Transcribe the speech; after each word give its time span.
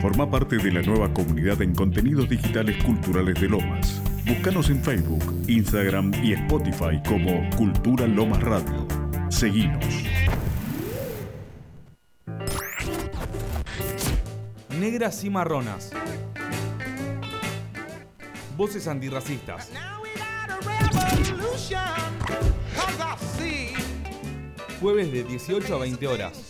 Forma 0.00 0.30
parte 0.30 0.56
de 0.56 0.72
la 0.72 0.80
nueva 0.80 1.12
comunidad 1.12 1.60
en 1.60 1.74
contenidos 1.74 2.26
digitales 2.26 2.82
culturales 2.82 3.38
de 3.38 3.50
Lomas. 3.50 4.00
Búscanos 4.26 4.70
en 4.70 4.82
Facebook, 4.82 5.44
Instagram 5.46 6.14
y 6.24 6.32
Spotify 6.32 7.02
como 7.06 7.50
Cultura 7.54 8.06
Lomas 8.06 8.42
Radio. 8.42 8.88
Seguimos. 9.28 9.84
Negras 14.78 15.22
y 15.22 15.28
marronas. 15.28 15.90
Voces 18.56 18.88
antirracistas. 18.88 19.70
Jueves 24.80 25.12
de 25.12 25.24
18 25.24 25.74
a 25.74 25.78
20 25.78 26.06
horas. 26.06 26.48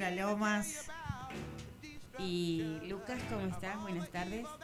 Lomas. 0.00 0.86
Y 2.18 2.78
Lucas, 2.86 3.18
¿cómo 3.30 3.46
estás? 3.46 3.80
Buenas 3.80 4.10
tardes. 4.10 4.42
Nos 4.42 4.58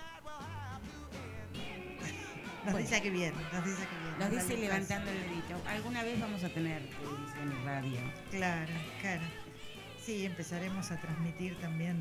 Bueno. 2.72 2.78
dice 2.78 3.02
que 3.02 3.10
bien, 3.10 3.32
nos 3.52 3.64
dice 3.64 3.82
que 3.82 3.96
bien. 4.04 4.18
Nos 4.18 4.30
dice 4.30 4.56
levantando 4.60 5.10
el 5.10 5.20
dedito. 5.22 5.60
Alguna 5.66 6.02
vez 6.04 6.20
vamos 6.20 6.44
a 6.44 6.48
tener 6.50 6.82
televisión 6.90 7.60
y 7.60 7.64
radio. 7.64 7.98
Claro, 8.30 8.72
claro. 9.00 9.22
Sí, 10.04 10.24
empezaremos 10.26 10.90
a 10.90 11.00
transmitir 11.00 11.58
también 11.60 11.96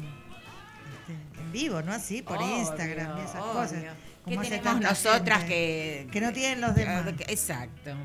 este, 1.00 1.14
en 1.42 1.52
vivo, 1.52 1.82
¿no? 1.82 1.94
Así, 1.94 2.22
por 2.22 2.38
Obvio, 2.38 2.58
Instagram 2.59 3.18
y 3.18 3.22
esas 3.22 3.42
obvio. 3.42 3.54
cosas. 3.54 3.84
¿Qué 4.26 4.36
Como 4.36 4.42
tenemos 4.42 4.82
nosotras 4.82 5.40
gente 5.40 5.54
que, 5.56 6.08
que 6.12 6.22
no 6.22 6.32
tienen 6.32 6.62
los 6.62 6.76
demás. 6.76 7.08
Exacto. 7.28 7.96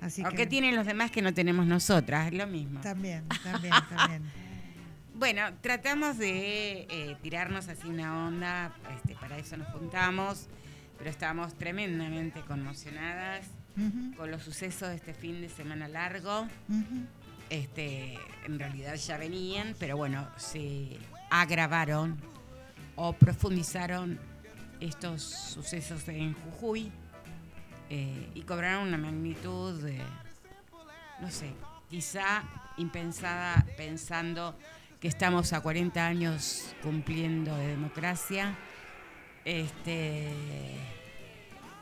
Así 0.00 0.22
¿O 0.24 0.28
que 0.30 0.36
qué 0.36 0.46
tienen 0.46 0.76
los 0.76 0.86
demás 0.86 1.10
que 1.10 1.22
no 1.22 1.34
tenemos 1.34 1.66
nosotras? 1.66 2.28
Es 2.28 2.34
lo 2.34 2.46
mismo. 2.46 2.80
también, 2.80 3.24
también, 3.42 3.74
también. 3.96 4.22
Bueno, 5.14 5.42
tratamos 5.60 6.16
de 6.18 6.86
eh, 6.88 7.16
tirarnos 7.22 7.68
así 7.68 7.88
una 7.88 8.26
onda, 8.28 8.72
este, 8.94 9.16
para 9.16 9.36
eso 9.36 9.56
nos 9.56 9.66
juntamos, 9.68 10.46
pero 10.96 11.10
estábamos 11.10 11.54
tremendamente 11.58 12.40
conmocionadas 12.42 13.46
con 14.16 14.30
los 14.30 14.42
sucesos 14.42 14.88
de 14.88 14.96
este 14.96 15.14
fin 15.14 15.40
de 15.40 15.48
semana 15.48 15.88
largo. 15.88 16.46
Este, 17.50 18.18
en 18.46 18.58
realidad 18.58 18.94
ya 18.94 19.16
venían, 19.16 19.74
pero 19.78 19.96
bueno, 19.96 20.28
se 20.36 20.98
agravaron 21.30 22.16
o 22.96 23.12
profundizaron 23.12 24.18
estos 24.80 25.22
sucesos 25.22 26.08
en 26.08 26.34
Jujuy 26.34 26.92
eh, 27.90 28.30
y 28.34 28.42
cobraron 28.42 28.88
una 28.88 28.98
magnitud, 28.98 29.82
no 31.20 31.30
sé, 31.30 31.52
quizá 31.90 32.42
impensada 32.76 33.64
pensando 33.76 34.56
que 35.00 35.08
estamos 35.08 35.52
a 35.52 35.60
40 35.60 36.06
años 36.06 36.74
cumpliendo 36.82 37.56
de 37.56 37.68
democracia. 37.68 38.56
Este, 39.44 40.28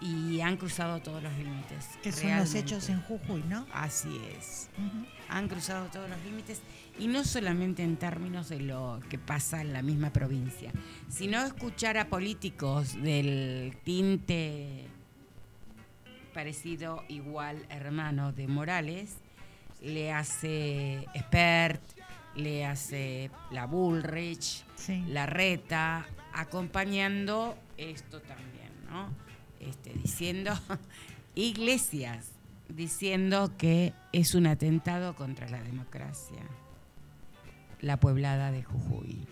y 0.01 0.41
han 0.41 0.57
cruzado 0.57 1.01
todos 1.01 1.23
los 1.23 1.33
límites. 1.39 1.99
Que 2.03 2.13
son 2.13 2.37
los 2.37 2.55
hechos 2.55 2.89
en 2.91 3.01
Jujuy, 3.03 3.43
¿no? 3.49 3.67
Así 3.73 4.21
es. 4.37 4.69
Han 5.29 5.49
cruzado 5.49 5.87
todos 5.87 6.09
los 6.09 6.23
límites 6.23 6.61
y 6.99 7.09
no 7.09 7.25
solamente 7.25 7.83
en 7.83 7.97
términos 7.97 8.49
de 8.49 8.61
lo 8.61 9.01
que 9.09 9.19
pasa 9.19 9.61
en 9.61 9.73
la 9.73 9.83
misma 9.83 10.11
provincia, 10.13 10.71
sino 11.09 11.43
escuchar 11.45 11.97
a 11.99 12.09
políticos 12.09 12.95
del 13.03 13.77
tinte 13.85 14.87
parecido, 16.37 17.03
igual, 17.09 17.65
hermano 17.71 18.31
de 18.31 18.47
Morales, 18.47 19.17
le 19.81 20.13
hace 20.13 21.07
Spert, 21.19 21.81
le 22.35 22.67
hace 22.67 23.31
la 23.51 23.65
Bullrich, 23.65 24.63
Sí. 24.75 25.03
la 25.09 25.25
reta, 25.25 26.05
acompañando 26.35 27.57
esto 27.79 28.21
también, 28.21 28.71
¿no? 28.91 29.09
Este, 29.61 29.95
diciendo, 29.95 30.53
iglesias, 31.35 32.33
diciendo 32.69 33.51
que 33.57 33.95
es 34.13 34.35
un 34.35 34.47
atentado 34.47 35.17
contra 35.17 35.49
la 35.49 35.63
democracia, 35.63 36.43
la 37.81 37.99
pueblada 37.99 38.53
de 38.53 38.63
Jujuy. 38.63 39.27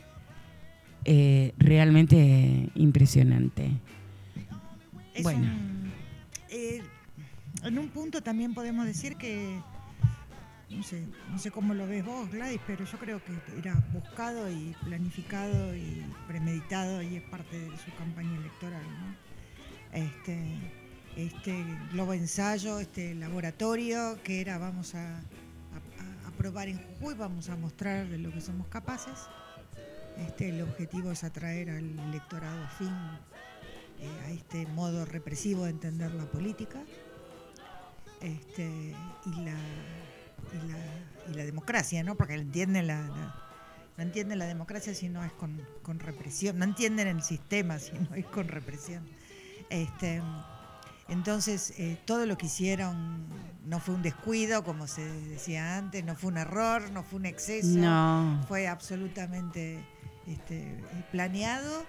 Eh, 1.04 1.52
realmente 1.58 2.70
impresionante. 2.74 3.72
Es 5.12 5.22
Bueno. 5.22 5.40
un- 5.52 5.74
eh, 6.48 6.82
en 7.64 7.78
un 7.78 7.88
punto 7.88 8.22
también 8.22 8.54
podemos 8.54 8.86
decir 8.86 9.16
que, 9.16 9.60
no 10.70 10.82
sé, 10.82 11.06
no 11.30 11.38
sé 11.38 11.50
cómo 11.50 11.74
lo 11.74 11.86
ves 11.86 12.04
vos, 12.04 12.30
Gladys, 12.30 12.60
pero 12.66 12.84
yo 12.84 12.98
creo 12.98 13.20
que 13.24 13.32
era 13.58 13.74
buscado 13.92 14.50
y 14.50 14.74
planificado 14.84 15.74
y 15.74 16.04
premeditado 16.26 17.02
y 17.02 17.16
es 17.16 17.22
parte 17.24 17.58
de 17.58 17.76
su 17.78 17.94
campaña 17.96 18.36
electoral, 18.36 18.82
¿no? 18.82 19.14
Este, 19.92 20.42
este 21.16 21.64
globo 21.92 22.12
ensayo, 22.14 22.80
este 22.80 23.14
laboratorio 23.14 24.18
que 24.24 24.40
era 24.40 24.58
vamos 24.58 24.94
a, 24.94 25.18
a- 25.18 25.20
a- 26.28 26.30
probar 26.36 26.68
en 26.68 26.78
Jujuy, 26.78 27.14
vamos 27.14 27.48
a 27.48 27.56
mostrar 27.56 28.08
de 28.08 28.18
lo 28.18 28.32
que 28.32 28.40
somos 28.40 28.66
capaces. 28.68 29.14
Este, 30.18 30.48
el 30.50 30.62
objetivo 30.62 31.10
es 31.12 31.22
atraer 31.24 31.70
al 31.70 31.98
electorado 31.98 32.64
afín 32.64 32.92
eh, 34.00 34.08
a 34.26 34.30
este 34.30 34.66
modo 34.66 35.04
represivo 35.04 35.64
de 35.64 35.70
entender 35.70 36.12
la 36.14 36.24
política 36.26 36.80
este, 38.24 38.64
y, 39.26 39.30
la, 39.44 39.52
y, 40.52 40.68
la, 40.68 41.30
y 41.30 41.34
la 41.34 41.44
democracia, 41.44 42.02
¿no? 42.02 42.14
Porque 42.16 42.34
entienden 42.34 42.86
la, 42.86 43.00
la- 43.02 43.40
no 43.96 44.02
entienden 44.02 44.40
la 44.40 44.46
democracia 44.46 44.92
si 44.92 45.08
no 45.08 45.22
es 45.24 45.30
con, 45.32 45.60
con 45.82 46.00
represión, 46.00 46.58
no 46.58 46.64
entienden 46.64 47.06
el 47.06 47.22
sistema 47.22 47.78
si 47.78 47.92
no 47.92 48.14
es 48.16 48.26
con 48.26 48.48
represión. 48.48 49.06
Este, 49.70 50.20
entonces, 51.08 51.74
eh, 51.78 51.98
todo 52.04 52.26
lo 52.26 52.36
que 52.38 52.46
hicieron 52.46 53.26
no 53.66 53.78
fue 53.78 53.94
un 53.94 54.02
descuido, 54.02 54.64
como 54.64 54.86
se 54.86 55.02
decía 55.28 55.76
antes, 55.78 56.04
no 56.04 56.16
fue 56.16 56.30
un 56.32 56.38
error, 56.38 56.90
no 56.90 57.02
fue 57.04 57.18
un 57.20 57.26
exceso 57.26 57.78
No, 57.78 58.44
fue 58.48 58.66
absolutamente 58.66 59.78
este, 60.26 60.82
planeado. 61.12 61.84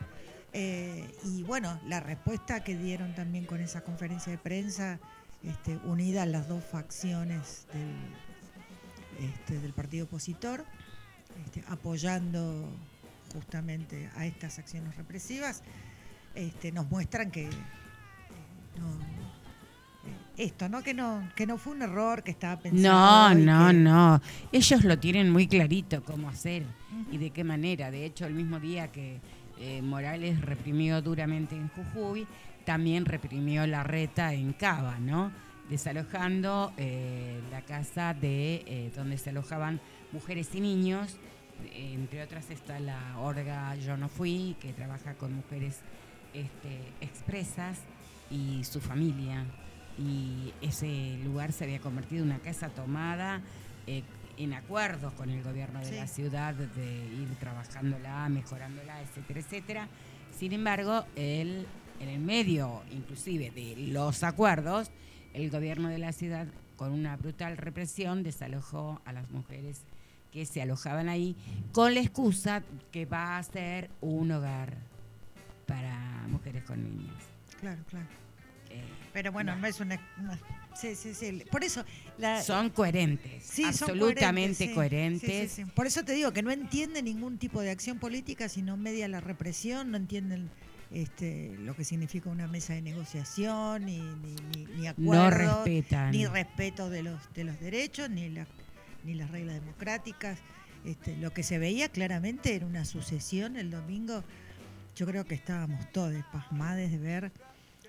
eh, 0.53 1.09
y 1.24 1.44
bueno, 1.44 1.79
la 1.88 2.01
respuesta 2.01 2.63
que 2.63 2.78
dieron 2.78 3.16
también 3.16 3.45
con 3.45 3.62
esa 3.62 3.81
conferencia 3.81 4.31
de 4.31 4.38
prensa, 4.38 5.00
este, 5.45 5.78
unida 5.85 6.23
a 6.23 6.25
las 6.25 6.47
dos 6.47 6.63
facciones 6.63 7.67
del, 7.73 9.29
este, 9.29 9.59
del 9.59 9.73
partido 9.73 10.06
opositor, 10.06 10.66
este, 11.45 11.63
apoyando 11.67 12.69
justamente 13.33 14.09
a 14.16 14.25
estas 14.25 14.59
acciones 14.59 14.95
represivas, 14.97 15.61
este, 16.35 16.72
nos 16.72 16.89
muestran 16.89 17.31
que 17.31 17.45
eh, 17.45 17.50
no, 18.79 18.89
eh, 18.91 20.16
esto, 20.38 20.67
¿no? 20.69 20.83
Que 20.83 20.94
no, 20.94 21.29
que 21.35 21.45
no 21.45 21.57
fue 21.57 21.73
un 21.73 21.81
error, 21.81 22.23
que 22.23 22.31
estaba 22.31 22.59
pensado. 22.62 23.33
no, 23.35 23.35
no, 23.35 23.67
que- 23.69 23.73
no. 23.73 24.22
Ellos 24.51 24.83
lo 24.83 24.97
tienen 25.00 25.30
muy 25.31 25.48
clarito 25.48 26.03
cómo 26.03 26.30
hacer 26.30 26.63
y 27.12 27.18
de 27.18 27.30
qué 27.31 27.44
manera. 27.44 27.91
De 27.91 28.06
hecho, 28.06 28.25
el 28.25 28.33
mismo 28.33 28.59
día 28.59 28.91
que 28.91 29.19
eh, 29.59 29.81
Morales 29.81 30.41
reprimió 30.41 31.01
duramente 31.01 31.56
en 31.56 31.69
Jujuy, 31.69 32.27
también 32.65 33.06
reprimió 33.06 33.65
la 33.67 33.83
reta 33.83 34.33
en 34.33 34.53
Cava, 34.53 35.00
¿no? 35.00 35.31
Desalojando 35.69 36.73
eh, 36.77 37.39
la 37.51 37.62
casa 37.62 38.13
de 38.13 38.63
eh, 38.65 38.91
donde 38.95 39.17
se 39.17 39.29
alojaban 39.31 39.79
mujeres 40.12 40.53
y 40.53 40.62
niños. 40.62 41.17
Entre 41.73 42.21
otras 42.21 42.50
está 42.51 42.79
la 42.79 43.17
Orga 43.19 43.75
Yo 43.75 43.95
No 43.97 44.09
Fui, 44.09 44.56
que 44.59 44.73
trabaja 44.73 45.13
con 45.15 45.33
mujeres 45.33 45.79
este, 46.33 46.79
expresas 47.01 47.79
y 48.29 48.63
su 48.63 48.81
familia. 48.81 49.45
Y 49.97 50.53
ese 50.62 51.17
lugar 51.23 51.51
se 51.53 51.63
había 51.63 51.79
convertido 51.79 52.23
en 52.23 52.31
una 52.31 52.39
casa 52.39 52.69
tomada 52.69 53.41
eh, 53.88 54.03
en 54.38 54.53
acuerdos 54.53 55.13
con 55.13 55.29
el 55.29 55.41
gobierno 55.44 55.79
de 55.79 55.85
Sí. 55.85 55.95
la 55.95 56.07
ciudad 56.07 56.53
de 56.53 57.06
ir 57.06 57.29
trabajándola, 57.39 58.27
mejorándola, 58.27 59.01
etcétera, 59.01 59.39
etcétera. 59.39 59.88
Sin 60.38 60.51
embargo, 60.51 61.06
el, 61.15 61.65
en 62.00 62.09
el 62.09 62.19
medio, 62.19 62.83
inclusive, 62.92 63.51
de 63.51 63.75
los 63.92 64.24
acuerdos, 64.24 64.92
el 65.33 65.50
gobierno 65.50 65.89
de 65.89 65.97
la 65.97 66.12
ciudad, 66.12 66.47
con 66.75 66.92
una 66.92 67.15
brutal 67.18 67.57
represión, 67.57 68.24
desalojó 68.24 69.01
a 69.06 69.13
las 69.13 69.30
mujeres 69.31 69.81
que 70.31 70.45
se 70.45 70.62
alojaban 70.62 71.07
ahí 71.07 71.36
con 71.71 71.94
la 71.94 72.01
excusa 72.01 72.63
que 72.92 73.06
va 73.06 73.38
a 73.38 73.44
ser 73.44 73.89
un 74.01 74.31
hogar 74.31 74.74
para 75.65 76.25
mujeres 76.27 76.63
con 76.63 76.83
niños. 76.83 77.15
Claro, 77.62 77.81
claro. 77.89 78.06
Eh, 78.69 78.83
Pero 79.13 79.31
bueno, 79.31 79.56
no, 79.56 79.65
es 79.68 79.80
una, 79.80 80.00
una- 80.19 80.38
Sí, 80.75 80.94
sí, 80.95 81.13
sí. 81.13 81.41
Por 81.50 81.63
eso. 81.63 81.86
La, 82.18 82.44
son 82.44 82.69
coherentes, 82.69 83.45
Sí, 83.45 83.63
absolutamente 83.63 84.74
coherentes. 84.74 85.50
Sí, 85.50 85.56
sí, 85.63 85.63
sí. 85.63 85.71
Por 85.74 85.88
eso 85.88 86.03
te 86.03 86.12
digo 86.12 86.33
que 86.33 86.44
no 86.44 86.51
entiende 86.51 87.01
ningún 87.01 87.38
tipo 87.38 87.62
de 87.62 87.71
acción 87.71 87.98
política, 87.98 88.50
sino 88.50 88.75
media 88.75 89.07
la 89.07 89.21
represión, 89.21 89.91
no 89.91 89.95
entienden 89.98 90.50
este, 90.92 91.56
lo 91.60 91.76
que 91.76 91.84
significa 91.84 92.30
una 92.30 92.48
mesa 92.48 92.74
de 92.74 92.82
negociación, 92.82 93.86
ni, 93.86 94.00
ni, 94.00 94.36
ni, 94.56 94.66
ni 94.66 94.84
No 94.84 94.90
acuerdos, 94.90 95.68
ni 96.12 96.26
respeto 96.28 96.90
de 96.90 97.04
los, 97.04 97.34
de 97.34 97.44
los 97.44 97.60
derechos, 97.60 98.10
ni, 98.10 98.30
la- 98.30 98.48
ni 99.04 99.14
las 99.16 99.30
reglas 99.32 99.56
democráticas. 99.56 100.40
Este, 100.86 101.18
lo 101.18 101.32
que 101.34 101.42
se 101.44 101.58
veía 101.58 101.90
claramente 101.90 102.56
era 102.56 102.66
una 102.66 102.86
sucesión 102.86 103.56
el 103.58 103.72
domingo. 103.72 104.24
Yo 104.96 105.06
creo 105.08 105.26
que 105.26 105.36
estábamos 105.36 105.92
todos 105.92 106.14
pasmados 106.32 106.92
de 106.92 106.98
ver 107.00 107.32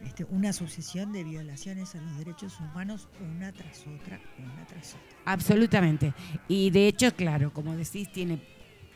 este, 0.04 0.24
una 0.24 0.52
sucesión 0.52 1.12
de 1.12 1.22
violaciones 1.24 1.94
a 1.94 2.00
los 2.00 2.16
derechos 2.18 2.58
humanos 2.60 3.08
una 3.36 3.52
tras 3.52 3.80
otra, 3.86 4.18
una 4.38 4.66
tras 4.66 4.94
otra. 4.94 5.18
Absolutamente. 5.26 6.12
Y 6.48 6.70
de 6.70 6.88
hecho, 6.88 7.14
claro, 7.14 7.52
como 7.52 7.76
decís, 7.76 8.10
tiene 8.12 8.40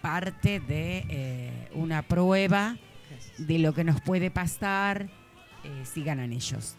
parte 0.03 0.61
de 0.61 1.05
eh, 1.09 1.69
una 1.75 2.03
prueba. 2.03 2.77
De 3.39 3.59
lo 3.59 3.73
que 3.73 3.85
nos 3.85 4.01
puede 4.01 4.31
pasar 4.31 5.09
eh, 5.65 5.85
si 5.85 6.03
ganan 6.03 6.33
ellos. 6.33 6.77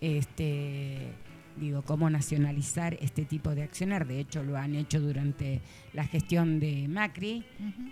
Este, 0.00 1.12
digo, 1.56 1.82
cómo 1.82 2.10
nacionalizar 2.10 2.96
este 3.00 3.24
tipo 3.24 3.54
de 3.54 3.62
accionar. 3.62 4.06
De 4.06 4.20
hecho, 4.20 4.42
lo 4.42 4.56
han 4.56 4.74
hecho 4.74 5.00
durante 5.00 5.60
la 5.92 6.04
gestión 6.04 6.60
de 6.60 6.88
Macri. 6.88 7.44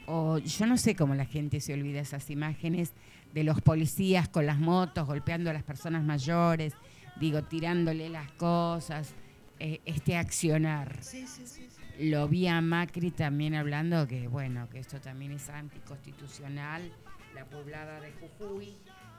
O 0.06 0.38
yo 0.38 0.66
no 0.66 0.76
sé 0.76 0.94
cómo 0.94 1.14
la 1.14 1.26
gente 1.26 1.60
se 1.60 1.74
olvida 1.74 2.00
esas 2.00 2.28
imágenes 2.30 2.92
de 3.32 3.44
los 3.44 3.60
policías 3.60 4.28
con 4.28 4.46
las 4.46 4.58
motos 4.58 5.06
golpeando 5.06 5.50
a 5.50 5.52
las 5.52 5.62
personas 5.62 6.04
mayores, 6.04 6.74
digo, 7.18 7.42
tirándole 7.44 8.08
las 8.10 8.30
cosas, 8.32 9.14
eh, 9.58 9.80
este 9.84 10.16
accionar. 10.16 10.98
Sí, 11.00 11.26
sí. 11.26 11.46
sí. 11.46 11.68
Lo 11.98 12.26
vi 12.26 12.46
a 12.48 12.60
Macri 12.60 13.10
también 13.10 13.54
hablando 13.54 14.08
que, 14.08 14.26
bueno, 14.26 14.68
que 14.70 14.78
esto 14.78 15.00
también 15.00 15.32
es 15.32 15.48
anticonstitucional, 15.50 16.90
la 17.34 17.44
poblada 17.44 18.00
de 18.00 18.12
Jujuy, 18.12 18.74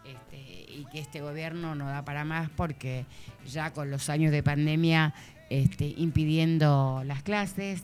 este, 0.06 0.38
y 0.70 0.86
que 0.92 1.00
este 1.00 1.22
gobierno 1.22 1.76
no 1.76 1.86
da 1.86 2.04
para 2.04 2.26
más 2.26 2.50
porque 2.50 3.06
ya 3.48 3.72
con 3.72 3.90
los 3.90 4.10
años 4.10 4.32
de 4.32 4.44
pandemia 4.44 5.14
este, 5.50 5.86
impidiendo 5.98 7.04
las 7.06 7.24
clases, 7.24 7.84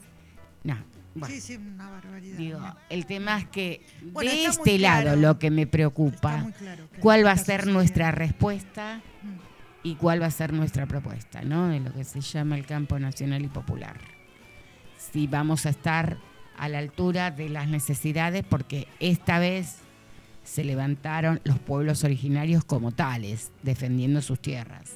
no, 0.64 0.78
bueno. 1.16 1.34
Sí, 1.34 1.42
sí, 1.42 1.56
una 1.56 1.90
barbaridad. 1.90 2.38
Digo, 2.38 2.60
el 2.90 3.06
tema 3.06 3.40
es 3.40 3.48
que 3.48 3.86
Bueno, 4.12 4.32
de 4.32 4.46
este 4.46 4.78
lado 4.80 5.02
claro. 5.04 5.20
lo 5.20 5.40
que 5.40 5.50
me 5.50 5.66
preocupa, 5.68 6.46
claro 6.60 6.88
cuál 7.00 7.26
va 7.26 7.32
a 7.32 7.38
ser 7.38 7.62
sucediendo. 7.62 7.74
nuestra 7.80 8.12
respuesta 8.12 9.02
Mm. 9.24 9.38
y 9.84 9.96
cuál 9.96 10.22
va 10.22 10.28
a 10.28 10.32
ser 10.32 10.54
nuestra 10.54 10.86
propuesta, 10.86 11.42
¿no? 11.42 11.68
De 11.70 11.80
lo 11.80 11.92
que 11.94 12.04
se 12.04 12.22
llama 12.22 12.58
el 12.58 12.66
campo 12.66 13.00
nacional 13.00 13.44
y 13.44 13.48
popular. 13.48 13.98
Si 14.98 15.28
vamos 15.28 15.66
a 15.66 15.70
estar 15.70 16.18
a 16.58 16.68
la 16.70 16.78
altura 16.80 17.32
de 17.32 17.50
las 17.50 17.68
necesidades, 17.70 18.44
porque 18.48 18.88
esta 19.00 19.40
vez 19.40 19.78
se 20.50 20.64
levantaron 20.64 21.40
los 21.44 21.60
pueblos 21.60 22.04
originarios 22.04 22.64
como 22.64 22.92
tales, 22.92 23.52
defendiendo 23.62 24.20
sus 24.20 24.40
tierras. 24.40 24.94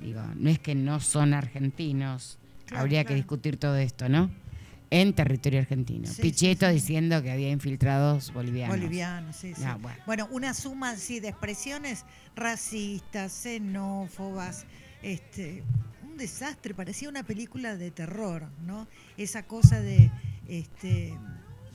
Digo, 0.00 0.22
no 0.36 0.48
es 0.48 0.60
que 0.60 0.76
no 0.76 1.00
son 1.00 1.34
argentinos, 1.34 2.38
Claro, 2.64 2.82
habría 2.82 3.04
que 3.04 3.14
discutir 3.14 3.56
todo 3.56 3.76
esto, 3.76 4.08
¿no? 4.08 4.30
En 4.90 5.14
territorio 5.14 5.58
argentino. 5.58 6.06
Sí, 6.06 6.22
Pichetto 6.22 6.68
sí. 6.68 6.74
diciendo 6.74 7.20
que 7.24 7.32
había 7.32 7.50
infiltrados 7.50 8.32
bolivianos. 8.32 8.76
Boliviano, 8.76 9.32
sí, 9.32 9.52
sí. 9.52 9.64
No, 9.64 9.80
bueno. 9.80 9.98
bueno. 10.06 10.28
una 10.30 10.54
suma 10.54 10.94
sí 10.94 11.18
de 11.18 11.30
expresiones 11.30 12.04
racistas, 12.36 13.32
xenófobas, 13.32 14.64
este, 15.02 15.64
un 16.04 16.16
desastre, 16.16 16.72
parecía 16.72 17.08
una 17.08 17.24
película 17.24 17.76
de 17.76 17.90
terror, 17.90 18.46
¿no? 18.64 18.86
Esa 19.16 19.42
cosa 19.42 19.80
de, 19.80 20.12
este, 20.46 21.14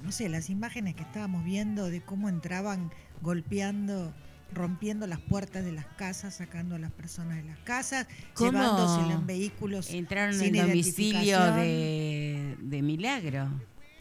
no 0.04 0.12
sé, 0.12 0.30
las 0.30 0.50
imágenes 0.50 0.96
que 0.96 1.04
estábamos 1.04 1.44
viendo 1.44 1.90
de 1.90 2.02
cómo 2.02 2.30
entraban 2.30 2.92
golpeando, 3.22 4.14
rompiendo 4.54 5.08
las 5.08 5.20
puertas 5.20 5.64
de 5.64 5.72
las 5.72 5.86
casas, 5.86 6.36
sacando 6.36 6.76
a 6.76 6.80
las 6.80 6.92
personas 6.92 7.38
de 7.38 7.44
las 7.44 7.58
casas, 7.60 8.08
¿Cómo 8.34 8.52
llevándoselas 8.52 9.20
en 9.20 9.26
vehículos. 9.28 9.90
Entraron 9.90 10.40
en 10.42 10.56
el 10.56 10.68
domicilio 10.68 11.40
de, 11.54 12.58
de 12.60 12.82
Milagro 12.82 13.50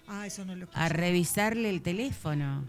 Ah, 0.09 0.27
eso 0.27 0.45
no 0.45 0.55
lo 0.55 0.65
escuché. 0.65 0.81
a 0.81 0.89
revisarle 0.89 1.71
el 1.71 1.81
teléfono. 1.81 2.65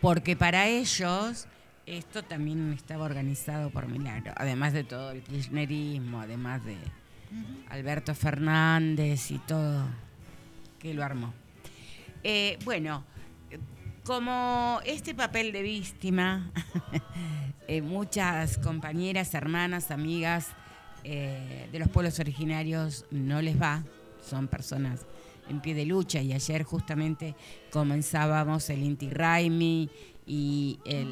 Porque 0.00 0.34
para 0.34 0.66
ellos 0.66 1.46
esto 1.86 2.22
también 2.22 2.72
estaba 2.72 3.04
organizado 3.04 3.70
por 3.70 3.86
Milagro. 3.86 4.32
Además 4.36 4.72
de 4.72 4.82
todo 4.84 5.10
el 5.12 5.22
kirchnerismo, 5.22 6.20
además 6.20 6.64
de. 6.64 6.76
Alberto 7.70 8.14
Fernández 8.14 9.30
y 9.30 9.38
todo 9.38 9.86
que 10.78 10.92
lo 10.92 11.02
armó. 11.04 11.32
Eh, 12.24 12.58
bueno, 12.64 13.04
como 14.04 14.80
este 14.84 15.14
papel 15.14 15.52
de 15.52 15.62
víctima, 15.62 16.52
eh, 17.68 17.82
muchas 17.82 18.58
compañeras, 18.58 19.34
hermanas, 19.34 19.90
amigas 19.90 20.48
eh, 21.04 21.68
de 21.72 21.78
los 21.80 21.88
pueblos 21.88 22.20
originarios 22.20 23.06
no 23.10 23.42
les 23.42 23.60
va, 23.60 23.82
son 24.24 24.46
personas 24.46 25.04
en 25.48 25.60
pie 25.60 25.74
de 25.74 25.84
lucha 25.84 26.20
y 26.20 26.32
ayer 26.32 26.62
justamente 26.62 27.34
comenzábamos 27.70 28.70
el 28.70 28.84
Inti 28.84 29.10
Raimi 29.10 29.90
y 30.24 30.78
el 30.84 31.08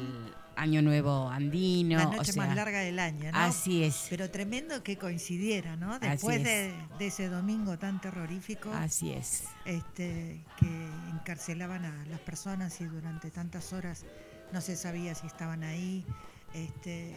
Año 0.61 0.83
Nuevo 0.83 1.27
Andino. 1.27 1.97
la 1.97 2.07
o 2.07 2.15
noche 2.17 2.33
sea, 2.33 2.45
más 2.45 2.55
larga 2.55 2.81
del 2.81 2.99
año, 2.99 3.31
¿no? 3.31 3.37
Así 3.39 3.83
es. 3.83 4.05
Pero 4.11 4.29
tremendo 4.29 4.83
que 4.83 4.95
coincidiera, 4.95 5.75
¿no? 5.75 5.97
Después 5.97 6.37
es. 6.37 6.43
de, 6.43 6.75
de 6.99 7.07
ese 7.07 7.29
domingo 7.29 7.79
tan 7.79 7.99
terrorífico, 7.99 8.71
Así 8.71 9.11
es. 9.11 9.45
este, 9.65 10.39
que 10.59 10.87
encarcelaban 11.11 11.83
a 11.85 12.05
las 12.05 12.19
personas 12.19 12.79
y 12.79 12.85
durante 12.85 13.31
tantas 13.31 13.73
horas 13.73 14.05
no 14.53 14.61
se 14.61 14.75
sabía 14.75 15.15
si 15.15 15.25
estaban 15.25 15.63
ahí, 15.63 16.05
este, 16.53 17.09
eh, 17.09 17.15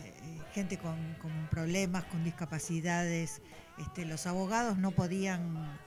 gente 0.55 0.79
con, 0.79 0.97
con 1.21 1.31
problemas, 1.51 2.05
con 2.05 2.25
discapacidades, 2.25 3.43
este, 3.77 4.07
los 4.07 4.27
abogados 4.27 4.79
no 4.79 4.93
podían 4.93 5.79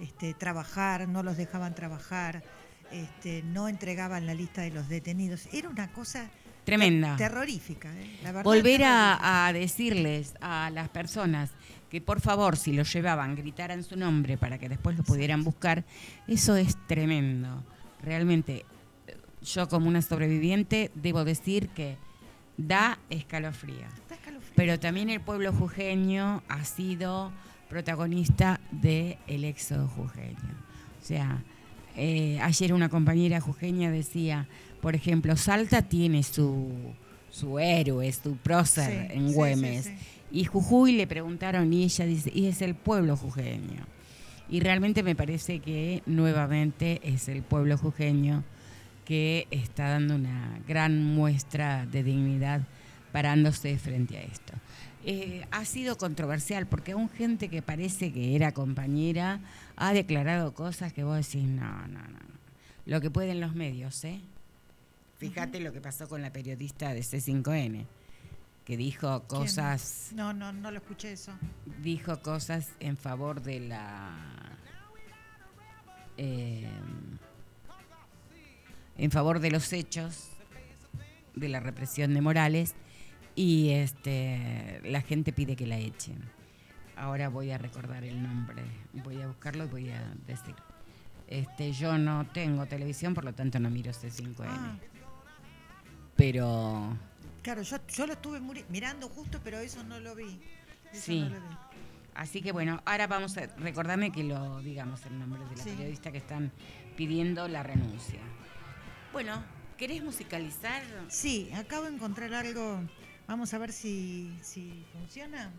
este, 0.00 0.34
trabajar, 0.34 1.06
no 1.08 1.22
los 1.22 1.36
dejaban 1.36 1.76
trabajar, 1.76 2.42
este, 2.90 3.44
no 3.44 3.68
entregaban 3.68 4.26
la 4.26 4.34
lista 4.34 4.62
de 4.62 4.70
los 4.72 4.88
detenidos. 4.88 5.46
Era 5.52 5.68
una 5.68 5.92
cosa 5.92 6.28
Tremenda. 6.64 7.16
terrorífica. 7.16 7.92
¿eh? 7.94 8.18
La 8.22 8.32
verdad, 8.32 8.44
Volver 8.44 8.80
terrorífica. 8.80 9.14
a, 9.14 9.46
a 9.48 9.52
decirles 9.52 10.34
a 10.40 10.70
las 10.70 10.88
personas 10.88 11.50
que 11.90 12.00
por 12.00 12.20
favor, 12.20 12.56
si 12.56 12.72
lo 12.72 12.82
llevaban, 12.82 13.36
gritaran 13.36 13.84
su 13.84 13.96
nombre 13.96 14.36
para 14.36 14.58
que 14.58 14.68
después 14.68 14.96
lo 14.96 15.04
pudieran 15.04 15.44
buscar, 15.44 15.84
eso 16.26 16.56
es 16.56 16.76
tremendo. 16.88 17.62
Realmente, 18.02 18.64
eh, 19.06 19.16
yo 19.42 19.68
como 19.68 19.86
una 19.88 20.02
sobreviviente 20.02 20.90
debo 20.94 21.24
decir 21.24 21.68
que 21.68 21.96
da 22.56 22.98
escalofrío. 23.10 23.86
Pero 24.56 24.78
también 24.80 25.08
el 25.10 25.20
pueblo 25.20 25.52
jujeño 25.52 26.42
ha 26.48 26.64
sido 26.64 27.32
protagonista 27.68 28.60
del 28.70 29.44
éxodo 29.44 29.88
jujeño. 29.88 30.36
O 31.02 31.04
sea, 31.04 31.42
eh, 31.96 32.38
ayer 32.40 32.72
una 32.72 32.88
compañera 32.88 33.40
jujeña 33.40 33.90
decía, 33.90 34.46
por 34.84 34.94
ejemplo, 34.94 35.34
Salta 35.34 35.80
tiene 35.80 36.22
su, 36.22 36.70
su 37.30 37.58
héroe, 37.58 38.12
su 38.12 38.36
prócer 38.36 39.08
Sí, 39.12 39.16
en 39.16 39.28
sí, 39.30 39.34
Güemes. 39.34 39.84
sí. 39.86 39.94
Y 40.30 40.44
Jujuy 40.44 40.92
le 40.92 41.06
preguntaron 41.06 41.72
y 41.72 41.84
ella 41.84 42.04
dice, 42.04 42.30
y 42.34 42.48
es 42.48 42.60
el 42.60 42.74
pueblo 42.74 43.16
jujeño. 43.16 43.86
Y 44.46 44.60
realmente 44.60 45.02
me 45.02 45.16
parece 45.16 45.60
que 45.60 46.02
nuevamente 46.04 47.00
es 47.02 47.28
el 47.30 47.40
pueblo 47.42 47.78
jujeño 47.78 48.44
que 49.06 49.46
está 49.50 49.88
dando 49.88 50.16
una 50.16 50.60
gran 50.68 51.02
muestra 51.02 51.86
de 51.86 52.02
dignidad 52.02 52.60
parándose 53.10 53.78
frente 53.78 54.18
a 54.18 54.22
esto. 54.22 54.52
Eh, 55.06 55.46
ha 55.50 55.64
sido 55.64 55.96
controversial 55.96 56.66
porque 56.66 56.92
aún 56.92 57.08
gente 57.08 57.48
que 57.48 57.62
parece 57.62 58.12
que 58.12 58.36
era 58.36 58.52
compañera 58.52 59.40
ha 59.76 59.94
declarado 59.94 60.52
cosas 60.52 60.92
que 60.92 61.04
vos 61.04 61.16
decís, 61.16 61.48
no, 61.48 61.72
no, 61.88 62.02
no. 62.02 62.18
no. 62.18 62.34
Lo 62.84 63.00
que 63.00 63.10
pueden 63.10 63.40
los 63.40 63.54
medios, 63.54 64.04
¿eh? 64.04 64.20
Fíjate 65.28 65.60
lo 65.60 65.72
que 65.72 65.80
pasó 65.80 66.08
con 66.08 66.20
la 66.22 66.32
periodista 66.32 66.92
de 66.92 67.00
C5N, 67.00 67.86
que 68.64 68.76
dijo 68.76 69.24
¿Quién? 69.26 69.40
cosas 69.40 70.10
No, 70.14 70.32
no, 70.32 70.52
no 70.52 70.70
lo 70.70 70.78
escuché 70.78 71.12
eso. 71.12 71.32
dijo 71.82 72.20
cosas 72.22 72.70
en 72.80 72.96
favor 72.96 73.42
de 73.42 73.60
la 73.60 74.16
eh, 76.16 76.68
en 78.96 79.10
favor 79.10 79.40
de 79.40 79.50
los 79.50 79.72
hechos 79.72 80.28
de 81.34 81.48
la 81.48 81.58
represión 81.60 82.14
de 82.14 82.20
Morales 82.20 82.74
y 83.34 83.70
este 83.70 84.80
la 84.84 85.00
gente 85.00 85.32
pide 85.32 85.56
que 85.56 85.66
la 85.66 85.78
echen. 85.78 86.22
Ahora 86.96 87.28
voy 87.28 87.50
a 87.50 87.58
recordar 87.58 88.04
el 88.04 88.22
nombre, 88.22 88.62
voy 88.92 89.20
a 89.20 89.26
buscarlo 89.26 89.64
y 89.64 89.68
voy 89.68 89.90
a 89.90 90.14
decir. 90.26 90.54
Este, 91.26 91.72
yo 91.72 91.98
no 91.98 92.26
tengo 92.32 92.66
televisión, 92.66 93.14
por 93.14 93.24
lo 93.24 93.32
tanto 93.32 93.58
no 93.58 93.70
miro 93.70 93.90
C5N. 93.90 94.44
Ah, 94.46 94.76
Pero 96.16 96.96
claro, 97.42 97.62
yo, 97.62 97.76
yo 97.88 98.06
lo 98.06 98.12
estuve 98.12 98.40
mirando 98.68 99.08
justo, 99.08 99.40
pero 99.42 99.58
eso 99.58 99.82
no 99.84 99.98
lo 100.00 100.14
vi. 100.14 100.40
Eso 100.92 101.02
Sí. 101.02 101.20
no 101.20 101.28
lo 101.30 101.40
vi. 101.40 101.56
Así 102.14 102.40
que 102.42 102.52
bueno, 102.52 102.80
ahora 102.84 103.08
vamos 103.08 103.36
a 103.36 103.46
recordarme 103.58 104.12
que 104.12 104.22
lo 104.22 104.60
digamos 104.60 105.04
el 105.06 105.18
nombre 105.18 105.42
de 105.48 105.56
la 105.56 105.62
Sí. 105.64 105.70
periodista 105.70 106.12
que 106.12 106.18
están 106.18 106.52
pidiendo 106.96 107.48
la 107.48 107.62
renuncia. 107.64 108.20
Bueno, 109.12 109.42
¿querés 109.76 110.02
musicalizar? 110.04 110.82
Sí, 111.08 111.50
acabo 111.54 111.84
de 111.86 111.94
encontrar 111.94 112.32
algo. 112.34 112.80
Vamos 113.26 113.52
a 113.54 113.58
ver 113.58 113.72
si, 113.72 114.36
si 114.42 114.84
funciona. 114.92 115.50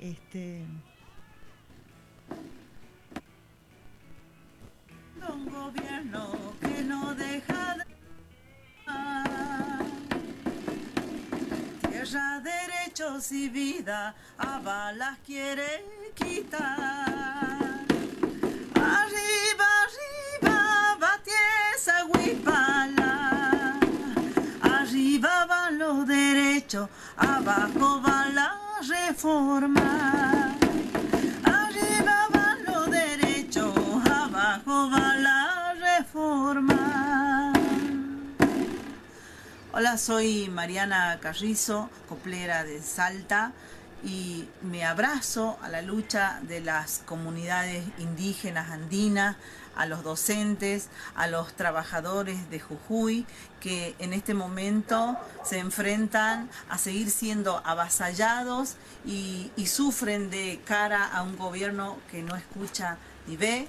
Este, 0.00 0.64
Un 5.32 5.46
gobierno 5.48 6.32
que 6.60 6.82
no 6.82 7.14
deja 7.14 7.76
de. 7.76 7.84
Derechos 12.02 13.30
y 13.30 13.48
vida 13.48 14.12
a 14.36 14.58
balas 14.58 15.18
quiere 15.24 16.10
quitar. 16.16 16.66
Arriba, 18.74 19.68
arriba, 19.84 20.96
batiesa 20.98 22.04
huipala. 22.06 23.78
Arriba 24.62 25.46
van 25.46 25.78
los 25.78 26.04
derechos, 26.04 26.88
abajo 27.16 28.02
va 28.02 28.26
la 28.30 28.58
reforma. 28.80 30.41
Hola, 39.82 39.98
soy 39.98 40.48
Mariana 40.48 41.18
Carrizo, 41.20 41.90
coplera 42.08 42.62
de 42.62 42.80
Salta, 42.80 43.50
y 44.04 44.48
me 44.62 44.84
abrazo 44.84 45.58
a 45.60 45.68
la 45.68 45.82
lucha 45.82 46.38
de 46.42 46.60
las 46.60 47.00
comunidades 47.04 47.82
indígenas 47.98 48.70
andinas, 48.70 49.34
a 49.74 49.86
los 49.86 50.04
docentes, 50.04 50.88
a 51.16 51.26
los 51.26 51.54
trabajadores 51.54 52.48
de 52.48 52.60
Jujuy, 52.60 53.26
que 53.58 53.96
en 53.98 54.12
este 54.12 54.34
momento 54.34 55.18
se 55.42 55.58
enfrentan 55.58 56.48
a 56.68 56.78
seguir 56.78 57.10
siendo 57.10 57.60
avasallados 57.64 58.76
y, 59.04 59.50
sufren 59.66 60.30
de 60.30 60.60
cara 60.64 61.04
a 61.04 61.22
un 61.22 61.36
gobierno 61.36 61.98
que 62.08 62.22
no 62.22 62.36
escucha 62.36 62.98
ni 63.26 63.36
ve 63.36 63.66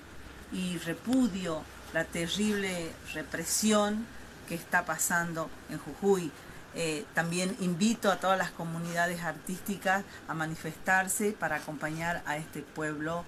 y 0.51 0.77
repudio 0.77 1.63
la 1.91 2.05
terrible 2.05 2.93
represión 3.15 4.05
que 4.47 4.55
está 4.55 4.85
pasando 4.85 5.49
en 5.69 5.79
Jujuy. 5.79 6.31
Eh, 6.75 7.05
también 7.13 7.55
invito 7.59 8.11
a 8.11 8.17
todas 8.17 8.37
las 8.37 8.49
comunidades 8.51 9.21
artísticas 9.21 10.03
a 10.27 10.33
manifestarse 10.33 11.31
para 11.31 11.57
acompañar 11.57 12.23
a 12.25 12.37
este 12.37 12.61
pueblo 12.61 13.23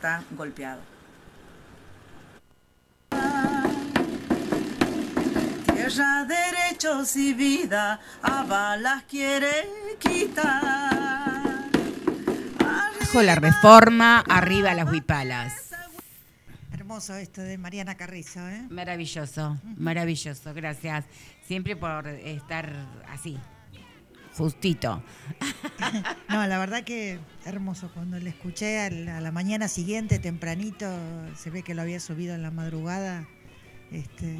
tan 0.00 0.24
golpeado. 0.32 0.80
Tierra, 5.66 6.24
derechos 6.24 7.14
y 7.16 7.32
vida, 7.34 8.00
a 8.22 9.02
quiere 9.08 9.68
quitar. 10.00 11.44
Bajo 13.00 13.22
la 13.22 13.36
reforma, 13.36 14.24
arriba 14.28 14.74
las 14.74 14.90
huipalas. 14.90 15.73
Hermoso 16.84 17.14
esto 17.14 17.40
de 17.40 17.56
Mariana 17.56 17.94
Carrizo, 17.96 18.46
¿eh? 18.46 18.66
Maravilloso, 18.68 19.58
maravilloso, 19.78 20.52
gracias. 20.52 21.06
Siempre 21.46 21.76
por 21.76 22.06
estar 22.06 22.70
así, 23.08 23.38
justito. 24.36 25.02
No, 26.28 26.46
la 26.46 26.58
verdad 26.58 26.84
que 26.84 27.18
hermoso. 27.46 27.90
Cuando 27.94 28.18
le 28.18 28.28
escuché 28.28 28.80
a 28.80 28.90
la, 28.90 29.16
a 29.16 29.20
la 29.22 29.32
mañana 29.32 29.66
siguiente, 29.68 30.18
tempranito, 30.18 30.86
se 31.36 31.48
ve 31.48 31.62
que 31.62 31.74
lo 31.74 31.80
había 31.80 32.00
subido 32.00 32.34
en 32.34 32.42
la 32.42 32.50
madrugada. 32.50 33.26
Este, 33.90 34.38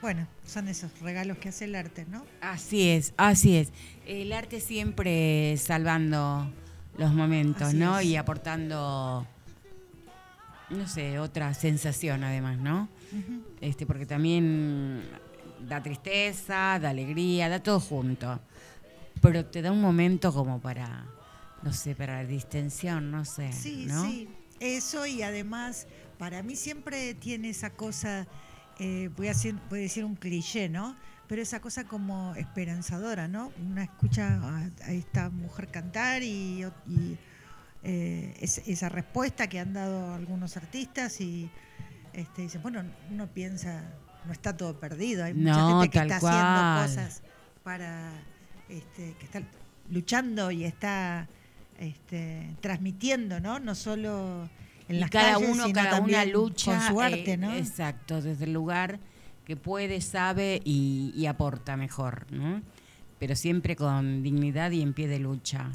bueno, 0.00 0.28
son 0.46 0.68
esos 0.68 0.96
regalos 1.00 1.38
que 1.38 1.48
hace 1.48 1.64
el 1.64 1.74
arte, 1.74 2.06
¿no? 2.08 2.24
Así 2.40 2.88
es, 2.88 3.14
así 3.16 3.56
es. 3.56 3.72
El 4.06 4.32
arte 4.32 4.60
siempre 4.60 5.56
salvando 5.56 6.52
los 6.98 7.12
momentos, 7.14 7.62
Así 7.68 7.76
¿no? 7.78 7.98
es. 7.98 8.06
Y 8.06 8.16
aportando, 8.16 9.26
no 10.70 10.86
sé, 10.88 11.18
otra 11.18 11.52
sensación 11.54 12.24
además, 12.24 12.58
¿no? 12.58 12.88
Este, 13.60 13.86
porque 13.86 14.06
también 14.06 15.02
da 15.68 15.82
tristeza, 15.82 16.78
da 16.80 16.90
alegría, 16.90 17.48
da 17.48 17.62
todo 17.62 17.80
junto. 17.80 18.40
Pero 19.20 19.44
te 19.46 19.60
da 19.62 19.72
un 19.72 19.80
momento 19.80 20.32
como 20.32 20.60
para, 20.60 21.04
no 21.62 21.72
sé, 21.72 21.94
para 21.94 22.22
la 22.22 22.28
distensión, 22.28 23.10
no 23.10 23.24
sé, 23.24 23.52
Sí, 23.52 23.86
¿no? 23.86 24.04
sí. 24.04 24.28
Eso 24.60 25.06
y 25.06 25.22
además, 25.22 25.86
para 26.18 26.42
mí 26.42 26.54
siempre 26.54 27.14
tiene 27.14 27.48
esa 27.50 27.70
cosa, 27.70 28.26
eh, 28.78 29.08
voy, 29.16 29.26
a 29.28 29.30
decir, 29.30 29.56
voy 29.70 29.80
a 29.80 29.82
decir 29.82 30.04
un 30.04 30.16
cliché, 30.16 30.68
¿no? 30.68 30.96
Pero 31.26 31.40
esa 31.42 31.60
cosa 31.60 31.84
como 31.84 32.34
esperanzadora, 32.34 33.26
¿no? 33.28 33.52
Una 33.64 33.84
escucha 33.84 34.34
a, 34.42 34.70
a 34.84 34.92
esta 34.92 35.30
mujer 35.30 35.68
cantar 35.68 36.22
y, 36.22 36.64
y, 36.88 37.18
eh, 37.82 38.34
es- 38.40 38.62
esa 38.66 38.88
respuesta 38.88 39.48
que 39.48 39.58
han 39.58 39.72
dado 39.72 40.14
algunos 40.14 40.56
artistas 40.56 41.20
y 41.20 41.50
este, 42.12 42.42
dice, 42.42 42.58
bueno, 42.58 42.82
uno 43.10 43.26
piensa, 43.28 43.84
no 44.26 44.32
está 44.32 44.56
todo 44.56 44.78
perdido, 44.78 45.24
hay 45.24 45.34
mucha 45.34 45.50
No, 45.56 45.80
gente 45.80 45.90
que 45.90 45.98
está 45.98 46.20
cual. 46.20 46.34
haciendo 46.34 46.82
cosas 47.02 47.22
para, 47.62 48.12
este, 48.68 49.14
que 49.18 49.24
está 49.24 49.42
luchando 49.90 50.50
y 50.50 50.64
está 50.64 51.28
este, 51.78 52.54
transmitiendo, 52.60 53.40
¿no? 53.40 53.58
No 53.60 53.74
solo 53.74 54.48
en 54.88 54.96
y 54.96 54.98
las 55.00 55.10
cada 55.10 55.34
calles, 55.34 55.48
uno, 55.50 55.66
sino 55.66 55.74
cada 55.74 56.00
una 56.00 56.24
lucha 56.26 56.72
con 56.78 56.88
su 56.88 57.00
arte, 57.00 57.32
eh, 57.32 57.36
¿no? 57.36 57.54
Exacto, 57.54 58.20
desde 58.20 58.44
el 58.44 58.52
lugar 58.52 58.98
que 59.46 59.56
puede, 59.56 60.00
sabe 60.00 60.60
y, 60.64 61.12
y 61.16 61.26
aporta 61.26 61.76
mejor, 61.76 62.26
¿no? 62.30 62.60
Pero 63.18 63.34
siempre 63.36 63.76
con 63.76 64.22
dignidad 64.22 64.70
y 64.72 64.82
en 64.82 64.92
pie 64.94 65.08
de 65.08 65.18
lucha. 65.18 65.70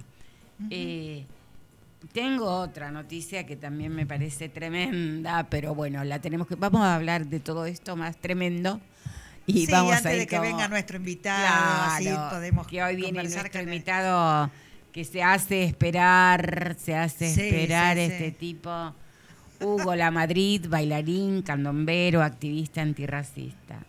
Eh, 0.69 1.25
tengo 2.11 2.45
otra 2.49 2.91
noticia 2.91 3.45
que 3.45 3.55
también 3.55 3.93
me 3.93 4.05
parece 4.05 4.49
tremenda, 4.49 5.47
pero 5.49 5.73
bueno, 5.75 6.03
la 6.03 6.19
tenemos 6.19 6.47
que 6.47 6.55
vamos 6.55 6.81
a 6.81 6.95
hablar 6.95 7.27
de 7.27 7.39
todo 7.39 7.65
esto 7.65 7.95
más 7.95 8.17
tremendo 8.17 8.79
y 9.45 9.65
sí, 9.65 9.71
vamos 9.71 9.93
antes 9.93 10.05
a 10.05 10.13
ir 10.13 10.19
de 10.21 10.27
que 10.27 10.35
como- 10.37 10.47
venga 10.49 10.67
nuestro 10.67 10.97
invitado, 10.97 11.93
así 11.93 12.03
Claro, 12.05 12.29
podemos 12.35 12.67
que 12.67 12.83
hoy 12.83 12.95
viene 12.95 13.23
nuestro 13.23 13.61
invitado 13.61 14.49
que 14.91 15.03
se 15.03 15.21
hace 15.23 15.63
esperar, 15.63 16.75
se 16.79 16.95
hace 16.95 17.33
Sí, 17.33 17.41
esperar 17.41 17.97
sí, 17.97 18.03
este 18.03 18.31
tipo. 18.31 18.93
Hugo 19.61 19.95
La 19.95 20.11
Madrid, 20.11 20.65
bailarín, 20.67 21.41
candombero, 21.41 22.21
activista 22.21 22.81
antirracista. 22.81 23.79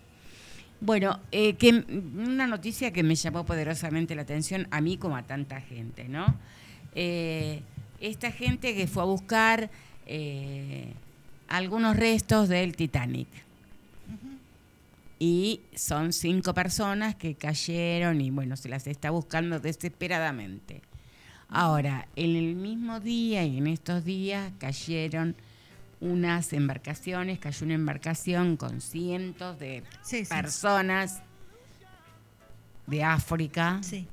Bueno, 0.81 1.21
eh, 1.33 1.55
que, 1.55 1.71
una 1.71 2.47
noticia 2.47 2.93
que 2.93 3.03
me 3.03 3.15
llamó 3.15 3.45
poderosamente 3.47 4.15
la 4.15 4.23
atención 4.23 4.69
a 4.71 4.81
mí 4.81 4.97
como 4.97 5.17
a 5.17 5.23
tanta 5.23 5.61
gente, 5.61 6.09
¿no? 6.09 6.37
Eh, 6.95 7.63
esta 8.01 8.31
gente 8.33 8.75
que 8.75 8.87
fue 8.87 9.03
a 9.03 9.07
buscar 9.07 9.71
eh, 10.07 10.93
algunos 11.49 11.97
restos 11.97 12.49
del 12.49 12.77
Titanic. 12.77 13.29
Y 15.19 15.63
son 15.75 16.13
cinco 16.13 16.53
personas 16.53 17.15
que 17.15 17.35
cayeron 17.35 18.21
y 18.21 18.31
bueno, 18.31 18.57
se 18.57 18.69
las 18.69 18.87
está 18.87 19.11
buscando 19.11 19.59
desesperadamente. 19.61 20.83
Ahora, 21.49 22.07
en 22.17 22.37
el 22.37 22.55
mismo 22.55 23.01
día 23.01 23.43
y 23.45 23.57
en 23.59 23.67
estos 23.69 24.05
días 24.05 24.53
cayeron 24.59 25.35
unas 26.01 26.53
embarcaciones, 26.53 27.39
cayó 27.39 27.65
una 27.65 27.75
embarcación 27.75 28.59
con 28.59 28.83
cientos 28.83 29.59
de 29.59 29.83
Sí, 30.03 30.27
sí. 30.27 30.31
personas 30.31 31.23
de 32.87 33.03
África. 33.03 33.79
Sí, 33.83 34.07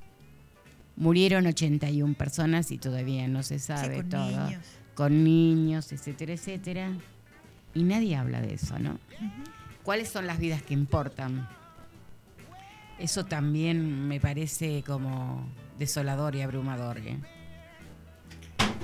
Murieron 0.96 1.48
81 1.48 2.14
personas 2.14 2.72
y 2.72 2.78
todavía 2.78 3.28
no 3.28 3.44
se 3.44 3.60
sí, 3.60 3.68
sabe 3.68 3.98
con 3.98 4.10
todo. 4.10 4.48
niños. 4.48 4.66
Con 4.94 5.24
niños, 5.24 5.92
etcétera, 5.92 6.34
etcétera. 6.34 6.92
Y 7.74 7.84
nadie 7.84 8.16
habla 8.16 8.42
de 8.42 8.54
eso, 8.54 8.78
¿no? 8.78 9.00
¿Cuáles 9.84 10.10
son 10.10 10.28
las 10.28 10.38
vidas 10.38 10.62
que 10.62 10.74
importan? 10.74 11.48
Eso 13.00 13.26
también 13.26 14.08
me 14.08 14.20
parece 14.20 14.84
como 14.86 15.50
desolador 15.80 16.36
y 16.36 16.42
abrumador. 16.42 17.00
¿eh? 17.00 17.18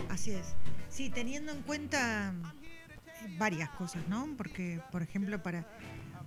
Así 0.10 0.32
es. 0.32 0.56
Sí, 0.90 1.10
teniendo 1.10 1.52
en 1.52 1.62
cuenta 1.62 2.34
eh, 3.06 3.36
varias 3.38 3.70
cosas, 3.70 4.08
¿no? 4.10 4.28
Porque, 4.36 4.82
por 4.92 5.04
ejemplo, 5.04 5.42
para 5.42 5.66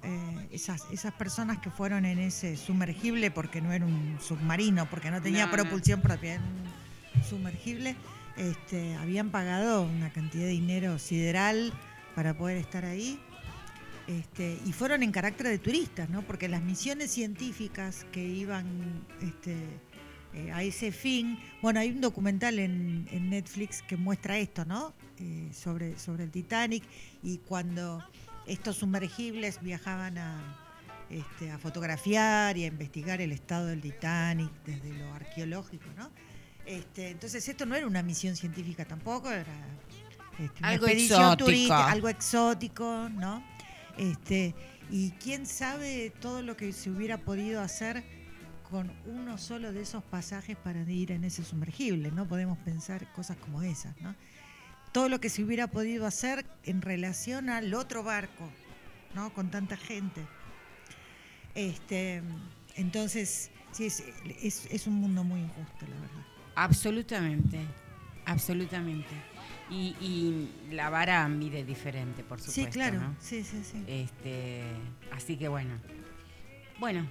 eh, 0.03 0.49
esas, 0.51 0.83
esas 0.91 1.13
personas 1.15 1.59
que 1.59 1.71
fueron 1.71 2.05
en 2.05 2.19
ese 2.19 2.57
sumergible, 2.57 3.31
porque 3.31 3.61
no 3.61 3.73
era 3.73 3.87
un 3.87 4.19
submarino, 4.21 4.89
porque 4.91 5.11
no 5.11 5.21
tenía 5.23 5.47
No, 5.47 5.53
no. 5.53 5.63
propulsión 5.63 6.01
propia, 6.01 6.35
era 6.35 6.43
un 6.43 7.25
sumergible, 7.25 7.97
este, 8.37 8.95
habían 8.97 9.31
pagado 9.31 9.83
una 9.83 10.11
cantidad 10.11 10.45
de 10.45 10.51
dinero 10.51 10.99
sideral 10.99 11.73
para 12.15 12.35
poder 12.37 12.57
estar 12.59 12.85
ahí. 12.85 13.19
Este, 14.09 14.59
y 14.67 14.73
fueron 14.73 15.03
en 15.05 15.13
carácter 15.13 15.47
de 15.47 15.59
turistas, 15.59 16.11
¿no? 16.11 16.23
Porque 16.23 16.49
las 16.49 16.63
misiones 16.63 17.13
científicas 17.13 18.05
que 18.11 18.25
iban 18.25 18.67
este, 19.23 19.55
eh, 20.35 20.51
a 20.53 20.63
ese 20.65 20.91
fin, 20.91 21.39
bueno, 21.63 21.79
hay 21.79 21.91
un 21.91 22.01
documental 22.01 22.59
en, 22.59 23.07
en 23.13 23.31
Netflix 23.31 23.81
que 23.83 23.97
muestra 23.97 24.37
esto, 24.39 24.65
¿no? 24.65 24.93
Eh, 25.21 25.51
sobre, 25.55 25.97
sobre 26.01 26.25
el 26.25 26.31
Titanic 26.33 26.83
y 27.23 27.39
cuando 27.39 28.03
estos 28.47 28.77
sumergibles 28.77 29.61
viajaban 29.63 30.19
a, 30.19 30.59
este, 31.11 31.51
a 31.51 31.59
fotografiar 31.59 32.57
y 32.57 32.65
a 32.65 32.67
investigar 32.67 33.21
el 33.21 33.33
estado 33.33 33.67
del 33.67 33.81
Titanic 33.81 34.51
desde 34.65 34.93
lo 34.95 35.13
arqueológico, 35.15 35.87
¿no? 35.97 36.11
Este, 36.65 37.11
entonces 37.11 37.49
esto 37.49 37.67
no 37.67 37.75
era 37.75 37.87
una 37.87 38.03
misión 38.03 38.37
científica 38.37 38.85
tampoco, 38.85 39.31
era 39.31 39.45
este, 40.39 40.59
una 40.61 40.69
Algo 40.69 40.87
expedición 40.87 41.21
exótico. 41.23 41.45
turística, 41.45 41.91
algo 41.91 42.09
exótico, 42.09 43.09
¿no? 43.11 43.45
Este, 43.99 44.55
y 44.91 45.11
quién 45.13 45.47
sabe 45.47 46.13
todo 46.21 46.43
lo 46.43 46.57
que 46.57 46.73
se 46.73 46.91
hubiera 46.91 47.19
podido 47.19 47.61
hacer 47.61 48.05
con 48.71 48.91
uno 49.05 49.37
solo 49.37 49.71
de 49.73 49.83
esos 49.83 50.03
pasajes 50.03 50.57
para 50.57 50.81
ir 50.91 51.13
en 51.13 51.25
ese 51.25 51.45
sumergible, 51.45 52.11
¿no? 52.11 52.27
Podemos 52.27 52.57
pensar 52.59 53.13
cosas 53.13 53.37
como 53.37 53.63
esas, 53.63 53.95
¿no? 54.01 54.15
Todo 54.93 55.09
lo 55.09 55.21
que 55.21 55.29
se 55.29 55.43
hubiera 55.43 55.69
podido 55.69 56.07
hacer 56.07 56.45
en 56.65 56.83
relación 56.83 57.49
al 57.49 57.73
otro 57.75 58.03
barco, 58.03 58.51
¿no? 59.15 59.33
Con 59.33 59.51
tanta 59.51 59.77
gente. 59.77 60.23
Este, 61.55 62.23
entonces, 62.77 63.51
sí, 63.73 63.87
es, 63.87 64.05
es, 64.43 64.67
es 64.71 64.87
un 64.87 64.95
mundo 64.95 65.25
muy 65.25 65.41
injusto, 65.41 65.87
la 65.87 65.95
verdad. 66.01 66.27
Absolutamente, 66.55 67.59
absolutamente. 68.27 69.15
Y, 69.71 69.97
y 70.01 70.75
la 70.75 70.91
vara 70.91 71.27
mide 71.29 71.65
diferente, 71.65 72.23
por 72.23 72.39
supuesto. 72.41 72.63
Sí, 72.63 72.71
claro, 72.71 73.01
¿no? 73.01 73.17
sí, 73.19 73.43
sí, 73.43 73.63
sí. 73.65 73.83
Este, 73.87 74.63
así 75.11 75.37
que 75.37 75.49
bueno. 75.49 75.75
Bueno, 76.79 77.09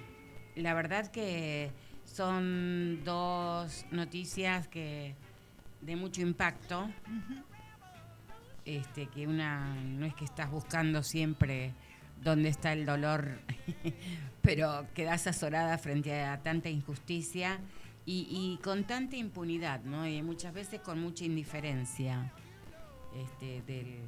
la 0.56 0.74
verdad 0.76 1.10
que 1.10 1.72
son 2.06 3.04
dos 3.04 3.86
noticias 3.90 4.68
que 4.68 5.16
de 5.82 5.96
mucho 5.96 6.22
impacto. 6.22 6.84
Ujú. 6.84 7.51
Este, 8.66 9.08
que 9.08 9.28
una 9.28 9.74
no 9.76 10.06
es 10.06 10.14
que 10.14 10.24
estás 10.26 10.52
buscando 10.52 11.02
siempre 11.04 11.74
dónde 12.22 12.50
está 12.50 12.74
el 12.74 12.86
dolor, 12.86 13.40
pero 14.44 14.86
quedas 14.94 15.26
azorada 15.28 15.78
frente 15.80 16.22
a 16.22 16.42
tanta 16.44 16.70
injusticia 16.70 17.60
y, 18.06 18.28
y 18.30 18.60
con 18.64 18.84
tanta 18.84 19.16
impunidad, 19.16 19.82
¿no? 19.84 20.08
Y 20.08 20.22
muchas 20.22 20.54
veces 20.54 20.80
con 20.82 21.02
mucha 21.02 21.24
indiferencia 21.26 22.32
este, 23.16 23.62
del, 23.64 24.02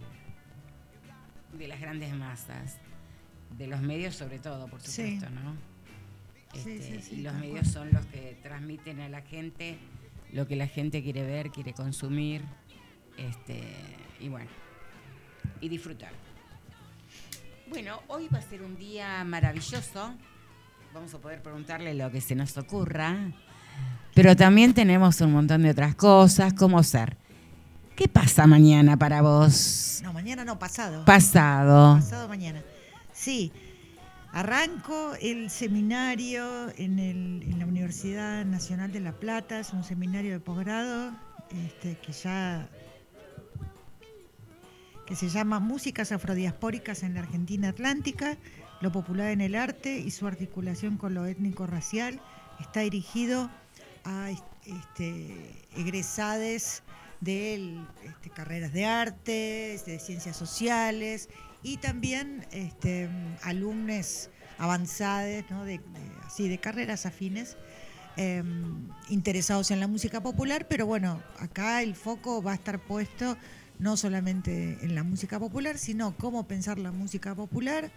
de 1.57 1.67
las 1.67 1.79
grandes 1.81 2.13
masas, 2.13 2.77
de 3.57 3.67
los 3.67 3.81
medios 3.81 4.15
sobre 4.15 4.38
todo, 4.39 4.67
por 4.67 4.81
Sí. 4.81 5.15
supuesto, 5.17 5.29
¿no? 5.41 5.55
Este, 6.53 6.79
sí, 6.83 7.01
sí, 7.01 7.15
y 7.15 7.22
los 7.24 7.33
medios 7.33 7.67
son 7.67 7.91
los 7.91 8.05
que 8.07 8.38
transmiten 8.43 9.00
a 9.01 9.10
la 9.10 9.22
gente 9.22 9.77
lo 10.31 10.48
que 10.48 10.55
la 10.55 10.67
gente 10.67 11.01
quiere 11.03 11.24
ver, 11.24 11.50
quiere 11.51 11.74
consumir, 11.74 12.41
este, 13.17 13.63
y 14.24 14.30
bueno, 14.30 14.50
y 15.62 15.68
disfrutar. 15.70 16.12
Bueno, 17.68 18.00
hoy 18.08 18.27
va 18.34 18.39
a 18.39 18.42
ser 18.42 18.62
un 18.62 18.77
día 18.77 19.24
maravilloso. 19.24 20.13
Vamos 20.94 21.13
a 21.13 21.18
poder 21.18 21.42
preguntarle 21.42 21.94
lo 21.94 22.12
que 22.12 22.22
se 22.22 22.36
nos 22.36 22.58
ocurra. 22.58 23.15
Pero 24.13 24.36
también 24.36 24.74
tenemos 24.74 25.20
un 25.22 25.32
montón 25.34 25.63
de 25.63 25.72
otras 25.72 25.96
cosas, 25.96 26.53
como 26.53 26.82
ser. 26.84 27.18
¿Qué 27.96 28.08
pasa 28.08 28.48
mañana 28.48 28.96
para 28.98 29.22
vos? 29.22 30.01
No, 30.03 30.13
mañana 30.13 30.46
no, 30.46 30.58
pasado. 30.60 31.03
Pasado. 31.06 31.96
Pasado 31.96 32.27
mañana. 32.27 32.62
Sí, 33.12 33.51
arranco 34.32 35.13
el 35.22 35.50
seminario 35.50 36.70
en, 36.77 37.00
el- 37.00 37.44
en 37.44 37.59
la 37.59 37.66
Universidad 37.66 38.46
Nacional 38.46 38.92
de 38.92 39.00
La 39.00 39.14
Plata, 39.14 39.59
es 39.59 39.74
un 39.74 39.83
seminario 39.83 40.31
de 40.33 40.40
posgrado 40.40 41.12
este, 41.51 41.98
que 41.98 42.12
ya 42.12 42.68
que 45.14 45.20
se 45.20 45.30
llama 45.30 45.60
Músicas 45.60 46.12
Afrodiaspóricas 46.12 47.04
en 47.04 47.14
la 47.14 47.20
Argentina 47.20 47.70
Atlántica, 47.70 48.36
lo 48.82 48.92
popular 48.92 49.30
en 49.30 49.42
el 49.42 49.54
arte 49.54 50.00
y 50.00 50.10
su 50.10 50.26
articulación 50.26 50.98
con 50.98 51.14
lo 51.14 51.28
étnico-racial. 51.28 52.20
Está 52.60 52.80
dirigido 52.80 53.52
a 54.06 54.32
este, 54.66 55.68
egresades 55.78 56.82
de 57.22 57.78
este, 58.04 58.32
carreras 58.32 58.74
de 58.74 58.86
arte, 58.86 59.80
de 59.86 60.00
ciencias 60.00 60.36
sociales 60.36 61.30
y 61.62 61.78
también 61.78 62.48
este, 62.52 63.08
alumnos 63.44 64.32
avanzados, 64.58 65.46
¿no? 65.52 65.64
de, 65.64 65.80
así, 66.26 66.50
de 66.50 66.58
carreras 66.58 67.06
afines, 67.06 67.56
eh, 68.18 68.42
interesados 69.10 69.70
en 69.70 69.80
la 69.80 69.88
música 69.88 70.24
popular, 70.24 70.68
pero 70.68 70.88
bueno, 70.88 71.22
acá 71.38 71.84
el 71.84 71.94
foco 71.94 72.42
va 72.42 72.54
a 72.54 72.56
estar 72.56 72.80
puesto 72.80 73.38
no 73.83 73.98
solamente 73.98 74.77
en 74.81 74.96
la 74.96 75.03
música 75.03 75.39
popular, 75.39 75.77
sino 75.77 76.15
cómo 76.15 76.48
pensar 76.48 76.79
la 76.79 76.93
música 76.93 77.35
popular 77.35 77.91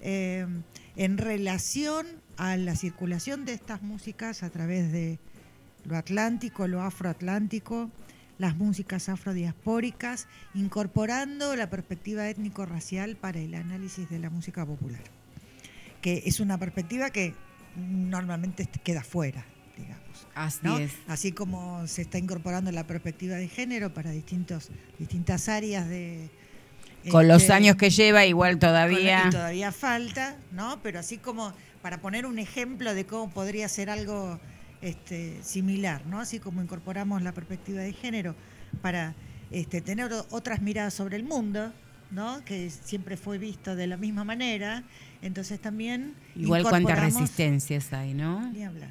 eh, 0.00 0.46
en 0.94 1.18
relación 1.18 2.06
a 2.36 2.56
la 2.56 2.76
circulación 2.76 3.44
de 3.44 3.52
estas 3.54 3.82
músicas 3.82 4.44
a 4.44 4.50
través 4.50 4.92
de 4.92 5.18
lo 5.84 5.96
atlántico, 5.96 6.68
lo 6.68 6.80
afroatlántico, 6.80 7.90
las 8.38 8.56
músicas 8.56 9.08
afrodiaspóricas, 9.08 10.28
incorporando 10.54 11.56
la 11.56 11.70
perspectiva 11.70 12.28
étnico-racial 12.28 13.16
para 13.16 13.40
el 13.40 13.54
análisis 13.56 14.08
de 14.08 14.20
la 14.20 14.30
música 14.30 14.64
popular, 14.64 15.02
que 16.02 16.22
es 16.26 16.38
una 16.38 16.56
perspectiva 16.56 17.10
que 17.10 17.34
normalmente 17.74 18.68
queda 18.84 19.02
fuera, 19.02 19.44
digamos. 19.76 20.05
Así 20.36 20.58
¿no? 20.62 20.78
es. 20.78 20.92
Así 21.08 21.32
como 21.32 21.86
se 21.86 22.02
está 22.02 22.18
incorporando 22.18 22.70
la 22.70 22.86
perspectiva 22.86 23.36
de 23.36 23.48
género 23.48 23.94
para 23.94 24.10
distintos, 24.10 24.68
distintas 24.98 25.48
áreas 25.48 25.88
de... 25.88 26.28
Con 27.10 27.26
los 27.26 27.42
este, 27.42 27.54
años 27.54 27.76
que 27.76 27.88
lleva, 27.88 28.26
igual 28.26 28.58
todavía. 28.58 29.22
con- 29.22 29.30
todavía 29.30 29.72
falta, 29.72 30.36
¿no? 30.52 30.78
Pero 30.82 30.98
así 30.98 31.16
como 31.16 31.54
para 31.80 32.02
poner 32.02 32.26
un 32.26 32.38
ejemplo 32.38 32.92
de 32.92 33.06
cómo 33.06 33.30
podría 33.30 33.66
ser 33.68 33.88
algo 33.88 34.38
este, 34.82 35.42
similar, 35.42 36.04
¿no? 36.04 36.20
Así 36.20 36.38
como 36.38 36.60
incorporamos 36.60 37.22
la 37.22 37.32
perspectiva 37.32 37.80
de 37.80 37.94
género 37.94 38.34
para 38.82 39.14
este, 39.50 39.80
tener 39.80 40.10
otras 40.30 40.60
miradas 40.60 40.92
sobre 40.92 41.16
el 41.16 41.24
mundo, 41.24 41.72
¿no? 42.10 42.44
Que 42.44 42.68
siempre 42.68 43.16
fue 43.16 43.38
visto 43.38 43.74
de 43.74 43.86
la 43.86 43.96
misma 43.96 44.24
manera. 44.24 44.82
Entonces 45.22 45.60
también 45.60 46.12
Igual 46.34 46.62
cuántas 46.64 46.98
resistencias 47.00 47.90
hay, 47.94 48.12
¿no? 48.12 48.52
ni 48.52 48.64
hablar. 48.64 48.90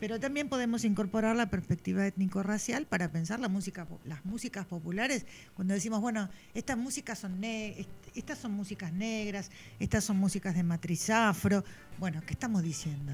Pero 0.00 0.18
también 0.18 0.48
podemos 0.48 0.84
incorporar 0.84 1.36
la 1.36 1.50
perspectiva 1.50 2.06
étnico-racial 2.06 2.86
para 2.86 3.12
pensar 3.12 3.38
la 3.38 3.48
música, 3.48 3.86
las 4.04 4.24
músicas 4.24 4.64
populares. 4.66 5.26
Cuando 5.54 5.74
decimos, 5.74 6.00
bueno, 6.00 6.30
estas 6.54 6.78
músicas 6.78 7.18
son 7.18 7.38
ne- 7.38 7.86
estas 8.14 8.38
son 8.38 8.52
músicas 8.52 8.92
negras, 8.94 9.50
estas 9.78 10.02
son 10.02 10.16
músicas 10.16 10.54
de 10.54 10.62
matriz 10.62 11.10
afro. 11.10 11.62
Bueno, 11.98 12.22
¿qué 12.26 12.32
estamos 12.32 12.62
diciendo 12.62 13.12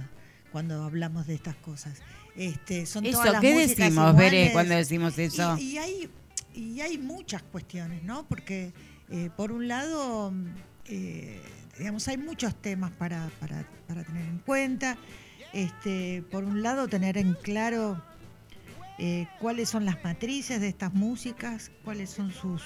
cuando 0.53 0.85
hablamos 0.85 1.27
de 1.27 1.35
estas 1.35 1.57
cosas? 1.57 1.99
Este, 2.37 2.87
son 2.87 3.05
Eso, 3.05 3.19
todas 3.19 3.33
las 3.33 3.41
¿qué 3.41 3.53
músicas 3.55 3.77
decimos, 3.77 4.53
cuando 4.53 4.75
decimos 4.77 5.19
eso? 5.19 5.57
Y, 5.59 5.63
y 5.73 5.79
hay, 5.79 6.11
y 6.55 6.81
hay 6.81 6.99
muchas 6.99 7.43
cuestiones, 7.43 8.05
¿no? 8.05 8.27
Porque, 8.29 8.73
eh, 9.11 9.31
por 9.37 9.51
un 9.51 9.67
lado, 9.67 10.33
eh, 10.85 11.41
digamos, 11.79 12.07
hay 12.07 12.17
muchos 12.19 12.55
temas 12.63 12.93
para, 12.93 13.29
para, 13.41 13.69
para 13.89 14.05
tener 14.05 14.25
en 14.25 14.39
cuenta. 14.39 14.97
Este, 15.57 16.23
por 16.31 16.45
un 16.45 16.63
lado, 16.63 16.87
tener 16.87 17.17
en 17.17 17.33
claro 17.33 18.05
eh, 18.99 19.27
cuáles 19.41 19.71
son 19.71 19.87
las 19.87 20.05
matrices 20.05 20.61
de 20.61 20.69
estas 20.69 20.93
músicas, 20.93 21.71
cuáles 21.83 22.11
son 22.11 22.31
sus, 22.31 22.63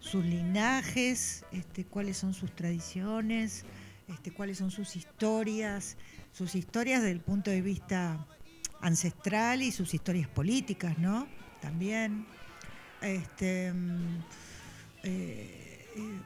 sus 0.00 0.24
linajes, 0.24 1.44
este, 1.52 1.84
cuáles 1.84 2.16
son 2.16 2.34
sus 2.34 2.50
tradiciones, 2.50 3.64
este, 4.08 4.32
cuáles 4.32 4.58
son 4.58 4.72
sus 4.72 4.96
historias, 4.96 5.96
sus 6.32 6.56
historias 6.56 7.00
desde 7.02 7.12
el 7.12 7.20
punto 7.20 7.52
de 7.52 7.62
vista 7.62 8.26
ancestral 8.80 9.62
y 9.62 9.70
sus 9.70 9.94
historias 9.94 10.26
políticas, 10.26 10.98
¿no? 10.98 11.28
También. 11.60 12.26
Mm, 13.02 13.04
eh, 13.04 14.24
eh, 15.04 16.20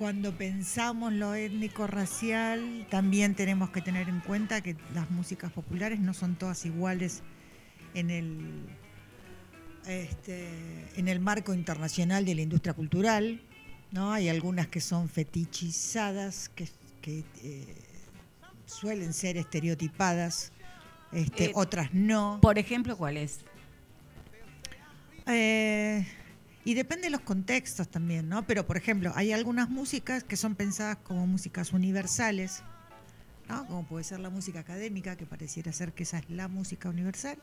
cuando 0.00 0.32
pensamos 0.32 1.12
lo 1.12 1.34
étnico-racial, 1.34 2.86
también 2.88 3.34
tenemos 3.34 3.68
que 3.68 3.82
tener 3.82 4.08
en 4.08 4.20
cuenta 4.20 4.62
que 4.62 4.74
las 4.94 5.10
músicas 5.10 5.52
populares 5.52 6.00
no 6.00 6.14
son 6.14 6.36
todas 6.36 6.64
iguales 6.64 7.22
en 7.92 8.08
el, 8.08 8.66
este, 9.86 10.48
en 10.96 11.06
el 11.06 11.20
marco 11.20 11.52
internacional 11.52 12.24
de 12.24 12.34
la 12.34 12.40
industria 12.40 12.72
cultural. 12.72 13.42
¿no? 13.92 14.10
Hay 14.14 14.30
algunas 14.30 14.68
que 14.68 14.80
son 14.80 15.10
fetichizadas, 15.10 16.48
que, 16.48 16.66
que, 17.02 17.22
eh, 17.42 17.66
suelen 18.64 19.12
ser 19.12 19.36
estereotipadas, 19.36 20.50
este, 21.12 21.50
Eh, 21.50 21.52
otras 21.54 21.92
no. 21.92 22.38
Por 22.40 22.58
ejemplo, 22.58 22.96
¿cuál 22.96 23.18
es? 23.18 23.40
Eh, 25.26 26.06
Y 26.64 26.74
depende 26.74 27.04
de 27.04 27.10
los 27.10 27.20
contextos 27.20 27.88
también, 27.88 28.28
¿no? 28.28 28.46
Pero, 28.46 28.66
por 28.66 28.76
ejemplo, 28.76 29.12
hay 29.14 29.32
algunas 29.32 29.70
músicas 29.70 30.24
que 30.24 30.36
son 30.36 30.54
pensadas 30.54 30.98
como 30.98 31.26
músicas 31.26 31.72
universales, 31.72 32.62
¿no? 33.48 33.66
Como 33.66 33.86
puede 33.86 34.04
ser 34.04 34.20
la 34.20 34.28
música 34.28 34.60
académica, 34.60 35.16
que 35.16 35.24
pareciera 35.24 35.72
ser 35.72 35.92
que 35.92 36.02
esa 36.02 36.18
es 36.18 36.28
la 36.28 36.48
música 36.48 36.90
universal. 36.90 37.38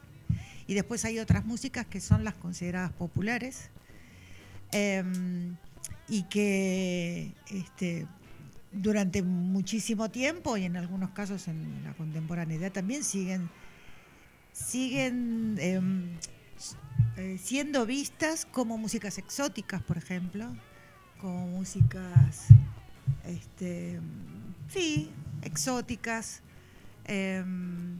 Y 0.67 0.75
después 0.75 1.03
hay 1.05 1.17
otras 1.17 1.45
músicas 1.45 1.87
que 1.87 1.99
son 1.99 2.23
las 2.23 2.35
consideradas 2.35 2.91
populares 2.91 3.71
em, 4.71 5.55
y 6.07 6.23
que 6.23 7.33
este, 7.49 8.05
durante 8.71 9.23
muchísimo 9.23 10.09
tiempo 10.11 10.57
y 10.57 10.65
en 10.65 10.77
algunos 10.77 11.09
casos 11.11 11.47
en 11.47 11.83
la 11.83 11.93
contemporaneidad 11.93 12.71
también 12.71 13.03
siguen 13.03 13.49
siguen 14.51 15.57
em, 15.59 16.09
eh, 17.17 17.39
siendo 17.41 17.85
vistas 17.85 18.45
como 18.45 18.77
músicas 18.77 19.17
exóticas, 19.17 19.81
por 19.81 19.97
ejemplo, 19.97 20.55
como 21.19 21.47
músicas, 21.47 22.45
este, 23.25 23.99
sí, 24.69 25.11
exóticas. 25.41 26.41
Em, 27.05 27.99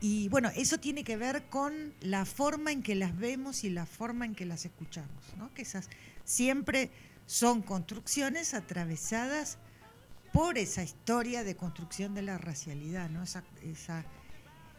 y 0.00 0.28
bueno, 0.28 0.50
eso 0.54 0.78
tiene 0.78 1.04
que 1.04 1.16
ver 1.16 1.44
con 1.48 1.92
la 2.00 2.24
forma 2.24 2.72
en 2.72 2.82
que 2.82 2.94
las 2.94 3.16
vemos 3.16 3.64
y 3.64 3.70
la 3.70 3.86
forma 3.86 4.26
en 4.26 4.34
que 4.34 4.46
las 4.46 4.64
escuchamos, 4.64 5.36
¿no? 5.36 5.52
que 5.54 5.62
esas 5.62 5.88
siempre 6.24 6.90
son 7.26 7.62
construcciones 7.62 8.54
atravesadas 8.54 9.58
por 10.32 10.56
esa 10.56 10.82
historia 10.82 11.42
de 11.42 11.56
construcción 11.56 12.14
de 12.14 12.22
la 12.22 12.38
racialidad, 12.38 13.10
¿no? 13.10 13.24
esa, 13.24 13.42
esa 13.62 14.04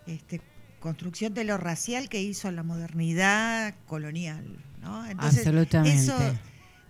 este, 0.08 0.41
construcción 0.80 1.34
de 1.34 1.44
lo 1.44 1.58
racial 1.58 2.10
que 2.10 2.22
hizo 2.22 2.52
la 2.52 2.63
modernidad 2.63 3.76
colonial. 3.88 4.46
¿no? 4.82 5.06
Entonces, 5.06 5.39
Absolutamente. 5.46 5.96
Eso 6.04 6.18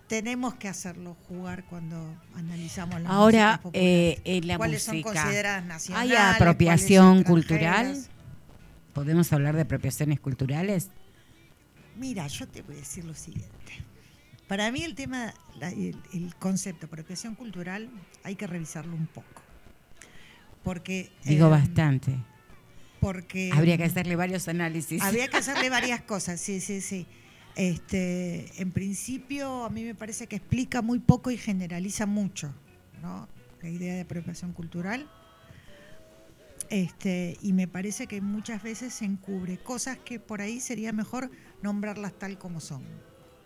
tenemos 0.08 0.54
que 0.54 0.68
hacerlo 0.68 1.16
jugar 1.28 1.64
cuando 1.64 2.14
analizamos 2.34 3.00
la 3.00 3.10
Ahora, 3.10 3.60
música 3.62 3.78
eh, 3.80 4.20
en 4.24 4.46
la 4.48 4.56
¿Cuáles 4.56 4.82
son 4.82 4.96
música, 4.96 5.22
consideradas 5.22 5.62
¿hay 5.62 5.68
nacionales? 5.68 6.18
apropiación 6.36 7.22
cuáles 7.22 7.26
cultural? 7.26 7.98
¿Podemos 8.92 9.32
hablar 9.32 9.54
de 9.54 9.62
apropiaciones 9.62 10.18
culturales? 10.20 10.88
Mira, 11.96 12.26
yo 12.26 12.48
te 12.48 12.62
voy 12.62 12.76
a 12.76 12.78
decir 12.78 13.04
lo 13.04 13.14
siguiente. 13.14 13.48
Para 14.48 14.72
mí 14.72 14.82
el 14.82 14.96
tema, 14.96 15.32
la- 15.60 15.70
el, 15.70 15.96
el 16.12 16.34
concepto 16.36 16.80
de 16.80 16.86
apropiación 16.86 17.36
cultural 17.36 17.88
hay 18.24 18.34
que 18.34 18.46
revisarlo 18.48 18.96
un 18.96 19.06
poco. 19.06 19.42
Porque... 20.64 21.12
Digo 21.24 21.46
eh, 21.46 21.50
bastante. 21.50 22.16
Porque... 23.00 23.50
Habría 23.52 23.78
que 23.78 23.84
hacerle 23.84 24.14
varios 24.14 24.46
análisis. 24.48 25.02
Habría 25.02 25.28
que 25.28 25.38
hacerle 25.38 25.70
varias 25.70 26.02
cosas, 26.02 26.40
sí, 26.40 26.60
sí, 26.60 26.80
sí. 26.80 27.06
Este, 27.56 28.50
en 28.60 28.70
principio, 28.70 29.64
a 29.64 29.70
mí 29.70 29.84
me 29.84 29.94
parece 29.94 30.26
que 30.26 30.36
explica 30.36 30.82
muy 30.82 30.98
poco 31.00 31.30
y 31.30 31.36
generaliza 31.36 32.06
mucho, 32.06 32.54
¿no? 33.02 33.28
La 33.62 33.68
idea 33.68 33.94
de 33.94 34.02
apropiación 34.02 34.52
cultural. 34.52 35.10
Este, 36.68 37.36
y 37.42 37.52
me 37.52 37.66
parece 37.66 38.06
que 38.06 38.20
muchas 38.20 38.62
veces 38.62 38.94
se 38.94 39.04
encubre 39.04 39.58
cosas 39.58 39.98
que 39.98 40.20
por 40.20 40.40
ahí 40.40 40.60
sería 40.60 40.92
mejor 40.92 41.30
nombrarlas 41.62 42.12
tal 42.16 42.38
como 42.38 42.60
son, 42.60 42.84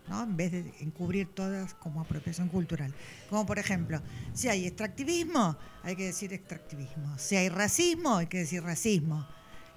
¿no? 0.07 0.23
En 0.23 0.37
vez 0.37 0.51
de 0.51 0.71
encubrir 0.79 1.27
todas 1.27 1.73
como 1.73 2.01
apropiación 2.01 2.49
cultural. 2.49 2.93
Como 3.29 3.47
por 3.47 3.57
ejemplo, 3.57 3.99
si 4.33 4.47
hay 4.47 4.67
extractivismo, 4.67 5.57
hay 5.81 5.95
que 5.95 6.05
decir 6.05 6.33
extractivismo. 6.33 7.17
Si 7.17 7.35
hay 7.35 7.49
racismo, 7.49 8.17
hay 8.17 8.27
que 8.27 8.37
decir 8.39 8.61
racismo 8.61 9.27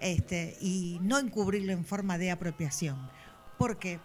este, 0.01 0.57
y 0.61 0.99
no 1.03 1.19
encubrirlo 1.19 1.73
en 1.73 1.85
forma 1.85 2.19
de 2.19 2.31
apropiación. 2.31 3.11
Porque 3.59 4.01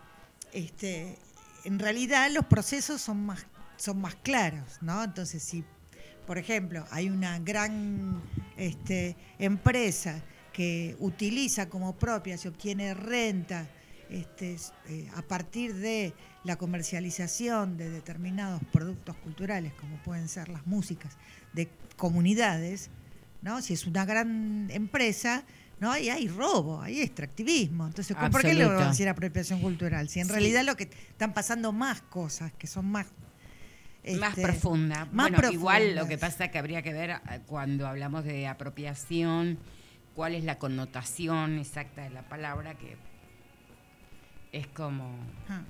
este, 0.51 1.17
en 1.63 1.79
realidad 1.79 2.29
los 2.32 2.45
procesos 2.45 3.01
son 3.01 3.25
más, 3.25 3.45
son 3.77 4.01
más 4.01 4.15
claros, 4.15 4.77
¿no? 4.82 5.03
Entonces, 5.03 5.43
si, 5.43 5.63
por 6.25 6.38
ejemplo, 6.38 6.86
hay 6.91 7.10
una 7.10 7.39
gran 7.39 8.21
este, 8.58 9.15
empresa 9.39 10.21
que 10.51 10.95
utiliza 10.99 11.67
como 11.67 11.95
propia, 11.95 12.38
se 12.38 12.47
obtiene 12.47 12.93
renta 12.93 13.67
este, 14.10 14.58
eh, 14.89 15.10
a 15.15 15.23
partir 15.23 15.73
de 15.73 16.13
la 16.43 16.58
comercialización 16.58 17.77
de 17.77 17.89
determinados 17.89 18.62
productos 18.71 19.15
culturales, 19.17 19.73
como 19.73 19.97
pueden 20.03 20.27
ser 20.27 20.49
las 20.49 20.67
músicas 20.67 21.17
de 21.53 21.69
comunidades, 21.97 22.89
¿no? 23.41 23.62
Si 23.62 23.73
es 23.73 23.88
una 23.88 24.06
gran 24.06 24.69
empresa, 24.69 25.43
¿no? 25.84 25.91
Ahí 25.91 26.10
hay 26.10 26.30
robo, 26.30 26.82
hay 26.82 27.02
extractivismo. 27.02 27.86
Entonces, 27.86 28.15
¿por 28.15 28.41
qué 28.41 28.52
Absoluto. 28.52 28.69
vamos 28.69 28.84
a 28.86 28.89
decir 28.91 29.10
apropiación 29.10 29.60
cultural? 29.60 30.08
Si 30.08 30.22
en 30.22 30.28
Sí. 30.28 30.32
realidad 30.32 30.63
lo 30.63 30.78
que 30.78 30.84
están 30.84 31.34
pasando 31.34 31.74
más 31.74 32.02
cosas, 32.02 32.54
que 32.54 32.67
son 32.67 32.86
más... 32.86 33.08
más 34.17 34.30
este, 34.30 34.41
profunda. 34.41 35.10
más 35.12 35.30
bueno, 35.32 35.52
igual 35.52 35.96
lo 35.96 36.08
que 36.08 36.17
pasa 36.17 36.46
es 36.46 36.52
que 36.52 36.58
habría 36.58 36.82
que 36.82 36.93
ver 36.93 37.10
eh, 37.10 37.41
cuando 37.48 37.86
hablamos 37.86 38.24
de 38.24 38.48
apropiación, 38.48 39.60
cuál 40.15 40.36
es 40.36 40.46
la 40.46 40.58
connotación 40.58 41.60
exacta 41.60 42.04
de 42.04 42.12
la 42.12 42.22
palabra, 42.30 42.76
que 42.76 42.96
es 44.54 44.67
como 44.67 45.17
ah. 45.50 45.63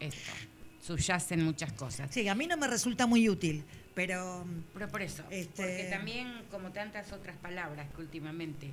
esto, 0.00 0.32
subyacen 0.80 1.44
muchas 1.44 1.72
cosas. 1.74 2.10
Sí, 2.10 2.26
a 2.26 2.34
mí 2.34 2.48
no 2.48 2.56
me 2.56 2.66
resulta 2.66 3.06
muy 3.06 3.28
útil, 3.28 3.64
pero... 3.94 4.44
Pero 4.74 4.88
por 4.88 5.02
eso, 5.02 5.22
Este- 5.30 5.62
porque 5.62 5.88
también 5.90 6.42
como 6.50 6.72
tantas 6.72 7.12
otras 7.12 7.36
palabras 7.36 7.86
que 7.94 8.00
últimamente 8.00 8.72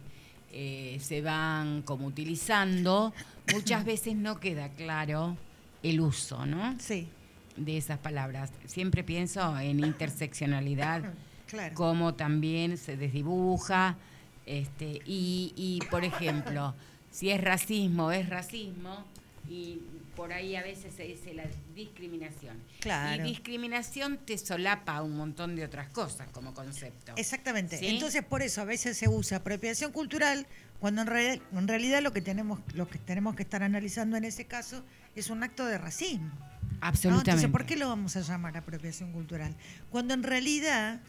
eh, 0.51 0.97
se 1.01 1.21
van 1.21 1.81
como 1.81 2.07
utilizando, 2.07 3.13
muchas 3.53 3.85
veces 3.85 4.15
no 4.15 4.39
queda 4.39 4.69
claro 4.69 5.37
el 5.83 6.01
uso, 6.01 6.45
¿no? 6.45 6.75
Sí, 6.79 7.07
De 7.55 7.77
esas 7.77 7.99
palabras. 7.99 8.51
Siempre 8.65 9.03
pienso 9.03 9.57
en 9.59 9.79
interseccionalidad, 9.79 11.13
claro. 11.47 11.75
cómo 11.75 12.13
también 12.13 12.77
se 12.77 12.97
desdibuja, 12.97 13.97
este, 14.45 15.01
y, 15.05 15.53
y 15.55 15.79
por 15.89 16.05
ejemplo, 16.05 16.73
si 17.11 17.29
es 17.29 17.41
racismo, 17.41 18.11
es 18.11 18.29
racismo, 18.29 19.05
y 19.49 19.79
por 20.17 20.33
ahí 20.33 20.55
a 20.55 20.63
veces 20.63 20.95
se 20.95 21.03
dice 21.03 21.35
la 21.35 21.43
discriminación. 21.75 22.57
Claro. 22.79 23.23
Y 23.23 23.29
discriminación 23.29 24.17
te 24.17 24.35
solapa 24.39 25.03
un 25.03 25.15
montón 25.15 25.55
de 25.55 25.63
otras 25.63 25.89
cosas 25.89 26.27
como 26.31 26.55
concepto. 26.55 27.13
Exactamente. 27.15 27.77
¿Sí? 27.77 27.85
Entonces, 27.85 28.23
por 28.23 28.41
eso 28.41 28.61
a 28.61 28.65
veces 28.65 28.97
se 28.97 29.07
usa 29.07 29.37
apropiación 29.37 29.91
cultural 29.91 30.47
cuando 30.79 31.03
en, 31.03 31.41
en 31.53 31.67
realidad 31.67 32.01
lo 32.01 32.13
que 32.13 32.21
tenemos 32.21 32.59
lo 32.73 32.89
que 32.89 32.97
tenemos 32.97 33.35
que 33.35 33.43
estar 33.43 33.61
analizando 33.61 34.17
en 34.17 34.25
ese 34.25 34.45
caso 34.45 34.83
es 35.15 35.29
un 35.29 35.43
acto 35.43 35.67
de 35.67 35.77
racismo. 35.77 36.27
¿no? 36.27 36.77
Absolutamente. 36.81 37.31
Entonces, 37.31 37.51
¿por 37.51 37.65
qué 37.67 37.75
lo 37.75 37.87
vamos 37.87 38.17
a 38.17 38.21
llamar 38.21 38.57
apropiación 38.57 39.11
cultural? 39.13 39.55
Cuando 39.91 40.15
en 40.15 40.23
realidad 40.23 40.99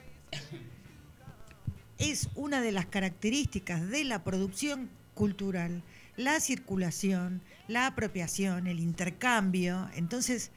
es 1.96 2.28
una 2.34 2.60
de 2.60 2.72
las 2.72 2.84
características 2.84 3.88
de 3.88 4.04
la 4.04 4.22
producción 4.22 4.90
cultural, 5.14 5.82
la 6.18 6.40
circulación, 6.40 7.40
la 7.68 7.86
apropiación, 7.86 8.66
el 8.66 8.80
intercambio. 8.80 9.88
Entonces, 9.94 10.50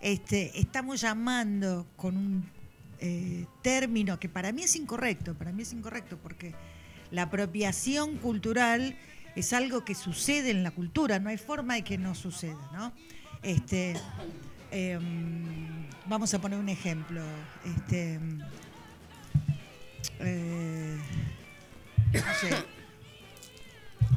este, 0.00 0.58
estamos 0.58 1.00
llamando 1.00 1.86
con 1.96 2.16
un 2.16 2.50
eh, 2.98 3.46
término 3.62 4.18
que 4.18 4.28
para 4.28 4.50
mí 4.52 4.64
es 4.64 4.74
incorrecto, 4.74 5.34
para 5.34 5.52
mí 5.52 5.62
es 5.62 5.72
incorrecto 5.72 6.18
porque 6.18 6.52
la 7.12 7.22
apropiación 7.22 8.16
cultural 8.16 8.96
es 9.36 9.52
algo 9.52 9.84
que 9.84 9.94
sucede 9.94 10.50
en 10.50 10.64
la 10.64 10.72
cultura, 10.72 11.20
no 11.20 11.28
hay 11.28 11.38
forma 11.38 11.74
de 11.74 11.82
que 11.82 11.96
no 11.96 12.14
suceda, 12.16 12.70
¿no? 12.72 12.92
Este, 13.42 13.94
em, 14.72 15.86
vamos 16.06 16.34
a 16.34 16.40
poner 16.40 16.58
un 16.58 16.68
ejemplo. 16.68 17.22
Este, 17.64 18.18
eh, 20.18 20.98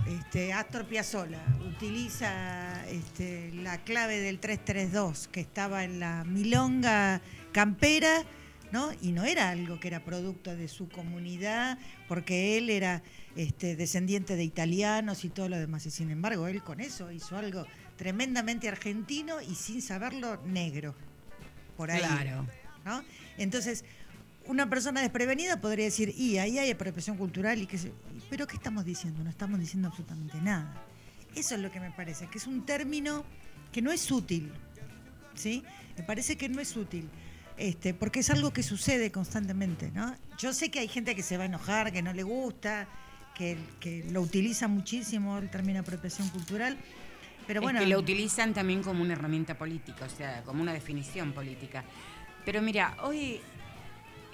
este, 0.07 0.53
Astor 0.53 0.85
Piazzolla 0.85 1.43
utiliza 1.67 2.85
este, 2.87 3.51
la 3.53 3.77
clave 3.83 4.19
del 4.19 4.39
332 4.39 5.27
que 5.27 5.39
estaba 5.41 5.83
en 5.83 5.99
la 5.99 6.23
milonga 6.23 7.21
campera, 7.51 8.23
¿no? 8.71 8.91
Y 9.01 9.11
no 9.11 9.23
era 9.25 9.49
algo 9.49 9.79
que 9.79 9.87
era 9.87 10.03
producto 10.03 10.55
de 10.55 10.67
su 10.67 10.89
comunidad, 10.89 11.77
porque 12.07 12.57
él 12.57 12.69
era 12.69 13.01
este, 13.35 13.75
descendiente 13.75 14.35
de 14.35 14.43
italianos 14.43 15.23
y 15.25 15.29
todo 15.29 15.49
lo 15.49 15.57
demás. 15.57 15.85
Y 15.85 15.91
sin 15.91 16.09
embargo, 16.11 16.47
él 16.47 16.63
con 16.63 16.79
eso 16.79 17.11
hizo 17.11 17.37
algo 17.37 17.65
tremendamente 17.97 18.67
argentino 18.67 19.41
y 19.41 19.55
sin 19.55 19.81
saberlo 19.81 20.41
negro. 20.45 20.95
Por 21.75 21.91
ahí. 21.91 21.99
Claro. 21.99 22.45
¿no? 22.85 23.03
Entonces, 23.37 23.83
una 24.45 24.69
persona 24.69 25.01
desprevenida 25.01 25.59
podría 25.59 25.85
decir, 25.85 26.13
y 26.17 26.37
ahí 26.37 26.57
hay 26.57 26.71
apropiación 26.71 27.17
cultural, 27.17 27.61
y 27.61 27.67
qué 27.67 27.77
sé- 27.77 27.91
pero 28.29 28.47
¿qué 28.47 28.55
estamos 28.55 28.85
diciendo? 28.85 29.23
No 29.23 29.29
estamos 29.29 29.59
diciendo 29.59 29.87
absolutamente 29.87 30.39
nada. 30.41 30.83
Eso 31.35 31.55
es 31.55 31.61
lo 31.61 31.71
que 31.71 31.79
me 31.79 31.91
parece, 31.91 32.27
que 32.27 32.37
es 32.37 32.47
un 32.47 32.65
término 32.65 33.23
que 33.71 33.81
no 33.81 33.91
es 33.91 34.11
útil, 34.11 34.51
¿sí? 35.35 35.63
Me 35.97 36.03
parece 36.03 36.37
que 36.37 36.49
no 36.49 36.59
es 36.59 36.75
útil, 36.75 37.09
este, 37.57 37.93
porque 37.93 38.19
es 38.19 38.29
algo 38.29 38.51
que 38.51 38.63
sucede 38.63 39.11
constantemente, 39.11 39.91
¿no? 39.91 40.15
Yo 40.37 40.53
sé 40.53 40.71
que 40.71 40.79
hay 40.79 40.87
gente 40.87 41.15
que 41.15 41.23
se 41.23 41.37
va 41.37 41.43
a 41.43 41.47
enojar, 41.47 41.91
que 41.91 42.01
no 42.01 42.13
le 42.13 42.23
gusta, 42.23 42.87
que, 43.35 43.57
que 43.79 44.03
lo 44.11 44.21
utiliza 44.21 44.67
muchísimo 44.67 45.37
el 45.37 45.49
término 45.49 45.81
apropiación 45.81 46.27
cultural, 46.29 46.77
Pero 47.45 47.59
es 47.59 47.63
bueno, 47.63 47.79
que 47.79 47.87
lo 47.87 47.99
utilizan 47.99 48.53
también 48.53 48.81
como 48.81 49.03
una 49.03 49.13
herramienta 49.13 49.57
política, 49.57 50.05
o 50.05 50.09
sea, 50.09 50.41
como 50.43 50.63
una 50.63 50.73
definición 50.73 51.33
política. 51.33 51.83
Pero 52.45 52.61
mira, 52.61 52.97
hoy, 53.03 53.41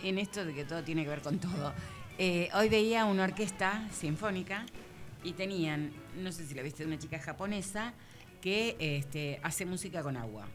en 0.03 0.19
esto 0.19 0.45
de 0.45 0.53
que 0.53 0.63
todo 0.63 0.83
tiene 0.83 1.03
que 1.03 1.09
ver 1.09 1.21
con 1.21 1.39
todo, 1.39 1.73
eh, 2.17 2.49
hoy 2.53 2.69
veía 2.69 3.05
una 3.05 3.23
orquesta 3.23 3.87
sinfónica 3.91 4.65
y 5.23 5.33
tenían, 5.33 5.91
no 6.17 6.31
sé 6.31 6.45
si 6.45 6.53
la 6.53 6.61
viste, 6.61 6.85
una 6.85 6.97
chica 6.97 7.19
japonesa 7.19 7.93
que 8.41 8.75
este, 8.79 9.39
hace 9.43 9.65
música 9.65 10.03
con 10.03 10.17
agua. 10.17 10.47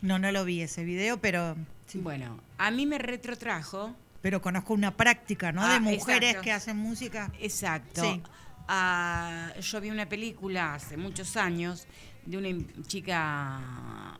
no, 0.00 0.18
no 0.18 0.30
lo 0.30 0.44
vi 0.44 0.62
ese 0.62 0.84
video, 0.84 1.20
pero 1.20 1.56
sí. 1.86 1.98
Bueno, 1.98 2.40
a 2.58 2.70
mí 2.70 2.86
me 2.86 2.98
retrotrajo 2.98 3.94
pero 4.20 4.42
conozco 4.42 4.74
una 4.74 4.96
práctica, 4.96 5.52
¿no? 5.52 5.64
Ah, 5.64 5.74
de 5.74 5.80
mujeres 5.80 6.30
exacto. 6.30 6.42
que 6.42 6.52
hacen 6.52 6.76
música. 6.76 7.32
Exacto. 7.38 8.02
Sí. 8.02 8.22
Ah, 8.66 9.52
yo 9.60 9.80
vi 9.80 9.90
una 9.90 10.08
película 10.08 10.74
hace 10.74 10.96
muchos 10.96 11.36
años 11.36 11.86
de 12.26 12.36
una 12.36 12.48
chica, 12.86 14.18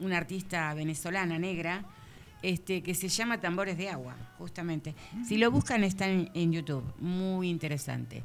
una 0.00 0.16
artista 0.16 0.74
venezolana 0.74 1.38
negra, 1.38 1.84
este, 2.46 2.80
que 2.80 2.94
se 2.94 3.08
llama 3.08 3.40
Tambores 3.40 3.76
de 3.76 3.88
Agua, 3.88 4.14
justamente. 4.38 4.94
Si 5.26 5.36
lo 5.36 5.50
buscan 5.50 5.82
está 5.82 6.06
en, 6.06 6.30
en 6.32 6.52
YouTube, 6.52 6.84
muy 7.00 7.48
interesante. 7.48 8.22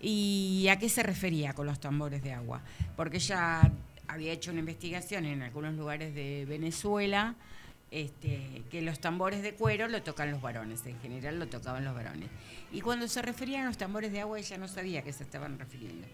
¿Y 0.00 0.66
a 0.70 0.78
qué 0.78 0.88
se 0.88 1.02
refería 1.02 1.52
con 1.52 1.66
los 1.66 1.78
tambores 1.78 2.22
de 2.22 2.32
agua? 2.32 2.62
Porque 2.96 3.18
ella 3.18 3.70
había 4.08 4.32
hecho 4.32 4.50
una 4.50 4.60
investigación 4.60 5.26
en 5.26 5.42
algunos 5.42 5.74
lugares 5.74 6.14
de 6.14 6.46
Venezuela, 6.48 7.34
este, 7.90 8.62
que 8.70 8.80
los 8.80 9.00
tambores 9.00 9.42
de 9.42 9.52
cuero 9.52 9.86
lo 9.86 10.02
tocan 10.02 10.30
los 10.30 10.40
varones, 10.40 10.84
en 10.86 10.98
general 11.00 11.38
lo 11.38 11.46
tocaban 11.46 11.84
los 11.84 11.94
varones. 11.94 12.30
Y 12.72 12.80
cuando 12.80 13.06
se 13.06 13.20
referían 13.20 13.64
a 13.64 13.66
los 13.66 13.76
tambores 13.76 14.12
de 14.12 14.22
agua, 14.22 14.38
ella 14.38 14.56
no 14.56 14.66
sabía 14.66 15.00
a 15.00 15.02
qué 15.02 15.12
se 15.12 15.24
estaban 15.24 15.58
refiriendo. 15.58 16.06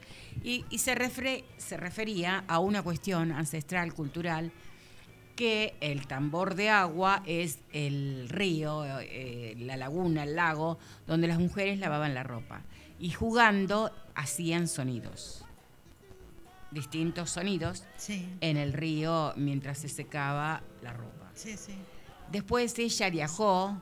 Y, 0.43 0.65
y 0.71 0.79
se, 0.79 0.97
refre- 0.97 1.45
se 1.57 1.77
refería 1.77 2.43
a 2.49 2.59
una 2.59 2.83
cuestión 2.83 3.31
ancestral, 3.31 3.95
cultural, 3.95 4.51
que 5.39 5.77
el 5.81 6.09
tambor 6.09 6.57
de 6.57 6.69
agua 6.69 7.23
es 7.25 7.61
el 7.73 8.29
río, 8.29 8.85
eh, 9.01 9.55
la 9.57 9.77
laguna, 9.77 10.25
el 10.25 10.35
lago, 10.35 10.79
donde 11.07 11.29
las 11.29 11.39
mujeres 11.39 11.79
lavaban 11.79 12.13
la 12.13 12.25
ropa. 12.25 12.63
Y 12.99 13.11
jugando 13.11 13.93
hacían 14.17 14.67
sonidos, 14.67 15.45
distintos 16.73 17.31
sonidos, 17.31 17.85
Sí, 17.97 18.29
en 18.41 18.57
el 18.57 18.73
río 18.73 19.33
mientras 19.37 19.79
se 19.79 19.89
secaba 19.89 20.61
la 20.83 20.93
ropa. 20.93 21.31
sí, 21.35 21.57
sí. 21.57 21.75
Después 22.33 22.77
ella 22.81 23.09
viajó. 23.09 23.79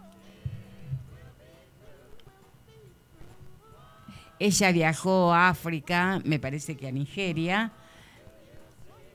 Ella 4.38 4.72
viajó 4.72 5.32
a 5.32 5.48
África, 5.48 6.20
me 6.26 6.38
parece 6.38 6.76
que 6.76 6.86
a 6.86 6.92
Nigeria, 6.92 7.72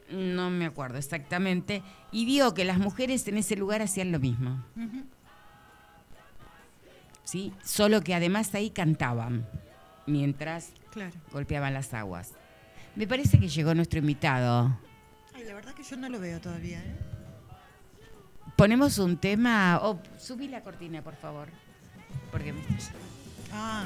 no 0.10 0.50
me 0.50 0.66
acuerdo 0.66 0.98
exactamente, 0.98 1.84
y 2.12 2.26
vio 2.26 2.54
que 2.54 2.66
las 2.66 2.78
mujeres 2.78 3.28
en 3.28 3.38
ese 3.38 3.56
lugar 3.56 3.82
hacían 3.82 4.12
lo 4.12 4.20
mismo. 4.20 4.64
¿sí? 7.24 7.54
Solo 7.64 8.02
que 8.02 8.14
además 8.16 8.54
ahí 8.56 8.70
cantaban 8.72 9.48
mientras 10.06 10.72
Claro. 10.92 11.14
golpeaban 11.32 11.74
las 11.74 11.94
aguas. 11.94 12.34
Me 12.96 13.08
parece 13.08 13.40
que 13.40 13.48
llegó 13.48 13.74
nuestro 13.74 14.00
invitado. 14.00 14.78
Ay, 15.34 15.46
la 15.46 15.54
verdad 15.54 15.74
que 15.74 15.84
yo 15.84 15.96
no 15.96 16.10
lo 16.10 16.20
veo 16.20 16.42
todavía, 16.42 16.80
¿eh? 16.80 16.96
Ponemos 18.58 18.98
un 19.00 19.18
tema. 19.18 19.80
Oh, 19.82 20.02
subí 20.18 20.50
la 20.50 20.62
cortina, 20.62 21.02
por 21.02 21.16
favor. 21.16 21.48
Porque 22.32 22.52
me 22.52 22.60
está 22.62 22.92
Ah, 23.54 23.86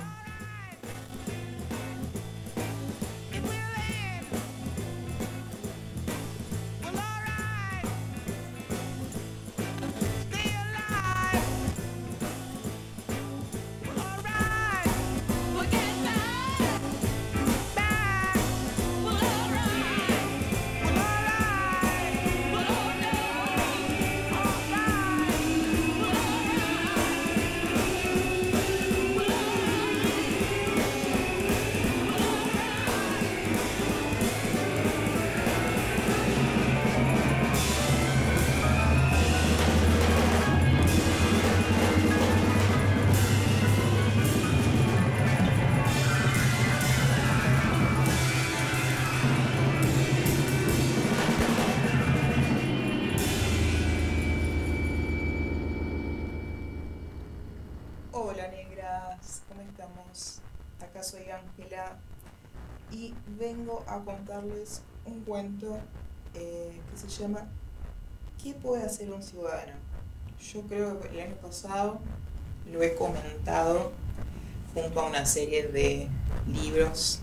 vengo 63.37 63.83
a 63.87 63.99
contarles 63.99 64.81
un 65.05 65.21
cuento 65.21 65.77
eh, 66.33 66.79
que 66.91 66.97
se 66.97 67.07
llama 67.07 67.47
¿Qué 68.41 68.53
puede 68.53 68.83
hacer 68.83 69.11
un 69.11 69.23
ciudadano? 69.23 69.73
Yo 70.53 70.61
creo 70.61 70.99
que 70.99 71.09
el 71.09 71.19
año 71.19 71.35
pasado 71.35 71.99
lo 72.71 72.81
he 72.81 72.95
comentado 72.95 73.91
junto 74.73 74.99
a 74.99 75.07
una 75.07 75.25
serie 75.25 75.67
de 75.67 76.07
libros 76.47 77.19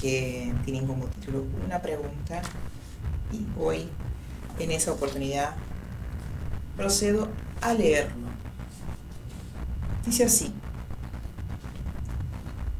que 0.00 0.52
tienen 0.64 0.86
como 0.86 1.06
título 1.06 1.44
una 1.64 1.80
pregunta 1.80 2.42
y 3.32 3.46
hoy 3.60 3.88
en 4.58 4.70
esa 4.72 4.92
oportunidad 4.92 5.54
procedo 6.76 7.28
a 7.60 7.74
leerlo. 7.74 8.28
Dice 10.04 10.24
así, 10.24 10.52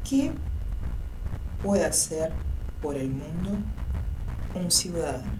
¿qué 0.09 0.31
puede 1.61 1.85
hacer 1.85 2.33
por 2.81 2.95
el 2.95 3.09
mundo 3.09 3.57
un 4.55 4.71
ciudadano? 4.71 5.31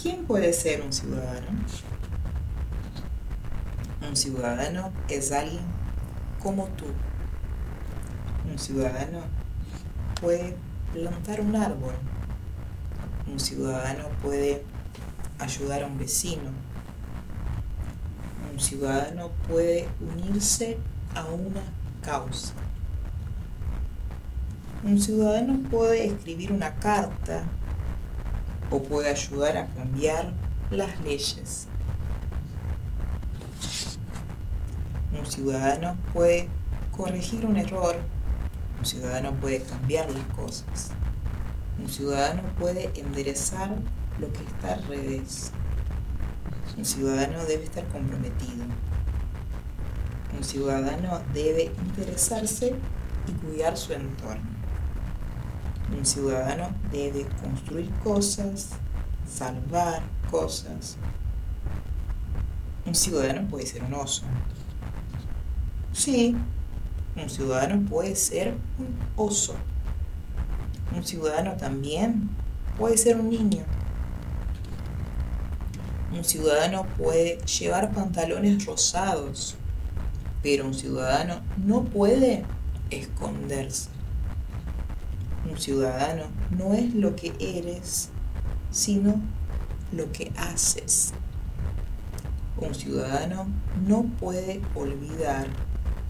¿Quién 0.00 0.24
puede 0.26 0.52
ser 0.52 0.82
un 0.82 0.92
ciudadano? 0.92 1.48
Un 4.06 4.16
ciudadano 4.16 4.92
es 5.08 5.32
alguien 5.32 5.64
como 6.42 6.66
tú. 6.68 6.86
Un 8.50 8.58
ciudadano 8.58 9.20
puede 10.20 10.56
plantar 10.92 11.40
un 11.40 11.56
árbol. 11.56 11.94
Un 13.26 13.40
ciudadano 13.40 14.08
puede 14.22 14.62
ayudar 15.38 15.82
a 15.82 15.86
un 15.86 15.98
vecino 15.98 16.50
un 18.54 18.60
ciudadano 18.60 19.30
puede 19.48 19.88
unirse 20.00 20.78
a 21.14 21.24
una 21.26 21.60
causa. 22.02 22.54
Un 24.84 25.00
ciudadano 25.00 25.66
puede 25.70 26.04
escribir 26.04 26.52
una 26.52 26.74
carta 26.74 27.44
o 28.70 28.82
puede 28.82 29.08
ayudar 29.08 29.56
a 29.56 29.66
cambiar 29.68 30.34
las 30.70 31.00
leyes. 31.00 31.68
Un 35.18 35.24
ciudadano 35.24 35.96
puede 36.12 36.50
corregir 36.94 37.46
un 37.46 37.56
error. 37.56 37.96
Un 38.78 38.84
ciudadano 38.84 39.32
puede 39.40 39.62
cambiar 39.62 40.10
las 40.10 40.26
cosas. 40.36 40.90
Un 41.78 41.88
ciudadano 41.88 42.42
puede 42.58 42.90
enderezar 42.94 43.70
lo 44.20 44.30
que 44.34 44.42
está 44.44 44.74
al 44.74 44.84
revés. 44.84 45.50
Un 46.76 46.84
ciudadano 46.84 47.42
debe 47.46 47.64
estar 47.64 47.88
comprometido. 47.88 48.66
Un 50.36 50.44
ciudadano 50.44 51.22
debe 51.32 51.72
interesarse 51.86 52.74
y 53.26 53.32
cuidar 53.32 53.78
su 53.78 53.94
entorno. 53.94 54.53
Un 55.92 56.04
ciudadano 56.04 56.70
debe 56.90 57.26
construir 57.42 57.90
cosas, 58.02 58.70
salvar 59.28 60.02
cosas. 60.30 60.96
Un 62.86 62.94
ciudadano 62.94 63.48
puede 63.48 63.66
ser 63.66 63.82
un 63.84 63.94
oso. 63.94 64.22
Sí, 65.92 66.36
un 67.16 67.30
ciudadano 67.30 67.88
puede 67.88 68.16
ser 68.16 68.54
un 68.78 68.96
oso. 69.16 69.54
Un 70.94 71.04
ciudadano 71.04 71.56
también 71.56 72.30
puede 72.78 72.96
ser 72.96 73.16
un 73.16 73.30
niño. 73.30 73.64
Un 76.12 76.24
ciudadano 76.24 76.84
puede 76.96 77.38
llevar 77.46 77.92
pantalones 77.92 78.64
rosados, 78.66 79.56
pero 80.42 80.66
un 80.66 80.74
ciudadano 80.74 81.40
no 81.56 81.84
puede 81.84 82.44
esconderse. 82.90 83.93
Un 85.50 85.58
ciudadano 85.58 86.24
no 86.50 86.74
es 86.74 86.94
lo 86.94 87.14
que 87.16 87.34
eres, 87.38 88.08
sino 88.70 89.20
lo 89.92 90.10
que 90.12 90.32
haces. 90.36 91.12
Un 92.56 92.74
ciudadano 92.74 93.46
no 93.86 94.04
puede 94.20 94.62
olvidar 94.74 95.46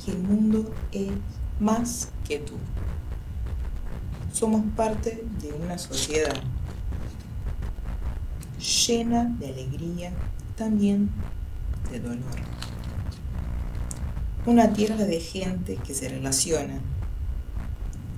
que 0.04 0.12
el 0.12 0.18
mundo 0.18 0.72
es 0.92 1.10
más 1.58 2.10
que 2.26 2.38
tú. 2.38 2.54
Somos 4.32 4.62
parte 4.76 5.24
de 5.40 5.52
una 5.52 5.78
sociedad 5.78 6.34
llena 8.58 9.24
de 9.38 9.48
alegría, 9.48 10.12
también 10.56 11.10
de 11.90 12.00
dolor. 12.00 12.34
Una 14.46 14.72
tierra 14.72 14.96
de 14.96 15.20
gente 15.20 15.76
que 15.76 15.94
se 15.94 16.08
relaciona. 16.08 16.80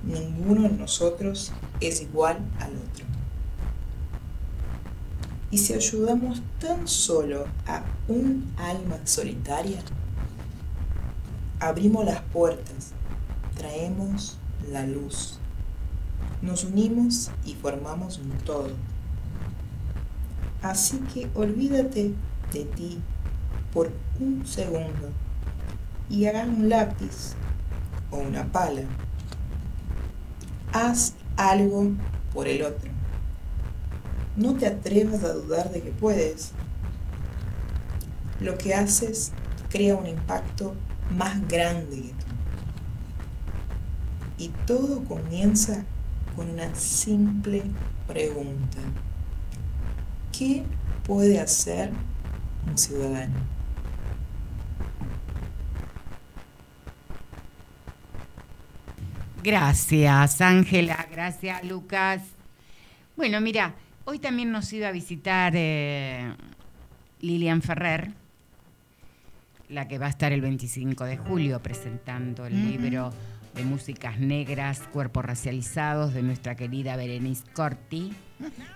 Ninguno 0.07 0.63
de 0.63 0.69
nosotros 0.69 1.51
es 1.81 2.01
igual 2.01 2.37
al 2.59 2.71
otro. 2.71 3.05
Y 5.51 5.57
si 5.57 5.73
ayudamos 5.73 6.41
tan 6.59 6.87
solo 6.87 7.45
a 7.65 7.83
un 8.07 8.51
alma 8.57 8.99
solitaria, 9.05 9.79
abrimos 11.59 12.05
las 12.05 12.21
puertas, 12.21 12.93
traemos 13.57 14.37
la 14.71 14.85
luz, 14.85 15.39
nos 16.41 16.63
unimos 16.63 17.31
y 17.45 17.55
formamos 17.55 18.17
un 18.19 18.29
todo. 18.45 18.71
Así 20.61 20.99
que 21.13 21.29
olvídate 21.35 22.13
de 22.53 22.63
ti 22.63 22.99
por 23.73 23.91
un 24.19 24.45
segundo 24.45 25.11
y 26.09 26.25
hagas 26.25 26.47
un 26.47 26.69
lápiz 26.69 27.33
o 28.11 28.17
una 28.17 28.45
pala. 28.51 28.81
Haz 30.79 31.13
algo 31.37 31.89
por 32.31 32.47
el 32.47 32.61
otro. 32.61 32.91
No 34.35 34.53
te 34.53 34.67
atrevas 34.67 35.23
a 35.23 35.33
dudar 35.33 35.71
de 35.71 35.81
que 35.81 35.89
puedes. 35.89 36.51
Lo 38.39 38.59
que 38.59 38.75
haces 38.75 39.31
crea 39.69 39.95
un 39.95 40.05
impacto 40.05 40.75
más 41.17 41.47
grande 41.47 41.95
que 41.95 42.09
tú. 42.09 42.25
Y 44.37 44.49
todo 44.67 45.03
comienza 45.05 45.83
con 46.35 46.47
una 46.47 46.75
simple 46.75 47.63
pregunta. 48.05 48.77
¿Qué 50.31 50.63
puede 51.07 51.39
hacer 51.39 51.89
un 52.67 52.77
ciudadano? 52.77 53.56
Gracias, 59.47 60.41
Ángela. 60.41 61.07
Gracias, 61.09 61.63
Lucas. 61.63 62.21
Bueno, 63.15 63.39
mira, 63.39 63.75
hoy 64.03 64.19
también 64.19 64.51
nos 64.51 64.73
iba 64.73 64.89
a 64.89 64.91
visitar 64.91 65.53
eh, 65.55 66.33
Lilian 67.21 67.61
Ferrer, 67.61 68.11
la 69.69 69.87
que 69.87 69.99
va 69.99 70.07
a 70.07 70.09
estar 70.09 70.33
el 70.33 70.41
25 70.41 71.05
de 71.05 71.15
julio 71.15 71.63
presentando 71.63 72.45
el 72.45 72.71
libro 72.71 73.13
de 73.55 73.63
músicas 73.63 74.19
negras, 74.19 74.81
cuerpos 74.91 75.23
racializados 75.23 76.13
de 76.13 76.23
nuestra 76.23 76.55
querida 76.55 76.97
Berenice 76.97 77.45
Corti, 77.53 78.13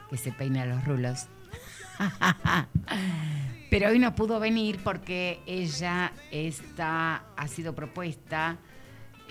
que 0.09 0.15
se 0.15 0.31
peina 0.31 0.65
los 0.65 0.85
rulos. 0.85 1.27
Pero 3.69 3.89
hoy 3.89 3.99
no 3.99 4.15
pudo 4.15 4.39
venir 4.39 4.79
porque 4.81 5.41
ella 5.45 6.13
está, 6.31 7.25
ha 7.35 7.47
sido 7.49 7.75
propuesta 7.75 8.57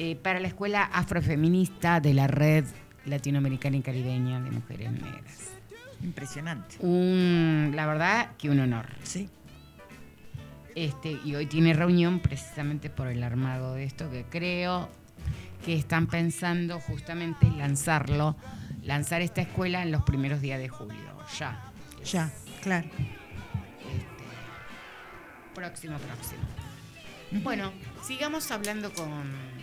eh, 0.02 0.16
para 0.16 0.40
la 0.40 0.48
Escuela 0.48 0.84
Afrofeminista 0.84 2.00
de 2.00 2.14
la 2.14 2.26
Red 2.26 2.64
Latinoamericana 3.04 3.76
y 3.76 3.82
Caribeña 3.82 4.40
de 4.40 4.50
Mujeres 4.50 4.92
Negras. 4.92 5.50
Impresionante. 6.02 6.76
Un, 6.78 7.72
la 7.74 7.84
verdad 7.84 8.30
que 8.38 8.48
un 8.48 8.60
honor. 8.60 8.86
Sí. 9.02 9.28
Este, 10.74 11.18
y 11.22 11.34
hoy 11.34 11.44
tiene 11.44 11.74
reunión 11.74 12.20
precisamente 12.20 12.88
por 12.88 13.08
el 13.08 13.22
armado 13.22 13.74
de 13.74 13.84
esto 13.84 14.10
que 14.10 14.24
creo 14.24 14.88
que 15.66 15.74
están 15.74 16.06
pensando 16.06 16.80
justamente 16.80 17.46
en 17.46 17.58
lanzarlo, 17.58 18.36
lanzar 18.82 19.20
esta 19.20 19.42
escuela 19.42 19.82
en 19.82 19.92
los 19.92 20.02
primeros 20.04 20.40
días 20.40 20.58
de 20.58 20.70
julio, 20.70 20.96
ya. 21.38 21.70
Ya, 22.10 22.32
claro. 22.62 22.88
Próximo, 25.54 25.98
próximo. 25.98 26.40
Bueno, 27.42 27.70
sigamos 28.02 28.50
hablando 28.50 28.94
con 28.94 29.60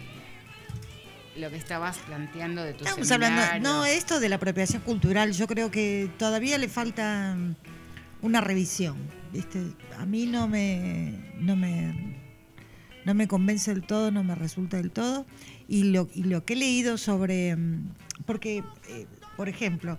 lo 1.37 1.49
que 1.49 1.57
estabas 1.57 1.97
planteando 1.99 2.63
de 2.63 2.73
tu 2.73 2.83
Estamos 2.83 3.11
hablando, 3.11 3.41
no, 3.61 3.85
esto 3.85 4.19
de 4.19 4.29
la 4.29 4.37
apropiación 4.37 4.81
cultural, 4.81 5.31
yo 5.33 5.47
creo 5.47 5.71
que 5.71 6.09
todavía 6.17 6.57
le 6.57 6.67
falta 6.67 7.35
mm, 7.35 7.55
una 8.21 8.41
revisión. 8.41 8.97
¿viste? 9.31 9.61
A 9.97 10.05
mí 10.05 10.25
no 10.25 10.47
me, 10.47 11.33
no 11.39 11.55
me, 11.55 12.15
no 13.05 13.13
me 13.13 13.27
convence 13.27 13.73
del 13.73 13.83
todo, 13.83 14.11
no 14.11 14.23
me 14.23 14.35
resulta 14.35 14.77
del 14.77 14.91
todo. 14.91 15.25
Y 15.67 15.83
lo, 15.83 16.09
y 16.13 16.23
lo 16.23 16.45
que 16.45 16.53
he 16.53 16.57
leído 16.57 16.97
sobre, 16.97 17.55
mm, 17.55 17.89
porque, 18.25 18.63
eh, 18.89 19.05
por 19.35 19.49
ejemplo, 19.49 19.97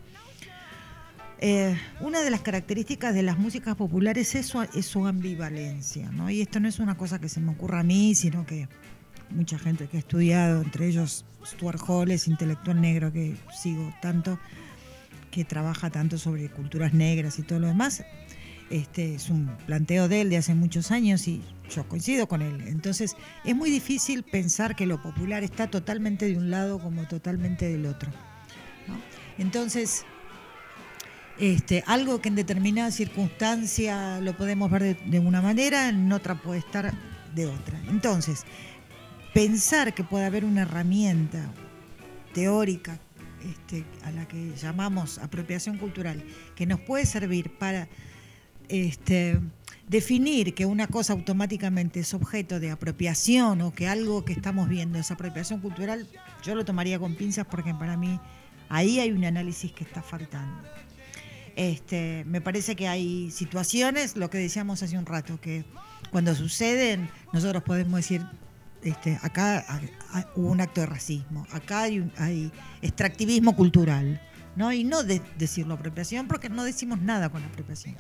eh, 1.41 1.77
una 2.01 2.21
de 2.23 2.31
las 2.31 2.41
características 2.41 3.15
de 3.15 3.23
las 3.23 3.39
músicas 3.39 3.77
populares 3.77 4.35
es 4.35 4.47
su, 4.47 4.61
es 4.63 4.87
su 4.87 5.07
ambivalencia, 5.07 6.11
¿no? 6.11 6.31
Y 6.31 6.41
esto 6.41 6.59
no 6.59 6.69
es 6.69 6.81
una 6.81 6.97
cosa 6.97 7.21
que 7.21 7.29
se 7.29 7.39
me 7.39 7.53
ocurra 7.53 7.81
a 7.81 7.85
mí, 7.85 8.17
sino 8.17 8.45
que 8.45 8.69
mucha 9.31 9.59
gente 9.59 9.87
que 9.87 9.97
ha 9.97 10.01
estudiado, 10.01 10.63
entre 10.63 10.87
ellos 10.87 11.25
Stuart 11.45 11.81
Hall, 11.87 12.11
es 12.11 12.29
intelectual 12.29 12.81
negro 12.81 13.13
que 13.13 13.37
sigo 13.57 13.93
tanto, 14.01 14.39
que 15.31 15.45
trabaja 15.45 15.91
tanto 15.91 16.19
sobre 16.19 16.49
culturas 16.51 16.93
negras 16.93 17.39
y 17.39 17.43
todo 17.43 17.61
lo 17.61 17.67
demás. 17.69 18.05
Este 18.71 19.15
es 19.15 19.31
un 19.31 19.47
planteo 19.67 20.09
de 20.09 20.21
él 20.23 20.31
de 20.31 20.37
hace 20.37 20.55
muchos 20.55 20.91
años 20.91 21.27
y 21.27 21.43
yo 21.75 21.89
coincido 21.89 22.29
con 22.29 22.43
él. 22.43 22.65
Entonces 22.67 23.17
es 23.45 23.57
muy 23.57 23.71
difícil 23.71 24.23
pensar 24.23 24.77
que 24.77 24.87
lo 24.87 25.01
popular 25.03 25.43
está 25.43 25.69
totalmente 25.69 26.27
de 26.27 26.37
un 26.37 26.51
lado 26.51 26.79
como 26.79 27.07
totalmente 27.07 27.69
del 27.69 27.87
otro. 27.87 28.11
Entonces, 29.39 30.05
este, 31.39 31.85
algo 31.87 32.21
que 32.21 32.29
en 32.29 32.35
determinada 32.35 32.91
circunstancia 32.91 34.21
lo 34.21 34.37
podemos 34.37 34.71
ver 34.71 34.99
de 35.03 35.19
una 35.19 35.41
manera, 35.41 35.89
en 35.89 36.13
otra 36.13 36.35
puede 36.35 36.59
estar 36.59 36.93
de 37.35 37.47
otra. 37.47 37.81
Entonces, 37.89 38.45
pensar 39.39 39.95
que 39.95 40.03
puede 40.03 40.25
haber 40.25 40.45
una 40.45 40.63
herramienta 40.63 41.39
teórica 42.35 42.99
este, 43.49 43.85
a 44.03 44.11
la 44.11 44.27
que 44.27 44.53
llamamos 44.57 45.19
apropiación 45.19 45.79
cultural, 45.79 46.25
que 46.57 46.67
nos 46.67 46.81
puede 46.81 47.07
servir 47.07 47.57
para 47.57 47.87
este, 48.69 49.39
definir 49.87 50.55
que 50.55 50.67
una 50.67 50.89
cosa 50.89 51.13
automáticamente 51.13 52.01
es 52.01 52.15
objeto 52.15 52.59
de 52.59 52.73
apropiación 52.73 53.61
o 53.61 53.73
que 53.73 53.87
algo 53.87 54.25
que 54.25 54.33
estamos 54.33 54.69
viendo 54.69 54.99
es 54.99 55.13
apropiación 55.13 55.61
cultural, 55.61 56.09
yo 56.43 56.57
lo 56.57 56.65
tomaría 56.65 56.99
con 56.99 57.15
pinzas 57.15 57.47
porque 57.49 57.73
para 57.73 57.97
mí 57.97 58.19
ahí 58.69 58.99
hay 58.99 59.13
un 59.13 59.25
análisis 59.25 59.71
que 59.71 59.85
está 59.85 60.03
faltando. 60.03 60.69
Este, 61.55 62.25
me 62.27 62.41
parece 62.41 62.75
que 62.75 62.89
hay 62.89 63.31
situaciones, 63.31 64.17
lo 64.17 64.31
que 64.31 64.39
decíamos 64.39 64.83
hace 64.83 64.99
un 64.99 65.07
rato, 65.07 65.41
que 65.41 65.65
cuando 66.11 66.35
suceden 66.35 67.09
nosotros 67.33 67.63
podemos 67.63 67.99
decir, 67.99 68.27
este, 68.83 69.19
acá 69.23 69.65
hubo 70.37 70.51
un 70.51 70.61
acto 70.61 70.81
de 70.81 70.87
racismo, 70.87 71.47
acá 71.53 71.83
hay, 71.83 72.01
un- 72.01 72.13
hay 72.19 72.53
extractivismo 72.83 73.55
cultural, 73.57 74.21
¿no? 74.57 74.73
Y 74.73 74.85
no 74.85 75.03
de- 75.03 75.23
decirlo 75.37 75.75
apropiación, 75.75 76.27
porque 76.29 76.49
no 76.49 76.65
decimos 76.65 77.01
nada 77.01 77.29
con 77.29 77.43
apropiación. 77.45 77.97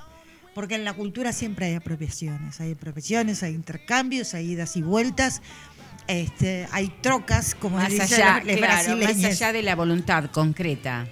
Porque 0.54 0.74
en 0.74 0.84
la 0.84 0.92
cultura 0.94 1.32
siempre 1.32 1.66
hay 1.66 1.74
apropiaciones, 1.74 2.60
hay 2.60 2.72
apropiaciones, 2.72 3.42
hay 3.42 3.54
intercambios, 3.54 4.34
hay 4.34 4.52
idas 4.52 4.76
y 4.76 4.82
vueltas, 4.82 5.40
este, 6.06 6.66
hay 6.72 6.88
trocas, 7.02 7.54
como 7.54 7.76
más 7.76 7.92
allá, 8.00 8.42
los- 8.44 8.56
claro, 8.56 8.96
más 8.96 9.24
allá 9.24 9.52
de 9.52 9.62
la 9.62 9.76
voluntad 9.76 10.30
concreta. 10.30 11.06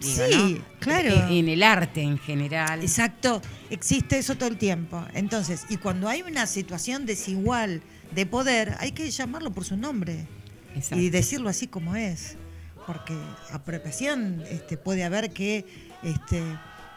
digo, 0.00 0.16
Sí, 0.28 0.54
¿no? 0.58 0.78
claro. 0.80 1.28
En 1.28 1.48
el 1.48 1.62
arte 1.62 2.02
en 2.02 2.18
general. 2.18 2.82
Exacto, 2.82 3.40
existe 3.70 4.18
eso 4.18 4.34
todo 4.36 4.48
el 4.48 4.58
tiempo. 4.58 5.04
Entonces, 5.14 5.64
y 5.68 5.76
cuando 5.76 6.08
hay 6.08 6.22
una 6.22 6.46
situación 6.46 7.06
desigual 7.06 7.82
de 8.14 8.26
poder, 8.26 8.74
hay 8.78 8.92
que 8.92 9.10
llamarlo 9.10 9.52
por 9.52 9.64
su 9.64 9.76
nombre 9.76 10.26
Exacto. 10.74 10.96
y 11.02 11.10
decirlo 11.10 11.48
así 11.48 11.66
como 11.66 11.96
es. 11.96 12.36
Porque 12.86 13.14
apropiación 13.52 14.42
este, 14.50 14.76
puede 14.76 15.04
haber 15.04 15.30
que, 15.30 15.64
este, 16.02 16.42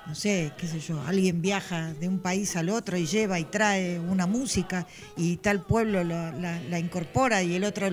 no 0.07 0.15
sé, 0.15 0.51
qué 0.57 0.67
sé 0.67 0.79
yo, 0.79 0.99
alguien 1.03 1.41
viaja 1.41 1.93
de 1.93 2.07
un 2.07 2.19
país 2.19 2.55
al 2.55 2.69
otro 2.69 2.97
y 2.97 3.05
lleva 3.05 3.39
y 3.39 3.43
trae 3.45 3.99
una 3.99 4.25
música 4.25 4.87
y 5.15 5.37
tal 5.37 5.61
pueblo 5.63 6.03
la, 6.03 6.31
la- 6.31 6.59
la 6.61 6.79
incorpora 6.79 7.43
y 7.43 7.55
el 7.55 7.63
otro... 7.63 7.89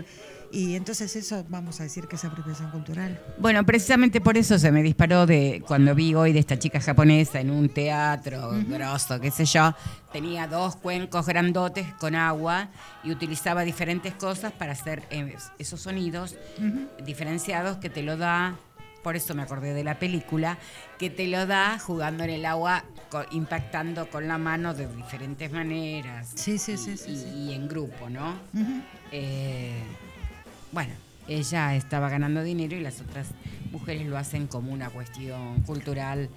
Y 0.54 0.74
entonces 0.76 1.16
eso 1.16 1.44
vamos 1.48 1.80
a 1.80 1.84
decir 1.84 2.06
que 2.06 2.16
es 2.16 2.24
apropiación 2.26 2.70
cultural. 2.70 3.18
Bueno, 3.38 3.64
precisamente 3.64 4.20
por 4.20 4.36
eso 4.36 4.58
se 4.58 4.70
me 4.70 4.82
disparó 4.82 5.24
de 5.24 5.62
cuando 5.66 5.94
vi 5.94 6.14
hoy 6.14 6.34
de 6.34 6.40
esta 6.40 6.58
chica 6.58 6.78
japonesa 6.78 7.40
en 7.40 7.50
un 7.50 7.70
teatro 7.70 8.50
grosso, 8.68 9.18
qué 9.18 9.30
sé 9.30 9.46
yo, 9.46 9.74
tenía 10.12 10.46
dos 10.46 10.76
cuencos 10.76 11.24
grandotes 11.26 11.86
con 11.94 12.14
agua 12.14 12.68
y 13.02 13.10
utilizaba 13.10 13.62
diferentes 13.62 14.12
cosas 14.12 14.52
para 14.52 14.72
hacer 14.72 15.02
eh, 15.10 15.34
esos 15.58 15.80
sonidos 15.80 16.36
diferenciados 17.02 17.78
que 17.78 17.88
te 17.88 18.02
lo 18.02 18.18
da 18.18 18.54
por 19.02 19.16
eso 19.16 19.34
me 19.34 19.42
acordé 19.42 19.74
de 19.74 19.82
la 19.82 19.98
película, 19.98 20.58
que 20.96 21.10
te 21.10 21.26
lo 21.26 21.44
da 21.44 21.76
jugando 21.80 22.22
en 22.22 22.30
el 22.30 22.44
agua, 22.46 22.84
impactando 23.32 24.08
con 24.08 24.28
la 24.28 24.38
mano 24.38 24.74
de 24.74 24.86
diferentes 24.94 25.50
maneras. 25.50 26.30
Sí, 26.36 26.56
sí, 26.56 26.74
y, 26.74 26.76
sí, 26.78 26.96
sí, 26.96 27.10
y- 27.10 27.16
sí. 27.16 27.26
y 27.34 27.52
en 27.52 27.66
grupo, 27.66 28.08
¿no? 28.08 28.36
Eh, 29.10 29.72
bueno, 30.72 30.92
ella 31.28 31.74
estaba 31.76 32.08
ganando 32.08 32.42
dinero 32.42 32.74
y 32.76 32.80
las 32.80 33.00
otras 33.00 33.28
mujeres 33.70 34.06
lo 34.06 34.18
hacen 34.18 34.46
como 34.46 34.72
una 34.72 34.90
cuestión 34.90 35.62
cultural. 35.62 36.28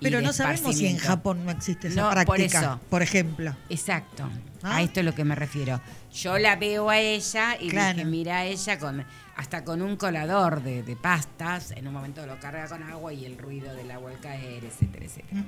y 0.00 0.04
Pero 0.04 0.20
no 0.20 0.32
sabemos 0.32 0.76
si 0.76 0.86
en. 0.86 0.98
Japón 0.98 1.44
no 1.44 1.50
existe 1.50 1.88
esa 1.88 2.00
No, 2.02 2.06
por 2.10 2.24
práctica, 2.24 2.60
eso. 2.60 2.80
por 2.88 3.02
ejemplo. 3.02 3.54
Exacto. 3.68 4.28
¿Ah? 4.62 4.76
A 4.76 4.82
esto 4.82 5.00
es 5.00 5.06
lo 5.06 5.14
que 5.14 5.24
me 5.24 5.34
refiero. 5.34 5.80
Yo 6.14 6.38
la 6.38 6.56
veo 6.56 6.88
a 6.90 6.98
ella 6.98 7.56
y 7.60 7.68
Claro. 7.68 7.96
dije, 7.98 8.08
mira 8.08 8.38
a 8.38 8.44
ella 8.44 8.78
con 8.78 9.04
hasta 9.36 9.64
con 9.64 9.82
un 9.82 9.96
colador 9.96 10.62
de, 10.62 10.82
de 10.82 10.96
pastas, 10.96 11.70
en 11.72 11.86
un 11.86 11.94
momento 11.94 12.26
lo 12.26 12.40
carga 12.40 12.66
con 12.68 12.82
agua 12.82 13.12
y 13.12 13.24
el 13.24 13.38
ruido 13.38 13.72
del 13.74 13.88
agua 13.92 14.10
al 14.10 14.18
caer, 14.18 14.64
etcétera, 14.64 15.06
etcétera. 15.06 15.42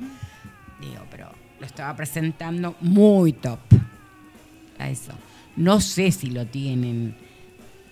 Digo, 0.80 1.05
pero 1.11 1.30
lo 1.59 1.66
estaba 1.66 1.95
presentando 1.97 2.76
muy 2.80 3.32
top. 3.32 3.59
A 4.78 4.88
eso. 4.88 5.12
No 5.57 5.80
sé 5.80 6.12
si 6.12 6.30
lo 6.30 6.47
tienen, 6.47 7.16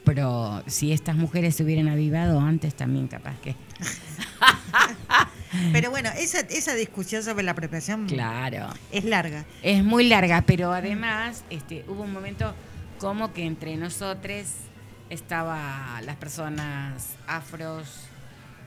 pero 0.09 0.63
si 0.67 0.93
estas 0.93 1.17
mujeres 1.17 1.57
se 1.57 1.65
hubieran 1.65 1.89
avivado 1.89 2.41
antes 2.41 2.75
también 2.75 3.09
capaz 3.09 3.39
que... 3.41 3.55
Pero 5.73 5.91
bueno, 5.91 6.11
esa, 6.19 6.41
esa 6.41 6.75
discusión 6.75 7.23
sobre 7.23 7.43
la 7.43 7.53
apropiación 7.53 8.07
Claro. 8.07 8.69
es 8.93 9.05
larga. 9.05 9.45
Es 9.63 9.83
muy 9.85 10.07
larga, 10.09 10.43
pero 10.43 10.73
además 10.73 11.45
este, 11.51 11.85
hubo 11.89 12.03
un 12.03 12.13
momento 12.13 12.55
como 12.99 13.33
que 13.33 13.45
entre 13.47 13.77
nosotros 13.77 14.45
estaba 15.11 16.01
las 16.05 16.17
personas 16.17 17.15
afros, 17.27 17.87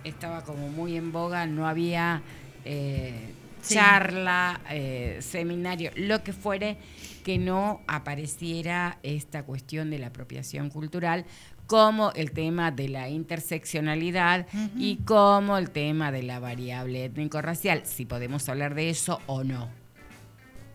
estaba 0.03 0.43
como 0.43 0.69
muy 0.69 0.95
en 0.97 1.11
boga, 1.11 1.45
no 1.45 1.67
había 1.67 2.21
eh, 2.65 3.33
Sí. 3.61 3.75
charla, 3.75 4.59
eh, 4.71 5.19
seminario, 5.21 5.91
lo 5.95 6.23
que 6.23 6.33
fuere, 6.33 6.77
que 7.21 7.37
no 7.37 7.81
apareciera 7.87 8.99
esta 9.03 9.43
cuestión 9.43 9.89
de 9.89 9.99
la 9.99 10.07
apropiación 10.07 10.69
cultural 10.69 11.25
como 11.67 12.11
el 12.13 12.31
tema 12.31 12.71
de 12.71 12.89
la 12.89 13.09
interseccionalidad 13.09 14.45
y 14.75 14.97
como 14.97 15.57
el 15.57 15.69
tema 15.69 16.11
de 16.11 16.23
la 16.23 16.39
variable 16.39 17.05
étnico-racial, 17.05 17.83
si 17.85 18.05
podemos 18.05 18.49
hablar 18.49 18.75
de 18.75 18.89
eso 18.89 19.21
o 19.27 19.43
no 19.43 19.69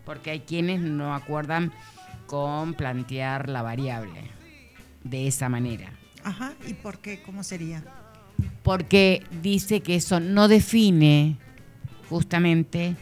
porque 0.07 0.31
hay 0.31 0.41
quienes 0.41 0.81
no 0.81 1.15
acuerdan 1.15 1.73
con 2.27 2.75
plantear 2.75 3.51
la 3.51 3.61
variable 3.61 4.31
de 5.05 5.27
esa 5.27 5.49
manera, 5.49 5.93
Ajá, 6.25 6.55
¿y 6.67 6.75
por 6.75 6.99
qué? 7.01 7.21
¿Cómo 7.23 7.43
sería? 7.43 7.85
porque 8.63 9.23
dice 9.43 9.81
que 9.81 9.97
eso 9.97 10.21
no 10.21 10.49
define 10.49 11.37
justamente 12.09 12.97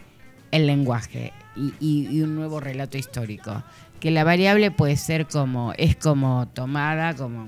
el 0.50 0.66
lenguaje 0.66 1.32
y, 1.56 1.72
y- 1.80 2.08
y 2.10 2.22
un 2.22 2.34
nuevo 2.34 2.60
relato 2.60 2.98
histórico, 2.98 3.62
que 4.00 4.10
la 4.10 4.24
variable 4.24 4.70
puede 4.70 4.96
ser 4.96 5.26
como, 5.26 5.72
es 5.78 5.96
como 5.96 6.48
tomada 6.48 7.14
como 7.14 7.46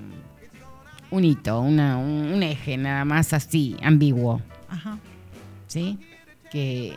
un 1.11 1.25
hito, 1.25 1.61
una- 1.61 1.99
un, 1.99 2.33
un 2.33 2.43
eje 2.43 2.77
nada 2.77 3.05
más 3.05 3.33
así, 3.33 3.77
ambiguo. 3.83 4.41
Ajá. 4.69 4.99
¿sí? 5.67 5.99
Que 6.51 6.93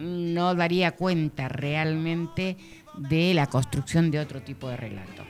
no 0.00 0.54
daría 0.54 0.92
cuenta 0.92 1.48
realmente 1.48 2.56
de 2.96 3.34
la 3.34 3.46
construcción 3.46 4.10
de 4.10 4.18
otro 4.20 4.40
tipo 4.42 4.68
de 4.68 4.76
relato. 4.76 5.22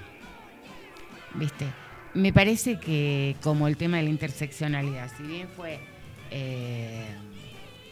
¿Viste? 1.35 1.67
Me 2.15 2.33
parece 2.33 2.79
que 2.81 3.37
como 3.43 3.69
el 3.69 3.77
tema 3.77 3.99
de 3.99 4.05
la 4.05 4.09
interseccionalidad, 4.11 5.11
si 5.17 5.23
bien 5.25 5.49
fue 5.57 5.79
eh, 6.31 7.05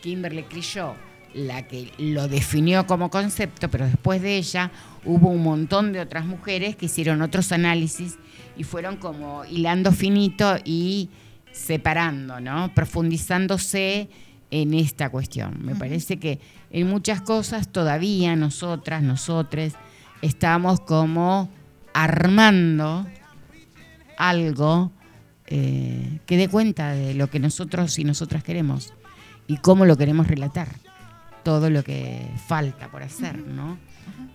Kimberly 0.03 0.43
Crenshaw 0.45 0.95
la 1.37 1.67
que 1.69 1.93
lo 1.99 2.29
definió 2.29 2.87
como 2.87 3.11
concepto, 3.11 3.69
pero 3.71 3.87
después 3.87 4.23
de 4.23 4.39
ella 4.39 4.71
hubo 5.05 5.29
un 5.29 5.43
montón 5.43 5.93
de 5.93 6.01
otras 6.01 6.25
mujeres 6.25 6.77
que 6.77 6.87
hicieron 6.87 7.21
otros 7.21 7.53
análisis 7.53 8.19
y 8.57 8.65
fueron 8.65 8.97
como 8.97 9.45
hilando 9.45 9.93
finito 9.93 10.57
y 10.65 11.11
separando, 11.53 12.41
¿no? 12.41 12.73
Profundizándose 12.75 14.09
en 14.51 14.73
esta 14.73 15.11
cuestión. 15.11 15.59
Me 15.63 15.75
parece 15.75 16.17
que 16.19 16.41
en 16.71 16.89
muchas 16.89 17.21
cosas 17.21 17.69
todavía 17.69 18.35
nosotras, 18.35 19.03
nosotres, 19.03 19.75
estamos 20.23 20.81
como 20.81 21.51
armando 21.93 23.07
algo 24.17 24.91
eh, 25.49 26.21
que 26.25 26.37
dé 26.39 26.49
cuenta 26.49 26.93
de 26.93 27.15
lo 27.15 27.29
que 27.29 27.41
nosotros 27.41 27.99
y 27.99 28.05
nosotras 28.05 28.43
queremos 28.43 28.95
y 29.47 29.59
cómo 29.59 29.85
lo 29.85 29.97
queremos 29.97 30.27
relatar. 30.27 30.86
Todo 31.47 31.71
lo 31.71 31.85
que 31.85 32.29
falta 32.49 32.89
por 32.91 33.05
hacer, 33.05 33.39
¿no? 33.39 33.79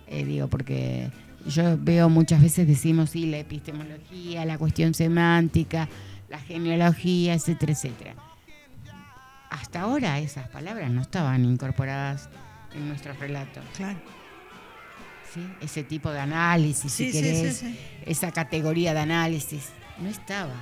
Eh, 0.06 0.24
digo, 0.24 0.48
porque 0.48 1.10
yo 1.46 1.76
veo 1.78 2.08
muchas 2.08 2.40
veces 2.40 2.66
decimos, 2.66 3.10
sí, 3.10 3.26
la 3.26 3.36
epistemología, 3.38 4.46
la 4.46 4.56
cuestión 4.56 4.94
semántica, 4.94 5.90
la 6.30 6.38
genealogía, 6.38 7.34
etcétera, 7.34 7.72
etcétera. 7.72 8.14
Hasta 9.50 9.82
ahora 9.82 10.18
esas 10.20 10.48
palabras 10.48 10.90
no 10.90 11.02
estaban 11.02 11.44
incorporadas 11.44 12.30
en 12.74 12.88
nuestros 12.88 13.18
relatos. 13.18 13.62
Claro. 13.76 13.98
¿sí? 15.34 15.46
Ese 15.60 15.84
tipo 15.84 16.10
de 16.10 16.20
análisis, 16.20 16.90
Sí, 16.92 17.12
si 17.12 17.12
querés, 17.12 17.56
sí. 17.58 17.78
esa 18.06 18.32
categoría 18.32 18.94
de 18.94 19.00
análisis, 19.00 19.68
no 20.00 20.08
estaba 20.08 20.54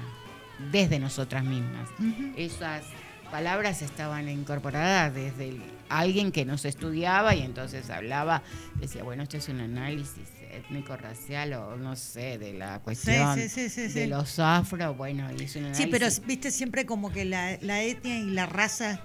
desde 0.72 0.98
nosotras 0.98 1.44
mismas. 1.44 1.88
Esas 2.36 2.82
palabras 3.30 3.82
estaban 3.82 4.28
incorporadas 4.28 5.14
desde 5.14 5.50
el- 5.50 5.62
alguien 5.90 6.32
que 6.32 6.44
nos 6.44 6.64
estudiaba 6.64 7.34
y 7.34 7.42
entonces 7.42 7.90
hablaba, 7.90 8.42
decía, 8.76 9.02
bueno, 9.02 9.22
esto 9.22 9.36
es 9.36 9.48
un 9.48 9.60
análisis 9.60 10.28
étnico-racial 10.52 11.52
o 11.54 11.76
no 11.76 11.96
sé, 11.96 12.38
de 12.38 12.54
la 12.54 12.80
cuestión 12.80 13.36
sí, 13.36 13.48
sí, 13.48 13.68
sí, 13.68 13.88
de 13.88 14.06
los 14.06 14.38
afro, 14.38 14.94
bueno, 14.94 15.28
y 15.36 15.44
es 15.44 15.56
un 15.56 15.64
análisis. 15.64 15.84
Sí, 15.84 15.90
pero 15.90 16.06
viste 16.26 16.50
siempre 16.50 16.86
como 16.86 17.12
que 17.12 17.24
la, 17.24 17.58
la 17.60 17.82
etnia 17.82 18.18
y 18.18 18.30
la 18.30 18.46
raza 18.46 19.00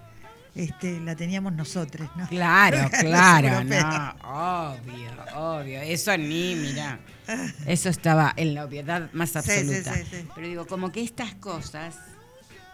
este, 0.55 1.01
la 1.01 1.15
teníamos 1.15 1.53
nosotros, 1.53 2.09
¿no? 2.15 2.27
Claro, 2.27 2.89
claro, 2.99 3.63
no, 3.63 4.15
obvio, 4.23 5.11
obvio. 5.35 5.81
Eso 5.81 6.17
ni, 6.17 6.55
mira, 6.55 6.99
eso 7.65 7.89
estaba 7.89 8.33
en 8.37 8.55
la 8.55 8.63
obviedad 8.65 9.09
más 9.11 9.31
sí, 9.31 9.37
absoluta. 9.37 9.93
sí, 9.93 10.03
sí. 10.09 10.27
Pero 10.33 10.47
digo, 10.47 10.65
como 10.65 10.91
que 10.91 11.01
estas 11.01 11.35
cosas 11.35 11.95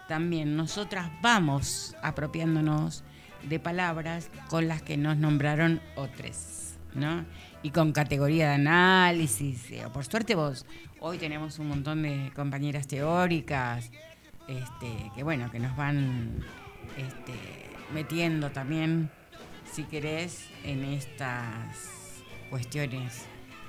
también 0.07 0.55
nosotras 0.55 1.09
vamos 1.21 1.95
apropiándonos 2.03 3.03
de 3.47 3.59
palabras 3.59 4.29
con 4.49 4.67
las 4.67 4.81
que 4.81 4.97
nos 4.97 5.17
nombraron 5.17 5.81
otros, 5.95 6.75
¿no? 6.93 7.25
Y 7.63 7.71
con 7.71 7.91
categoría 7.91 8.49
de 8.49 8.55
análisis. 8.55 9.71
eh, 9.71 9.83
Por 9.93 10.05
suerte 10.05 10.35
vos, 10.35 10.65
hoy 10.99 11.17
tenemos 11.17 11.59
un 11.59 11.67
montón 11.67 12.03
de 12.03 12.31
compañeras 12.35 12.87
teóricas, 12.87 13.91
este, 14.47 15.11
que 15.15 15.23
bueno, 15.23 15.51
que 15.51 15.59
nos 15.59 15.75
van 15.75 16.43
este, 16.97 17.33
metiendo 17.93 18.51
también, 18.51 19.09
si 19.71 19.83
querés, 19.83 20.47
en 20.63 20.83
estas 20.83 22.23
cuestiones 22.49 23.25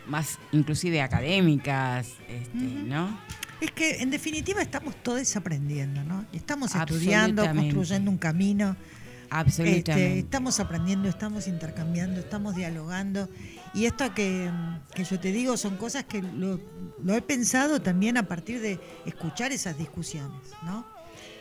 más 0.07 0.39
inclusive 0.51 1.01
académicas, 1.01 2.15
este, 2.29 2.65
¿no? 2.65 3.19
Es 3.61 3.71
que 3.71 4.03
en 4.03 4.11
definitiva 4.11 4.61
estamos 4.61 4.97
todos 5.05 5.37
aprendiendo, 5.37 6.03
¿no? 6.03 6.25
Estamos 6.33 6.75
estudiando, 6.75 7.47
construyendo 7.47 8.11
un 8.11 8.19
camino. 8.19 8.77
Absolutamente. 9.33 9.79
Este, 9.93 10.19
estamos 10.19 10.61
aprendiendo, 10.61 11.09
estamos 11.09 11.49
intercambiando, 11.49 12.21
estamos 12.21 12.55
dialogando. 12.55 13.29
Y 13.75 13.87
esto 13.87 14.13
que, 14.15 14.51
que 14.95 15.05
yo 15.05 15.19
te 15.19 15.33
digo 15.33 15.57
son 15.57 15.77
cosas 15.79 16.05
que 16.05 16.21
lo, 16.21 16.61
lo 17.03 17.15
he 17.15 17.23
pensado 17.23 17.81
también 17.81 18.19
a 18.19 18.29
partir 18.29 18.61
de 18.61 18.79
escuchar 19.07 19.51
esas 19.53 19.79
discusiones, 19.79 20.51
¿no? 20.65 20.85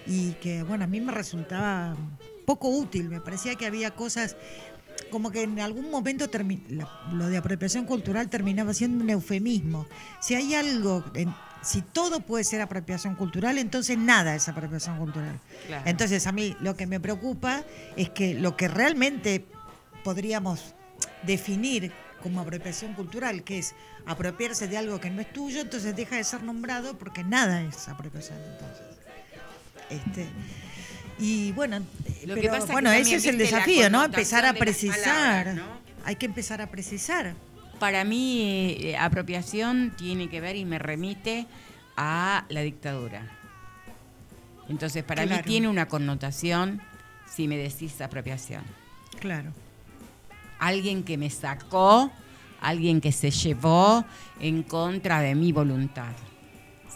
Y 0.08 0.32
que, 0.36 0.64
bueno, 0.64 0.86
a 0.86 0.88
mí 0.88 1.02
me 1.02 1.12
resultaba 1.12 1.96
poco 2.46 2.70
útil, 2.70 3.10
me 3.10 3.20
parecía 3.20 3.56
que 3.56 3.66
había 3.66 3.92
cosas 3.92 4.36
como 5.10 5.32
que 5.32 5.44
en 5.44 5.60
algún 5.60 5.92
momento 5.92 6.30
lo 7.12 7.28
de 7.28 7.38
apropiación 7.38 7.86
cultural 7.86 8.30
terminaba 8.30 8.74
siendo 8.74 9.04
un 9.04 9.10
eufemismo. 9.10 9.86
Si 10.22 10.36
hay 10.36 10.54
algo, 10.54 11.04
en- 11.14 11.34
si 11.62 11.82
todo 11.82 12.22
puede 12.22 12.44
ser 12.44 12.62
apropiación 12.62 13.16
cultural, 13.16 13.58
entonces 13.58 13.98
nada 13.98 14.36
es 14.36 14.48
apropiación 14.48 14.98
cultural. 14.98 15.40
Claro. 15.68 15.84
Entonces 15.86 16.26
a 16.28 16.32
mí 16.32 16.56
lo 16.60 16.76
que 16.76 16.88
me 16.88 17.00
preocupa 17.00 17.64
es 17.96 18.10
que 18.10 18.34
lo 18.34 18.58
que 18.58 18.68
realmente 18.68 19.46
podríamos 20.04 20.74
definir 21.24 21.92
como 22.22 22.42
apropiación 22.42 22.94
cultural, 22.94 23.44
que 23.44 23.60
es 23.60 23.76
apropiarse 24.06 24.68
de 24.68 24.78
algo 24.78 25.00
que 25.00 25.10
no 25.10 25.22
es 25.22 25.32
tuyo, 25.32 25.62
entonces 25.62 25.96
deja 25.96 26.16
de 26.16 26.24
ser 26.24 26.44
nombrado 26.44 26.98
porque 26.98 27.24
nada 27.24 27.62
es 27.62 27.88
apropiación 27.88 28.38
entonces. 28.52 28.86
Este, 29.90 30.28
y 31.20 31.52
bueno, 31.52 31.80
Lo 32.26 32.36
que 32.36 32.50
pasa 32.50 32.72
bueno, 32.72 32.92
ese 32.92 33.16
es 33.16 33.26
el 33.26 33.38
desafío, 33.38 33.90
¿no? 33.90 34.04
Empezar 34.04 34.46
a 34.46 34.54
precisar. 34.54 35.46
palabras, 35.46 35.56
¿no? 35.56 35.82
Hay 36.06 36.16
que 36.16 36.26
empezar 36.26 36.62
a 36.62 36.68
precisar. 36.68 37.36
Para 37.82 38.04
mí, 38.04 38.76
eh, 38.80 38.96
apropiación 38.96 39.92
tiene 39.98 40.30
que 40.30 40.40
ver 40.40 40.56
y 40.56 40.66
me 40.66 40.78
remite 40.78 41.48
a 41.98 42.46
la 42.50 42.62
dictadura. 42.62 43.24
Entonces, 44.70 45.04
para 45.04 45.24
Claro. 45.26 45.42
mí 45.42 45.48
tiene 45.50 45.68
una 45.68 45.88
connotación 45.88 46.80
si 47.28 47.48
me 47.48 47.58
decís 47.58 48.00
apropiación. 48.00 48.62
Claro. 49.20 49.52
Alguien 50.60 51.02
que 51.04 51.18
me 51.18 51.32
sacó, 51.32 52.12
alguien 52.62 53.02
que 53.02 53.12
se 53.12 53.32
llevó 53.32 54.06
en 54.40 54.62
contra 54.62 55.22
de 55.22 55.34
mi 55.34 55.52
voluntad. 55.52 56.12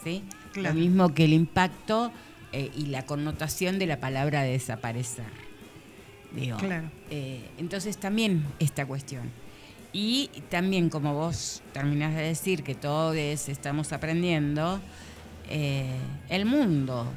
¿Sí? 0.04 0.24
Claro. 0.54 0.76
Lo 0.76 0.80
mismo 0.82 1.16
que 1.16 1.26
el 1.26 1.34
impacto 1.34 2.12
eh, 2.52 2.70
y 2.76 2.86
la 2.86 3.08
connotación 3.08 3.80
de 3.80 3.88
la 3.88 4.00
palabra 4.00 4.44
desaparecer. 4.44 5.26
Digo, 6.32 6.58
Claro. 6.58 6.92
eh, 7.10 7.50
entonces 7.58 7.98
también 7.98 8.46
esta 8.60 8.86
cuestión. 8.86 9.32
Y 9.98 10.30
también 10.50 10.90
como 10.90 11.14
vos 11.14 11.64
terminás 11.72 12.14
de 12.16 12.24
decir 12.24 12.64
que 12.64 12.76
todos 12.76 13.16
estamos 13.16 13.94
aprendiendo, 13.94 14.82
eh, 15.50 15.96
el 16.28 16.44
mundo 16.44 17.08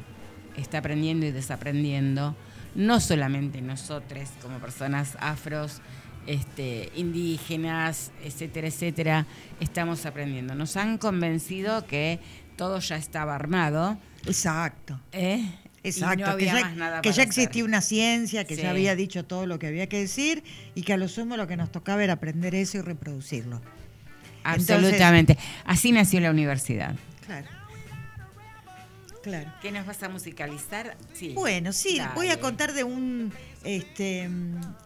está 0.57 0.79
aprendiendo 0.79 1.27
y 1.27 1.33
desaprendiendo, 1.33 2.37
no 2.77 3.01
solamente 3.01 3.61
nosotros 3.63 4.29
como 4.41 4.61
personas 4.61 5.17
afros, 5.19 5.81
este, 6.29 6.93
indígenas, 6.95 8.13
etcétera, 8.23 8.69
etcétera, 8.69 9.27
estamos 9.59 10.07
aprendiendo. 10.07 10.55
Nos 10.55 10.77
han 10.77 10.99
convencido 10.99 11.85
que 11.85 12.21
todo 12.55 12.79
ya 12.79 12.95
estaba 12.95 13.35
armado. 13.35 13.99
Exacto. 14.25 15.01
¿eh? 15.11 15.45
Y 15.97 16.01
Exacto, 16.03 16.37
que 16.37 16.45
ya, 16.47 16.53
más 16.61 16.77
nada 16.77 17.01
que 17.01 17.09
para 17.11 17.17
ya 17.17 17.23
hacer. 17.23 17.27
existía 17.45 17.65
una 17.65 17.81
ciencia, 17.81 18.45
que 18.45 18.57
Sí. 18.57 18.63
ya 18.63 18.71
había 18.71 18.95
dicho 18.97 19.25
todo 19.25 19.47
lo 19.47 19.59
que 19.59 19.67
había 19.67 19.89
que 19.89 19.99
decir 20.01 20.43
y 20.75 20.83
que 20.83 20.93
a 20.93 20.97
lo 20.97 21.09
sumo 21.09 21.37
lo 21.37 21.47
que 21.47 21.57
nos 21.57 21.71
tocaba 21.73 22.03
era 22.05 22.15
aprender 22.15 22.55
eso 22.55 22.79
y 22.79 22.81
reproducirlo. 22.83 23.61
Absolutamente. 24.45 25.37
Así 25.65 25.93
nació 25.93 26.21
la 26.21 26.31
universidad. 26.31 26.95
Claro. 27.27 27.47
Claro. 29.23 29.53
¿Qué 29.61 29.73
nos 29.73 29.85
vas 29.85 30.03
a 30.03 30.09
musicalizar? 30.09 30.97
Sí. 31.13 31.33
Bueno, 31.35 31.73
sí, 31.73 31.99
Dale. 31.99 32.13
voy 32.15 32.29
a 32.29 32.41
contar 32.41 32.73
de 32.73 32.85
un, 32.85 33.33
este, 33.65 34.23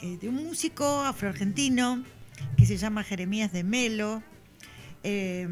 eh, 0.00 0.18
de 0.20 0.28
un 0.28 0.34
músico 0.46 1.02
afroargentino 1.04 2.02
que 2.56 2.66
se 2.66 2.76
llama 2.76 3.04
Jeremías 3.04 3.52
de 3.52 3.62
Melo, 3.62 4.22
eh, 5.02 5.48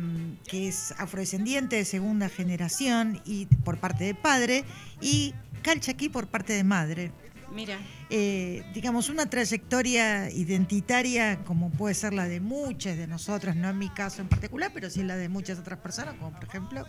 que 0.46 0.68
es 0.68 0.92
afrodescendiente 0.98 1.76
de 1.76 1.84
segunda 1.84 2.28
generación 2.28 3.20
y 3.24 3.46
por 3.46 3.78
parte 3.78 4.04
de 4.04 4.14
padre 4.14 4.64
y 5.00 5.34
calchaquí 5.62 6.08
por 6.08 6.26
parte 6.26 6.52
de 6.52 6.64
madre. 6.64 7.12
Mira. 7.52 7.78
Eh, 8.10 8.64
digamos, 8.74 9.08
una 9.08 9.26
trayectoria 9.26 10.30
identitaria 10.30 11.40
como 11.44 11.70
puede 11.70 11.94
ser 11.94 12.12
la 12.12 12.28
de 12.28 12.40
muchas 12.40 12.96
de 12.96 13.06
nosotras, 13.06 13.56
no 13.56 13.68
en 13.68 13.78
mi 13.78 13.88
caso 13.88 14.22
en 14.22 14.28
particular, 14.28 14.70
pero 14.72 14.88
sí 14.88 15.02
la 15.02 15.16
de 15.16 15.28
muchas 15.28 15.58
otras 15.58 15.80
personas, 15.80 16.14
como 16.14 16.32
por 16.32 16.44
ejemplo 16.44 16.86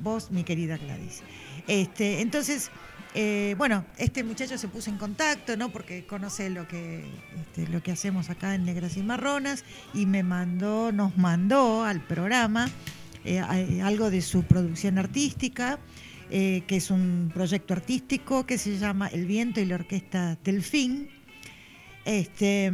vos, 0.00 0.30
mi 0.30 0.44
querida 0.44 0.76
Gladys. 0.76 1.22
Este, 1.66 2.20
entonces, 2.20 2.70
eh, 3.14 3.54
bueno, 3.56 3.84
este 3.98 4.24
muchacho 4.24 4.58
se 4.58 4.68
puso 4.68 4.90
en 4.90 4.98
contacto, 4.98 5.56
¿no? 5.56 5.70
Porque 5.70 6.04
conoce 6.06 6.50
lo 6.50 6.66
que, 6.66 7.04
este, 7.40 7.68
lo 7.68 7.82
que 7.82 7.92
hacemos 7.92 8.28
acá 8.30 8.54
en 8.54 8.64
Negras 8.64 8.96
y 8.96 9.02
Marronas 9.02 9.64
y 9.94 10.06
me 10.06 10.22
mandó, 10.22 10.90
nos 10.92 11.16
mandó 11.16 11.84
al 11.84 12.00
programa 12.00 12.68
eh, 13.24 13.38
a- 13.38 13.86
algo 13.86 14.10
de 14.10 14.20
su 14.20 14.42
producción 14.42 14.98
artística, 14.98 15.78
eh, 16.30 16.62
que 16.66 16.76
es 16.76 16.90
un 16.90 17.30
proyecto 17.32 17.72
artístico 17.74 18.44
que 18.46 18.58
se 18.58 18.78
llama 18.78 19.06
El 19.08 19.26
Viento 19.26 19.60
y 19.60 19.64
la 19.66 19.76
Orquesta 19.76 20.36
Delfín. 20.44 21.08
Este, 22.04 22.72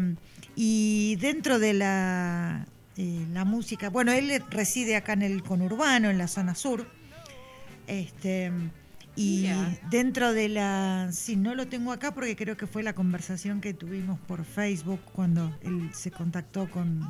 y 0.56 1.16
dentro 1.20 1.58
de 1.58 1.72
la, 1.74 2.66
eh, 2.96 3.26
la 3.32 3.44
música, 3.44 3.90
bueno, 3.90 4.10
él 4.12 4.42
reside 4.50 4.96
acá 4.96 5.12
en 5.12 5.22
el 5.22 5.42
conurbano, 5.42 6.10
en 6.10 6.18
la 6.18 6.26
zona 6.28 6.54
sur. 6.54 6.86
Este, 7.86 8.50
y 9.16 9.48
dentro 9.90 10.32
de 10.32 10.48
la, 10.48 11.08
sí, 11.12 11.36
no 11.36 11.54
lo 11.54 11.66
tengo 11.68 11.92
acá 11.92 12.14
porque 12.14 12.36
creo 12.36 12.56
que 12.56 12.66
fue 12.66 12.82
la 12.82 12.94
conversación 12.94 13.60
que 13.60 13.74
tuvimos 13.74 14.18
por 14.20 14.44
Facebook 14.44 15.00
cuando 15.12 15.54
él 15.62 15.90
se 15.92 16.10
contactó 16.10 16.70
con, 16.70 17.02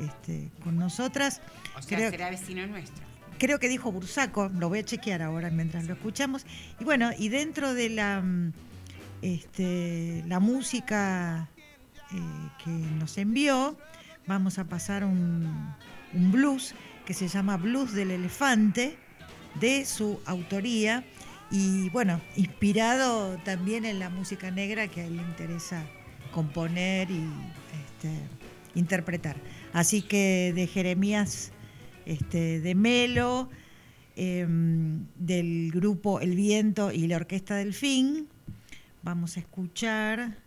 este, 0.00 0.50
con 0.62 0.76
nosotras. 0.78 1.40
O 1.76 1.82
sea, 1.82 1.98
Creo- 1.98 2.10
será 2.10 2.30
vecino 2.30 2.66
nuestro. 2.66 3.02
creo 3.38 3.58
que 3.58 3.68
dijo 3.68 3.90
Bursaco, 3.90 4.48
lo 4.50 4.68
voy 4.68 4.80
a 4.80 4.84
chequear 4.84 5.22
ahora 5.22 5.50
mientras 5.50 5.86
lo 5.86 5.94
escuchamos. 5.94 6.46
Y 6.78 6.84
bueno, 6.84 7.10
y 7.18 7.28
dentro 7.30 7.74
de 7.74 7.88
la, 7.90 8.20
mm, 8.20 8.52
este, 9.22 10.22
la 10.26 10.40
música 10.40 11.48
eh, 12.12 12.16
que 12.62 12.70
nos 12.70 13.16
envió, 13.18 13.76
vamos 14.26 14.58
a 14.58 14.64
pasar 14.64 15.04
un, 15.04 15.74
un 16.12 16.32
blues 16.32 16.74
que 17.06 17.14
se 17.14 17.28
llama 17.28 17.56
Blues 17.56 17.92
del 17.92 18.10
Elefante, 18.10 18.96
de 19.60 19.84
su 19.84 20.20
autoría. 20.26 21.04
Y 21.50 21.88
bueno, 21.90 22.20
inspirado 22.36 23.36
también 23.44 23.84
en 23.84 23.98
la 23.98 24.10
música 24.10 24.50
negra 24.50 24.88
que 24.88 25.02
a 25.02 25.06
él 25.06 25.16
le 25.16 25.22
interesa 25.22 25.84
componer 26.32 27.10
y 27.10 27.22
este, 27.86 28.10
interpretar. 28.74 29.36
Así 29.72 30.02
que 30.02 30.52
de 30.54 30.66
Jeremías 30.66 31.52
este, 32.06 32.60
de 32.60 32.74
Melo, 32.74 33.48
em, 34.16 35.06
del 35.16 35.70
grupo 35.72 36.20
El 36.20 36.34
Viento 36.34 36.92
y 36.92 37.06
la 37.06 37.16
Orquesta 37.16 37.56
del 37.56 37.72
Fin. 37.72 38.28
Vamos 39.02 39.36
a 39.36 39.40
escuchar, 39.40 40.38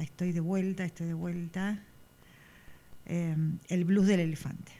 estoy 0.00 0.32
de 0.32 0.40
vuelta, 0.40 0.84
estoy 0.84 1.06
de 1.06 1.14
vuelta, 1.14 1.82
em, 3.06 3.58
el 3.68 3.84
blues 3.84 4.06
del 4.06 4.20
elefante. 4.20 4.72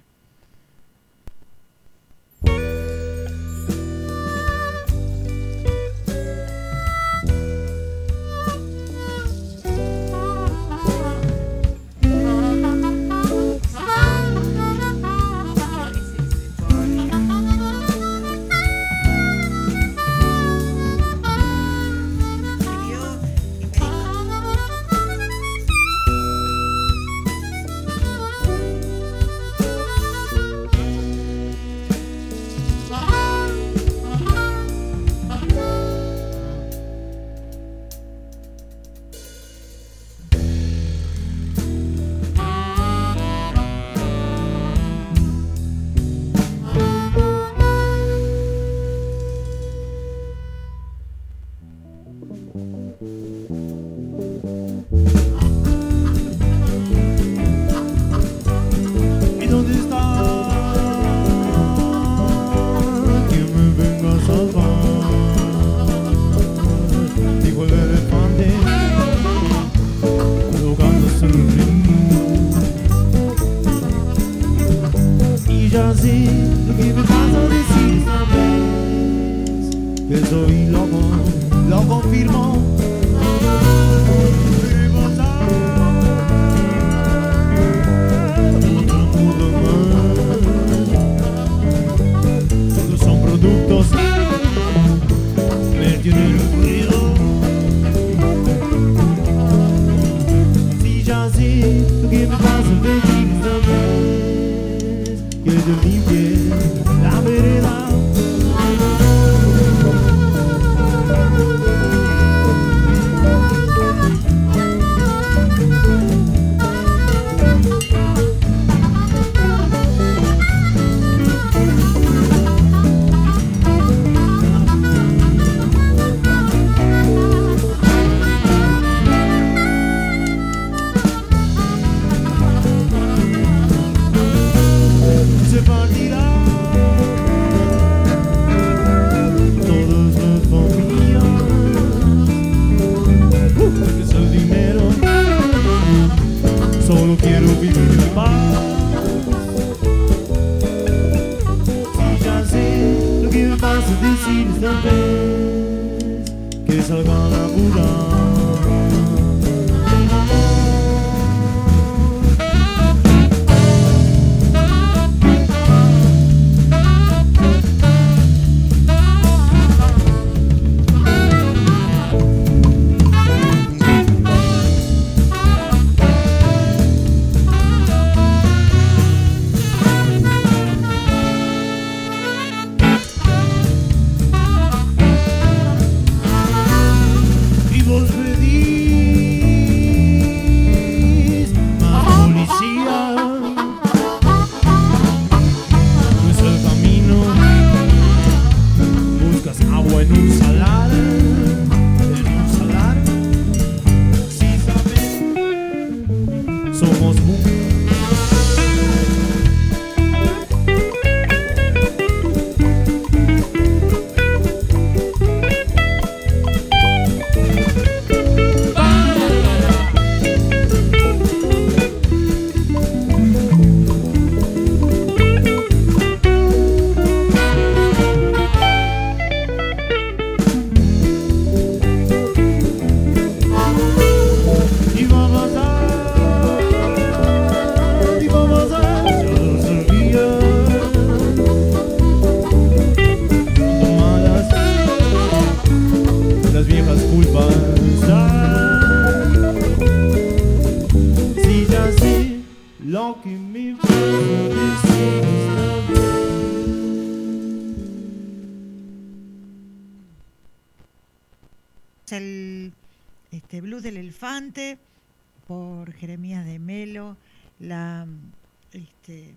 Este, 268.77 269.35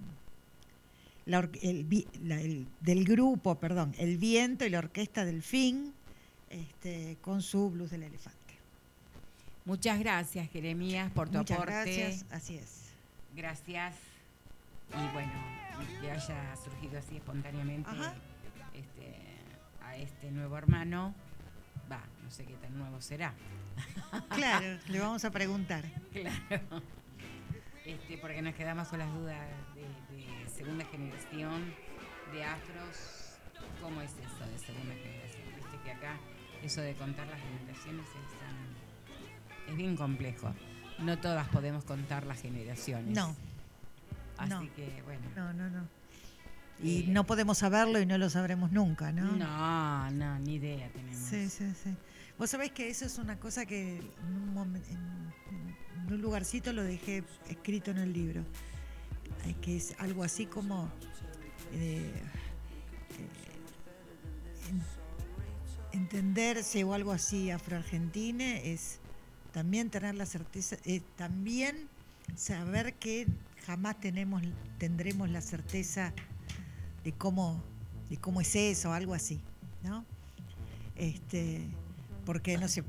la 1.26 1.48
el 1.62 2.06
la- 2.24 2.42
el- 2.42 2.68
del 2.82 3.04
grupo, 3.06 3.56
perdón, 3.60 3.94
El 3.98 4.18
Viento 4.18 4.66
y 4.66 4.70
la 4.70 4.80
Orquesta 4.80 5.26
del 5.26 5.42
Fin, 5.44 5.94
este, 6.50 7.18
con 7.22 7.42
su 7.42 7.70
Blues 7.70 7.92
del 7.92 8.04
Elefante. 8.04 8.38
Muchas 9.66 10.00
gracias, 10.00 10.50
Jeremías, 10.50 11.12
por 11.12 11.30
tu 11.30 11.38
Muchas 11.38 11.58
aporte. 11.58 11.74
gracias, 11.74 12.26
así 12.32 12.56
es. 12.58 12.86
Gracias. 13.36 13.96
Y 14.90 15.14
bueno, 15.14 15.32
que 16.02 16.10
haya 16.10 16.56
surgido 16.56 16.98
así 16.98 17.18
espontáneamente 17.18 17.92
este, 18.74 19.14
a 19.84 19.96
este 19.98 20.32
nuevo 20.32 20.58
hermano. 20.58 21.14
Va, 21.92 22.02
no 22.24 22.32
sé 22.32 22.46
qué 22.46 22.56
tan 22.56 22.76
nuevo 22.78 23.00
será. 23.02 23.34
Claro, 24.30 24.80
le 24.88 25.00
vamos 25.00 25.24
a 25.26 25.32
preguntar. 25.32 25.86
Claro. 26.12 26.82
Este, 27.86 28.18
porque 28.18 28.42
nos 28.42 28.54
quedamos 28.56 28.88
con 28.90 29.00
las 29.00 29.12
dudas 29.14 29.40
de, 29.76 30.16
de 30.16 30.50
segunda 30.50 30.86
generación, 30.86 31.74
de 32.34 32.44
afros. 32.44 33.36
¿Cómo 33.82 34.02
es 34.02 34.12
eso 34.12 34.46
de 34.52 34.60
segunda 34.60 34.94
generación? 34.96 35.44
Viste 35.56 35.78
que 35.84 35.92
acá 35.92 36.18
eso 36.64 36.82
de 36.82 36.94
contar 36.96 37.28
las 37.28 37.40
generaciones 37.40 38.06
es, 38.06 38.40
tan- 38.40 39.70
es 39.72 39.76
bien 39.78 39.96
complejo. 39.96 40.54
No 41.00 41.18
todas 41.18 41.48
podemos 41.50 41.84
contar 41.86 42.26
las 42.26 42.42
generaciones. 42.42 43.16
No, 43.16 43.34
Así 44.38 44.50
no. 44.50 44.76
que, 44.76 45.02
bueno. 45.06 45.22
no, 45.36 45.54
no, 45.54 45.70
no. 45.70 45.88
Y 46.82 47.02
Eh, 47.02 47.06
no 47.08 47.26
podemos 47.26 47.58
saberlo 47.58 48.00
y 48.00 48.06
no 48.06 48.18
lo 48.18 48.30
sabremos 48.30 48.72
nunca, 48.72 49.12
¿no? 49.12 49.24
No, 49.34 50.12
no, 50.12 50.40
ni 50.40 50.56
idea 50.56 50.90
tenemos. 50.90 51.18
Sí, 51.18 51.50
sí, 51.50 51.74
sí. 51.84 51.96
Vos 52.40 52.50
sabés 52.50 52.72
que 52.72 52.90
eso 52.90 53.06
es 53.06 53.18
una 53.18 53.38
cosa 53.38 53.66
que 53.66 53.98
en 54.00 54.58
un, 54.58 54.76
en- 54.76 55.30
un 56.14 56.22
lugarcito 56.22 56.74
lo 56.74 56.84
dejé 56.84 57.24
escrito 57.50 57.92
en 57.92 57.98
el 58.00 58.14
libro, 58.14 58.44
que 59.62 59.78
es 59.78 59.94
algo 60.00 60.24
así 60.24 60.46
como 60.48 60.90
eh, 61.74 62.12
eh, 63.20 63.30
en- 64.70 66.00
entenderse 66.00 66.84
o 66.84 66.94
algo 66.94 67.12
así 67.12 67.52
afroargentine 67.52 68.72
es 68.74 69.00
también 69.52 69.90
tener 69.90 70.16
la 70.16 70.26
certeza, 70.26 70.78
eh, 70.86 71.02
también 71.18 71.88
saber 72.36 72.94
que 72.96 73.28
jamás 73.66 74.00
tenemos, 74.00 74.42
tendremos 74.78 75.30
la 75.30 75.42
certeza 75.42 76.14
de 77.04 77.12
cómo, 77.12 77.62
de 78.10 78.18
cómo 78.18 78.40
es 78.42 78.56
eso, 78.56 78.94
algo 78.94 79.14
así, 79.14 79.40
¿no? 79.84 80.06
Este, 80.96 81.62
porque 82.30 82.60
no 82.60 82.68
sé, 82.68 82.84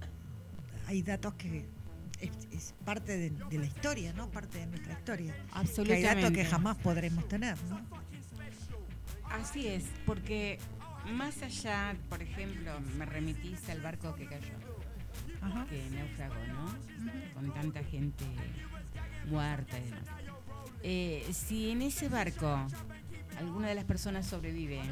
hay 0.86 1.01
datos 1.01 1.32
que 1.32 1.66
es, 2.20 2.30
es 2.53 2.74
parte 2.84 3.16
de, 3.16 3.30
de 3.30 3.59
la 3.59 3.64
historia, 3.64 4.12
¿no? 4.12 4.30
Parte 4.30 4.59
de 4.59 4.66
nuestra 4.66 4.93
historia. 4.93 5.32
Que 5.32 5.41
hay 5.41 5.49
Absolutamente. 5.53 6.14
datos 6.14 6.30
que 6.32 6.45
jamás 6.45 6.76
podremos 6.76 7.26
tener, 7.26 7.57
¿no? 7.70 7.80
Así 9.30 9.66
es, 9.66 9.84
porque 10.05 10.59
más 11.14 11.41
allá, 11.41 11.97
por 12.11 12.20
ejemplo, 12.20 12.70
me 12.99 13.07
remitís 13.07 13.66
al 13.70 13.80
barco 13.80 14.14
que 14.14 14.26
cayó, 14.26 14.53
Ajá. 15.41 15.64
que 15.70 15.88
naufragó, 15.88 16.47
¿no? 16.49 17.32
Con 17.32 17.55
tanta 17.55 17.82
gente 17.82 18.26
muerta 19.26 19.78
y 19.78 19.84
demás. 19.84 20.05
Eh, 20.82 21.26
si 21.32 21.70
en 21.70 21.80
ese 21.80 22.11
barco 22.11 22.66
alguna 23.38 23.68
de 23.68 23.74
las 23.74 23.84
personas 23.86 24.26
sobrevive 24.26 24.82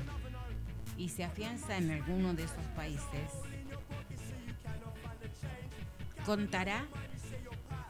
y 0.96 1.11
se 1.11 1.22
afianza 1.22 1.76
en 1.76 1.90
alguno 1.90 2.32
de 2.32 2.44
esos 2.44 2.64
países, 2.74 3.30
contará 6.29 6.85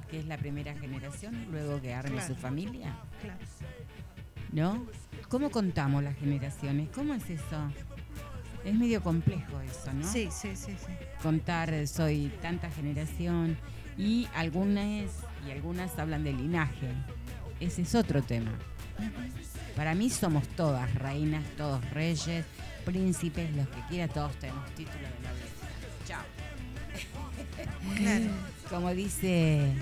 que 0.09 0.21
es 0.21 0.27
la 0.27 0.39
primera 0.39 0.73
generación 0.75 1.49
luego 1.51 1.81
que 1.83 1.93
arme 1.93 2.13
Claro. 2.13 2.29
su 2.29 2.41
familia. 2.41 2.97
Claro. 3.21 3.39
¿no? 4.53 4.87
¿Cómo 5.29 5.51
contamos 5.51 6.05
las 6.05 6.17
generaciones? 6.17 6.89
¿Cómo 6.95 7.15
es 7.15 7.29
eso? 7.29 7.71
Es 8.65 8.75
medio 8.75 9.03
complejo 9.03 9.61
eso, 9.61 9.93
¿no? 9.93 10.07
Sí, 10.11 10.29
sí, 10.31 10.55
sí, 10.55 10.73
sí. 10.79 10.93
Contar 11.21 11.75
eh, 11.75 11.87
soy 11.89 12.33
tanta 12.41 12.71
generación 12.71 13.57
y 13.99 14.29
algunas 14.35 15.11
y 15.47 15.51
algunas 15.51 15.99
hablan 15.99 16.23
de 16.23 16.33
linaje. 16.33 16.89
Ese 17.59 17.83
es 17.83 17.95
otro 17.97 18.23
tema. 18.23 18.53
Para 19.75 19.95
mí 19.97 20.11
somos 20.11 20.47
todas 20.49 20.95
reinas, 20.95 21.45
todos 21.57 21.85
reyes, 21.91 22.45
príncipes, 22.85 23.55
los 23.57 23.69
que 23.69 23.81
quiera, 23.89 24.07
todos 24.13 24.35
tenemos 24.37 24.65
título 24.77 24.99
de 24.99 25.29
nobleza. 25.29 25.48
Claro. 27.97 28.25
Como 28.69 28.95
dice, 28.95 29.73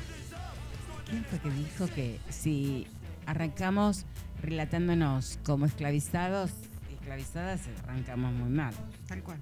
¿quién 1.10 1.24
fue 1.24 1.38
que 1.40 1.50
dijo 1.50 1.86
que 1.88 2.18
si 2.30 2.86
arrancamos 3.26 4.04
relatándonos 4.42 5.38
como 5.44 5.66
esclavizados, 5.66 6.50
esclavizadas, 6.92 7.60
arrancamos 7.82 8.32
muy 8.32 8.48
mal? 8.50 8.74
Tal 9.08 9.22
cual. 9.22 9.38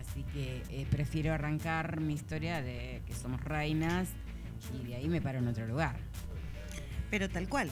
Así 0.00 0.22
que 0.32 0.62
eh, 0.70 0.86
prefiero 0.90 1.32
arrancar 1.32 2.00
mi 2.00 2.14
historia 2.14 2.62
de 2.62 3.02
que 3.06 3.14
somos 3.14 3.40
reinas 3.42 4.08
y 4.74 4.86
de 4.86 4.96
ahí 4.96 5.08
me 5.08 5.20
paro 5.20 5.38
en 5.38 5.48
otro 5.48 5.66
lugar. 5.66 5.96
Pero 7.10 7.28
tal 7.28 7.48
cual. 7.48 7.70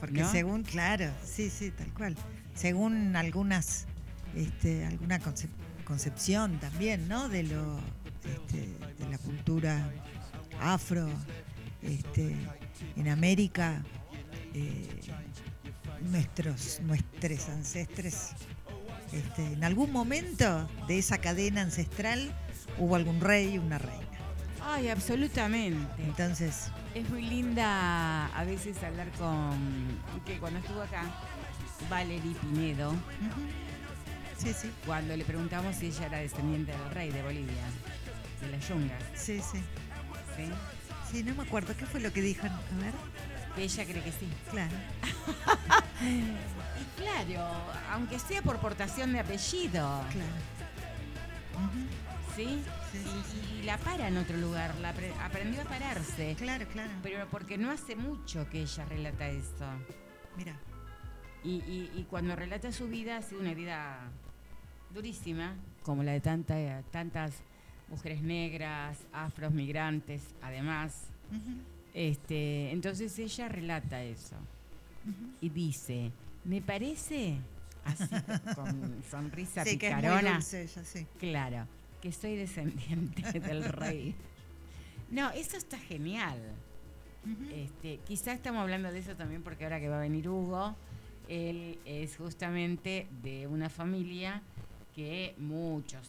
Porque 0.00 0.20
¿No? 0.20 0.30
según, 0.30 0.62
claro, 0.62 1.10
sí, 1.24 1.48
sí, 1.50 1.70
tal 1.70 1.88
cual. 1.94 2.16
Según 2.54 3.16
algunas, 3.16 3.86
este, 4.34 4.84
alguna 4.86 5.18
concep- 5.20 5.48
concepción 5.84 6.58
también, 6.58 7.08
¿no? 7.08 7.28
De 7.30 7.42
lo, 7.44 7.80
este, 8.26 8.68
de 8.98 9.10
la 9.10 9.18
cultura 9.18 9.90
afro, 10.60 11.08
este, 11.82 12.34
en 12.96 13.08
América 13.08 13.82
eh, 14.54 15.00
nuestros, 16.10 16.80
nuestros 16.80 17.48
ancestres, 17.48 18.32
este, 19.12 19.52
en 19.52 19.64
algún 19.64 19.92
momento 19.92 20.68
de 20.88 20.98
esa 20.98 21.18
cadena 21.18 21.62
ancestral 21.62 22.34
hubo 22.78 22.96
algún 22.96 23.20
rey, 23.20 23.58
una 23.58 23.78
reina. 23.78 24.02
Ay, 24.62 24.88
absolutamente. 24.88 26.02
Entonces, 26.02 26.70
Es 26.94 27.08
muy 27.10 27.22
linda 27.22 28.26
a 28.26 28.44
veces 28.44 28.82
hablar 28.82 29.10
con. 29.12 29.56
que 30.24 30.38
cuando 30.38 30.58
estuvo 30.58 30.82
acá, 30.82 31.04
Valerie 31.88 32.34
Pinedo, 32.40 32.92
sí, 34.38 34.52
sí, 34.52 34.70
cuando 34.84 35.16
le 35.16 35.24
preguntamos 35.24 35.76
si 35.76 35.86
ella 35.86 36.06
era 36.06 36.18
descendiente 36.18 36.72
del 36.72 36.90
rey 36.90 37.10
de 37.10 37.22
Bolivia, 37.22 37.62
de 38.40 38.48
las 38.50 38.68
yungas, 38.68 39.02
sí, 39.14 39.40
sí. 39.40 39.58
¿sí? 40.36 40.50
Sí, 41.10 41.22
no 41.22 41.34
me 41.34 41.42
acuerdo, 41.44 41.74
¿qué 41.76 41.86
fue 41.86 42.00
lo 42.00 42.12
que 42.12 42.20
dijo? 42.20 42.46
A 42.46 42.50
ver, 42.82 42.92
Que 43.54 43.62
ella 43.64 43.84
cree 43.84 44.02
que 44.02 44.12
sí. 44.12 44.28
claro. 44.50 44.74
Y 46.02 47.00
claro, 47.00 47.46
aunque 47.92 48.18
sea 48.18 48.42
por 48.42 48.58
portación 48.58 49.12
de 49.12 49.20
apellido, 49.20 50.04
Claro. 50.10 50.32
¿sí? 52.34 52.62
Sí, 52.92 52.98
sí, 53.02 53.54
Y, 53.56 53.60
y 53.60 53.62
la 53.62 53.78
para 53.78 54.08
en 54.08 54.16
otro 54.18 54.36
lugar, 54.36 54.74
la 54.76 54.94
apre- 54.94 55.14
aprendió 55.22 55.62
a 55.62 55.64
pararse. 55.64 56.34
Claro, 56.38 56.66
claro. 56.68 56.90
Pero 57.02 57.26
porque 57.30 57.56
no 57.56 57.70
hace 57.70 57.96
mucho 57.96 58.48
que 58.50 58.60
ella 58.62 58.84
relata 58.84 59.28
esto. 59.28 59.64
Mira, 60.36 60.54
Y, 61.44 61.62
y- 61.62 61.90
y 61.94 62.04
cuando 62.10 62.34
relata 62.36 62.72
su 62.72 62.88
vida, 62.88 63.16
ha 63.18 63.22
sido 63.22 63.40
una 63.40 63.54
vida 63.54 64.00
durísima, 64.92 65.54
como 65.82 66.02
la 66.02 66.12
de 66.12 66.20
tanta- 66.20 66.82
tantas 66.90 67.32
mujeres 67.88 68.22
negras, 68.22 68.98
afros, 69.12 69.52
migrantes, 69.52 70.22
además. 70.42 71.08
Este, 71.94 72.70
entonces 72.70 73.18
ella 73.18 73.48
relata 73.48 74.02
eso 74.02 74.36
y 75.40 75.48
dice, 75.48 76.10
me 76.44 76.60
parece, 76.60 77.38
así 77.84 78.04
con 78.54 79.02
sonrisa 79.10 79.64
sí, 79.64 79.78
que 79.78 79.88
es 79.88 79.92
muy 79.94 80.02
picarona, 80.02 80.34
dulce 80.34 80.62
ella, 80.62 80.84
sí. 80.84 81.06
claro, 81.18 81.66
que 82.00 82.12
soy 82.12 82.36
descendiente 82.36 83.40
del 83.40 83.64
rey. 83.64 84.14
No, 85.10 85.30
eso 85.30 85.56
está 85.56 85.78
genial. 85.78 86.40
Este, 87.52 87.98
quizá 88.06 88.32
estamos 88.32 88.60
hablando 88.60 88.92
de 88.92 89.00
eso 89.00 89.16
también 89.16 89.42
porque 89.42 89.64
ahora 89.64 89.80
que 89.80 89.88
va 89.88 89.96
a 89.96 90.00
venir 90.00 90.28
Hugo, 90.28 90.76
él 91.28 91.78
es 91.84 92.16
justamente 92.16 93.08
de 93.22 93.48
una 93.48 93.68
familia 93.68 94.42
que 94.94 95.34
muchos 95.38 96.08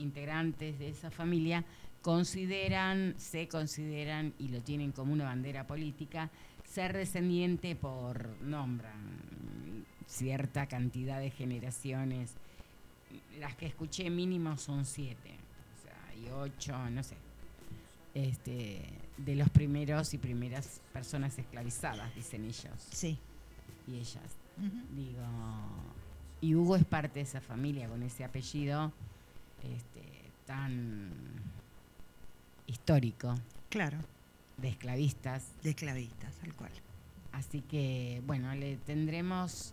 integrantes 0.00 0.78
de 0.78 0.88
esa 0.88 1.10
familia 1.10 1.64
consideran, 2.02 3.14
se 3.18 3.46
consideran 3.48 4.32
y 4.38 4.48
lo 4.48 4.60
tienen 4.62 4.92
como 4.92 5.12
una 5.12 5.24
bandera 5.24 5.66
política, 5.66 6.30
ser 6.64 6.96
descendiente 6.96 7.76
por, 7.76 8.28
nombran 8.42 9.84
cierta 10.06 10.66
cantidad 10.66 11.20
de 11.20 11.30
generaciones. 11.30 12.34
Las 13.38 13.54
que 13.56 13.66
escuché 13.66 14.08
mínimo 14.10 14.56
son 14.56 14.84
siete, 14.84 15.34
o 15.78 15.82
sea, 15.82 16.14
y 16.16 16.30
ocho, 16.30 16.90
no 16.90 17.02
sé 17.02 17.16
este, 18.14 18.82
de 19.18 19.36
los 19.36 19.48
primeros 19.50 20.14
y 20.14 20.18
primeras 20.18 20.80
personas 20.92 21.38
esclavizadas, 21.38 22.14
dicen 22.14 22.44
ellos 22.44 22.88
Sí. 22.90 23.18
y 23.86 23.96
ellas. 23.96 24.36
Digo, 24.94 25.22
y 26.42 26.54
Hugo 26.54 26.76
es 26.76 26.84
parte 26.84 27.14
de 27.14 27.20
esa 27.22 27.40
familia 27.40 27.88
con 27.88 28.02
ese 28.02 28.24
apellido 28.24 28.92
este, 29.64 30.30
tan 30.46 31.10
histórico 32.66 33.34
Claro, 33.68 33.98
de 34.56 34.68
esclavistas. 34.68 35.44
de 35.62 35.70
esclavistas, 35.70 36.34
tal 36.36 36.54
cual. 36.54 36.72
Así 37.32 37.60
que, 37.62 38.22
bueno, 38.26 38.54
le 38.54 38.76
tendremos 38.78 39.72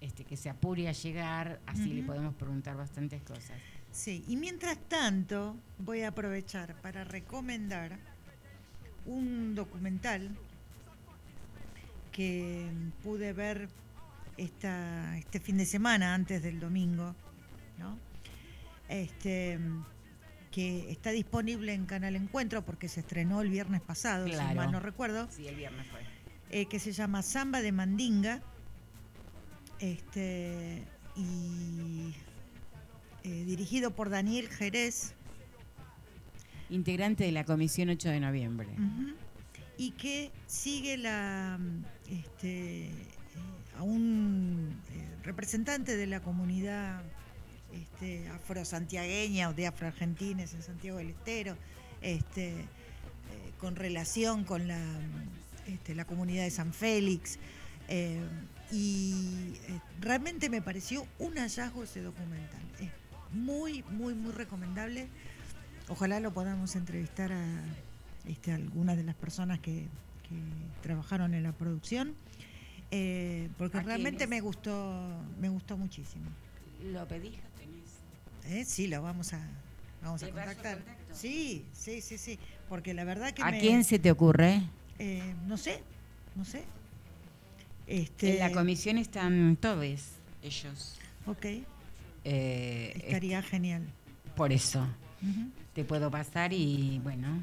este, 0.00 0.24
que 0.24 0.36
se 0.36 0.50
apure 0.50 0.88
a 0.88 0.92
llegar, 0.92 1.60
así 1.66 1.92
le 1.92 2.02
podemos 2.02 2.34
preguntar 2.34 2.76
bastantes 2.76 3.22
cosas. 3.22 3.56
Sí, 3.92 4.24
y 4.28 4.36
mientras 4.36 4.76
tanto 4.88 5.56
voy 5.78 6.02
a 6.02 6.08
aprovechar 6.08 6.74
para 6.82 7.04
recomendar 7.04 7.98
un 9.06 9.54
documental 9.54 10.36
que 12.12 12.68
pude 13.02 13.32
ver 13.32 13.68
esta, 14.36 15.16
este 15.18 15.40
fin 15.40 15.56
de 15.56 15.66
semana, 15.66 16.14
antes 16.14 16.42
del 16.42 16.60
domingo, 16.60 17.14
¿no? 17.78 17.96
Este, 18.88 19.58
que 20.50 20.90
está 20.90 21.10
disponible 21.10 21.74
en 21.74 21.84
Canal 21.86 22.16
Encuentro 22.16 22.64
porque 22.64 22.88
se 22.88 23.00
estrenó 23.00 23.40
el 23.42 23.50
viernes 23.50 23.80
pasado, 23.82 24.26
si 24.26 24.34
mal 24.34 24.72
no 24.72 24.80
recuerdo. 24.80 25.28
Sí, 25.30 25.46
el 25.46 25.56
viernes 25.56 25.86
fue. 25.88 26.00
eh, 26.50 26.66
que 26.66 26.78
se 26.78 26.92
llama 26.92 27.22
Samba 27.22 27.60
de 27.60 27.72
Mandinga. 27.72 28.40
Este, 29.80 30.82
y 31.14 32.14
eh, 33.24 33.44
dirigido 33.44 33.92
por 33.94 34.10
Daniel 34.10 34.48
Jerez. 34.48 35.14
Integrante 36.70 37.24
de 37.24 37.32
la 37.32 37.44
Comisión 37.44 37.88
8 37.90 38.08
de 38.08 38.20
noviembre. 38.20 38.68
Y 39.76 39.92
que 39.92 40.30
sigue 40.46 40.96
la, 40.96 41.58
este, 42.10 42.86
eh, 42.86 42.92
a 43.78 43.82
un 43.82 44.76
representante 45.22 45.96
de 45.96 46.06
la 46.06 46.20
comunidad 46.20 47.02
este, 47.72 48.28
afro-santiagueña 48.28 49.48
o 49.48 49.54
de 49.54 49.66
afro-argentines 49.66 50.54
en 50.54 50.62
Santiago 50.62 50.98
del 50.98 51.10
Estero, 51.10 51.56
este, 52.02 52.50
eh, 52.50 52.66
con 53.58 53.76
relación 53.76 54.44
con 54.44 54.68
la, 54.68 54.80
este, 55.66 55.94
la 55.94 56.04
comunidad 56.04 56.44
de 56.44 56.50
San 56.50 56.72
Félix. 56.72 57.38
eh, 57.88 58.20
y 58.70 59.54
eh, 59.68 59.80
realmente 60.00 60.50
me 60.50 60.60
pareció 60.60 61.06
un 61.18 61.36
hallazgo 61.36 61.84
ese 61.84 62.02
documental. 62.02 62.60
Es 62.80 62.90
muy, 63.32 63.82
muy, 63.90 64.14
muy 64.14 64.32
recomendable. 64.32 65.08
Ojalá 65.88 66.20
lo 66.20 66.32
podamos 66.34 66.76
entrevistar 66.76 67.32
a 67.32 67.44
este, 68.26 68.52
algunas 68.52 68.96
de 68.96 69.04
las 69.04 69.14
personas 69.14 69.58
que, 69.60 69.86
que 70.28 70.36
trabajaron 70.82 71.32
en 71.32 71.42
la 71.42 71.52
producción, 71.52 72.14
eh, 72.90 73.48
porque 73.56 73.78
¿A 73.78 73.82
realmente 73.82 74.26
me 74.26 74.40
gustó, 74.40 75.08
me 75.40 75.48
gustó 75.48 75.78
muchísimo. 75.78 76.26
¿Lo 76.92 77.08
pedís? 77.08 77.38
¿Eh? 78.48 78.64
Sí, 78.64 78.86
lo 78.88 79.02
vamos 79.02 79.32
a, 79.34 79.40
vamos 80.02 80.22
a 80.22 80.26
¿Le 80.26 80.32
paso 80.32 80.46
contactar. 80.54 80.78
Sí, 81.12 81.64
sí, 81.72 82.00
sí, 82.00 82.18
sí, 82.18 82.38
porque 82.68 82.94
la 82.94 83.04
verdad 83.04 83.32
que 83.32 83.42
¿A 83.42 83.50
me- 83.50 83.58
quién 83.60 83.84
se 83.84 83.98
te 83.98 84.10
ocurre? 84.10 84.62
eh, 84.98 85.34
no 85.46 85.56
sé, 85.56 85.80
no 86.34 86.44
sé. 86.44 86.64
Este, 87.86 88.34
En 88.34 88.38
la 88.40 88.52
comisión 88.52 88.98
están 88.98 89.56
todos 89.60 89.84
ellos. 90.42 90.98
Ok, 91.26 91.46
Eh, 92.24 92.92
estaría 92.96 93.42
genial. 93.42 93.82
por 94.36 94.52
eso. 94.52 94.86
Te 95.74 95.84
puedo 95.84 96.10
pasar 96.10 96.52
y 96.52 97.00
bueno. 97.02 97.42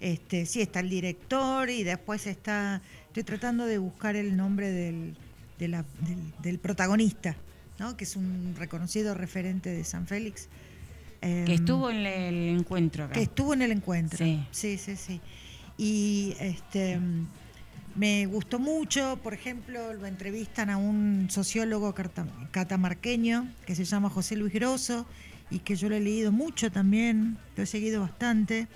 Este, 0.00 0.46
sí, 0.46 0.60
está 0.60 0.80
el 0.80 0.90
director 0.90 1.70
y 1.70 1.82
después 1.82 2.26
está. 2.26 2.82
Estoy 3.06 3.24
tratando 3.24 3.64
de 3.66 3.78
buscar 3.78 4.16
el 4.16 4.36
nombre 4.36 4.70
del, 4.70 5.16
de 5.58 5.68
la- 5.68 5.84
del, 6.00 6.32
del 6.40 6.58
protagonista, 6.58 7.36
¿no? 7.78 7.96
que 7.96 8.04
es 8.04 8.16
un 8.16 8.54
reconocido 8.56 9.14
referente 9.14 9.70
de 9.70 9.84
San 9.84 10.06
Félix. 10.06 10.48
Que 11.20 11.44
Em, 11.44 11.50
estuvo 11.50 11.90
en 11.90 12.06
el 12.06 12.58
encuentro 12.58 13.04
acá. 13.04 13.14
que 13.14 13.22
estuvo 13.22 13.54
en 13.54 13.62
el 13.62 13.72
encuentro. 13.72 14.18
Sí. 14.18 14.46
sí, 14.50 14.78
sí. 14.78 14.96
sí. 14.96 15.20
Y 15.78 16.36
este 16.38 17.00
me 17.94 18.26
gustó 18.26 18.58
mucho, 18.58 19.18
por 19.22 19.34
ejemplo, 19.34 19.94
lo 19.94 20.06
entrevistan 20.06 20.68
a 20.68 20.76
un 20.76 21.28
sociólogo 21.30 21.94
catamarqueño 22.50 23.48
que 23.66 23.74
se 23.74 23.84
llama 23.84 24.10
José 24.10 24.36
Luis 24.36 24.52
Grosso 24.52 25.06
y 25.50 25.60
que 25.60 25.76
yo 25.76 25.88
lo 25.88 25.94
he 25.94 26.00
leído 26.00 26.32
mucho 26.32 26.72
también, 26.72 27.38
lo 27.56 27.62
he 27.62 27.66
seguido 27.66 28.00
bastante, 28.00 28.66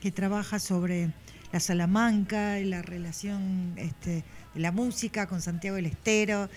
que 0.00 0.10
trabaja 0.10 0.58
sobre 0.58 1.12
la 1.52 1.60
Salamanca 1.60 2.58
y 2.58 2.64
la 2.64 2.82
relación 2.82 3.74
este, 3.76 4.24
de 4.54 4.60
la 4.60 4.72
música 4.72 5.26
con 5.28 5.40
Santiago 5.40 5.76
del 5.76 5.86
Estero. 5.86 6.48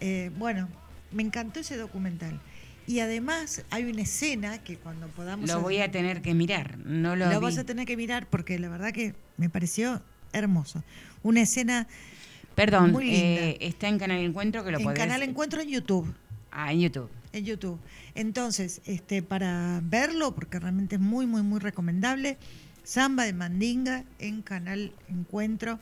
Eh, 0.00 0.30
bueno, 0.38 0.68
me 1.12 1.22
encantó 1.22 1.60
ese 1.60 1.76
documental. 1.76 2.40
Y 2.86 3.00
además 3.00 3.64
hay 3.70 3.84
una 3.84 4.02
escena 4.02 4.58
que 4.64 4.76
cuando 4.78 5.08
podamos... 5.08 5.48
Lo 5.48 5.60
voy 5.60 5.78
a 5.78 5.90
tener 5.90 6.22
que 6.22 6.32
mirar. 6.34 6.78
No 6.78 7.16
lo, 7.16 7.26
Lo 7.26 7.38
vi. 7.38 7.44
vas 7.44 7.58
a 7.58 7.64
tener 7.64 7.86
que 7.86 7.96
mirar 7.96 8.26
porque 8.28 8.58
la 8.58 8.68
verdad 8.70 8.92
que 8.92 9.14
me 9.36 9.50
pareció 9.50 10.02
hermoso. 10.32 10.82
Una 11.22 11.42
escena 11.42 11.86
Perdón, 12.54 12.92
muy 12.92 13.04
linda. 13.04 13.20
eh, 13.42 13.58
está 13.60 13.88
en 13.88 13.98
Canal 13.98 14.18
Encuentro 14.20 14.64
que 14.64 14.70
lo 14.70 14.78
en 14.78 14.84
podés... 14.84 14.98
Canal 14.98 15.22
Encuentro 15.22 15.60
en 15.60 15.68
YouTube. 15.68 16.14
Ah, 16.50 16.72
en 16.72 16.80
YouTube. 16.80 17.10
En 17.32 17.44
YouTube. 17.44 17.78
Entonces, 18.14 18.80
este, 18.86 19.22
para 19.22 19.80
verlo, 19.84 20.34
porque 20.34 20.58
realmente 20.58 20.96
es 20.96 21.00
muy, 21.00 21.26
muy, 21.26 21.42
muy 21.42 21.60
recomendable, 21.60 22.38
Samba 22.84 23.24
de 23.24 23.34
Mandinga 23.34 24.04
en 24.18 24.40
Canal 24.40 24.92
Encuentro. 25.08 25.78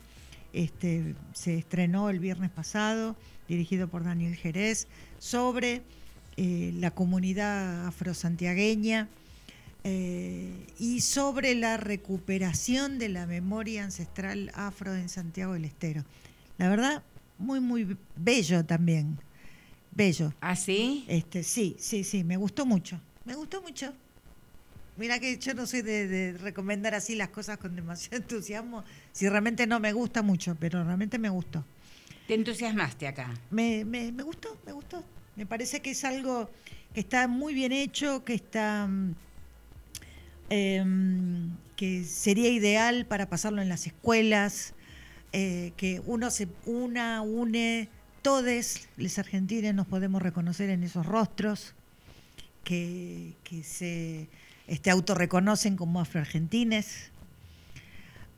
Este, 0.51 1.15
se 1.33 1.57
estrenó 1.57 2.09
el 2.09 2.19
viernes 2.19 2.51
pasado, 2.51 3.15
dirigido 3.47 3.87
por 3.87 4.03
Daniel 4.03 4.35
Jerez, 4.35 4.87
sobre 5.19 5.81
eh, 6.37 6.71
la 6.75 6.91
comunidad 6.91 7.87
afrosantiagueña 7.87 9.07
eh, 9.83 10.51
y 10.77 11.01
sobre 11.01 11.55
la 11.55 11.77
recuperación 11.77 12.99
de 12.99 13.09
la 13.09 13.25
memoria 13.25 13.83
ancestral 13.83 14.51
afro 14.53 14.93
en 14.93 15.09
Santiago 15.09 15.53
del 15.53 15.65
Estero. 15.65 16.03
La 16.57 16.69
verdad, 16.69 17.03
muy, 17.37 17.59
muy 17.59 17.97
bello 18.15 18.65
también. 18.65 19.17
Bello. 19.91 20.33
¿Ah, 20.41 20.55
sí? 20.55 21.05
Este, 21.07 21.41
sí, 21.41 21.75
sí, 21.79 22.03
sí, 22.03 22.23
me 22.23 22.37
gustó 22.37 22.65
mucho. 22.65 22.99
Me 23.25 23.33
gustó 23.35 23.61
mucho. 23.61 23.93
Mira 24.97 25.19
que 25.19 25.37
yo 25.37 25.53
no 25.53 25.65
soy 25.65 25.81
de, 25.83 26.07
de 26.07 26.37
recomendar 26.37 26.95
así 26.95 27.15
las 27.15 27.29
cosas 27.29 27.57
con 27.57 27.75
demasiado 27.75 28.17
entusiasmo, 28.21 28.83
si 29.11 29.29
realmente 29.29 29.65
no 29.67 29.79
me 29.79 29.93
gusta 29.93 30.21
mucho, 30.21 30.55
pero 30.59 30.83
realmente 30.83 31.17
me 31.17 31.29
gustó. 31.29 31.63
Te 32.27 32.33
entusiasmaste 32.33 33.07
acá. 33.07 33.33
Me, 33.49 33.85
me, 33.85 34.11
me 34.11 34.23
gustó, 34.23 34.57
me 34.65 34.73
gustó. 34.73 35.03
Me 35.37 35.45
parece 35.45 35.81
que 35.81 35.91
es 35.91 36.03
algo 36.03 36.49
que 36.93 36.99
está 36.99 37.27
muy 37.27 37.53
bien 37.53 37.71
hecho, 37.71 38.25
que 38.25 38.33
está 38.33 38.87
mm, 38.87 39.15
em, 40.49 41.51
que 41.77 42.03
sería 42.03 42.49
ideal 42.49 43.05
para 43.05 43.29
pasarlo 43.29 43.61
en 43.61 43.69
las 43.69 43.87
escuelas, 43.87 44.73
eh, 45.31 45.71
que 45.77 46.01
uno 46.05 46.31
se 46.31 46.47
una, 46.65 47.21
une, 47.21 47.87
todos 48.23 48.87
los 48.97 49.19
argentinos 49.19 49.73
nos 49.73 49.87
podemos 49.87 50.21
reconocer 50.21 50.69
en 50.69 50.83
esos 50.83 51.05
rostros, 51.05 51.75
que, 52.63 53.35
se 53.63 54.27
este, 54.67 54.89
autorreconocen 54.89 55.77
como 55.77 56.01
afroargentines, 56.01 57.11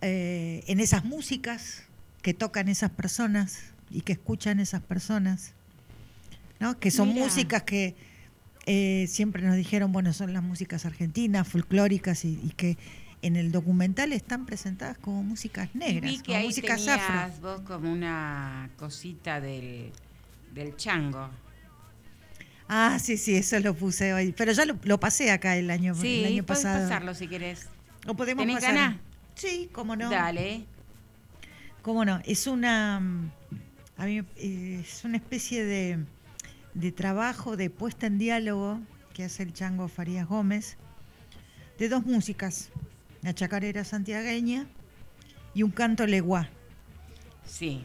eh, 0.02 0.64
en 0.68 0.80
esas 0.80 1.06
músicas 1.06 1.84
que 2.22 2.34
tocan 2.34 2.68
esas 2.68 2.92
personas 2.92 3.74
y 3.92 4.02
que 4.02 4.14
escuchan 4.14 4.60
esas 4.60 4.82
personas, 4.82 5.54
¿no? 6.60 6.80
que 6.80 6.92
son 6.92 7.10
Mira. 7.10 7.26
músicas 7.26 7.64
que 7.64 7.96
eh, 8.66 9.08
siempre 9.08 9.42
nos 9.44 9.56
dijeron, 9.56 9.92
bueno, 9.92 10.14
son 10.14 10.34
las 10.34 10.44
músicas 10.44 10.86
argentinas, 10.86 11.48
folclóricas, 11.48 12.24
y, 12.26 12.40
y 12.44 12.50
que 12.56 12.78
en 13.22 13.36
el 13.36 13.52
documental 13.52 14.14
están 14.14 14.46
presentadas 14.46 14.98
como 14.98 15.24
músicas 15.24 15.74
negras, 15.74 16.12
Vi 16.12 16.18
que 16.20 16.24
como 16.26 16.38
ahí 16.38 16.46
músicas 16.46 16.88
afro. 16.88 17.42
vos 17.42 17.62
como 17.62 17.92
una 17.92 18.70
cosita 18.78 19.42
del, 19.42 19.92
del 20.54 20.76
chango. 20.78 21.30
Ah, 22.68 23.00
sí, 23.02 23.18
sí, 23.18 23.36
eso 23.36 23.60
lo 23.60 23.74
puse 23.74 24.14
hoy. 24.14 24.32
Pero 24.38 24.52
ya 24.52 24.64
lo, 24.66 24.78
lo 24.84 25.00
pasé 25.00 25.32
acá 25.32 25.58
el 25.58 25.72
año, 25.72 25.96
Sí, 25.96 26.20
el 26.20 26.34
año 26.34 26.46
pasado. 26.46 26.84
pasarlo 26.84 27.16
si 27.16 27.28
querés. 27.28 27.68
¿O 28.06 28.14
podemos 28.14 28.44
¿Tenés 28.44 28.58
pasar? 28.62 28.76
ganas? 28.76 28.98
Sí, 29.36 29.70
cómo 29.72 29.96
no. 29.96 30.10
Dale. 30.10 30.66
¿Cómo 31.82 32.06
no? 32.06 32.22
Es 32.26 32.46
una, 32.46 33.02
a 34.00 34.06
mí, 34.06 34.22
eh, 34.38 34.80
es 34.82 35.04
una 35.04 35.18
especie 35.18 35.66
de, 35.66 36.00
de 36.74 36.91
trabajo 36.93 37.58
de 37.58 37.70
puesta 37.70 38.08
en 38.08 38.18
diálogo 38.18 38.80
que 39.14 39.26
hace 39.26 39.43
el 39.43 39.52
Chango 39.52 39.89
Farías 39.89 40.26
Gómez 40.26 40.78
de 41.78 41.89
dos 41.89 42.06
músicas, 42.06 42.70
la 43.22 43.34
chacarera 43.34 43.84
santiagueña 43.84 44.68
y 45.54 45.64
un 45.64 45.72
canto 45.72 46.08
leguá. 46.08 46.50
Sí. 47.45 47.84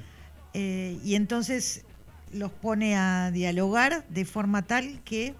Eh, 0.52 1.00
y 1.02 1.16
entonces 1.16 1.84
los 2.32 2.52
pone 2.52 2.94
a 2.96 3.32
dialogar 3.32 4.06
de 4.08 4.24
forma 4.24 4.62
tal 4.62 5.00
que 5.04 5.34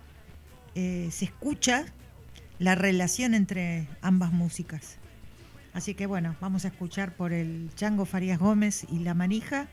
eh, 0.75 1.09
se 1.13 1.27
escucha 1.27 1.87
la 2.59 2.75
relación 2.75 3.35
entre 3.35 3.87
ambas 4.03 4.33
músicas. 4.33 4.99
Así 5.73 5.95
que 5.95 6.07
bueno, 6.07 6.35
vamos 6.41 6.65
a 6.65 6.69
escuchar 6.69 7.15
por 7.15 7.33
el 7.33 7.71
Chango 7.77 8.07
Farías 8.07 8.41
Gómez 8.41 8.87
y 8.91 8.99
La 9.01 9.15
Manija, 9.15 9.69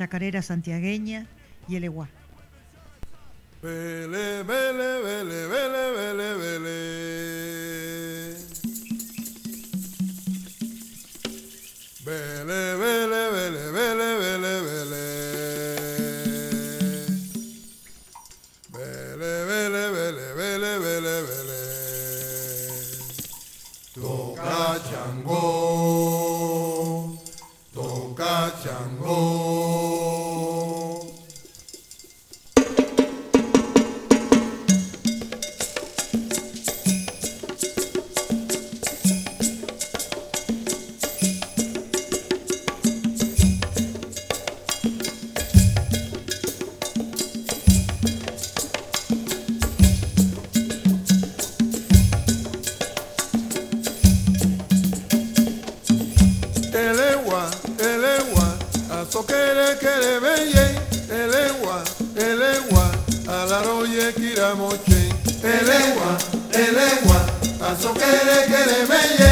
Chacarera 0.00 0.40
Santiagueña 0.40 1.26
y 1.68 1.76
el 1.76 1.84
Eguá. 1.84 2.08
Vele, 3.60 4.42
vele, 4.44 5.02
vele, 5.02 5.46
vele, 5.46 5.92
vele, 5.92 6.34
vele. 6.40 6.76
Vele, 12.02 12.76
vele, 12.76 13.30
vele, 13.30 13.70
vele, 13.76 14.16
vele, 14.22 14.60
vele. 14.62 15.04
Vele, 18.72 19.44
vele, 19.44 19.82
vele, 19.90 20.32
vele, 20.32 20.78
vele, 20.78 21.14
vele. 21.28 21.60
Toca 23.94 24.80
chango, 24.88 25.44
toca 27.74 28.50
chango. 28.64 29.39
Aso 59.20 59.76
kere 59.80 60.20
beye, 60.20 60.64
elewa, 61.10 61.82
elewa, 62.16 62.90
alaroye 63.28 64.12
kiramoche. 64.12 65.12
Elewa, 65.44 66.18
elewa, 66.52 67.20
aso 67.70 67.92
kere 67.94 68.46
kere 68.48 68.86
beye, 68.88 69.30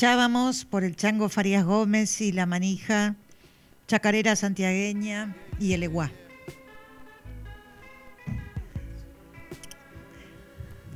escuchábamos 0.00 0.64
por 0.64 0.82
el 0.82 0.96
Chango 0.96 1.28
Farías 1.28 1.62
Gómez 1.62 2.22
y 2.22 2.32
la 2.32 2.46
manija 2.46 3.16
Chacarera 3.86 4.34
Santiagueña 4.34 5.36
y 5.58 5.74
el 5.74 5.82
Eguá. 5.82 6.10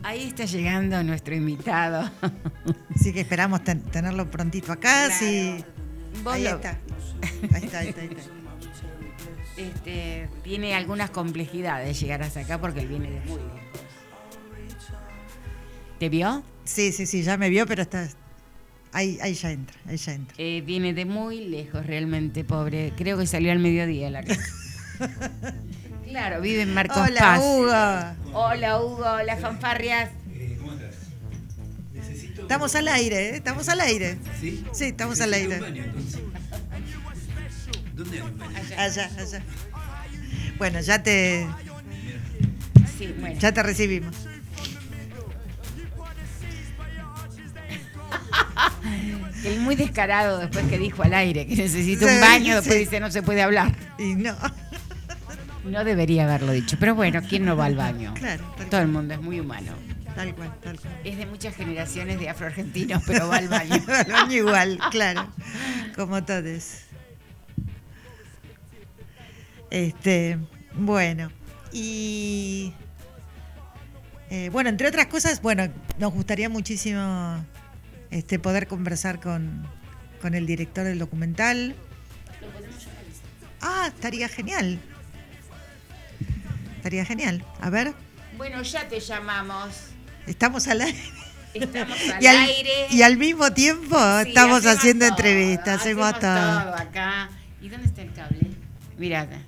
Ahí 0.03 0.23
está 0.29 0.47
llegando 0.47 1.03
nuestro 1.03 1.35
invitado. 1.35 2.11
Así 2.97 3.13
que 3.13 3.21
esperamos 3.21 3.63
ten- 3.63 3.83
tenerlo 3.83 4.31
prontito 4.31 4.73
acá. 4.73 5.09
Claro. 5.09 5.15
sí. 5.19 5.63
Ahí 6.25 6.45
lo- 6.45 6.51
está. 6.57 6.79
Ahí 7.53 7.65
está, 7.65 7.79
ahí 7.81 7.89
está, 7.89 8.01
ahí 8.01 8.09
está. 8.09 8.23
Este, 9.59 10.31
tiene 10.43 10.75
algunas 10.75 11.11
complejidades 11.11 12.01
llegar 12.01 12.23
hasta 12.23 12.41
acá 12.41 12.59
porque 12.59 12.81
él 12.81 12.89
viene 12.89 13.11
de 13.11 13.21
muy 13.21 13.37
lejos. 13.37 13.81
¿Te 15.99 16.09
vio? 16.09 16.43
Sí, 16.65 16.91
sí, 16.91 17.05
sí, 17.05 17.23
ya 17.23 17.37
me 17.37 17.51
vio, 17.51 17.67
pero 17.67 17.83
está. 17.83 18.09
Ahí, 19.05 19.19
ahí 19.21 19.35
ya 19.35 19.51
entra, 19.51 19.77
ahí 19.87 19.99
ya 19.99 20.15
entra. 20.15 20.35
Eh, 20.39 20.63
viene 20.65 20.95
de 20.95 21.05
muy 21.05 21.45
lejos 21.45 21.85
realmente, 21.85 22.43
pobre. 22.43 22.95
Creo 22.97 23.19
que 23.19 23.27
salió 23.27 23.53
al 23.53 23.59
mediodía 23.59 24.09
la 24.09 24.23
casa. 24.23 24.41
claro, 26.09 26.41
vive 26.41 26.63
en 26.63 26.73
Marcos 26.73 26.97
Hola, 26.97 27.21
Paz. 27.21 27.41
Hugo. 27.43 28.33
Hola, 28.33 28.81
Hugo. 28.81 29.23
Las 29.27 29.41
fanfarrias. 29.41 30.11
Estamos 32.39 32.75
al 32.75 32.89
aire, 32.89 33.29
¿eh? 33.29 33.37
Estamos 33.37 33.69
al 33.69 33.81
aire. 33.81 34.17
¿Sí? 34.41 34.65
Sí, 34.73 34.85
estamos 34.85 35.21
al 35.21 35.35
aire. 35.35 35.59
Necesito 35.61 35.67
un 35.67 35.73
baño, 35.75 35.85
entonces. 35.85 36.21
¿Dónde 37.95 38.17
hay 38.17 38.23
un 38.23 38.39
baño? 38.39 38.57
Allá, 38.79 39.11
allá. 39.19 39.43
Bueno, 40.57 40.81
ya 40.81 41.03
te, 41.03 41.47
Sí, 42.99 43.15
bueno. 43.21 43.39
ya 43.39 43.53
te 43.53 43.63
recibimos. 43.63 44.15
Muy 49.65 49.75
descarado 49.75 50.39
después 50.39 50.67
que 50.67 50.79
dijo 50.79 51.03
al 51.03 51.15
aire 51.15 51.47
que 51.47 51.57
necesita 51.57 52.07
un 52.07 52.21
baño, 52.21 52.57
después 52.57 52.79
dice 52.79 53.01
no 53.01 53.11
se 53.11 53.23
puede 53.23 53.43
hablar. 53.43 53.75
Y 53.99 54.15
no. 54.15 54.37
No 55.65 55.83
debería 55.83 56.25
haberlo 56.25 56.53
dicho, 56.53 56.77
pero 56.79 56.95
bueno, 56.95 57.23
¿quién 57.27 57.45
no 57.47 57.57
va 57.57 57.65
al 57.65 57.75
baño? 57.75 58.13
Claro, 58.15 58.45
Todo 58.71 58.83
el 58.83 58.89
mundo 58.89 59.15
es 59.15 59.21
muy 59.21 59.41
humano. 59.41 59.73
Tal 60.15 60.35
cual, 60.35 60.55
tal 60.61 60.79
cual. 60.79 60.95
Es 61.03 61.17
de 61.17 61.27
muchas 61.27 61.57
generaciones 61.57 62.21
de 62.21 62.29
afroargentinos, 62.29 63.03
pero 63.07 63.27
va 63.27 63.39
al 63.39 63.49
baño. 63.49 63.83
Al 63.89 64.13
baño 64.13 64.33
igual, 64.33 64.79
claro. 64.91 65.27
Como 65.97 66.23
todos. 66.23 66.83
Este, 69.71 70.39
bueno. 70.75 71.33
Y 71.73 72.73
eh, 74.31 74.51
bueno, 74.51 74.69
entre 74.69 74.89
otras 74.89 75.07
cosas, 75.07 75.41
bueno, 75.43 75.69
nos 75.99 76.13
gustaría 76.13 76.49
muchísimo 76.49 77.45
este 78.15 78.39
poder 78.39 78.69
conversar 78.69 79.21
con, 79.21 79.67
con 80.23 80.35
el 80.35 80.47
director 80.47 80.85
del 80.85 80.99
documental. 81.01 81.75
Ah, 83.61 83.91
estaría 83.93 84.29
genial. 84.29 84.79
Estaría 86.77 87.05
genial. 87.05 87.45
A 87.61 87.71
ver, 87.71 87.93
Bueno, 88.37 88.63
ya 88.63 88.87
te 88.89 89.01
llamamos. 89.01 89.69
estamos 90.27 90.69
al 90.69 90.83
aire. 90.83 90.99
Estamos 91.55 91.97
al 92.15 92.23
Y 92.23 92.27
al, 92.27 92.37
aire. 92.37 92.87
y 92.91 93.03
al 93.03 93.17
mismo 93.17 93.53
tiempo 93.53 93.97
Sí, 94.23 94.29
estamos 94.29 94.59
hacemos 94.59 94.79
haciendo 94.79 95.07
todo, 95.07 95.17
entrevistas, 95.17 95.81
hacemos, 95.81 96.19
todo. 96.21 96.75
acá. 96.77 97.31
¿Y 97.61 97.69
dónde 97.69 97.87
está 97.87 98.03
el 98.03 98.13
cable? 98.13 98.41
Mirá 98.99 99.23
acá. 99.23 99.39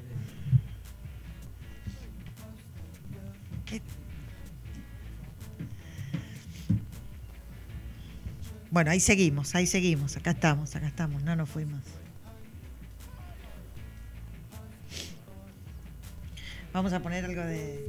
Bueno, 8.71 8.91
ahí 8.91 9.01
seguimos, 9.01 9.55
ahí 9.55 9.67
seguimos, 9.67 10.17
acá 10.17 10.31
estamos, 10.31 10.75
acá 10.77 10.87
estamos, 10.87 11.23
no 11.23 11.37
nos 11.37 11.49
fuimos. 11.49 11.81
Vamos 16.73 16.93
a 16.93 17.01
poner 17.01 17.25
algo 17.25 17.43
de... 17.43 17.81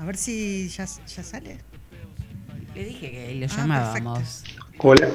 A 0.00 0.04
ver 0.04 0.16
si 0.16 0.68
ya, 0.68 0.84
ya 0.86 1.22
sale. 1.22 1.58
Le 2.74 2.84
dije 2.84 3.10
que 3.10 3.34
lo 3.34 3.46
Ah, 3.46 3.56
llamábamos. 3.56 4.44
Hola, 4.78 5.08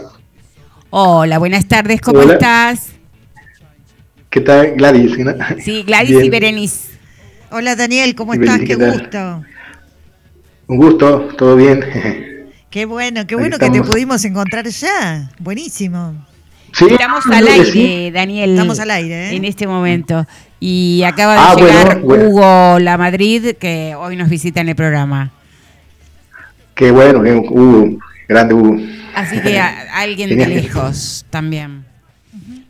Hola, 0.90 1.40
buenas 1.40 1.68
tardes, 1.68 2.02
¿cómo 2.02 2.20
Hola. 2.20 2.34
estás? 2.34 2.90
¿qué 4.30 4.42
tal 4.42 4.74
Gladys? 4.76 5.18
¿no? 5.20 5.34
Sí, 5.64 5.84
Gladys 5.84 6.24
y. 6.24 6.30
Berenice. 6.30 6.90
Hola 7.52 7.76
Daniel, 7.76 8.16
¿cómo 8.16 8.34
estás? 8.34 8.60
Qué 8.60 8.66
¿qué 8.66 8.76
gusto. 8.76 9.44
Un 10.68 10.78
gusto, 10.78 11.28
todo 11.38 11.56
bien. 11.56 11.84
Qué 12.74 12.86
bueno, 12.86 13.28
qué 13.28 13.36
bueno 13.36 13.60
que 13.60 13.70
te 13.70 13.84
pudimos 13.84 14.26
encontrar 14.26 14.66
ya. 14.68 15.30
Buenísimo. 15.38 16.26
Sí, 16.74 16.86
Estamos 16.90 17.24
al 17.28 17.48
aire, 17.48 17.66
sí. 17.72 18.10
Daniel. 18.10 18.50
Estamos 18.50 18.80
al 18.80 18.90
aire, 18.90 19.30
¿eh? 19.30 19.36
En 19.36 19.46
este 19.46 19.68
momento. 19.68 20.26
Y 20.60 21.04
acaba 21.04 21.34
de 21.34 21.40
Ah, 21.40 21.56
llegar 21.56 22.00
bueno. 22.02 22.30
Hugo 22.30 22.80
La 22.80 22.98
Madrid, 22.98 23.56
que 23.60 23.94
hoy 23.96 24.16
nos 24.16 24.28
visita 24.28 24.62
en 24.62 24.70
el 24.70 24.76
programa. 24.76 25.32
Qué 26.74 26.90
bueno, 26.90 27.22
qué, 27.22 27.34
Hugo, 27.36 28.00
grande 28.28 28.56
Hugo. 28.56 28.78
Así 29.14 29.40
que 29.40 29.60
a- 29.60 30.00
alguien 30.00 30.36
de 30.36 30.48
lejos 30.48 31.28
también. 31.30 31.86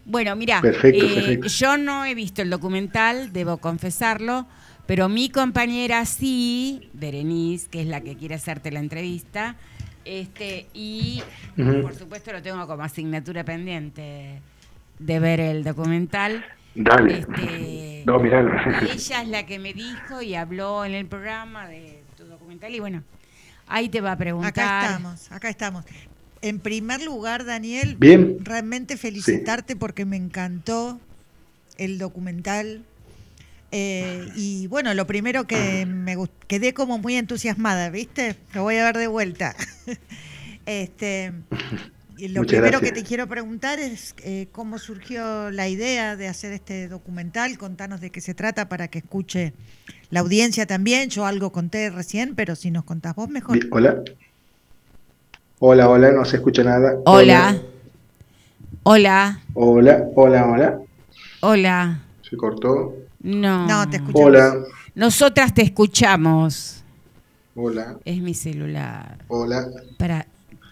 Bueno, 0.03 0.35
mira, 0.35 0.59
Perfecto, 0.59 1.05
perfecto. 1.15 1.47
yo 1.47 1.77
no 1.77 2.03
he 2.03 2.13
visto 2.13 2.41
el 2.41 2.49
documental, 2.49 3.31
debo 3.31 3.55
confesarlo, 3.55 4.45
pero 4.85 5.07
mi 5.07 5.29
compañera 5.29 6.05
sí, 6.05 6.89
Berenice, 6.91 7.69
que 7.69 7.79
es 7.83 7.87
la 7.87 8.01
que 8.01 8.17
quiere 8.17 8.35
hacerte 8.35 8.69
la 8.69 8.81
entrevista, 8.81 9.55
este, 10.05 10.67
y 10.73 11.21
por 11.55 11.95
supuesto 11.95 12.31
lo 12.31 12.41
tengo 12.41 12.65
como 12.67 12.83
asignatura 12.83 13.43
pendiente 13.43 14.41
de 14.99 15.19
ver 15.19 15.39
el 15.39 15.63
documental. 15.63 16.45
Dale. 16.75 17.19
Este, 17.19 18.03
No, 18.05 18.23
ella 18.23 19.21
es 19.21 19.27
la 19.27 19.45
que 19.45 19.59
me 19.59 19.73
dijo 19.73 20.21
y 20.21 20.35
habló 20.35 20.85
en 20.85 20.93
el 20.93 21.05
programa 21.05 21.67
de 21.67 22.01
tu 22.17 22.25
documental 22.25 22.73
y 22.73 22.79
bueno, 22.79 23.03
ahí 23.67 23.89
te 23.89 24.01
va 24.01 24.13
a 24.13 24.17
preguntar. 24.17 24.51
Acá 24.51 24.85
estamos, 24.85 25.31
acá 25.31 25.49
estamos. 25.49 25.85
En 26.41 26.59
primer 26.59 27.01
lugar, 27.01 27.45
Daniel, 27.45 27.95
Bien. 27.97 28.37
realmente 28.43 28.97
felicitarte 28.97 29.75
porque 29.75 30.05
me 30.05 30.17
encantó 30.17 30.99
el 31.77 31.97
documental. 31.97 32.83
Eh, 33.75 34.29
y 34.35 34.67
bueno, 34.67 34.93
lo 34.93 35.07
primero 35.07 35.47
que 35.47 35.87
me 35.87 36.15
quedé 36.45 36.75
como 36.75 36.99
muy 36.99 37.15
entusiasmada, 37.15 37.89
¿viste? 37.89 38.35
Lo 38.53 38.61
voy 38.61 38.75
a 38.75 38.83
ver 38.83 38.97
de 38.97 39.07
vuelta. 39.07 39.55
este, 40.67 41.33
y 42.15 42.27
lo 42.27 42.41
Muchas 42.41 42.59
primero 42.59 42.81
que 42.81 42.91
te 42.91 43.03
quiero 43.03 43.25
preguntar 43.25 43.79
es 43.79 44.13
eh, 44.23 44.47
cómo 44.51 44.77
surgió 44.77 45.49
la 45.49 45.67
idea 45.69 46.15
de 46.15 46.27
hacer 46.27 46.53
este 46.53 46.87
documental. 46.87 47.57
Contanos 47.57 47.99
de 47.99 48.11
qué 48.11 48.21
se 48.21 48.35
trata 48.35 48.69
para 48.69 48.89
que 48.89 48.99
escuche 48.99 49.53
la 50.11 50.19
audiencia 50.19 50.67
también. 50.67 51.09
Yo 51.09 51.25
algo 51.25 51.51
conté 51.51 51.89
recién, 51.89 52.35
pero 52.35 52.55
si 52.55 52.69
nos 52.69 52.83
contás 52.83 53.15
vos 53.15 53.27
mejor. 53.27 53.57
Bien, 53.57 53.69
Hola. 53.71 54.03
Hola, 55.57 55.89
hola, 55.89 56.11
no 56.11 56.25
se 56.25 56.35
escucha 56.35 56.63
nada. 56.63 56.99
Hola. 57.05 57.59
Hola. 58.83 59.41
Hola, 59.55 60.03
hola, 60.13 60.45
hola. 60.45 60.79
Hola. 61.41 61.99
Se 62.21 62.37
cortó. 62.37 63.02
No. 63.23 63.67
No, 63.67 63.89
te 63.89 63.97
escuchamos. 63.97 64.25
Hola, 64.27 64.55
Nosotras 64.95 65.53
te 65.53 65.61
escuchamos. 65.63 66.83
hola, 67.55 67.97
Es 68.05 68.19
mi 68.19 68.33
celular. 68.33 69.23
hola. 69.29 69.65
Para. 69.97 70.27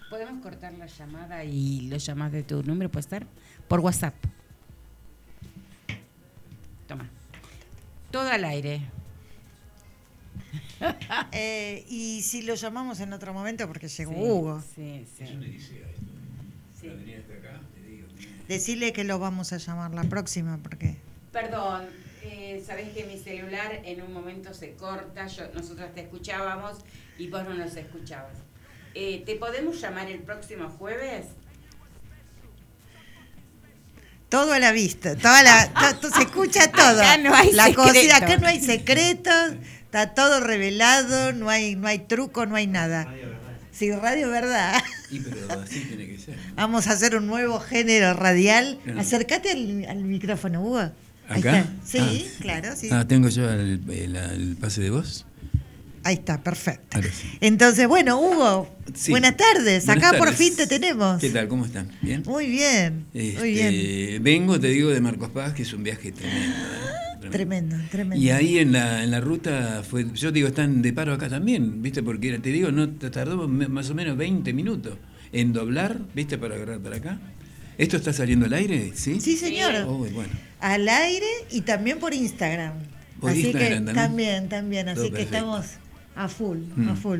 ¿Podemos 0.10 0.42
cortar 0.44 0.74
la 0.74 0.88
llamada 0.88 1.44
y 1.46 1.82
lo 1.90 1.96
llamas 1.98 2.32
de 2.34 2.44
tu 2.44 2.62
número? 2.64 2.92
¿Puede 2.92 3.02
estar? 3.02 3.26
Por 3.70 3.80
WhatsApp. 3.80 4.14
Toma. 6.88 7.10
Todo 8.12 8.30
al 8.30 8.44
aire. 8.46 8.82
Eh, 11.32 11.86
y 11.90 12.24
si 12.24 12.42
lo 12.42 12.56
llamamos 12.56 13.00
en 13.02 13.14
otro 13.14 13.34
momento 13.36 13.68
porque 13.68 13.88
llegó 13.88 14.12
Sí, 14.14 14.20
Hugo, 14.20 14.64
Sí, 14.76 15.06
sí. 15.16 15.26
decirle 18.48 18.92
que 18.92 19.04
lo 19.04 19.20
vamos 19.20 19.54
a 19.54 19.58
llamar 19.58 19.94
la 19.94 20.04
próxima 20.06 20.58
porque 20.62 20.98
Perdón. 21.32 21.86
Eh, 22.24 22.64
Sabes 22.66 22.90
que 22.94 23.04
mi 23.06 23.18
celular 23.18 23.82
en 23.84 24.02
un 24.02 24.14
momento 24.14 24.54
se 24.54 24.74
corta, 24.76 25.28
yo, 25.28 25.44
nosotros 25.54 25.94
te 25.96 26.02
escuchábamos 26.02 26.78
y 27.18 27.28
vos 27.30 27.44
no 27.44 27.54
nos 27.56 27.76
escuchabas. 27.76 28.34
Eh, 28.94 29.24
¿Te 29.26 29.36
podemos 29.36 29.80
llamar 29.82 30.10
el 30.10 30.20
próximo 30.20 30.70
jueves? 30.70 31.26
Todo 34.30 34.54
a 34.54 34.60
la 34.60 34.72
vista, 34.72 35.16
toda 35.18 35.44
la, 35.44 35.68
to- 35.74 36.00
to- 36.00 36.16
se 36.16 36.22
escucha 36.22 36.72
todo. 36.72 37.02
Acá 37.02 37.18
no 37.18 37.36
hay 37.36 37.52
la 37.52 37.66
secreto. 37.66 37.84
cocina, 37.90 38.16
acá 38.18 38.38
no 38.38 38.48
hay 38.48 38.62
secretos, 38.62 39.54
está 39.84 40.14
todo 40.14 40.40
revelado, 40.40 41.34
no 41.34 41.50
hay, 41.50 41.76
no 41.76 41.88
hay 41.88 42.00
truco, 42.00 42.46
no 42.46 42.56
hay 42.56 42.68
nada. 42.68 43.14
Sí, 43.74 43.92
radio 43.92 44.30
verdad. 44.30 44.82
Y 45.10 45.20
pero 45.20 45.60
así 45.62 45.82
tiene 45.82 46.08
que 46.08 46.18
ser. 46.18 46.38
Vamos 46.56 46.88
a 46.88 46.92
hacer 46.92 47.16
un 47.16 47.28
nuevo 47.28 47.60
género 47.60 48.14
radial. 48.14 48.80
Acércate 48.98 49.52
al, 49.52 49.86
al 49.90 50.04
micrófono, 50.04 50.62
Hugo. 50.62 50.92
¿Acá? 51.40 51.66
Sí, 51.86 51.98
Ah. 52.00 52.38
claro, 52.42 52.70
sí. 52.76 52.90
Ah, 52.92 53.08
tengo 53.08 53.30
yo 53.30 53.50
el, 53.50 53.82
el- 53.90 54.16
el 54.16 54.56
pase 54.60 54.82
de 54.82 54.90
voz. 54.90 55.26
Ahí 56.04 56.16
está, 56.16 56.42
perfecto. 56.44 57.00
Sí. 57.04 57.28
Entonces, 57.42 57.88
bueno, 57.88 58.20
Hugo, 58.20 58.76
Sí. 58.96 59.12
buenas 59.12 59.38
tardes. 59.38 59.86
Buenas 59.86 60.04
Acá 60.08 60.18
por 60.18 60.34
fin 60.34 60.56
te 60.56 60.66
tenemos. 60.66 61.22
¿Qué 61.22 61.30
tal? 61.30 61.48
¿Cómo 61.48 61.66
están? 61.66 61.90
¿Bien? 62.02 62.24
Muy 62.26 62.48
bien, 62.48 63.06
muy 63.14 63.22
Este, 63.28 63.44
bien. 63.48 64.24
Vengo, 64.24 64.60
te 64.60 64.70
digo, 64.70 64.90
de 64.90 65.00
Marcos 65.00 65.30
Paz, 65.30 65.54
que 65.54 65.62
es 65.62 65.72
un 65.74 65.84
viaje 65.84 66.12
tremendo. 66.12 66.56
¿eh? 66.56 67.30
Tremendo, 67.30 67.76
tremendo. 67.92 68.16
Y 68.26 68.32
ahí 68.32 68.58
en 68.58 68.72
la, 68.72 69.04
en 69.04 69.12
la 69.12 69.22
ruta 69.22 69.84
fue, 69.88 70.08
yo 70.16 70.32
digo, 70.32 70.48
están 70.48 70.82
de 70.82 70.92
paro 70.92 71.14
acá 71.14 71.30
también, 71.30 71.82
¿viste? 71.84 72.02
Porque 72.02 72.40
te 72.40 72.50
digo, 72.50 72.72
no 72.72 72.90
te 72.90 73.12
tardó 73.12 73.48
más 73.48 73.90
o 73.92 73.94
menos 73.96 74.18
20 74.18 74.52
minutos 74.54 74.98
en 75.32 75.54
doblar, 75.54 76.00
¿viste? 76.16 76.40
Para 76.40 76.56
agarrar 76.56 76.80
para 76.80 76.96
acá. 76.98 77.20
¿Esto 77.82 77.98
está 77.98 78.14
saliendo 78.14 78.46
al 78.46 78.54
aire? 78.54 78.92
Sí. 78.96 79.20
Sí, 79.20 79.38
señor. 79.38 79.74
Oh, 79.88 79.98
bueno. 79.98 80.30
Al 80.60 80.88
aire 80.88 81.26
y 81.50 81.62
también 81.62 81.98
por 82.00 82.14
Instagram. 82.14 82.74
Por 83.20 83.32
así 83.32 83.42
Instagram 83.48 83.70
que 83.88 83.94
también. 83.94 83.96
también, 83.96 84.50
también. 84.50 84.90
Así 84.90 84.96
Todo 84.98 85.06
que 85.06 85.12
perfecto. 85.12 85.36
estamos 85.38 85.66
a 86.16 86.28
full, 86.28 86.58
Mm. 86.76 86.90
a 86.90 86.96
full. 86.96 87.20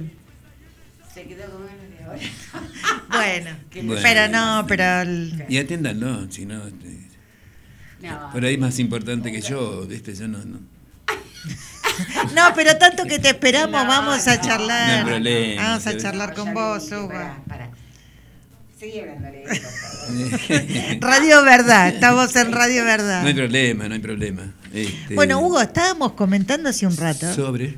Se 1.14 1.24
quedó 1.24 1.50
con 1.52 1.66
ganas 1.66 1.90
de 1.90 2.04
ahora. 2.06 2.20
Bueno, 3.10 4.00
pero 4.02 4.28
no, 4.30 4.66
pero 4.68 5.02
el- 5.02 5.46
Y 5.50 5.58
atiéndanlo, 5.58 6.32
si 6.32 6.46
no. 6.46 6.66
este, 6.68 7.10
No. 8.02 8.32
Por 8.32 8.46
ahí 8.46 8.54
es 8.56 8.60
más 8.60 8.78
importante 8.80 9.32
que 9.32 9.42
yo, 9.42 9.86
¿viste? 9.88 10.14
Yo 10.16 10.28
no. 10.28 10.38
no. 10.46 10.60
no, 12.36 12.54
pero 12.56 12.78
tanto 12.78 13.04
que 13.06 13.20
te 13.20 13.30
esperamos, 13.30 13.82
No, 13.84 13.88
vamos 13.90 14.28
a 14.28 14.36
no, 14.38 14.42
charlar. 14.42 14.90
no 14.90 14.96
hay 14.98 15.04
problema, 15.06 15.62
vamos 15.64 15.88
a 15.88 15.98
charlar 15.98 16.34
con 16.34 16.54
vos, 16.54 16.92
Hugo. 16.92 17.10
pará. 17.48 17.71
Radio 21.00 21.44
Verdad, 21.44 21.90
estamos 21.90 22.36
en 22.36 22.52
Radio 22.52 22.84
Verdad. 22.84 23.22
No 23.22 23.28
hay 23.28 23.34
problema, 23.36 23.88
no 23.88 23.94
hay 23.94 24.00
problema. 24.00 24.54
Este, 24.74 25.14
Bueno, 25.14 25.40
Hugo, 25.40 25.62
estábamos 25.62 26.14
comentando 26.14 26.68
hace 26.70 26.88
un 26.88 26.98
rato. 26.98 27.32
Sobre. 27.34 27.78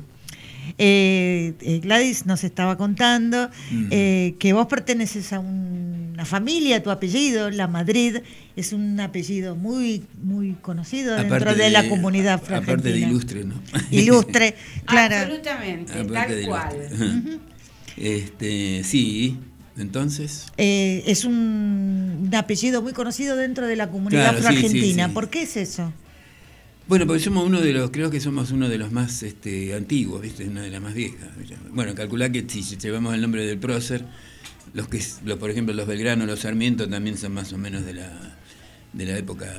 Eh, 0.78 1.52
eh, 1.60 1.80
Gladys 1.82 2.24
nos 2.26 2.42
estaba 2.42 2.78
contando 2.78 3.50
Mm. 3.70 3.86
eh, 3.90 4.34
que 4.38 4.54
vos 4.54 4.66
perteneces 4.66 5.32
a 5.34 5.40
un- 5.40 6.12
una 6.14 6.24
familia, 6.24 6.82
tu 6.82 6.90
apellido, 6.90 7.50
La 7.50 7.66
Madrid, 7.68 8.16
es 8.56 8.72
un 8.72 8.98
apellido 8.98 9.56
muy 9.56 10.04
muy 10.22 10.54
conocido 10.62 11.16
dentro 11.16 11.54
de, 11.54 11.68
la 11.70 11.86
comunidad 11.88 12.40
Aparte 12.50 12.92
de 12.92 12.98
ilustre, 13.00 13.44
¿no? 13.44 13.60
Ilustre, 13.90 14.54
claro. 14.86 15.16
Absolutamente, 15.16 15.92
Aparte 15.92 16.34
tal 16.40 16.46
cual. 16.46 16.76
ilustre. 16.76 17.38
Este, 17.96 18.82
sí, 18.84 19.38
entonces. 19.76 20.46
Eh, 20.56 21.02
es 21.06 21.24
un, 21.24 22.26
un 22.26 22.34
apellido 22.34 22.82
muy 22.82 22.92
conocido 22.92 23.36
dentro 23.36 23.66
de 23.66 23.76
la 23.76 23.90
comunidad 23.90 24.36
Claro, 24.38 24.56
sí, 24.56 24.94
sí. 24.94 24.96
¿Por 25.12 25.30
qué 25.30 25.42
es 25.42 25.56
eso? 25.56 25.92
Bueno, 26.86 27.06
porque 27.06 27.22
somos 27.22 27.46
uno 27.46 27.60
de 27.60 27.72
los, 27.72 27.90
creo 27.90 28.10
que 28.10 28.20
somos 28.20 28.50
uno 28.50 28.68
de 28.68 28.76
los 28.76 28.92
más 28.92 29.22
este, 29.22 29.74
antiguos, 29.74 30.20
¿viste? 30.20 30.44
Una 30.46 30.60
de 30.62 30.70
las 30.70 30.82
más 30.82 30.92
viejas. 30.92 31.28
Bueno, 31.70 31.94
calculá 31.94 32.30
que 32.30 32.44
si 32.46 32.62
llevamos 32.76 33.14
el 33.14 33.22
nombre 33.22 33.46
del 33.46 33.58
prócer, 33.58 34.04
los 34.74 34.88
que, 34.88 35.02
los, 35.24 35.38
por 35.38 35.50
ejemplo, 35.50 35.74
los 35.74 35.86
Belgrano, 35.86 36.26
los 36.26 36.40
Sarmiento 36.40 36.88
también 36.88 37.16
son 37.16 37.32
más 37.32 37.52
o 37.54 37.58
menos 37.58 37.86
de 37.86 37.94
la 37.94 38.36
de 38.94 39.04
la 39.06 39.18
época 39.18 39.52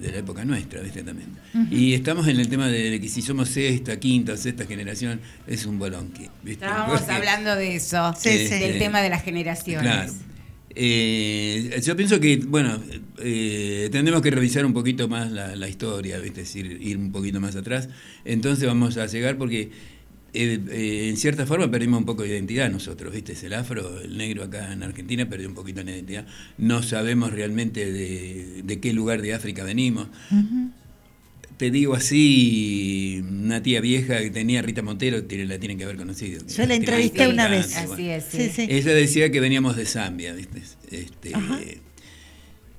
de 0.00 0.10
la 0.10 0.18
época 0.18 0.44
nuestra, 0.44 0.80
¿viste? 0.80 1.02
También. 1.04 1.28
Y 1.70 1.94
estamos 1.94 2.26
en 2.26 2.40
el 2.40 2.48
tema 2.48 2.66
de 2.68 3.00
que 3.00 3.08
si 3.08 3.22
somos 3.22 3.48
sexta, 3.50 4.00
quinta, 4.00 4.36
sexta 4.36 4.66
generación, 4.66 5.20
es 5.46 5.64
un 5.64 5.78
bolonqui, 5.78 6.26
¿viste? 6.42 6.64
Estábamos 6.64 6.98
Porque- 7.00 7.14
hablando 7.14 7.54
de 7.54 7.76
eso, 7.76 8.12
Sí, 8.18 8.30
sí. 8.48 8.58
del 8.58 8.78
tema 8.78 9.00
de 9.00 9.10
las 9.10 9.22
generaciones. 9.22 9.82
Claro. 9.82 10.12
Eh, 10.74 11.80
yo 11.84 11.94
pienso 11.96 12.18
que, 12.18 12.38
bueno, 12.38 12.82
eh, 13.18 13.88
tendremos 13.92 14.22
que 14.22 14.30
revisar 14.30 14.64
un 14.66 14.72
poquito 14.72 15.06
más 15.06 15.30
la, 15.30 15.54
la 15.54 15.68
historia, 15.68 16.18
¿viste? 16.18 16.40
es 16.40 16.48
decir, 16.52 16.78
ir 16.82 16.96
un 16.96 17.12
poquito 17.12 17.40
más 17.40 17.54
atrás. 17.56 17.88
Entonces 18.24 18.66
vamos 18.66 18.96
a 18.96 19.06
llegar 19.06 19.36
porque, 19.38 19.70
eh, 20.34 20.60
eh, 20.70 21.08
en 21.10 21.16
cierta 21.16 21.46
forma, 21.46 21.70
perdimos 21.70 22.00
un 22.00 22.06
poco 22.06 22.22
de 22.22 22.30
identidad 22.30 22.70
nosotros, 22.70 23.12
¿viste? 23.12 23.34
El 23.44 23.52
afro, 23.52 24.00
el 24.00 24.16
negro 24.16 24.44
acá 24.44 24.72
en 24.72 24.82
Argentina 24.82 25.28
perdió 25.28 25.48
un 25.48 25.54
poquito 25.54 25.84
de 25.84 25.92
identidad. 25.92 26.26
No 26.58 26.82
sabemos 26.82 27.32
realmente 27.32 27.92
de, 27.92 28.62
de 28.64 28.80
qué 28.80 28.92
lugar 28.92 29.20
de 29.20 29.34
África 29.34 29.62
venimos. 29.64 30.08
Te 31.58 31.70
digo 31.70 31.94
así, 31.94 33.22
una 33.28 33.62
tía 33.62 33.80
vieja 33.80 34.18
que 34.20 34.30
tenía 34.30 34.62
Rita 34.62 34.82
Montero, 34.82 35.18
la 35.18 35.58
tienen 35.58 35.78
que 35.78 35.84
haber 35.84 35.96
conocido. 35.96 36.44
Yo 36.46 36.66
la 36.66 36.74
entrevisté 36.74 37.28
una 37.28 37.48
vez. 37.48 37.66
bastante, 37.66 37.92
Así 37.92 38.02
bueno. 38.02 38.14
es, 38.16 38.24
Sí, 38.24 38.66
sí. 38.66 38.66
Ella 38.68 38.94
decía 38.94 39.30
que 39.30 39.38
veníamos 39.38 39.76
de 39.76 39.84
Zambia, 39.86 40.32
¿viste? 40.32 40.62
Este, 40.90 41.32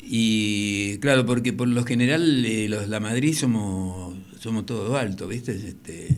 y 0.06 0.98
claro, 0.98 1.26
porque 1.26 1.54
por 1.54 1.68
lo 1.68 1.86
general 1.86 2.46
eh, 2.46 2.68
los 2.68 2.90
la 2.90 3.00
Madrid 3.00 3.34
somos 3.34 4.16
somos 4.40 4.66
todo 4.66 4.98
alto, 4.98 5.28
¿viste? 5.28 5.54
Este, 5.54 6.10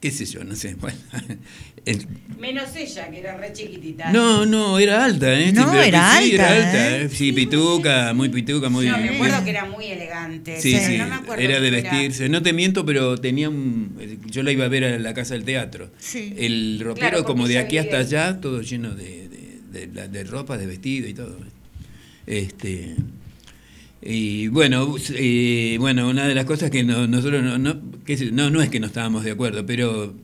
qué 0.00 0.10
sé 0.10 0.24
yo, 0.26 0.44
no 0.44 0.54
sé. 0.56 0.74
bueno, 0.80 0.96
el- 1.84 2.06
Menos 2.38 2.74
ella, 2.76 3.10
que 3.10 3.18
era 3.18 3.36
re 3.36 3.52
chiquitita. 3.52 4.12
no, 4.12 4.46
no, 4.46 4.78
era 4.78 5.04
alta, 5.04 5.32
¿eh? 5.38 5.52
No, 5.52 5.74
era 5.80 6.18
sí, 6.20 6.34
era 6.34 6.48
alta, 6.48 6.96
¿eh? 6.98 7.08
Sí, 7.08 7.32
pituca, 7.32 8.12
muy 8.14 8.28
pituca, 8.28 8.68
muy... 8.68 8.86
No, 8.86 8.96
me 8.98 9.08
acuerdo 9.10 9.42
que 9.44 9.50
era 9.50 9.64
muy 9.64 9.86
elegante. 9.86 10.60
Sí, 10.60 10.72
pero 10.74 10.86
sí, 10.86 10.98
no 10.98 11.06
me 11.08 11.14
acuerdo 11.16 11.42
era 11.42 11.60
de 11.60 11.70
vestirse. 11.70 12.28
No 12.28 12.42
te 12.42 12.52
miento, 12.52 12.84
pero 12.86 13.16
tenía 13.18 13.48
un... 13.48 13.96
Yo 14.26 14.42
la 14.42 14.52
iba 14.52 14.64
a 14.64 14.68
ver 14.68 14.84
a 14.84 14.98
la 14.98 15.14
casa 15.14 15.34
del 15.34 15.44
teatro. 15.44 15.90
Sí. 15.98 16.32
El 16.36 16.78
ropero 16.80 17.08
Claro, 17.10 17.24
como 17.24 17.48
de 17.48 17.58
aquí 17.58 17.78
hasta 17.78 17.98
allá, 17.98 18.40
todo 18.40 18.62
lleno 18.62 18.94
de, 18.94 19.28
de, 19.72 19.86
de 19.88 20.08
de 20.08 20.24
ropa, 20.24 20.56
de 20.58 20.66
vestido 20.66 21.08
y 21.08 21.14
todo. 21.14 21.38
Este... 22.26 22.94
Y 24.10 24.48
bueno, 24.48 24.96
eh, 25.14 25.76
bueno, 25.78 26.08
una 26.08 26.26
de 26.26 26.34
las 26.34 26.46
cosas 26.46 26.70
que 26.70 26.82
no- 26.82 27.06
nosotros 27.06 27.42
no, 27.42 27.58
no, 27.58 27.78
sé, 28.06 28.30
no, 28.32 28.48
no 28.48 28.62
es 28.62 28.70
que 28.70 28.80
no 28.80 28.86
estábamos 28.86 29.22
de 29.22 29.32
acuerdo, 29.32 29.66
pero 29.66 30.14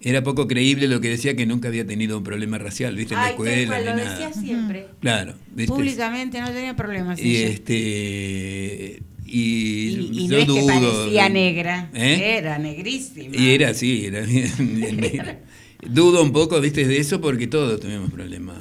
era 0.00 0.24
poco 0.24 0.48
creíble 0.48 0.88
lo 0.88 1.00
que 1.00 1.10
decía 1.10 1.36
que 1.36 1.46
nunca 1.46 1.68
había 1.68 1.86
tenido 1.86 2.18
un 2.18 2.24
problema 2.24 2.58
racial, 2.58 2.96
¿viste? 2.96 3.14
En 3.14 3.20
la 3.20 3.26
Ay, 3.26 3.30
escuela, 3.32 3.66
cual, 3.68 3.80
ni 3.84 3.90
lo 3.90 3.96
nada. 3.96 4.10
decía 4.18 4.32
siempre. 4.42 4.86
Claro, 5.00 5.34
¿viste? 5.54 5.72
Públicamente 5.72 6.40
no 6.40 6.50
tenía 6.50 6.74
problemas. 6.74 7.20
Y 7.20 7.36
ella. 7.36 7.48
este 7.50 9.02
y, 9.26 9.30
y, 9.32 10.10
y 10.24 10.28
no 10.28 10.32
yo 10.32 10.38
es 10.38 10.44
que 10.46 10.50
dudo, 10.60 10.66
parecía 10.66 11.28
negra, 11.28 11.88
¿eh? 11.94 12.36
era 12.38 12.58
negrísima. 12.58 13.36
Y 13.36 13.50
era 13.50 13.68
así, 13.68 14.06
era 14.06 14.22
bien. 14.22 14.50
Dudo 15.88 16.22
un 16.24 16.32
poco, 16.32 16.60
viste, 16.60 16.84
de 16.84 16.98
eso 16.98 17.20
porque 17.20 17.46
todos 17.46 17.78
tuvimos 17.78 18.10
problemas. 18.10 18.56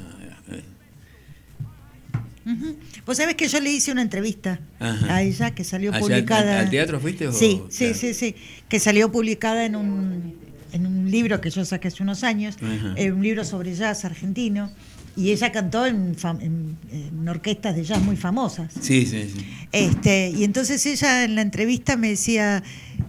Ujú. 2.46 2.76
Vos 3.10 3.18
sabés 3.18 3.34
que 3.34 3.48
yo 3.48 3.60
le 3.60 3.72
hice 3.72 3.92
una 3.92 4.04
entrevista 4.04 4.60
Ajá. 4.80 5.16
a 5.16 5.24
ella 5.24 5.56
que 5.56 5.64
salió 5.64 5.90
Allá, 5.90 6.00
publicada. 6.00 6.60
al- 6.60 6.70
teatro 6.70 7.00
fuiste 7.00 7.28
o- 7.28 7.32
Sí, 7.34 7.60
sí, 7.70 7.86
claro. 7.86 7.94
sí, 7.96 8.14
sí. 8.14 8.36
Que 8.68 8.80
salió 8.80 9.12
publicada 9.12 9.66
en 9.66 9.76
un, 9.76 10.36
en 10.74 10.86
un 10.86 11.10
libro 11.10 11.42
que 11.42 11.50
yo 11.50 11.66
saqué 11.66 11.88
hace 11.88 12.04
unos 12.04 12.24
años, 12.24 12.56
eh, 12.98 13.12
un 13.12 13.24
libro 13.24 13.44
sobre 13.46 13.74
jazz 13.74 14.06
argentino. 14.06 14.72
Y 15.18 15.32
ella 15.32 15.52
cantó 15.52 15.88
en- 15.88 16.16
en 16.92 17.28
orquestas 17.28 17.76
de 17.76 17.84
jazz 17.84 18.00
muy 18.00 18.16
famosas. 18.16 18.72
Sí, 18.80 19.08
sí, 19.08 19.28
sí. 19.36 19.44
Este, 19.72 20.30
y 20.30 20.44
entonces 20.44 20.86
ella 20.86 21.24
en 21.24 21.34
la 21.34 21.42
entrevista 21.42 21.98
me 21.98 22.10
decía 22.10 22.62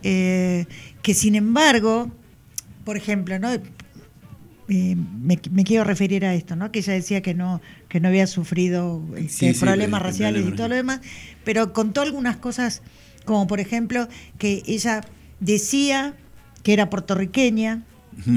eh, 0.02 0.64
que 1.02 1.12
sin 1.12 1.34
embargo, 1.34 2.10
por 2.86 2.96
ejemplo, 2.96 3.38
¿no? 3.38 3.50
Eh, 4.72 4.94
me, 4.94 5.36
me 5.50 5.64
quiero 5.64 5.82
referir 5.82 6.24
a 6.24 6.32
esto, 6.32 6.54
¿no? 6.54 6.70
Que 6.70 6.78
ella 6.78 6.92
decía 6.92 7.22
que 7.22 7.34
no, 7.34 7.60
que 7.88 7.98
no 7.98 8.06
había 8.06 8.28
sufrido 8.28 9.02
este, 9.16 9.52
sí, 9.52 9.58
problemas 9.58 10.00
raciales 10.00 10.46
y 10.46 10.52
todo 10.52 10.68
lo 10.68 10.76
demás, 10.76 11.00
pero 11.44 11.72
contó 11.72 12.02
algunas 12.02 12.36
cosas, 12.36 12.82
como 13.24 13.48
por 13.48 13.58
ejemplo, 13.58 14.08
que 14.38 14.62
ella 14.66 15.00
decía 15.40 16.14
que 16.62 16.72
era 16.72 16.88
puertorriqueña, 16.88 17.82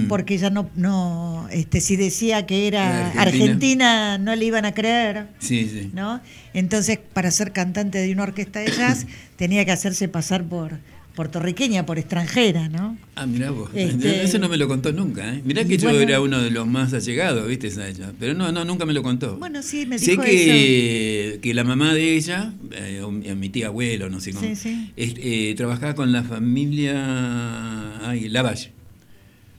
porque 0.08 0.36
ella 0.36 0.50
no, 0.50 0.72
no 0.76 1.48
este, 1.52 1.82
si 1.82 1.98
decía 1.98 2.46
que 2.48 2.68
era 2.68 3.12
Era 3.12 3.22
argentina, 3.22 4.18
no 4.18 4.36
le 4.36 4.46
iban 4.46 4.66
a 4.66 4.74
creer. 4.74 5.28
Sí, 5.40 5.70
sí. 5.70 5.92
¿no? 5.94 6.20
Entonces, 6.54 7.00
para 7.14 7.30
ser 7.30 7.52
cantante 7.52 8.00
de 8.00 8.12
una 8.12 8.24
orquesta 8.24 8.60
de 8.60 8.72
jazz, 8.72 9.06
tenía 9.36 9.66
que 9.66 9.72
hacerse 9.72 10.08
pasar 10.08 10.46
por, 10.46 10.80
puertorriqueña 11.16 11.86
por 11.86 12.00
extranjera, 12.00 12.70
¿no? 12.70 12.98
Ah, 13.16 13.26
mirá 13.26 13.52
vos. 13.52 13.70
Este- 13.74 14.24
Eso 14.24 14.40
no 14.40 14.50
me 14.50 14.58
lo 14.58 14.68
contó 14.68 14.92
nunca, 14.92 15.34
¿eh? 15.36 15.42
Mirá 15.46 15.64
que 15.66 15.78
yo 15.78 15.90
era 15.92 16.20
uno 16.22 16.42
de 16.42 16.50
los 16.50 16.68
más 16.68 16.94
allegados, 16.94 17.48
¿viste? 17.48 17.68
A 17.82 17.88
ella. 17.88 18.12
Pero 18.20 18.34
no, 18.34 18.52
no, 18.52 18.66
nunca 18.66 18.86
me 18.86 18.94
lo 18.94 19.04
contó. 19.04 19.38
Bueno, 19.38 19.62
sí, 19.62 19.86
me 19.86 20.00
sé 20.00 20.12
dijo 20.12 20.24
que, 20.24 21.40
que 21.42 21.54
la 21.54 21.64
mamá 21.64 21.94
de 21.94 22.16
ella, 22.16 22.54
eh, 22.72 23.36
mi 23.36 23.50
tía 23.50 23.68
abuelo, 23.68 24.10
no 24.10 24.20
sé 24.20 24.34
cómo, 24.34 24.56
Sí, 24.56 24.92
eh, 24.98 25.54
trabajaba 25.56 25.94
con 25.96 26.12
la 26.12 26.24
familia 26.24 28.08
ay, 28.08 28.30
Lavalle. 28.30 28.72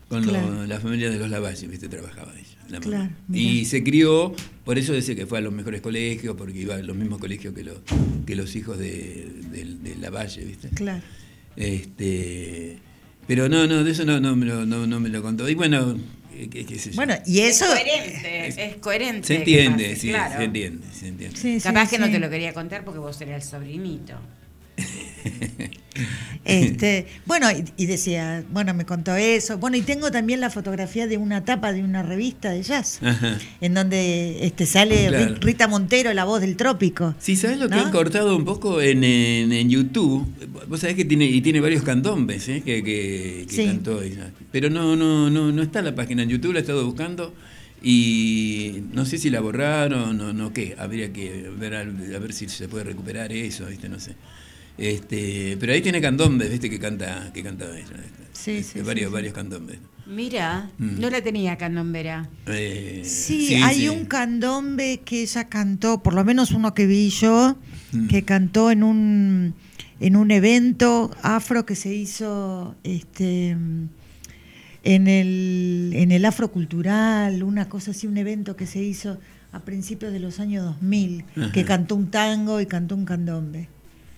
Con 0.09 0.27
la 0.69 0.81
familia 0.81 1.11
de 1.11 1.19
los 1.19 1.31
Lavalle, 1.31 1.67
¿viste? 1.67 1.89
Trabajaba 1.89 2.33
ella. 2.35 2.45
La 2.69 2.81
mamá. 2.81 2.91
Claro, 2.91 3.11
y 3.33 3.65
se 3.67 3.83
crió, 3.85 4.35
por 4.65 4.79
eso 4.79 4.93
dice 4.95 5.15
que 5.15 5.27
fue 5.27 5.39
a 5.39 5.41
los 5.41 5.53
mejores 5.53 5.81
colegios, 5.83 6.35
porque 6.37 6.61
iba 6.61 6.77
a 6.77 6.83
los 6.83 6.97
mismos 6.97 7.19
colegios 7.21 7.53
que, 7.55 7.63
los 7.63 7.77
que 8.27 8.35
los 8.37 8.57
hijos 8.57 8.79
de, 8.79 9.29
de, 9.51 9.65
de 9.83 9.97
Lavalle, 9.97 10.45
¿viste? 10.45 10.69
Claro. 10.71 11.03
Este, 11.57 12.79
pero 13.27 13.49
no, 13.49 13.67
no, 13.67 13.85
de 13.85 13.91
eso 13.91 14.05
no, 14.05 14.21
no, 14.21 14.37
me, 14.37 14.47
lo, 14.47 14.67
no, 14.67 14.87
no 14.87 15.01
me 15.01 15.09
lo 15.09 15.23
contó. 15.23 15.49
Y 15.49 15.55
bueno, 15.55 15.97
eh, 16.35 16.49
qué, 16.51 16.67
qué 16.67 16.79
sé 16.79 16.91
yo. 16.91 16.97
Bueno, 16.97 17.15
y 17.27 17.41
eso... 17.41 17.65
Es 17.65 17.81
coherente, 17.81 18.67
es 18.67 18.77
coherente. 18.77 19.27
se 19.27 19.35
que 19.35 19.39
entiende, 19.41 19.85
pase, 19.85 19.97
sí, 19.97 20.09
claro. 20.09 20.37
se 20.37 20.45
entiende, 20.45 20.87
se 20.93 21.09
entiende. 21.09 21.37
Sí, 21.37 21.61
sí, 21.61 21.63
Capaz 21.63 21.91
que 21.91 21.99
no 21.99 22.07
sí. 22.07 22.13
te 22.13 22.19
lo 22.19 22.29
quería 22.31 22.53
contar 22.53 22.85
porque 22.85 22.99
vos 22.99 23.21
eras 23.21 23.45
el 23.45 23.51
sobrinito. 23.51 24.15
Este, 26.45 27.07
bueno, 27.25 27.47
y, 27.53 27.65
y 27.83 27.87
decía, 27.87 28.45
bueno, 28.51 28.75
me 28.75 28.85
contó 28.85 29.15
eso. 29.17 29.57
Bueno, 29.59 29.77
y 29.77 29.83
tengo 29.83 30.11
también 30.11 30.41
la 30.41 30.51
fotografía 30.51 31.07
de 31.07 31.17
una 31.17 31.45
tapa 31.45 31.73
de 31.73 31.83
una 31.83 32.03
revista 32.03 32.51
de 32.51 32.63
jazz, 32.63 32.99
Ajá. 33.03 33.39
en 33.61 33.75
donde 33.75 34.45
este, 34.45 34.67
sale 34.67 35.07
Claro. 35.09 35.37
Rita 35.41 35.69
Montero, 35.69 36.13
la 36.13 36.25
voz 36.25 36.41
del 36.41 36.57
trópico. 36.57 37.15
Sí, 37.19 37.37
¿sabes 37.37 37.59
lo 37.59 37.69
que 37.69 37.77
¿No? 37.77 37.83
han 37.87 37.93
cortado 37.93 38.37
un 38.37 38.45
poco 38.45 38.83
en, 38.83 39.05
en, 39.05 39.53
en 39.53 39.71
YouTube? 39.71 40.27
Vos 40.69 40.81
sabés 40.81 40.97
que 40.97 41.05
tiene, 41.05 41.27
y 41.27 41.41
tiene 41.41 41.61
varios 41.61 41.83
candombes 41.83 42.49
¿eh? 42.49 42.63
que, 42.65 42.83
que, 42.83 43.47
que 43.49 43.55
Sí. 43.55 43.65
cantó 43.67 44.03
ella. 44.03 44.31
Pero 44.53 44.69
no, 44.69 44.97
no, 44.97 45.31
no, 45.31 45.51
no 45.53 45.63
está 45.63 45.81
la 45.81 45.95
página 45.95 46.25
en 46.25 46.29
YouTube, 46.29 46.53
la 46.53 46.59
he 46.59 46.63
estado 46.63 46.85
buscando. 46.85 47.33
Y 47.83 48.83
no 48.93 49.05
sé 49.07 49.19
si 49.19 49.31
la 49.31 49.41
borraron 49.41 50.21
o 50.21 50.33
no 50.33 50.53
qué. 50.53 50.75
Habría 50.79 51.13
que 51.13 51.51
ver 51.59 51.75
a 51.75 51.85
ver 51.85 52.33
si 52.33 52.49
se 52.49 52.67
puede 52.69 52.85
recuperar 52.85 53.31
eso, 53.33 53.67
¿viste? 53.67 53.89
No 53.89 54.01
sé. 54.01 54.15
Este, 54.77 55.57
pero 55.61 55.73
ahí 55.73 55.81
tiene 55.83 56.01
candombes, 56.01 56.51
¿viste? 56.51 56.69
Que 56.69 56.79
canta, 56.79 57.31
que 57.33 57.43
canta 57.43 57.65
ella. 57.67 57.87
¿viste? 57.87 58.25
Sí, 58.33 58.51
Este, 58.59 58.81
sí, 58.81 58.85
varios, 58.85 59.05
sí, 59.07 59.09
sí. 59.11 59.13
varios 59.13 59.35
candombes. 59.35 59.79
Mira, 60.07 60.71
Mm. 60.79 61.01
no 61.01 61.09
la 61.09 61.23
tenía 61.23 61.57
Candombera. 61.57 62.29
Eh, 62.47 63.03
Sí, 63.07 63.55
hay 63.55 63.77
sí. 63.83 63.89
un 63.89 64.05
candombe 64.05 65.01
que 65.05 65.23
ella 65.23 65.49
cantó, 65.49 66.03
por 66.03 66.13
lo 66.13 66.25
menos 66.25 66.51
uno 66.51 66.75
que 66.75 66.87
vi 66.87 67.09
yo, 67.09 67.57
Mm. 67.93 68.09
que 68.09 68.23
cantó 68.25 68.71
en 68.71 68.83
un 68.83 69.55
en 70.01 70.17
un 70.17 70.31
evento 70.33 71.11
afro 71.23 71.65
que 71.65 71.77
se 71.77 71.95
hizo 71.95 72.75
este 72.83 73.51
en 74.83 75.07
el 75.09 75.93
en 75.95 76.13
el 76.13 76.25
afrocultural, 76.25 77.43
una 77.43 77.69
cosa 77.69 77.93
así, 77.93 78.07
un 78.07 78.19
evento 78.19 78.57
que 78.57 78.67
se 78.67 78.83
hizo 78.83 79.19
a 79.53 79.61
principios 79.61 80.13
de 80.13 80.19
los 80.21 80.41
años 80.41 80.65
2000, 80.65 81.25
que 81.53 81.61
Ajá. 81.61 81.65
cantó 81.65 81.95
un 81.95 82.11
tango 82.11 82.61
y 82.61 82.67
cantó 82.67 82.95
un 82.97 83.05
candombe. 83.07 83.69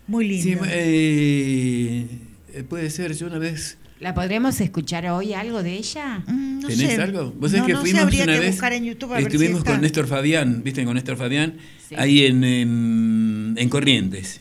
Muy 0.08 0.28
lindo. 0.28 0.64
Sí, 0.64 0.70
eh, 0.70 2.06
eh, 2.54 2.62
puede 2.68 2.90
ser, 2.90 3.14
yo 3.14 3.26
una 3.26 3.38
vez... 3.38 3.78
¿La 3.98 4.14
podremos 4.14 4.60
escuchar 4.60 5.06
hoy 5.08 5.32
algo 5.32 5.62
de 5.62 5.72
ella? 5.74 6.22
Mm, 6.26 6.60
no 6.60 6.68
¿Tenés 6.68 6.92
sé. 6.96 7.02
algo? 7.02 7.32
Vos 7.38 7.50
sabés 7.50 7.62
No, 7.62 7.66
que 7.66 7.72
no 7.72 7.80
fuimos 7.80 8.02
una 8.02 8.10
que 8.34 8.40
vez. 8.40 8.50
buscar 8.50 8.72
en 8.74 8.84
YouTube 8.84 9.10
a 9.12 9.14
ver 9.14 9.22
si 9.22 9.26
estuvimos 9.36 9.64
con 9.64 9.80
Néstor 9.80 10.06
Fabián, 10.06 10.62
¿viste? 10.62 10.84
Con 10.84 10.94
Néstor 10.94 11.16
Fabián, 11.16 11.54
Sí. 11.88 11.94
ahí 11.96 12.26
en, 12.26 12.44
en, 12.44 13.54
en 13.56 13.68
Corrientes. 13.70 14.40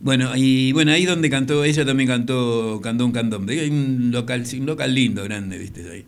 Bueno, 0.00 0.32
y 0.36 0.72
bueno, 0.72 0.92
ahí 0.92 1.06
donde 1.06 1.30
cantó, 1.30 1.64
ella 1.64 1.86
también 1.86 2.08
cantó, 2.08 2.80
cantó 2.82 3.06
un 3.06 3.12
cantón. 3.12 3.48
Hay 3.48 3.70
un 3.70 4.10
local, 4.12 4.44
un 4.58 4.66
local 4.66 4.94
lindo, 4.94 5.24
grande, 5.24 5.56
¿viste? 5.56 5.90
Ahí. 5.90 6.04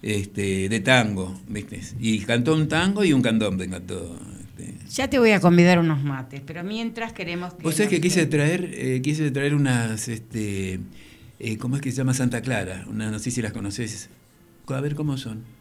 Este, 0.00 0.68
de 0.70 0.80
tango, 0.80 1.38
¿viste? 1.48 1.80
Y 2.00 2.20
cantó 2.20 2.54
un 2.54 2.68
tango 2.68 3.04
y 3.04 3.12
un 3.12 3.20
candombe 3.20 3.68
cantó. 3.68 4.18
Este. 4.64 4.86
Ya 4.90 5.08
te 5.08 5.18
voy 5.18 5.30
a 5.30 5.40
convidar 5.40 5.78
unos 5.78 6.02
mates, 6.02 6.40
pero 6.46 6.62
mientras 6.64 7.12
queremos 7.12 7.54
que... 7.54 7.62
Vos 7.62 7.74
sabés 7.74 7.90
que 7.90 8.00
quise 8.00 8.26
traer, 8.26 8.70
eh, 8.74 9.00
quise 9.02 9.30
traer 9.30 9.54
unas, 9.54 10.08
este, 10.08 10.80
eh, 11.40 11.56
¿cómo 11.58 11.76
es 11.76 11.82
que 11.82 11.90
se 11.90 11.98
llama 11.98 12.14
Santa 12.14 12.40
Clara? 12.42 12.84
Una, 12.88 13.10
no 13.10 13.18
sé 13.18 13.30
si 13.30 13.40
las 13.42 13.52
conoces. 13.52 14.08
A 14.68 14.80
ver 14.80 14.94
cómo 14.94 15.16
son. 15.18 15.42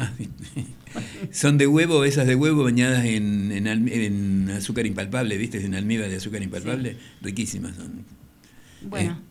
Ah, 0.00 0.12
son 1.32 1.58
de 1.58 1.66
huevo, 1.66 2.04
esas 2.04 2.26
de 2.28 2.36
huevo 2.36 2.62
bañadas 2.62 3.04
en, 3.04 3.50
en, 3.50 3.64
alm- 3.66 3.90
en 3.92 4.48
azúcar 4.50 4.86
impalpable, 4.86 5.36
¿viste? 5.36 5.64
En 5.64 5.74
almíbar 5.74 6.08
de 6.08 6.16
azúcar 6.16 6.40
impalpable. 6.40 6.96
Riquísimas 7.20 7.74
son. 7.74 8.04
Bueno, 8.82 9.18
Eh. 9.20 9.24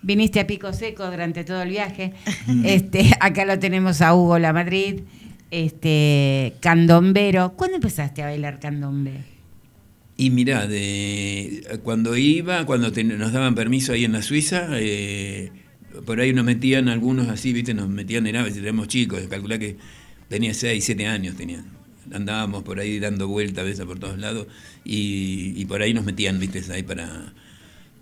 viniste 0.00 0.40
a 0.40 0.46
Pico 0.46 0.72
Seco 0.72 1.10
durante 1.10 1.44
todo 1.44 1.60
el 1.60 1.68
viaje. 1.68 2.14
Mm. 2.46 2.64
este, 2.64 3.10
acá 3.20 3.44
lo 3.44 3.58
tenemos 3.58 4.00
a 4.00 4.14
Hugo 4.14 4.38
La 4.38 4.54
Madrid, 4.54 5.00
este, 5.50 6.54
candombero. 6.60 7.52
¿Cuándo 7.56 7.76
empezaste 7.76 8.22
a 8.22 8.26
bailar 8.26 8.60
candombe? 8.60 9.24
Y 10.18 10.30
mirá, 10.30 10.66
de, 10.66 11.78
cuando 11.82 12.16
iba, 12.16 12.64
cuando 12.64 12.90
nos 12.90 13.32
daban 13.32 13.54
permiso 13.54 13.92
ahí 13.92 14.04
en 14.04 14.12
la 14.12 14.22
Suiza, 14.22 14.68
eh, 14.72 15.52
por 16.06 16.20
ahí 16.20 16.32
nos 16.32 16.44
metían 16.44 16.88
algunos 16.88 17.28
así, 17.28 17.52
¿viste? 17.52 17.74
Nos 17.74 17.88
metían, 17.88 18.26
era, 18.26 18.46
éramos 18.46 18.88
chicos, 18.88 19.20
calculá 19.28 19.58
que 19.58 19.76
tenía 20.28 20.54
6, 20.54 20.82
7 20.82 21.06
años, 21.06 21.36
tenían. 21.36 21.66
Andábamos 22.12 22.62
por 22.62 22.78
ahí 22.80 22.98
dando 22.98 23.28
vueltas 23.28 23.62
a 23.62 23.64
veces 23.66 23.84
por 23.84 23.98
todos 23.98 24.18
lados 24.18 24.46
y, 24.84 25.52
y 25.54 25.64
por 25.66 25.82
ahí 25.82 25.92
nos 25.92 26.04
metían, 26.04 26.38
¿viste? 26.38 26.62
Ahí 26.72 26.82
para, 26.82 27.34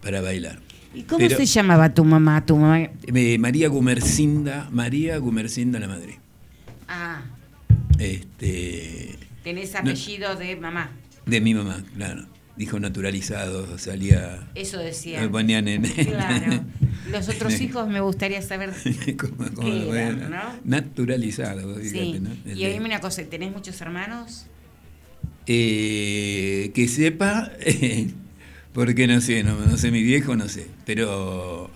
para 0.00 0.20
bailar. 0.20 0.60
¿Y 0.94 1.02
cómo 1.02 1.18
Pero- 1.18 1.36
se 1.36 1.46
llamaba 1.46 1.92
tu 1.94 2.04
mamá? 2.04 2.46
Tu 2.46 2.56
mamá? 2.56 2.80
Eh, 3.06 3.38
María 3.38 3.66
Gumercinda, 3.68 4.68
María 4.70 5.16
Gumercinda 5.18 5.80
la 5.80 5.88
madre. 5.88 6.20
Ah, 6.86 7.22
Este, 7.98 9.16
tenés 9.42 9.72
No. 9.72 9.78
apellido 9.80 10.36
de 10.36 10.56
mamá. 10.56 10.90
de 11.26 11.40
mi 11.40 11.54
mamá, 11.54 11.82
claro. 11.96 12.26
Dijo 12.56 12.78
naturalizado, 12.78 13.78
salía. 13.78 14.46
Eso 14.54 14.78
decía. 14.78 15.20
Me 15.20 15.28
ponían 15.28 15.66
en. 15.66 15.82
Claro. 15.82 16.64
Los 17.10 17.28
otros 17.28 17.60
hijos 17.60 17.88
me 17.88 18.00
gustaría 18.00 18.40
saber 18.42 18.72
como, 19.18 19.36
como, 19.54 19.68
qué 19.68 19.88
eran, 19.90 20.30
¿no? 20.30 20.42
Naturalizado, 20.64 21.80
Sí. 21.80 21.90
fíjate, 21.90 22.20
¿no? 22.20 22.30
Y 22.54 22.64
oíme 22.66 22.86
una 22.86 23.00
cosa, 23.00 23.22
¿tenés 23.24 23.50
muchos 23.52 23.80
hermanos? 23.80 24.46
eh, 25.46 26.70
que 26.74 26.88
sepa, 26.88 27.50
porque 28.72 29.06
no 29.06 29.20
sé, 29.20 29.42
no, 29.42 29.56
no 29.58 29.76
sé 29.76 29.90
mi 29.90 30.02
viejo, 30.02 30.36
no 30.36 30.48
sé. 30.48 30.68
Pero 30.86 31.70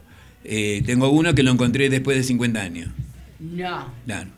eh, 0.45 0.83
tengo 0.87 1.11
uno 1.11 1.35
que 1.35 1.43
lo 1.43 1.51
encontré 1.53 1.91
después 1.91 2.17
de 2.17 2.23
50 2.23 2.61
años. 2.61 2.89
No. 3.41 3.93
Claro. 4.07 4.31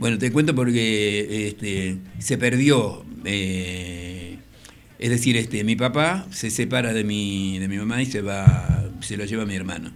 Bueno, 0.00 0.18
te 0.18 0.32
cuento 0.32 0.54
porque 0.54 1.46
este, 1.48 1.98
se 2.18 2.36
perdió. 2.38 3.04
eh, 3.24 4.38
es 4.98 5.10
decir, 5.10 5.36
este, 5.36 5.62
mi 5.62 5.76
papá 5.76 6.26
se 6.30 6.50
separa 6.50 6.92
de 6.92 7.04
mi, 7.04 7.58
de 7.58 7.68
mi 7.68 7.76
mamá 7.76 8.02
y 8.02 8.06
se 8.06 8.20
va, 8.22 8.90
se 9.00 9.16
lo 9.16 9.24
lleva 9.26 9.42
a 9.44 9.46
mi 9.46 9.54
hermano. 9.54 9.92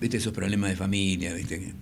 Viste 0.00 0.18
esos 0.18 0.32
problemas 0.32 0.70
de 0.70 0.76
familia, 0.76 1.32
viste. 1.32 1.72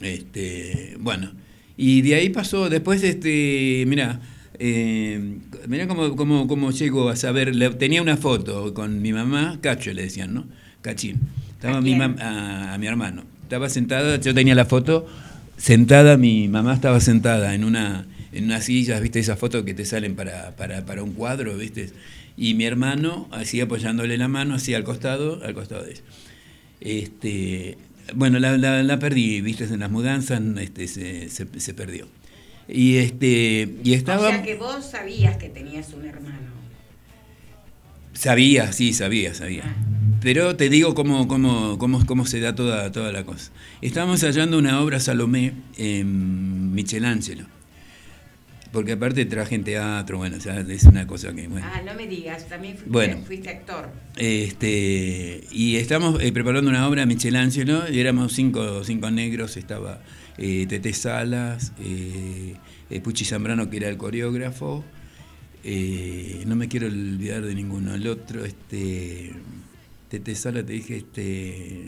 Este, 0.00 0.96
bueno. 1.00 1.32
Y 1.76 2.02
de 2.02 2.16
ahí 2.16 2.28
pasó, 2.28 2.68
después, 2.68 3.02
este, 3.02 3.84
mira, 3.86 4.20
eh, 4.58 5.38
mira 5.68 5.86
cómo, 5.88 6.14
cómo, 6.16 6.46
cómo 6.48 6.70
llego 6.70 7.08
a 7.08 7.16
saber. 7.16 7.54
le- 7.54 7.70
tenía 7.70 8.02
una 8.02 8.16
foto 8.16 8.74
con 8.74 9.00
mi 9.00 9.12
mamá, 9.12 9.58
Cacho 9.62 9.92
le 9.92 10.02
decían, 10.02 10.34
¿no? 10.34 10.44
Cachín. 10.80 11.20
Estaba 11.52 11.78
¿A 11.78 11.80
mi 11.80 11.94
mam- 11.94 12.20
a, 12.20 12.74
a 12.74 12.78
mi 12.78 12.86
hermano. 12.88 13.22
Estaba 13.44 13.68
sentada, 13.68 14.18
yo 14.20 14.34
tenía 14.34 14.54
la 14.54 14.64
foto, 14.64 15.06
sentada, 15.56 16.16
mi 16.16 16.48
mamá 16.48 16.74
estaba 16.74 17.00
sentada 17.00 17.54
en 17.54 17.64
una, 17.64 18.06
en 18.32 18.44
una 18.44 18.60
silla, 18.60 18.98
¿viste? 19.00 19.20
Esas 19.20 19.38
fotos 19.38 19.64
que 19.64 19.74
te 19.74 19.84
salen 19.84 20.16
para, 20.16 20.56
para, 20.56 20.84
para 20.84 21.02
un 21.02 21.12
cuadro, 21.12 21.56
¿viste? 21.56 21.90
Y 22.36 22.54
mi 22.54 22.64
hermano, 22.64 23.28
así 23.30 23.60
apoyándole 23.60 24.16
la 24.18 24.28
mano, 24.28 24.54
así 24.54 24.74
al 24.74 24.84
costado, 24.84 25.42
al 25.44 25.54
costado 25.54 25.84
de 25.84 25.92
ella. 25.92 26.02
Este, 26.80 27.78
bueno, 28.14 28.38
la, 28.38 28.56
la, 28.56 28.82
la 28.82 28.98
perdí, 28.98 29.40
¿viste? 29.40 29.64
En 29.64 29.80
las 29.80 29.90
mudanzas 29.90 30.40
este, 30.58 30.88
se, 30.88 31.28
se, 31.28 31.46
se 31.58 31.74
perdió. 31.74 32.08
Y, 32.68 32.96
este, 32.96 33.68
y 33.84 33.92
estaba... 33.94 34.28
O 34.28 34.30
sea 34.30 34.42
que 34.42 34.54
vos 34.56 34.84
sabías 34.84 35.36
que 35.36 35.48
tenías 35.48 35.92
un 35.92 36.06
hermano. 36.06 36.52
Sabía, 38.14 38.72
sí, 38.72 38.92
sabía, 38.92 39.34
sabía. 39.34 39.74
Pero 40.22 40.54
te 40.56 40.68
digo 40.68 40.94
cómo, 40.94 41.26
cómo, 41.26 41.78
cómo, 41.78 42.04
cómo 42.06 42.26
se 42.26 42.40
da 42.40 42.54
toda, 42.54 42.92
toda 42.92 43.10
la 43.12 43.24
cosa. 43.24 43.50
Estábamos 43.80 44.22
hallando 44.22 44.58
una 44.58 44.80
obra 44.80 45.00
Salomé 45.00 45.52
en 45.76 46.72
Michelangelo. 46.74 47.44
Porque 48.72 48.92
aparte 48.92 49.26
traje 49.26 49.54
en 49.54 49.64
teatro, 49.64 50.16
bueno, 50.16 50.36
o 50.38 50.40
sea, 50.40 50.60
es 50.60 50.84
una 50.84 51.06
cosa 51.06 51.34
que, 51.34 51.46
bueno. 51.46 51.66
Ah, 51.70 51.82
no 51.84 51.92
me 51.94 52.06
digas, 52.06 52.48
también 52.48 52.74
fuiste, 52.74 52.90
Bueno. 52.90 53.18
fuiste 53.26 53.50
actor. 53.50 53.90
Este, 54.16 55.44
y 55.50 55.76
estamos 55.76 56.22
eh, 56.22 56.32
preparando 56.32 56.70
una 56.70 56.88
obra 56.88 57.04
Michelangelo 57.04 57.90
y 57.90 58.00
éramos 58.00 58.32
cinco, 58.32 58.82
cinco 58.82 59.10
negros, 59.10 59.58
estaba 59.58 60.00
eh, 60.38 60.64
Tete 60.66 60.94
Salas, 60.94 61.72
eh, 61.84 62.54
eh, 62.88 63.00
Puchi 63.00 63.26
Zambrano 63.26 63.68
que 63.68 63.76
era 63.76 63.90
el 63.90 63.98
coreógrafo, 63.98 64.82
eh, 65.64 66.42
no 66.46 66.56
me 66.56 66.68
quiero 66.68 66.86
olvidar 66.86 67.42
de 67.44 67.54
ninguno, 67.54 67.94
el 67.94 68.06
otro, 68.06 68.42
este, 68.46 69.32
Tete 70.12 70.34
Sala, 70.34 70.62
te 70.62 70.74
dije, 70.74 70.98
este, 70.98 71.86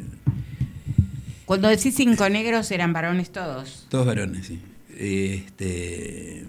Cuando 1.44 1.68
decís 1.68 1.94
cinco 1.94 2.26
negros 2.30 2.70
eran 2.70 2.94
varones 2.94 3.30
todos. 3.30 3.86
todos 3.90 4.06
varones, 4.06 4.46
sí. 4.46 4.60
Este, 4.96 6.46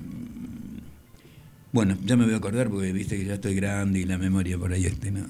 bueno, 1.74 1.98
ya 2.06 2.16
me 2.16 2.24
voy 2.24 2.34
a 2.34 2.38
acordar 2.38 2.70
porque 2.70 2.94
viste 2.94 3.18
que 3.18 3.26
ya 3.26 3.34
estoy 3.34 3.56
grande 3.56 4.00
y 4.00 4.06
la 4.06 4.18
memoria 4.18 4.58
por 4.58 4.72
ahí 4.72 4.86
este 4.86 5.12
no. 5.12 5.26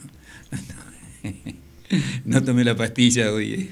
No 2.26 2.44
tomé 2.44 2.64
la 2.64 2.76
pastilla 2.76 3.32
hoy. 3.32 3.68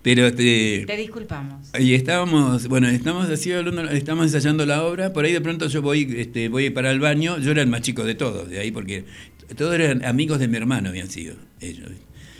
Pero 0.00 0.28
este, 0.28 0.84
Te 0.86 0.96
disculpamos. 0.96 1.68
Y 1.78 1.92
estábamos, 1.92 2.68
bueno, 2.68 2.88
estamos 2.88 3.28
así 3.28 3.52
hablando, 3.52 3.82
estamos 3.90 4.26
ensayando 4.26 4.64
la 4.64 4.82
obra, 4.84 5.12
por 5.12 5.24
ahí 5.24 5.32
de 5.32 5.40
pronto 5.40 5.66
yo 5.66 5.82
voy, 5.82 6.14
este, 6.16 6.48
voy 6.48 6.70
para 6.70 6.90
el 6.90 7.00
baño, 7.00 7.38
yo 7.38 7.50
era 7.50 7.60
el 7.60 7.68
más 7.68 7.82
chico 7.82 8.04
de 8.04 8.14
todos, 8.14 8.48
de 8.48 8.60
ahí 8.60 8.70
porque 8.70 9.04
todos 9.54 9.74
eran 9.74 10.04
amigos 10.04 10.38
de 10.38 10.48
mi 10.48 10.56
hermano 10.56 10.88
habían 10.88 11.10
sido, 11.10 11.36
ellos. 11.60 11.90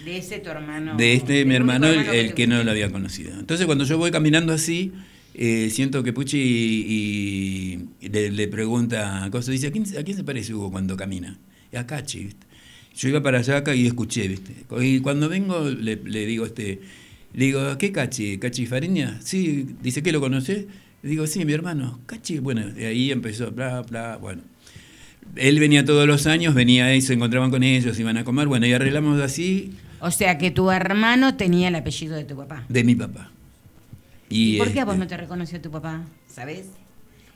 De 0.04 0.18
ese 0.18 0.38
tu 0.38 0.50
hermano. 0.50 0.96
De 0.96 1.14
este 1.14 1.44
mi 1.44 1.54
hermano, 1.54 1.88
el, 1.88 2.34
que 2.34 2.46
no 2.46 2.62
lo 2.62 2.70
había 2.70 2.90
conocido. 2.90 3.38
Entonces 3.38 3.66
cuando 3.66 3.84
yo 3.84 3.98
voy 3.98 4.10
caminando 4.10 4.52
así, 4.52 4.92
eh, 5.34 5.68
siento 5.70 6.02
que 6.02 6.12
Puchi 6.12 6.38
y, 6.38 7.88
y 8.00 8.08
le, 8.08 8.30
le 8.30 8.48
pregunta 8.48 9.28
cosas, 9.30 9.52
dice, 9.52 9.66
¿a 9.66 9.72
quién, 9.72 9.84
¿a 9.98 10.02
quién 10.02 10.16
se 10.16 10.24
parece 10.24 10.54
Hugo 10.54 10.70
cuando 10.70 10.96
camina? 10.96 11.38
A 11.76 11.86
Cachi, 11.86 12.24
¿viste? 12.24 12.46
Yo 12.96 13.08
iba 13.10 13.22
para 13.22 13.40
allá 13.40 13.58
acá 13.58 13.74
y 13.74 13.86
escuché, 13.86 14.26
¿viste? 14.28 14.54
Y 14.80 15.00
cuando 15.00 15.28
vengo 15.28 15.68
le, 15.68 15.96
le 15.96 16.24
digo, 16.24 16.46
este, 16.46 16.80
le 17.34 17.44
digo, 17.44 17.76
¿qué 17.76 17.92
Cachi? 17.92 18.38
¿Cachi 18.38 18.64
Fariña? 18.64 19.20
Sí, 19.22 19.66
dice, 19.82 20.02
¿qué 20.02 20.12
lo 20.12 20.20
conoces? 20.20 20.64
Digo, 21.02 21.26
sí, 21.26 21.44
mi 21.44 21.52
hermano. 21.52 22.00
Cachi, 22.06 22.38
bueno, 22.38 22.66
de 22.66 22.86
ahí 22.86 23.10
empezó, 23.12 23.52
bla, 23.52 23.82
bla, 23.82 24.16
bueno. 24.16 24.42
Él 25.34 25.58
venía 25.60 25.84
todos 25.84 26.06
los 26.06 26.26
años, 26.26 26.54
venía 26.54 26.86
ahí, 26.86 27.00
se 27.00 27.14
encontraban 27.14 27.50
con 27.50 27.62
ellos, 27.62 27.98
iban 27.98 28.16
a 28.16 28.24
comer, 28.24 28.46
bueno, 28.46 28.66
y 28.66 28.72
arreglamos 28.72 29.20
así 29.20 29.72
O 30.00 30.10
sea 30.10 30.38
que 30.38 30.50
tu 30.50 30.70
hermano 30.70 31.36
tenía 31.36 31.68
el 31.68 31.74
apellido 31.74 32.16
de 32.16 32.24
tu 32.24 32.36
papá. 32.36 32.64
de 32.68 32.84
mi 32.84 32.94
papá. 32.94 33.30
¿Y, 34.28 34.58
por 34.58 34.72
qué 34.72 34.80
a 34.80 34.84
vos 34.84 34.96
no 34.96 35.06
te 35.06 35.16
reconoció 35.16 35.60
tu 35.60 35.70
papá? 35.70 36.04
¿Sabes? 36.28 36.66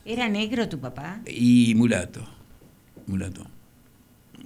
¿Era 0.04 0.28
negro 0.28 0.68
tu 0.68 0.80
papá? 0.80 1.20
Y 1.26 1.74
mulato, 1.76 2.26
mulato. 3.06 3.46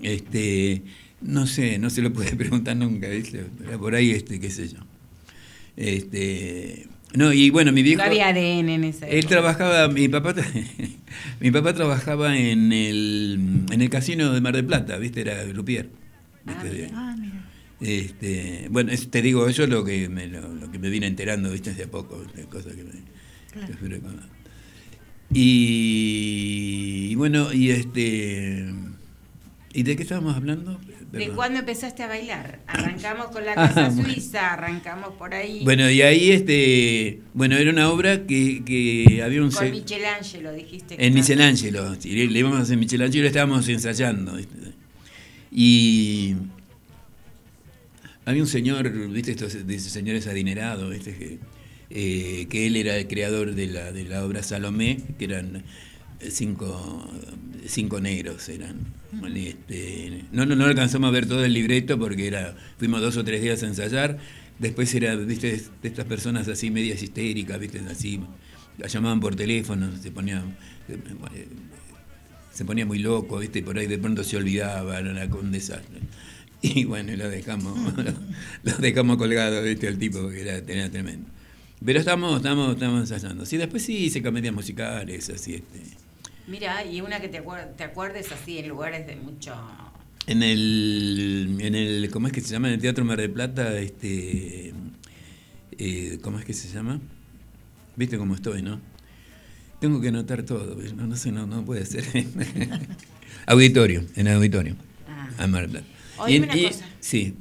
Este, 0.03 0.83
no 1.21 1.47
sé, 1.47 1.79
no 1.79 1.91
se 1.91 2.03
lo 2.03 2.13
puede 2.13 2.37
preguntar 2.37 2.77
nunca, 2.77 3.09
¿viste? 3.09 3.45
Por 3.79 3.95
ahí, 3.95 4.11
este, 4.11 4.41
qué 4.41 4.51
sé 4.51 4.69
yo. 4.69 4.81
Este, 5.77 6.87
no, 7.15 7.33
y 7.33 7.51
bueno, 7.51 7.73
mi 7.73 7.83
viejo... 7.83 7.99
No 8.03 8.05
había 8.09 8.29
ADN 8.29 8.69
en 8.69 8.85
esa 8.85 9.07
Él 9.07 9.27
trabajaba, 9.27 9.89
mi 9.89 10.09
papá, 10.09 10.35
mi 11.41 11.51
papá 11.51 11.73
trabajaba 11.75 12.37
en 12.37 12.73
el, 12.73 13.65
en 13.71 13.81
el 13.83 13.89
casino 13.91 14.33
de 14.33 14.41
Mar 14.41 14.55
del 14.55 14.65
Plata, 14.67 14.99
¿viste? 14.99 15.21
Era 15.23 15.43
Grupier. 15.45 15.89
¿viste? 16.45 16.91
Ah, 16.93 17.15
mira. 17.19 17.45
Este, 17.81 18.69
bueno, 18.71 18.93
es- 18.93 19.11
te 19.11 19.23
digo, 19.23 19.49
eso 19.49 19.65
es 19.65 19.69
lo 19.69 19.85
que 19.85 20.09
me, 20.09 20.27
lo, 20.27 20.55
lo 20.55 20.71
que 20.71 20.79
me 20.79 20.91
vine 20.91 21.07
enterando, 21.07 21.51
¿viste? 21.51 21.71
Hace 21.71 21.87
poco, 21.87 22.25
cosas 22.51 22.75
que 22.75 22.85
me... 22.85 22.91
Claro. 23.53 23.79
que. 23.79 25.39
Y, 25.75 27.09
y 27.11 27.15
bueno, 27.15 27.53
y 27.53 27.71
este... 27.71 28.65
¿Y 29.73 29.83
de 29.83 29.97
qué 29.97 30.03
estábamos 30.03 30.37
hablando? 30.37 30.81
¿De 31.19 31.29
cuándo 31.31 31.61
empezaste 31.61 32.03
a 32.03 32.07
bailar? 32.09 32.61
Arrancamos 32.67 33.27
con 33.29 33.45
la 33.45 33.53
Ah, 33.57 33.69
casa 33.69 33.89
bueno. 33.91 34.05
suiza, 34.05 34.53
arrancamos 34.53 35.11
por 35.15 35.33
ahí. 35.35 35.63
Bueno, 35.65 35.91
y 35.91 36.03
ahí, 36.03 36.33
este, 36.33 37.21
bueno, 37.33 37.57
era 37.57 37.71
una 37.71 37.91
obra 37.91 38.27
que, 38.27 38.63
que 38.65 39.23
había 39.23 39.43
un... 39.43 39.51
con 39.51 39.71
Michelangelo, 39.71 40.53
dijiste. 40.53 40.97
que 40.97 41.07
En. 41.07 41.15
Michelangelo, 41.15 41.95
sí, 41.99 42.11
le, 42.27 42.39
íbamos 42.39 42.59
a 42.59 42.63
hacer 42.63 42.77
Michelangelo 42.77 43.27
estábamos 43.27 43.69
ensayando. 43.69 44.39
Y 45.51 46.35
había 48.25 48.43
un 48.43 48.49
señor, 48.49 48.91
¿viste? 49.11 49.33
Estos 49.33 49.67
de 49.67 49.75
esos 49.75 49.93
señores 49.93 50.27
adinerados, 50.27 50.91
¿viste? 50.91 51.15
Que, 51.17 51.39
eh, 51.91 52.47
que 52.49 52.67
él 52.67 52.77
era 52.77 52.97
el 52.97 53.07
creador 53.07 53.55
de 53.55 53.67
la, 53.69 53.93
de 53.93 54.05
la 54.05 54.25
obra 54.25 54.43
Salomé, 54.43 54.99
que 55.19 55.27
eran 55.27 55.63
cinco, 56.21 57.11
cinco 57.67 58.01
negros 58.01 58.49
eran. 58.49 58.95
Este, 59.35 60.25
no, 60.33 60.45
no, 60.47 60.57
no 60.57 60.65
alcanzamos 60.65 61.09
a 61.09 61.11
ver 61.13 61.27
todo 61.27 61.45
el 61.45 61.53
libreto 61.53 61.99
porque 61.99 62.27
era, 62.27 62.57
fuimos 62.79 63.01
dos 63.01 63.17
o 63.17 63.25
tres 63.25 63.43
días 63.43 63.63
a 63.63 63.67
ensayar. 63.67 64.19
Después 64.59 64.95
era, 64.95 65.17
viste, 65.17 65.61
de 65.83 65.89
estas 65.89 66.05
personas 66.05 66.49
así 66.49 66.71
medias 66.71 67.03
histéricas, 67.03 67.59
viste, 67.59 67.81
así, 67.91 68.21
la 68.79 68.87
llamaban 68.87 69.21
por 69.21 69.35
teléfono, 69.35 69.91
se 70.01 70.11
ponía, 70.11 70.45
se 72.53 72.65
ponía 72.65 72.87
muy 72.87 73.01
loco, 73.01 73.39
viste, 73.39 73.63
por 73.63 73.79
ahí 73.79 73.87
de 73.87 73.99
pronto 73.99 74.23
se 74.23 74.37
olvidaba, 74.37 74.99
era 74.99 75.27
un 75.27 75.51
desastre. 75.51 76.01
Y 76.63 76.85
bueno, 76.85 77.15
lo 77.17 77.29
dejamos, 77.29 77.79
lo, 78.63 78.73
dejamos 78.79 79.19
colgado, 79.19 79.63
viste, 79.63 79.89
al 79.89 79.99
tipo, 79.99 80.23
porque 80.23 80.43
era, 80.43 80.57
era 80.57 80.89
tremendo. 80.89 81.29
Pero 81.85 81.99
estamos, 81.99 82.37
estamos, 82.37 82.75
estamos 82.75 83.01
ensayando. 83.01 83.45
Sí, 83.45 83.59
después 83.59 83.83
sí 83.83 84.07
hice 84.07 84.23
comedias 84.23 84.55
musicales, 84.55 85.29
así, 85.29 85.57
este. 85.57 86.04
Mira, 86.47 86.85
y 86.85 87.01
una 87.01 87.21
que 87.21 87.29
te, 87.29 87.43
acuer- 87.43 87.75
te 87.77 87.85
acuerdes 87.85 88.31
así 88.33 88.59
en 88.59 88.69
lugares 88.69 89.07
de 89.07 89.17
mucho. 89.17 89.55
En 90.27 90.43
el, 90.43 91.57
en 91.61 91.75
el, 91.75 92.11
¿cómo 92.11 92.27
es 92.27 92.33
que 92.33 92.41
se 92.41 92.49
llama? 92.49 92.69
En 92.69 92.75
el 92.75 92.81
Teatro 92.81 93.05
Mar 93.05 93.19
del 93.19 93.31
Plata, 93.31 93.79
este, 93.79 94.73
eh, 95.79 96.19
¿cómo 96.23 96.39
es 96.39 96.45
que 96.45 96.53
se 96.55 96.69
llama? 96.73 97.01
Viste 97.97 98.19
cómo 98.19 98.35
estoy, 98.35 98.63
¿no? 98.63 98.81
Tengo 99.81 100.01
que 100.01 100.09
anotar 100.09 100.43
todo, 100.45 100.77
¿ves? 100.77 100.95
no, 100.95 101.07
no 101.07 101.17
sé, 101.17 101.31
no, 101.31 101.47
no 101.47 101.65
puede 101.65 101.85
ser. 101.85 102.05
auditorio, 103.47 104.05
en 104.17 104.27
el 104.27 104.37
auditorio, 104.37 104.77
Ah. 105.09 105.31
a 105.39 105.47
Mar 105.47 105.63
del 105.63 105.71
Plata. 105.83 105.87
Oíme 106.19 106.33
Y 106.33 106.37
en- 106.37 106.45
una 106.45 106.57
y- 106.57 106.65
cosa. 106.67 106.85
Sí, 107.01 107.35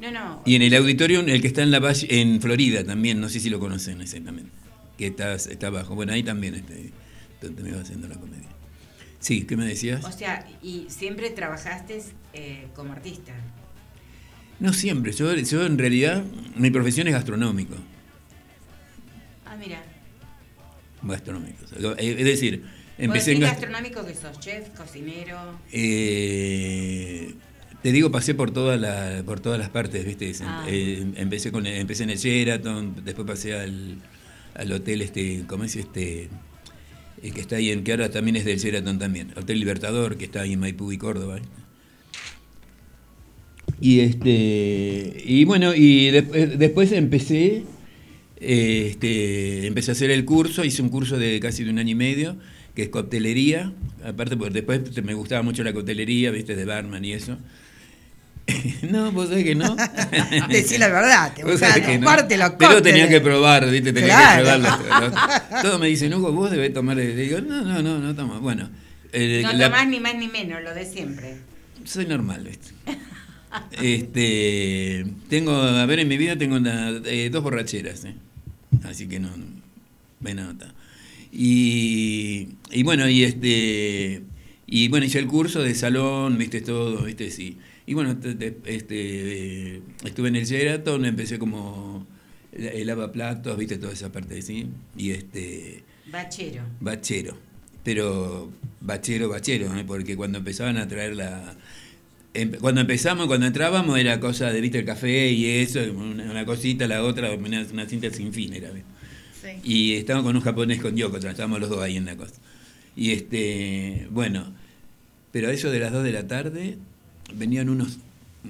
No, 0.00 0.10
no. 0.10 0.42
y 0.46 0.54
en 0.54 0.62
el 0.62 0.74
auditorio, 0.74 1.20
el 1.20 1.40
que 1.42 1.46
está 1.48 1.62
en 1.62 1.70
la 1.70 1.80
valle, 1.80 2.06
en 2.20 2.40
Florida 2.40 2.84
también, 2.84 3.20
no 3.20 3.28
sé 3.28 3.38
si 3.40 3.50
lo 3.50 3.58
conocen 3.60 4.00
exactamente, 4.00 4.50
que 4.96 5.08
está, 5.08 5.34
está 5.34 5.66
abajo. 5.66 5.94
Bueno, 5.94 6.12
ahí 6.12 6.22
también 6.22 6.54
este, 6.54 6.74
donde 6.74 6.92
iba 7.48 7.80
haciendo 7.80 8.08
la 8.08 8.16
comedia. 8.16 8.48
Sí, 9.18 9.44
¿qué 9.44 9.56
me 9.56 9.66
decías? 9.66 10.04
O 10.04 10.10
sea, 10.12 10.46
y 10.62 10.86
siempre 10.88 11.30
trabajaste 11.30 12.02
eh, 12.32 12.66
como 12.74 12.92
artista. 12.92 13.32
No 14.58 14.72
siempre, 14.72 15.12
yo, 15.12 15.34
yo 15.34 15.64
en 15.66 15.78
realidad, 15.78 16.22
mi 16.56 16.70
profesión 16.70 17.06
es 17.08 17.14
gastronómico. 17.14 17.74
Ah, 19.46 19.56
mira. 19.56 19.82
gastronómico. 21.02 21.64
Eh, 21.98 22.16
Es 22.18 22.24
decir, 22.24 22.64
Empecé 22.98 23.32
en 23.32 23.40
gast- 23.40 23.52
gastronómico 23.60 24.04
que 24.06 24.14
sos 24.14 24.38
chef, 24.40 24.68
cocinero. 24.76 25.58
eh, 25.72 27.34
te 27.82 27.90
digo, 27.90 28.10
pasé 28.12 28.34
por 28.34 28.52
todas 28.52 28.80
las 28.80 29.22
por 29.24 29.40
todas 29.40 29.58
las 29.58 29.70
partes, 29.70 30.04
¿viste? 30.04 30.32
Ah. 30.44 30.64
Empecé 30.68 31.50
con 31.50 31.66
empecé 31.66 32.04
en 32.04 32.10
el 32.10 32.18
Sheraton, 32.18 33.04
después 33.04 33.26
pasé 33.26 33.54
al, 33.58 33.96
al 34.54 34.72
hotel 34.72 35.02
este, 35.02 35.44
¿cómo 35.48 35.64
es 35.64 35.74
este? 35.76 36.28
Que 37.22 37.40
está 37.40 37.56
ahí 37.56 37.70
en 37.70 37.84
que 37.84 37.92
ahora 37.92 38.10
también 38.10 38.36
es 38.36 38.44
del 38.44 38.58
Sheraton 38.58 38.98
también, 38.98 39.32
Hotel 39.36 39.58
Libertador, 39.60 40.16
que 40.16 40.24
está 40.24 40.40
ahí 40.40 40.54
en 40.54 40.60
Maipú 40.60 40.90
y 40.90 40.98
Córdoba. 40.98 41.36
¿viste? 41.36 41.50
Y 43.80 44.00
este 44.00 45.22
y 45.24 45.44
bueno, 45.44 45.74
y 45.74 46.10
después, 46.10 46.58
después 46.58 46.92
empecé 46.92 47.64
eh, 48.44 48.88
este, 48.90 49.68
empecé 49.68 49.92
a 49.92 49.94
hacer 49.94 50.10
el 50.10 50.24
curso, 50.24 50.64
hice 50.64 50.82
un 50.82 50.88
curso 50.88 51.16
de 51.16 51.38
casi 51.38 51.62
de 51.62 51.70
un 51.70 51.78
año 51.78 51.92
y 51.92 51.94
medio, 51.94 52.36
que 52.74 52.82
es 52.82 52.88
coctelería, 52.88 53.72
aparte 54.04 54.36
porque 54.36 54.54
después 54.54 54.80
me 55.04 55.14
gustaba 55.14 55.42
mucho 55.42 55.62
la 55.62 55.72
coctelería, 55.72 56.32
viste, 56.32 56.56
de 56.56 56.64
barman 56.64 57.04
y 57.04 57.12
eso. 57.12 57.38
no, 58.90 59.12
vos 59.12 59.28
sabés 59.28 59.44
que 59.44 59.54
no. 59.54 59.76
Decí 60.48 60.76
la 60.78 60.88
verdad, 60.88 61.32
te 61.34 61.42
sabés 61.58 61.84
que 61.86 61.94
no. 61.98 62.04
tomarte 62.06 62.36
los 62.36 62.50
Pero 62.52 62.82
tenía 62.82 63.08
que 63.08 63.20
probar, 63.20 63.70
viste, 63.70 63.92
tenía 63.92 64.08
Claro. 64.40 64.44
que 64.44 64.60
probar. 64.68 65.02
los- 65.02 65.12
los- 65.52 65.62
todos 65.62 65.80
me 65.80 65.86
dicen, 65.88 66.12
Hugo, 66.14 66.32
vos 66.32 66.50
debés 66.50 66.72
tomar. 66.74 66.96
Le 66.96 67.14
digo, 67.14 67.40
no, 67.40 67.62
no, 67.62 67.82
no, 67.82 67.98
no 67.98 68.14
tomo. 68.14 68.40
Bueno, 68.40 68.68
eh, 69.12 69.42
No 69.44 69.52
la- 69.52 69.66
tomás 69.66 69.86
ni 69.88 70.00
más 70.00 70.14
ni 70.16 70.28
menos, 70.28 70.62
lo 70.62 70.74
de 70.74 70.84
siempre. 70.84 71.36
soy 71.84 72.06
normal, 72.06 72.44
¿viste? 72.44 72.70
Este, 73.80 75.04
tengo, 75.28 75.52
a 75.54 75.84
ver, 75.86 76.00
en 76.00 76.08
mi 76.08 76.16
vida 76.16 76.36
tengo 76.36 76.56
una- 76.56 76.90
eh, 77.04 77.28
dos 77.30 77.42
borracheras, 77.42 78.04
¿eh? 78.04 78.14
así 78.84 79.06
que 79.06 79.20
no, 79.20 79.28
me 80.20 80.34
nota. 80.34 80.72
Y, 81.30 82.48
y 82.70 82.82
bueno, 82.82 83.08
y 83.08 83.24
este, 83.24 84.22
y 84.66 84.88
bueno, 84.88 85.06
hice 85.06 85.18
el 85.18 85.26
curso 85.26 85.62
de 85.62 85.74
salón, 85.74 86.38
viste 86.38 86.60
todo, 86.60 87.02
viste, 87.04 87.30
sí. 87.30 87.58
Y 87.86 87.94
bueno, 87.94 88.16
te- 88.18 88.34
te- 88.34 88.56
este, 88.74 89.76
eh, 89.76 89.82
estuve 90.04 90.28
en 90.28 90.36
el 90.36 90.44
Sheraton, 90.46 91.04
empecé 91.04 91.38
como 91.38 92.06
el 92.52 92.86
lavaplatos, 92.86 93.56
viste, 93.56 93.78
toda 93.78 93.92
esa 93.92 94.12
parte, 94.12 94.40
sí. 94.42 94.68
Y 94.96 95.10
este, 95.10 95.82
Bachero. 96.10 96.62
bachero. 96.80 97.36
Pero 97.84 98.50
bachero, 98.80 99.28
bachero, 99.28 99.74
¿eh? 99.76 99.84
porque 99.86 100.16
cuando 100.16 100.38
empezaban 100.38 100.76
a 100.76 100.86
traer 100.86 101.16
la... 101.16 101.56
Cuando 102.60 102.80
empezamos, 102.80 103.26
cuando 103.26 103.46
entrábamos, 103.46 103.98
era 103.98 104.18
cosa 104.20 104.50
de, 104.52 104.60
viste, 104.60 104.78
el 104.78 104.84
café 104.86 105.28
y 105.30 105.44
eso, 105.46 105.80
una, 105.92 106.46
cosita, 106.46 106.86
la 106.86 107.02
otra, 107.04 107.32
una, 107.32 107.66
una 107.72 107.86
cinta 107.86 108.08
sin 108.10 108.32
fin 108.32 108.54
era. 108.54 108.70
¿ves? 108.70 108.84
Y 109.64 109.94
estábamos 109.94 110.28
con 110.28 110.36
un 110.36 110.42
japonés 110.42 110.80
con 110.80 110.96
Yoko, 110.96 111.16
estábamos 111.18 111.60
los 111.60 111.68
dos 111.68 111.82
ahí 111.82 111.96
en 111.96 112.06
la 112.06 112.16
cosa. 112.16 112.34
Y 112.96 113.10
este, 113.10 114.06
bueno, 114.10 114.54
pero 115.30 115.48
a 115.48 115.52
eso 115.52 115.70
de 115.70 115.80
las 115.80 115.92
2 115.92 116.04
de 116.04 116.12
la 116.12 116.26
tarde 116.26 116.78
venían 117.36 117.68
unos 117.68 117.98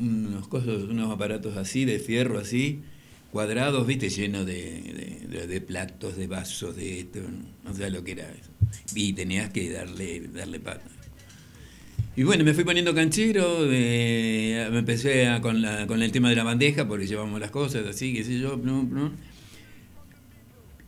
unos, 0.00 0.48
cosas, 0.48 0.82
unos 0.84 1.12
aparatos 1.12 1.56
así, 1.56 1.84
de 1.84 1.98
fierro 1.98 2.38
así, 2.38 2.80
cuadrados, 3.30 3.86
viste, 3.86 4.08
llenos 4.08 4.46
de, 4.46 5.20
de- 5.48 5.60
platos, 5.60 6.16
de 6.16 6.26
vasos, 6.26 6.76
de 6.76 7.00
esto, 7.00 7.20
no 7.64 7.74
sé 7.74 7.90
lo 7.90 8.02
que 8.02 8.12
era 8.12 8.24
eso. 8.30 8.50
Y 8.94 9.12
tenías 9.12 9.50
que 9.50 9.70
darle, 9.70 10.20
darle 10.32 10.60
pata. 10.60 10.84
Y 12.16 12.22
bueno, 12.24 12.42
me 12.44 12.52
fui 12.54 12.64
poniendo 12.64 12.94
canchero, 12.94 13.66
eh, 13.70 14.68
me 14.70 14.78
empecé 14.78 15.28
con, 15.42 15.60
la- 15.62 15.86
con 15.86 16.02
el 16.02 16.10
tema 16.12 16.30
de 16.30 16.36
la 16.36 16.44
bandeja, 16.44 16.88
porque 16.88 17.06
llevamos 17.06 17.38
las 17.40 17.50
cosas 17.50 17.86
así, 17.86 18.12
qué 18.14 18.24
sé 18.24 18.38
yo, 18.38 18.56
no, 18.56 18.82
no. 18.82 19.12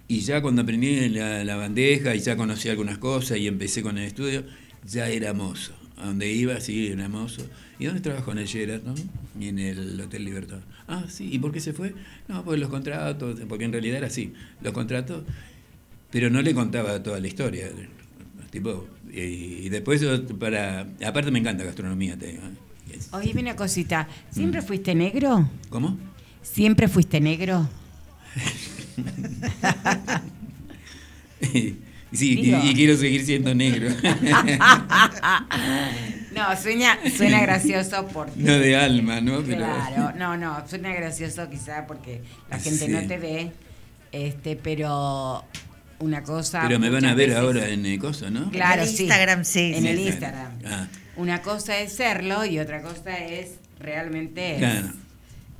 Y 0.08 0.20
ya 0.20 0.42
cuando 0.42 0.62
aprendí 0.62 1.08
la, 1.08 1.44
la 1.44 1.56
bandeja 1.56 2.14
y 2.14 2.20
ya 2.20 2.36
conocí 2.36 2.68
algunas 2.68 2.98
cosas 2.98 3.38
y 3.38 3.46
empecé 3.48 3.82
con 3.82 3.96
el 3.98 4.04
estudio, 4.04 4.44
ya 4.86 5.08
era 5.08 5.32
mozo. 5.32 5.74
A 5.96 6.06
donde 6.06 6.30
iba, 6.30 6.60
sí, 6.60 6.88
era 6.88 7.08
mozo. 7.08 7.42
¿Y 7.78 7.86
dónde 7.86 8.00
trabajó 8.00 8.32
en 8.32 8.38
el 8.38 8.46
Sheraton? 8.46 8.94
Y 9.38 9.48
en 9.48 9.58
el 9.58 10.00
Hotel 10.00 10.24
Libertad. 10.24 10.58
Ah, 10.88 11.04
sí. 11.08 11.28
¿Y 11.32 11.38
por 11.38 11.52
qué 11.52 11.60
se 11.60 11.72
fue? 11.72 11.94
No, 12.28 12.44
pues 12.44 12.58
los 12.60 12.68
contratos, 12.68 13.40
porque 13.48 13.64
en 13.64 13.72
realidad 13.72 13.98
era 13.98 14.06
así. 14.08 14.32
Los 14.60 14.72
contratos, 14.72 15.22
pero 16.10 16.30
no 16.30 16.42
le 16.42 16.52
contaba 16.54 17.02
toda 17.02 17.20
la 17.20 17.28
historia. 17.28 17.68
Tipo, 18.50 18.86
y, 19.12 19.20
y 19.20 19.68
después, 19.68 20.00
yo, 20.00 20.26
para. 20.38 20.88
Aparte, 21.06 21.30
me 21.30 21.38
encanta 21.38 21.64
gastronomía, 21.64 22.16
te 22.18 22.26
digo. 22.28 22.42
¿eh? 22.42 22.98
Oye, 23.12 23.32
una 23.38 23.56
cosita. 23.56 24.08
¿Siempre 24.30 24.60
Mm. 24.60 24.64
fuiste 24.64 24.94
negro? 24.94 25.48
¿Cómo? 25.70 25.98
¿Siempre 26.42 26.88
fuiste 26.88 27.20
negro? 27.20 27.68
sí, 32.14 32.40
y, 32.40 32.74
quiero 32.74 32.96
seguir 32.96 33.24
siendo 33.24 33.54
negro. 33.54 33.90
no, 36.34 36.56
suena, 36.60 36.98
suena 37.16 37.40
gracioso 37.42 38.06
porque... 38.12 38.32
No 38.40 38.52
de 38.58 38.76
alma, 38.76 39.20
¿no? 39.20 39.42
Pero- 39.42 39.58
Claro, 39.58 40.12
no, 40.16 40.36
no, 40.36 40.66
suena 40.68 40.92
gracioso 40.92 41.48
quizá 41.48 41.86
porque 41.86 42.22
la 42.50 42.58
gente 42.58 42.86
Sí. 42.86 42.88
no 42.92 43.06
te 43.06 43.18
ve, 43.18 43.52
este, 44.12 44.56
pero 44.56 45.44
una 46.00 46.22
cosa... 46.22 46.62
Pero 46.66 46.78
me 46.78 46.90
van 46.90 47.04
a 47.04 47.14
ver 47.14 47.28
veces- 47.30 47.42
ahora 47.42 47.68
en 47.68 47.86
el 47.86 47.98
coso, 47.98 48.30
¿no? 48.30 48.50
Claro, 48.50 48.82
En 48.82 48.88
el 48.88 48.94
sí. 48.94 49.02
Instagram, 49.04 49.44
sí, 49.44 49.72
En 49.74 49.82
sí, 49.82 49.88
el 49.88 49.96
sí. 49.98 50.06
Instagram. 50.08 50.52
Ah, 50.66 50.88
Una 51.16 51.42
cosa 51.42 51.78
es 51.78 51.92
serlo 51.94 52.44
y 52.44 52.58
otra 52.58 52.82
cosa 52.82 53.16
es 53.18 53.52
realmente 53.78 54.56
Claro. 54.58 54.88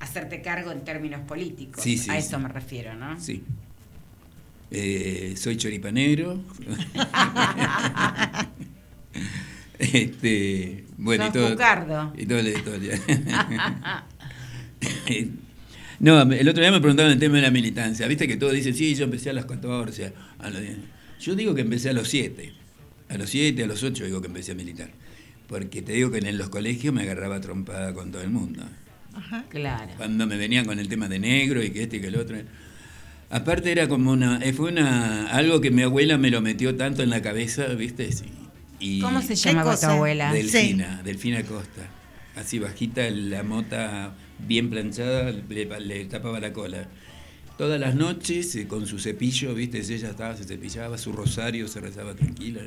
hacerte 0.01 0.43
cargo 0.43 0.73
en 0.73 0.85
términos 0.85 1.21
políticos. 1.23 1.83
Sí, 1.83 1.97
sí, 1.99 2.11
a 2.11 2.15
sí. 2.15 2.19
eso 2.27 2.39
me 2.41 2.49
refiero, 2.49 2.95
¿no? 2.95 3.19
sí. 3.21 3.43
Eh, 4.77 5.35
soy 5.37 5.57
choripanero. 5.57 6.43
este, 9.79 10.85
bueno, 10.97 11.29
y 11.29 11.31
todo. 11.31 11.53
cucardo. 11.53 12.13
Y 12.19 12.27
toda 12.27 12.43
la 12.43 12.51
historia. 12.51 13.01
no, 16.01 16.23
el 16.23 16.49
otro 16.49 16.61
día 16.61 16.73
me 16.73 16.81
preguntaban 16.81 17.13
el 17.13 17.21
tema 17.21 17.37
de 17.37 17.43
la 17.43 17.53
militancia. 17.53 18.09
Viste 18.09 18.27
que 18.27 18.37
todos 18.37 18.53
dicen, 18.53 18.75
sí, 18.75 18.97
yo 18.97 19.05
empecé 19.05 19.31
a 19.31 19.33
los 19.33 19.45
14. 19.45 20.13
A 20.41 20.51
los 20.51 20.61
10. 20.61 20.77
Yo 21.21 21.37
digo 21.37 21.55
que 21.55 21.61
empecé 21.61 21.91
a 21.91 21.93
los 21.93 22.09
7. 22.09 22.53
A 23.11 23.17
los 23.17 23.31
7, 23.31 23.63
a 23.63 23.69
los 23.69 23.81
8 23.81 24.07
digo 24.07 24.21
que 24.21 24.27
empecé 24.27 24.53
a 24.53 24.55
militar. 24.57 24.91
Porque 25.47 25.83
te 25.83 25.93
digo 25.93 26.11
que 26.11 26.19
en 26.19 26.37
los 26.37 26.49
colegios 26.49 26.93
me 26.93 27.03
agarraba 27.03 27.41
trompada 27.41 27.95
con 27.95 28.11
todo 28.11 28.23
el 28.23 28.31
mundo. 28.31 28.65
Claro. 29.51 29.93
Cuando 29.97 30.27
me 30.27 30.37
venían 30.37 30.65
con 30.65 30.81
el 30.81 30.89
tema 30.89 31.09
de 31.09 31.21
negro 31.21 31.63
y 31.63 31.71
que 31.71 31.85
este 31.85 31.99
y 31.99 32.01
que 32.01 32.09
el 32.09 32.17
otro. 32.17 32.39
Aparte 33.35 33.73
era 33.73 33.89
como 33.89 34.12
una, 34.12 34.39
eh, 34.44 34.52
fue 34.52 34.70
una, 34.70 35.27
algo 35.27 35.61
que 35.61 35.73
mi 35.73 35.82
abuela 35.82 36.16
me 36.19 36.31
lo 36.31 36.40
metió 36.40 36.77
tanto 36.77 37.02
en 37.02 37.11
la 37.11 37.20
cabeza, 37.20 37.66
¿viste? 37.66 38.12
Sí. 38.12 38.27
Y 38.78 39.01
¿Cómo 39.01 39.20
se 39.23 39.35
llamaba 39.35 39.77
tu 39.77 39.86
abuela? 39.86 40.32
Delfina, 40.32 41.02
Delfina 41.02 41.43
Costa. 41.43 41.82
Así 42.36 42.61
bajita, 42.61 43.11
la 43.11 43.43
mota 43.43 44.15
bien 44.39 44.70
planchada, 44.70 45.32
le, 45.32 45.81
le 45.81 46.05
tapaba 46.05 46.39
la 46.39 46.52
cola. 46.52 46.86
Todas 47.59 47.81
las 47.81 47.97
noches, 47.97 48.55
eh, 48.55 48.69
con 48.69 48.86
su 48.86 49.01
cepillo, 49.01 49.52
¿viste? 49.52 49.78
Ella 49.78 50.11
estaba, 50.11 50.36
se 50.36 50.44
cepillaba, 50.44 50.97
su 50.97 51.11
rosario, 51.11 51.66
se 51.66 51.81
rezaba 51.81 52.15
tranquila. 52.15 52.61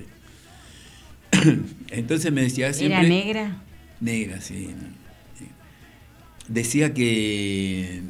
Entonces 1.91 2.30
me 2.34 2.41
decía 2.41 2.73
siempre... 2.73 2.99
¿Era 2.99 3.07
negra? 3.07 3.64
Negra, 4.02 4.41
sí. 4.41 4.68
Decía 6.49 6.94
que 6.94 8.02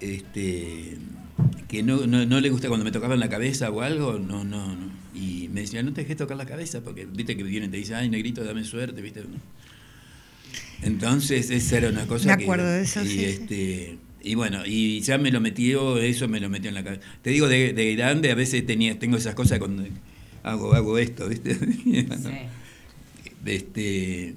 este 0.00 0.96
que 1.68 1.82
no, 1.82 2.06
no, 2.06 2.24
no 2.24 2.40
le 2.40 2.48
gusta 2.50 2.68
cuando 2.68 2.84
me 2.84 2.90
tocaban 2.92 3.20
la 3.20 3.28
cabeza 3.28 3.70
o 3.70 3.82
algo, 3.82 4.18
no, 4.18 4.42
no, 4.42 4.74
no. 4.74 4.90
Y 5.14 5.48
me 5.52 5.60
decía, 5.60 5.82
no 5.82 5.92
te 5.92 6.00
dejes 6.00 6.16
tocar 6.16 6.36
la 6.36 6.46
cabeza, 6.46 6.80
porque 6.82 7.04
viste 7.06 7.36
que 7.36 7.42
vienen 7.42 7.68
y 7.68 7.72
te 7.72 7.76
dicen, 7.78 7.96
ay, 7.96 8.08
negrito, 8.08 8.42
dame 8.42 8.64
suerte, 8.64 9.02
viste. 9.02 9.22
Entonces, 10.82 11.50
esa 11.50 11.76
era 11.78 11.88
una 11.90 12.06
cosa 12.06 12.30
Me 12.30 12.36
que. 12.38 12.44
acuerdo 12.44 12.66
de 12.66 12.82
eso, 12.82 13.02
y, 13.04 13.08
sí, 13.08 13.24
este, 13.24 13.98
y 14.22 14.34
bueno, 14.34 14.62
y 14.64 15.00
ya 15.00 15.18
me 15.18 15.30
lo 15.30 15.40
metió, 15.40 15.98
eso 15.98 16.26
me 16.28 16.40
lo 16.40 16.48
metió 16.48 16.68
en 16.68 16.74
la 16.74 16.84
cabeza. 16.84 17.02
Te 17.22 17.30
digo, 17.30 17.48
de, 17.48 17.72
de 17.72 17.96
grande 17.96 18.30
a 18.30 18.34
veces 18.34 18.64
tenía, 18.64 18.98
tengo 18.98 19.16
esas 19.16 19.34
cosas 19.34 19.58
cuando 19.58 19.84
hago, 20.42 20.72
hago 20.74 20.98
esto, 20.98 21.28
¿viste? 21.28 21.58
Este, 23.44 24.34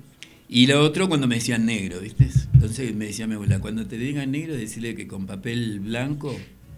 y 0.48 0.68
lo 0.68 0.82
otro 0.82 1.08
cuando 1.10 1.28
me 1.28 1.36
decían 1.36 1.66
negro, 1.66 2.00
¿viste? 2.00 2.30
Entonces 2.54 2.96
me 2.96 3.06
decía 3.08 3.28
mi 3.28 3.36
abuela, 3.36 3.60
cuando 3.60 3.86
te 3.88 3.98
digan 3.98 4.32
negro, 4.32 4.56
decirle 4.56 4.96
que 4.96 5.08
con 5.08 5.26
papel 5.26 5.80
blanco, 5.80 6.38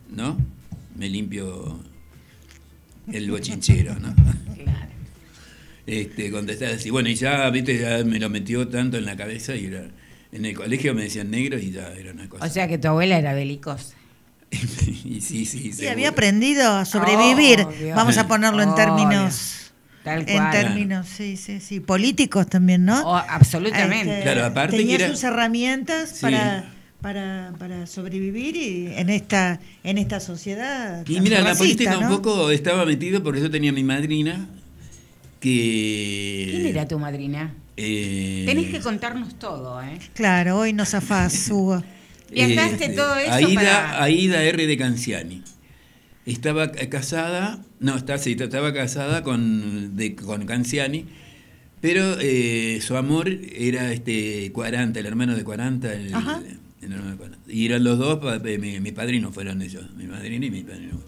¿no? 0.10 0.38
Me 0.96 1.10
limpio 1.10 1.80
el 3.12 3.30
bochinchero, 3.32 3.96
¿no? 4.00 4.14
Claro. 4.56 4.88
Este, 5.86 6.32
contestar 6.32 6.70
así. 6.74 6.90
Bueno, 6.90 7.10
y 7.10 7.16
ya, 7.16 7.50
viste, 7.50 7.78
ya 7.80 8.04
me 8.04 8.20
lo 8.20 8.30
metió 8.30 8.68
tanto 8.68 8.98
en 8.98 9.06
la 9.06 9.18
cabeza 9.18 9.56
y 9.56 9.66
era, 9.66 9.86
en 10.32 10.46
el 10.46 10.56
colegio 10.56 10.94
me 10.94 11.04
decían 11.04 11.30
negro 11.32 11.58
y 11.60 11.72
ya 11.72 11.90
era 11.94 12.12
una 12.14 12.30
cosa. 12.30 12.46
O 12.46 12.50
sea 12.50 12.68
que 12.68 12.78
tu 12.78 12.88
abuela 12.88 13.18
era 13.18 13.34
belicosa. 13.34 13.96
y 14.52 15.20
sí, 15.22 15.46
sí, 15.46 15.68
Y 15.70 15.74
seguro. 15.74 15.92
había 15.92 16.10
aprendido 16.10 16.72
a 16.74 16.86
sobrevivir, 16.86 17.62
Obvio. 17.62 17.96
vamos 17.96 18.18
a 18.18 18.28
ponerlo 18.28 18.62
en 18.62 18.76
términos, 18.76 19.72
Tal 20.04 20.30
en 20.30 20.38
cual. 20.38 20.52
términos, 20.52 21.08
sí, 21.08 21.38
sí, 21.38 21.60
sí, 21.60 21.80
políticos 21.80 22.48
también, 22.48 22.86
¿no? 22.86 23.02
Oh, 23.02 23.16
absolutamente. 23.16 24.12
Este, 24.12 24.24
Claro, 24.24 24.46
aparte 24.46 24.78
tenía 24.78 24.98
que 24.98 25.04
era- 25.06 25.14
sus 25.14 25.24
herramientas 25.24 26.12
Sí. 26.12 26.22
para, 26.22 26.72
para, 27.04 27.54
para 27.60 27.86
sobrevivir 27.86 28.56
y 28.56 28.88
en 28.96 29.10
esta, 29.10 29.60
en 29.84 29.98
esta 29.98 30.22
sociedad. 30.22 31.06
Y 31.06 31.20
mira, 31.20 31.42
la 31.42 31.54
política 31.54 31.98
un 31.98 32.06
¿no? 32.06 32.10
poco 32.10 32.50
estaba 32.50 32.86
metido, 32.86 33.22
por 33.22 33.36
eso 33.38 33.52
tenía 33.52 33.74
mi 33.74 33.84
madrina, 33.84 34.48
que... 35.42 36.48
¿Quién 36.50 36.66
era 36.66 36.88
tu 36.88 36.98
madrina? 36.98 37.54
eh, 37.76 38.44
Tenés 38.48 38.72
que 38.72 38.80
contarnos 38.80 39.38
todo, 39.38 39.84
¿eh? 39.84 40.00
Claro, 40.14 40.60
hoy 40.60 40.72
nos 40.72 40.90
zafás, 40.92 41.50
Hugo. 41.52 41.84
Viajaste 42.32 42.86
este, 42.86 42.96
todo 42.96 43.18
eso 43.18 43.34
Aida, 43.34 43.54
para- 43.56 44.04
Aida 44.04 44.44
R. 44.44 44.66
de 44.66 44.78
Canciani. 44.78 45.44
Estaba 46.26 46.72
eh, 46.76 46.88
casada, 46.88 47.60
no, 47.82 47.98
está, 47.98 48.18
sí, 48.18 48.38
estaba 48.40 48.74
casada 48.74 49.24
con, 49.24 49.98
de, 49.98 50.16
con 50.16 50.46
Canciani, 50.46 51.04
pero 51.82 52.18
eh, 52.22 52.80
su 52.82 52.96
amor 52.96 53.28
era 53.28 53.92
este 53.92 54.54
40, 54.54 54.98
el 55.02 55.06
hermano 55.06 55.36
de 55.36 55.44
40, 55.44 55.94
el, 55.94 56.14
Ajá. 56.84 56.86
el 56.86 56.92
hermano 56.94 57.12
de 57.12 57.18
40. 57.18 57.52
Y 57.52 57.66
eran 57.66 57.84
los 57.84 57.98
dos, 58.00 58.20
pa- 58.20 58.42
eh, 58.44 58.58
mi- 58.58 58.80
mis 58.80 58.94
padrinos 58.94 59.34
fueron 59.34 59.62
ellos, 59.62 59.86
mi 59.96 60.06
madrina 60.08 60.46
y 60.46 60.52
mi 60.52 60.64
padrino. 60.64 61.00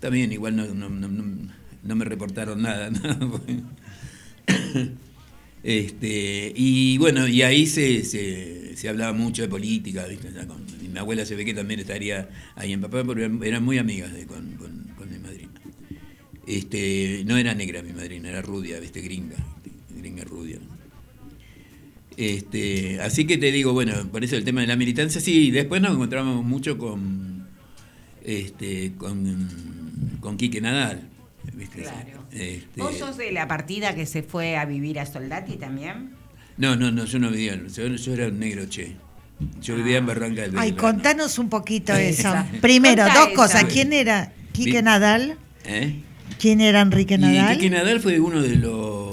También 0.00 0.32
igual 0.32 0.56
no, 0.56 0.66
no, 0.74 0.88
no, 0.88 1.08
no- 1.08 1.96
me 1.96 2.04
reportaron 2.04 2.62
nada. 2.62 2.90
este, 5.62 6.52
y 6.54 6.98
bueno, 6.98 7.26
y 7.26 7.42
ahí 7.42 7.66
se, 7.66 8.04
se, 8.04 8.76
se 8.76 8.88
hablaba 8.88 9.12
mucho 9.12 9.42
de 9.42 9.48
política, 9.48 10.06
¿viste? 10.06 10.28
Mi 10.92 10.98
abuela 10.98 11.24
se 11.26 11.34
ve 11.34 11.44
que 11.44 11.54
también 11.54 11.80
estaría 11.80 12.28
ahí 12.54 12.72
en 12.72 12.80
papá, 12.80 13.04
porque 13.04 13.24
eran- 13.42 13.64
muy 13.64 13.78
amigas 13.78 14.10
con, 14.26 14.52
con- 14.52 14.88
mi 15.10 15.18
madrina. 15.18 15.50
Este, 16.46 17.22
no 17.26 17.36
era 17.36 17.54
negra 17.54 17.82
mi 17.82 17.92
madrina, 17.92 18.28
era 18.30 18.42
rubia, 18.42 18.78
¿viste? 18.80 19.00
Gringa, 19.00 19.36
gringa. 19.96 20.24
Este, 22.18 23.00
así 23.00 23.28
que 23.28 23.38
te 23.38 23.52
digo, 23.52 23.72
bueno, 23.72 23.92
por 24.10 24.24
eso 24.24 24.34
el 24.34 24.42
tema 24.42 24.60
de 24.60 24.66
la 24.66 24.74
militancia, 24.74 25.20
sí, 25.20 25.52
después 25.52 25.80
nos 25.80 25.92
encontramos 25.92 26.44
mucho 26.44 26.76
con 26.76 27.46
este 28.24 28.92
con, 28.98 30.18
con 30.18 30.36
Quique 30.36 30.60
Nadal. 30.60 31.08
¿viste? 31.54 31.82
Claro. 31.82 32.24
Este, 32.32 32.80
¿Vos 32.80 32.98
sos 32.98 33.16
de 33.18 33.30
la 33.30 33.46
partida 33.46 33.94
que 33.94 34.04
se 34.04 34.24
fue 34.24 34.56
a 34.56 34.64
vivir 34.64 34.98
a 34.98 35.06
Soldati 35.06 35.58
también? 35.58 36.10
No, 36.56 36.74
no, 36.74 36.90
no, 36.90 37.04
yo 37.04 37.20
no 37.20 37.30
vivía, 37.30 37.56
yo, 37.72 37.86
yo 37.86 38.12
era 38.14 38.26
un 38.26 38.40
negro 38.40 38.66
che. 38.66 38.96
Yo 39.62 39.76
vivía 39.76 39.98
en 39.98 40.06
Barranca 40.06 40.42
del 40.42 40.58
Ay, 40.58 40.72
Belgrano. 40.72 40.76
contanos 40.94 41.38
un 41.38 41.48
poquito 41.48 41.94
eso. 41.94 42.34
Primero, 42.60 43.04
Contá 43.04 43.20
dos 43.20 43.28
cosas. 43.28 43.64
¿Quién 43.66 43.92
era 43.92 44.32
Quique. 44.50 44.82
Nadal? 44.82 45.38
¿Eh? 45.64 46.00
¿Quién 46.40 46.60
era 46.60 46.80
Enrique 46.80 47.14
Y 47.14 47.18
Nadal? 47.18 47.56
Quique 47.58 47.70
Nadal 47.70 48.00
fue 48.00 48.18
uno 48.18 48.42
de 48.42 48.56
los 48.56 49.07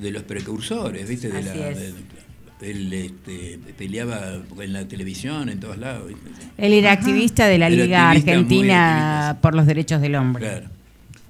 de 0.00 0.10
los 0.10 0.22
precursores, 0.24 1.08
¿viste? 1.08 1.28
De 1.28 1.38
Así 1.38 1.58
la, 1.58 1.70
es. 1.70 1.78
de- 1.78 2.20
él 2.62 2.92
este, 2.92 3.58
peleaba 3.78 4.42
en 4.60 4.72
la 4.74 4.86
televisión, 4.86 5.48
en 5.48 5.60
todos 5.60 5.78
lados. 5.78 6.08
¿viste? 6.08 6.28
Él 6.58 6.72
era 6.74 6.92
activista 6.92 7.46
de 7.46 7.56
la 7.58 7.68
Era 7.68 7.84
Liga 7.84 8.10
Argentina 8.10 9.38
por 9.40 9.54
los 9.54 9.66
Derechos 9.66 10.00
del 10.02 10.14
Hombre. 10.16 10.42
Claro. 10.44 10.68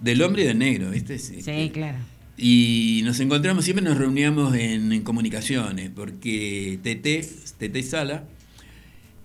Del 0.00 0.22
hombre 0.22 0.42
y 0.42 0.46
del 0.46 0.58
negro, 0.58 0.90
¿viste? 0.90 1.18
Sí, 1.20 1.40
Sí, 1.42 1.70
claro. 1.72 1.98
Y 2.36 3.02
nos 3.04 3.20
encontramos, 3.20 3.64
siempre 3.64 3.84
nos 3.84 3.98
reuníamos 3.98 4.54
en, 4.56 4.90
en 4.92 5.02
comunicaciones, 5.02 5.90
porque 5.94 6.78
Tete, 6.82 7.24
Tete 7.58 7.82
Sala, 7.82 8.24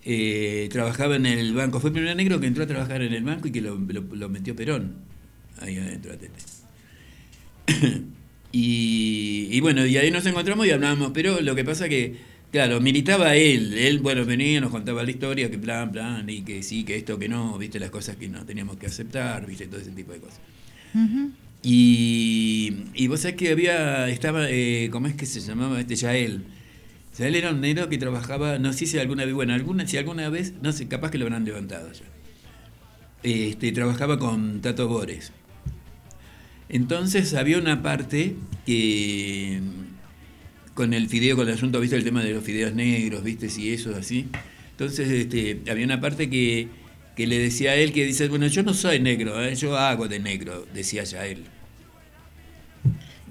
eh, 0.03 0.67
trabajaba 0.72 1.15
en 1.15 1.26
el 1.26 1.53
banco. 1.55 1.80
Fue 1.80 1.89
el 1.89 1.93
primer 1.95 2.15
negro 2.15 2.39
que 2.39 2.47
entró 2.47 2.65
a 2.65 2.67
trabajar 2.67 3.01
en 3.01 3.13
el 3.13 3.23
banco 3.23 3.47
y 3.47 3.51
que 3.51 3.61
lo, 3.61 3.77
lo- 3.80 4.01
lo 4.15 4.30
metió 4.30 4.55
Perón 4.55 4.95
ahí 5.61 5.77
adentro 5.77 6.13
a 6.13 6.17
Tete. 6.17 6.39
Y, 8.57 9.49
y 9.52 9.60
bueno, 9.60 9.86
y 9.86 9.98
ahí 9.98 10.10
nos 10.11 10.26
encontramos 10.26 10.65
y 10.65 10.72
hablábamos, 10.72 11.11
pero 11.14 11.41
lo 11.41 11.56
que 11.56 11.65
pasa 11.65 11.90
que, 11.90 12.15
claro, 12.53 12.80
militaba 12.80 13.36
él. 13.36 13.77
Él, 13.77 13.99
bueno, 13.99 14.23
venía, 14.23 14.61
nos 14.61 14.72
contaba 14.72 15.03
la 15.03 15.11
historia, 15.11 15.52
que 15.52 15.57
plan, 15.57 15.91
plan, 15.91 16.30
y 16.30 16.41
que 16.41 16.64
sí, 16.64 16.86
que 16.86 16.95
esto, 16.95 17.19
que 17.19 17.27
no, 17.27 17.57
viste, 17.57 17.82
las 17.82 17.90
cosas 17.90 18.15
que 18.15 18.30
no 18.30 18.45
teníamos 18.45 18.77
que 18.77 18.86
aceptar, 18.86 19.45
viste, 19.45 19.68
todo 19.68 19.82
ese 19.82 19.91
tipo 19.91 20.14
de 20.14 20.19
cosas. 20.19 20.40
Y, 21.64 22.86
y 22.94 23.07
vos 23.07 23.19
sabés 23.19 23.36
que 23.36 23.52
había, 23.52 24.07
estaba, 24.07 24.49
eh, 24.49 24.88
¿cómo 24.90 25.07
es 25.07 25.15
que 25.15 25.26
se 25.26 25.41
llamaba 25.41 25.82
este 25.82 25.98
Yael? 25.98 26.45
Yael 27.19 27.36
era 27.36 27.52
un 27.52 27.60
negro 27.60 27.90
que 27.90 27.98
trabajaba, 27.98 28.57
no 28.57 28.72
sé 28.72 28.86
si 28.86 28.98
alguna 28.99 29.26
vez, 29.26 29.34
bueno, 29.34 29.53
alguna, 29.53 29.86
si 29.86 29.98
alguna 29.98 30.30
vez, 30.30 30.53
no 30.61 30.72
sé, 30.72 30.88
capaz 30.88 31.11
que 31.11 31.18
lo 31.18 31.26
habrán 31.26 31.44
levantado 31.44 31.91
ya. 31.91 32.06
Este, 33.22 33.73
trabajaba 33.73 34.18
con 34.18 34.61
Tato 34.61 34.88
Bores. 34.88 35.34
Entonces 36.69 37.33
había 37.33 37.57
una 37.57 37.81
parte 37.81 38.35
que 38.65 39.59
con 40.73 40.93
el 40.93 41.07
fideo, 41.07 41.35
con 41.35 41.47
el 41.47 41.53
asunto, 41.53 41.79
viste 41.79 41.95
el 41.95 42.03
tema 42.03 42.23
de 42.23 42.31
los 42.33 42.43
fideos 42.43 42.73
negros, 42.73 43.23
viste, 43.23 43.49
si 43.49 43.71
eso 43.73 43.95
así. 43.95 44.27
Entonces 44.71 45.09
este, 45.09 45.61
había 45.69 45.85
una 45.85 46.01
parte 46.01 46.29
que, 46.29 46.67
que 47.15 47.27
le 47.27 47.39
decía 47.39 47.71
a 47.71 47.75
él 47.75 47.93
que 47.93 48.05
dice, 48.05 48.27
bueno, 48.27 48.47
yo 48.47 48.61
no 48.63 48.73
soy 48.73 48.99
negro, 48.99 49.41
¿eh? 49.43 49.55
yo 49.55 49.77
hago 49.77 50.07
de 50.07 50.19
negro, 50.19 50.65
decía 50.73 51.03
ya 51.05 51.25
él. 51.25 51.45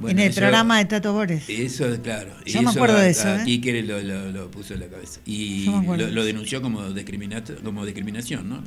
en 0.09 0.19
el 0.19 0.31
eso- 0.31 0.40
programa 0.40 0.78
de 0.78 0.85
Tato 0.86 1.12
Bores. 1.12 1.44
Eso, 1.48 2.01
claro. 2.02 2.32
Yo 2.47 2.62
me 2.62 2.70
acuerdo 2.70 2.97
a- 2.97 3.02
de 3.02 3.11
eso, 3.11 3.28
a 3.28 3.44
¿eh? 3.44 3.82
Lo, 3.82 4.01
lo- 4.01 4.31
lo 4.32 4.51
puso 4.51 4.73
en 4.74 4.81
la 4.81 4.86
cabeza. 4.86 5.20
Y 5.27 5.66
lo, 5.66 5.81
de 5.82 5.97
lo 5.98 6.20
eso. 6.20 6.24
denunció 6.24 6.62
como, 6.62 6.81
como 7.62 7.85
discriminación, 7.86 8.48
¿no? 8.48 8.62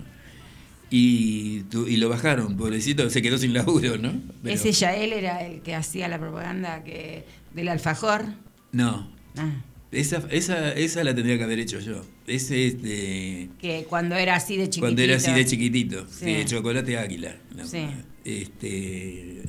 Y, 0.89 1.61
tu- 1.63 1.85
y 1.87 1.97
lo 1.97 2.07
bajaron, 2.09 2.55
pobrecito, 2.55 3.09
se 3.09 3.21
quedó 3.21 3.37
sin 3.37 3.53
laburo, 3.53 3.97
¿no? 3.97 4.13
Pero- 4.41 4.55
Ese 4.55 4.71
Yael 4.71 5.11
era 5.13 5.45
el 5.45 5.61
que 5.61 5.75
hacía 5.75 6.07
la 6.07 6.17
propaganda 6.19 6.83
que 6.83 7.25
del 7.53 7.67
alfajor. 7.69 8.23
No, 8.71 9.11
Ah, 9.39 9.51
esa, 9.91 10.23
esa, 10.31 10.71
esa 10.73 11.03
la 11.03 11.13
tendría 11.13 11.37
que 11.37 11.43
haber 11.43 11.59
hecho 11.59 11.79
yo. 11.79 12.03
Ese 12.25 12.67
es 12.67 12.81
de... 12.81 13.49
que 13.59 13.85
cuando 13.89 14.15
era 14.15 14.35
así 14.35 14.55
de 14.57 14.63
chiquitito. 14.63 14.81
Cuando 14.81 15.01
era 15.01 15.15
así 15.17 15.31
de 15.31 15.45
chiquitito, 15.45 16.07
Sí. 16.09 16.25
sí, 16.25 16.33
de 16.33 16.45
chocolate 16.45 16.97
águila. 16.97 17.35
¿no? 17.55 17.65
Sí. 17.67 17.85
Este, 18.25 19.43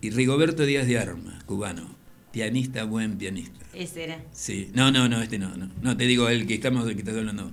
y 0.00 0.10
Rigoberto 0.10 0.64
Díaz 0.64 0.86
de 0.86 0.98
Armas, 0.98 1.42
cubano, 1.44 1.94
pianista, 2.32 2.84
buen 2.84 3.18
pianista. 3.18 3.58
Ese 3.74 4.04
era. 4.04 4.18
Sí, 4.32 4.70
no, 4.74 4.90
no, 4.90 5.08
no, 5.08 5.20
este 5.22 5.38
no, 5.38 5.54
no. 5.56 5.68
No, 5.82 5.96
te 5.96 6.04
digo 6.06 6.28
el 6.28 6.46
que 6.46 6.54
estamos, 6.54 6.88
el 6.88 6.94
que 6.94 7.00
estás 7.00 7.16
hablando. 7.16 7.52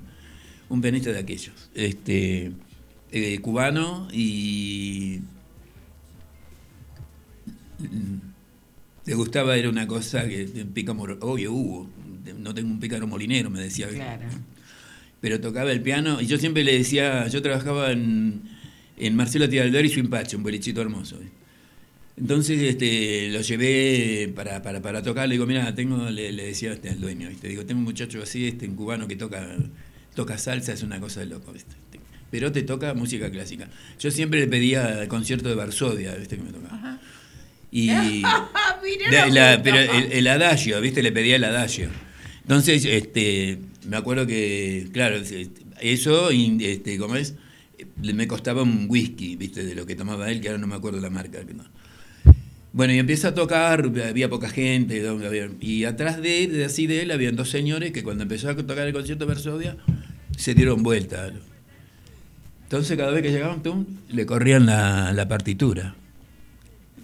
Un 0.69 0.81
pianista 0.81 1.11
de 1.11 1.19
aquellos. 1.19 1.69
Este, 1.73 2.52
eh, 3.11 3.39
cubano 3.39 4.07
y. 4.11 5.22
Le 9.06 9.14
gustaba, 9.15 9.56
era 9.56 9.69
una 9.69 9.88
cosa 9.88 10.27
que. 10.27 10.44
un 10.44 10.73
Pícaro, 10.73 11.18
obvio, 11.22 11.53
Hugo. 11.53 11.89
No 12.39 12.53
tengo 12.53 12.69
un 12.69 12.80
pícaro 12.80 13.07
molinero, 13.07 13.49
me 13.49 13.61
decía. 13.61 13.88
Claro. 13.88 14.26
Pero 15.22 15.39
tocaba 15.39 15.72
el 15.72 15.81
piano 15.81 16.22
y 16.22 16.26
yo 16.27 16.38
siempre 16.38 16.64
le 16.64 16.77
decía. 16.77 17.27
Yo 17.27 17.41
trabajaba 17.41 17.91
en, 17.91 18.41
en 18.98 19.15
Marcelo 19.15 19.48
Tialdor 19.48 19.85
y 19.85 19.89
su 19.89 19.99
empache, 19.99 20.35
un 20.35 20.44
bolichito 20.44 20.81
hermoso. 20.81 21.18
Entonces 22.18 22.60
este, 22.64 23.30
lo 23.30 23.41
llevé 23.41 24.31
para, 24.35 24.64
para, 24.64 24.81
para 24.81 25.03
tocar, 25.03 25.30
le 25.30 25.35
digo, 25.35 25.45
mira, 25.45 25.73
tengo, 25.76 26.10
le, 26.10 26.31
le 26.31 26.45
decía 26.48 26.73
este, 26.73 26.89
al 26.89 26.99
dueño, 26.99 27.30
¿viste? 27.30 27.48
digo, 27.48 27.64
tengo 27.64 27.77
un 27.77 27.84
muchacho 27.84 28.23
así, 28.23 28.48
este, 28.48 28.68
un 28.68 28.76
cubano 28.76 29.07
que 29.07 29.15
toca, 29.15 29.48
toca 30.18 30.38
salsa, 30.38 30.73
es 30.73 30.84
una 30.84 30.99
cosa 30.99 31.22
de 31.22 31.27
loco, 31.27 31.53
¿viste? 31.53 31.72
pero 32.30 32.52
te 32.52 32.61
toca 32.64 32.94
música 32.94 33.31
clásica. 33.31 33.69
Yo 33.99 34.11
siempre 34.11 34.41
le 34.41 34.48
pedía 34.48 35.02
el 35.03 35.07
concierto 35.07 35.48
de 35.48 35.56
Varsovia, 35.56 36.14
¿viste? 36.15 36.35
que 36.35 36.44
me 36.44 36.52
tocaba. 36.52 36.99
Y 37.72 37.88
Mirá 38.84 39.27
la- 39.27 39.27
la- 39.56 39.64
pero 39.64 39.77
el, 39.80 40.11
el 40.11 40.27
adagio, 40.27 40.81
¿viste? 40.81 41.02
Le 41.02 41.14
pedía 41.14 41.38
el 41.38 41.44
adagio. 41.45 41.88
Entonces, 42.41 42.84
este, 42.84 43.60
me 43.88 43.95
acuerdo 43.95 44.27
que, 44.27 44.88
claro, 44.91 45.15
eso, 45.80 46.31
y, 46.34 46.57
este, 46.65 46.98
¿cómo 46.98 47.15
es? 47.15 47.35
Me 48.02 48.27
costaba 48.27 48.61
un 48.64 48.88
whisky, 48.89 49.38
¿viste? 49.38 49.64
De 49.64 49.73
lo 49.76 49.85
que 49.85 49.95
tomaba 49.95 50.30
él, 50.30 50.41
que 50.41 50.48
ahora 50.49 50.60
no 50.60 50.68
me 50.68 50.76
acuerdo 50.76 50.99
la 50.99 51.10
marca. 51.10 51.39
no. 51.56 51.64
Bueno, 52.73 52.94
y 52.94 52.99
empieza 52.99 53.30
a 53.30 53.34
tocar, 53.34 53.89
había 54.07 54.30
poca 54.30 54.49
gente, 54.49 55.02
y 55.61 55.85
atrás 55.85 56.22
de 56.22 56.44
él, 56.44 56.64
así 56.64 56.85
de 56.88 57.02
él, 57.03 57.11
habían 57.11 57.35
dos 57.35 57.49
señores 57.49 57.91
que 57.91 58.03
cuando 58.03 58.23
empezó 58.23 58.49
a 58.49 58.56
tocar 58.56 58.85
el 58.85 58.94
concierto 58.94 59.26
de 59.26 59.34
Varsovia, 59.34 59.77
se 60.38 60.53
dieron 60.53 60.84
vuelta. 60.84 61.30
Entonces 62.64 62.97
cada 62.97 63.11
vez 63.11 63.22
que 63.23 63.31
llegaban, 63.31 63.61
tum, 63.64 63.85
le 64.09 64.26
corrían 64.26 64.65
la, 64.65 65.11
la 65.11 65.27
partitura. 65.27 65.95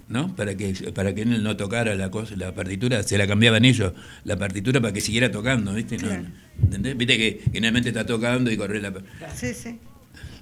¿No? 0.06 0.36
Para 0.36 0.54
que, 0.54 0.74
para 0.94 1.14
que 1.14 1.22
él 1.22 1.42
no 1.42 1.56
tocara 1.56 1.94
la 1.94 2.10
cosa, 2.10 2.36
la 2.36 2.54
partitura, 2.54 3.02
se 3.02 3.16
la 3.16 3.26
cambiaban 3.26 3.64
ellos, 3.64 3.94
la 4.24 4.36
partitura 4.36 4.80
para 4.80 4.92
que 4.92 5.00
siguiera 5.00 5.30
tocando, 5.30 5.72
¿viste? 5.72 5.96
No, 5.96 6.08
Claro. 6.08 6.26
¿Entendés? 6.62 6.96
Viste 6.96 7.16
que 7.16 7.40
generalmente 7.52 7.88
está 7.88 8.04
tocando 8.04 8.50
y 8.50 8.56
corre 8.56 8.80
la 8.82 8.92
Sí, 9.34 9.54
sí. 9.54 9.78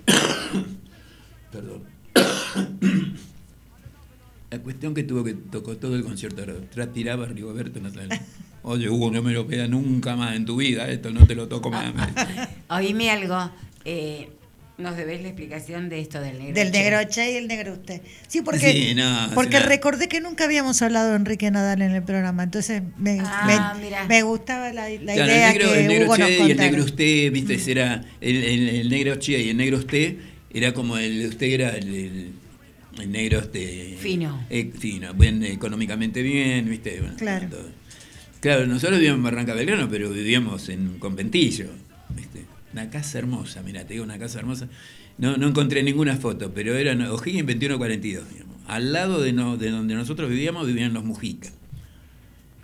Perdón. 1.52 1.82
La 4.51 4.59
cuestión 4.59 4.93
que 4.93 5.02
tuvo 5.02 5.24
que 5.24 5.32
tocó 5.32 5.78
todo 5.78 5.97
el 5.97 6.05
concierto, 6.05 6.44
transpiraba 6.74 7.24
Rigoberto, 7.24 7.81
no 7.81 7.90
sabes. 7.90 8.20
Oye, 8.65 8.89
Hugo, 8.89 9.11
no 9.11 9.23
me 9.23 9.33
lo 9.33 9.47
pega 9.47 9.67
nunca 9.67 10.15
más 10.17 10.37
en 10.37 10.45
tu 10.45 10.57
vida, 10.57 10.89
esto 10.91 11.11
no 11.11 11.27
te 11.27 11.35
lo 11.35 11.49
toco 11.49 11.71
más. 11.71 11.93
Oíme 12.71 13.11
algo. 13.11 13.51
eh, 13.85 14.29
nos 14.79 14.97
debés 14.97 15.21
la 15.23 15.29
explicación 15.29 15.89
de 15.89 16.01
esto 16.01 16.21
del 16.21 16.39
negro. 16.39 16.55
Del 16.55 16.73
Che. 16.73 16.79
negro 16.83 17.09
Che 17.09 17.33
y 17.33 17.37
el 17.37 17.47
negro 17.47 17.73
usted. 17.75 18.01
Sí, 18.27 18.41
porque, 18.41 18.73
Sí, 18.73 18.95
no, 18.95 19.31
porque 19.35 19.61
no. 19.61 19.67
recordé 19.67 20.09
que 20.09 20.21
nunca 20.21 20.45
habíamos 20.45 20.81
hablado 20.83 21.11
de 21.11 21.17
Enrique 21.17 21.51
Nadal 21.51 21.83
en 21.83 21.93
el 21.93 22.03
programa, 22.03 22.43
entonces 22.43 22.83
me, 22.99 23.19
Ah, 23.21 23.75
me- 24.09 24.23
gustaba 24.23 24.73
la, 24.73 24.89
la 24.89 25.15
Claro, 25.15 25.31
idea 25.31 25.51
el 25.51 25.59
negro, 25.59 25.73
que 25.73 25.81
el 25.83 25.89
negro 25.89 26.05
Hugo 26.07 26.17
nos 26.19 26.29
Che 26.29 26.39
y 26.39 26.51
el 26.51 26.57
negro 26.57 26.85
usted, 26.85 27.33
viste, 27.33 27.71
era 27.71 28.05
el, 28.21 28.37
el- 28.45 28.69
el 28.71 28.89
negro 28.89 29.17
Che 29.17 29.39
y 29.41 29.49
el 29.51 29.57
negro 29.57 29.77
usted, 29.79 30.17
era 30.53 30.73
como 30.73 30.97
el 30.97 31.27
usted 31.27 31.47
era 31.49 31.71
el, 31.77 31.95
el- 31.95 32.33
el 33.01 33.13
negro 33.13 33.41
este 33.41 33.97
Fino. 34.01 34.45
eh, 34.51 34.71
fino, 34.77 35.13
buen 35.15 35.45
económicamente 35.45 36.23
bien, 36.23 36.69
viste, 36.69 36.99
bueno, 37.01 37.15
Claro. 37.19 37.49
todo. 37.49 37.82
Claro, 38.43 38.66
nosotros 38.66 38.98
vivíamos 38.98 39.20
en 39.20 39.23
Barranca 39.24 39.55
Belgrano, 39.55 39.89
pero 39.89 40.10
vivíamos 40.10 40.69
en 40.69 40.89
un 40.89 40.98
conventillo, 40.98 41.69
viste. 42.14 42.44
Una 42.74 42.90
casa 42.90 43.19
hermosa, 43.19 43.62
mira, 43.62 43.85
te 43.86 43.94
digo 43.94 44.05
una 44.05 44.19
casa 44.19 44.39
hermosa. 44.40 44.69
No, 45.19 45.36
no 45.36 45.47
encontré 45.48 45.82
ninguna 45.82 46.16
foto, 46.16 46.52
pero 46.52 46.74
eran 46.74 47.01
O'Higgins 47.02 47.47
2142, 47.47 48.28
digamos. 48.31 48.56
Al 48.66 48.93
lado 48.93 49.20
de, 49.23 49.32
no- 49.32 49.56
de 49.56 49.70
donde 49.70 49.94
nosotros 49.94 50.28
vivíamos 50.28 50.66
vivían 50.66 50.93
los 50.93 51.05
Mujica. 51.05 51.51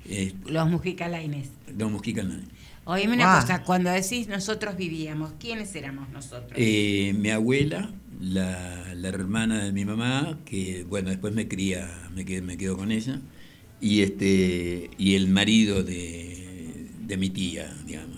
Eh, 0.07 0.33
Los 0.47 0.69
Mujica 0.69 1.09
Lainez. 1.09 1.49
los 1.77 1.91
Mujica 1.93 2.23
no. 2.23 2.35
Oíme 2.87 3.13
una 3.15 3.37
Ah. 3.37 3.41
cosa, 3.43 3.63
cuando 3.65 3.91
decís 3.91 4.27
nosotros 4.29 4.77
vivíamos, 4.77 5.33
¿quiénes 5.39 5.75
éramos 5.77 6.09
nosotros? 6.09 6.53
Eh, 6.57 7.15
mi 7.19 7.29
abuela, 7.31 7.91
la, 8.19 8.95
la 8.95 9.09
hermana 9.09 9.63
de 9.63 9.73
mi 9.73 9.85
mamá, 9.85 10.39
que 10.47 10.85
bueno, 10.89 11.11
después 11.11 11.35
me 11.35 11.47
cría, 11.47 11.87
me 12.17 12.25
quedé, 12.25 12.41
me 12.41 12.57
quedo 12.57 12.79
con 12.79 12.91
ella, 12.91 13.21
y 13.81 14.03
este 14.03 14.91
y 14.99 15.15
el 15.15 15.29
marido 15.29 15.83
de, 15.83 16.87
de 17.01 17.17
mi 17.17 17.31
tía, 17.31 17.73
digamos. 17.87 18.17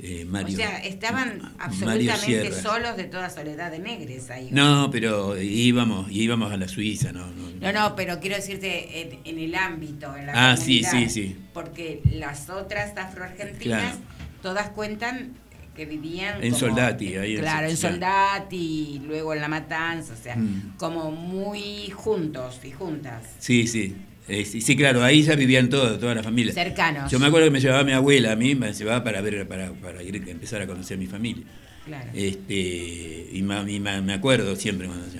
eh, 0.00 0.24
Mario, 0.26 0.54
o 0.54 0.56
sea, 0.58 0.78
estaban 0.84 1.38
Mario 1.38 1.50
absolutamente 1.58 2.52
solos 2.52 2.96
de 2.96 3.04
toda 3.04 3.30
soledad 3.30 3.70
de 3.70 3.78
negres 3.78 4.28
ahí. 4.30 4.48
No, 4.52 4.90
pero 4.90 5.40
íbamos, 5.40 6.10
íbamos 6.10 6.52
a 6.52 6.56
la 6.58 6.68
Suiza, 6.68 7.12
no, 7.12 7.26
no, 7.28 7.50
No, 7.60 7.72
no, 7.72 7.96
pero 7.96 8.20
quiero 8.20 8.36
decirte 8.36 9.00
en, 9.00 9.20
en 9.24 9.38
el 9.38 9.54
ámbito, 9.54 10.14
en 10.16 10.26
la 10.26 10.50
Ah, 10.52 10.56
sí, 10.56 10.84
sí, 10.84 11.08
sí. 11.08 11.36
Porque 11.54 12.02
las 12.12 12.50
otras 12.50 12.94
afroargentinas, 12.98 13.80
Claro. 13.82 13.98
todas 14.42 14.68
cuentan 14.70 15.32
que 15.74 15.86
vivían 15.86 16.36
En 16.42 16.50
como- 16.52 16.60
Soldati, 16.60 17.16
ahí 17.16 17.36
claro, 17.38 17.66
en 17.68 17.76
Sol- 17.76 17.92
Soldati 17.92 19.00
luego 19.06 19.32
en 19.34 19.40
La 19.40 19.48
Matanza, 19.48 20.12
o 20.12 20.22
sea, 20.22 20.36
Mm. 20.36 20.74
como 20.76 21.10
muy 21.10 21.88
juntos 21.90 22.60
y 22.62 22.70
juntas, 22.72 23.24
Sí, 23.38 23.66
sí. 23.66 23.96
Eh, 24.26 24.44
sí, 24.44 24.74
claro, 24.76 25.02
ahí 25.04 25.22
ya 25.22 25.34
vivían 25.34 25.68
todos, 25.68 25.98
toda 26.00 26.14
la 26.14 26.22
familia. 26.22 26.52
cercanos. 26.54 27.10
Yo 27.10 27.18
me 27.18 27.26
acuerdo 27.26 27.46
que 27.48 27.50
me 27.52 27.60
llevaba 27.60 27.84
mi 27.84 27.92
abuela, 27.92 28.32
a 28.32 28.36
mí 28.36 28.54
me 28.54 28.72
llevaba 28.72 29.04
para 29.04 29.20
ver, 29.20 29.46
para, 29.46 29.70
para 29.72 30.02
ir 30.02 30.16
empezar 30.28 30.62
a 30.62 30.66
conocer 30.66 30.96
a 30.96 31.00
mi 31.00 31.06
familia. 31.06 31.44
Claro. 31.84 32.10
Este, 32.14 33.28
y 33.32 33.42
ma- 33.42 33.68
y 33.70 33.80
ma- 33.80 34.00
me 34.00 34.14
acuerdo 34.14 34.56
siempre 34.56 34.86
cuando 34.86 35.06
se. 35.10 35.18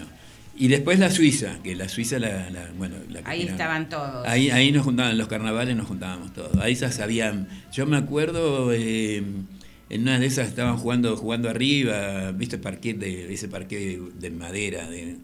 Y 0.57 0.69
después 0.69 0.99
la 1.01 1.11
Suiza, 1.11 1.59
que 1.65 1.75
la 1.75 1.89
Suiza, 1.89 2.19
la, 2.19 2.49
la- 2.49 2.71
bueno, 2.79 2.97
la 3.11 3.21
Ahí 3.25 3.43
era- 3.43 3.51
estaban 3.53 3.89
todos. 3.89 4.27
Ahí, 4.27 4.51
ahí 4.51 4.71
nos 4.73 4.85
juntaban, 4.85 5.19
los 5.19 5.29
carnavales 5.29 5.77
nos 5.77 5.87
juntábamos 5.87 6.33
todos. 6.33 6.57
Ahí 6.63 6.75
ya 6.75 6.91
sabían. 6.93 7.49
Yo 7.73 7.87
me 7.87 7.97
acuerdo, 7.97 8.73
eh, 8.73 9.23
en 9.91 10.01
una 10.03 10.19
de 10.19 10.27
esas 10.27 10.49
estaban 10.49 10.77
jugando, 10.79 11.17
jugando 11.17 11.51
arriba, 11.51 12.33
viste, 12.33 12.57
parquet 12.57 12.97
de, 12.99 13.35
ese 13.35 13.49
parquet 13.49 13.99
de 13.99 14.31
madera, 14.31 14.89
de, 14.89 15.17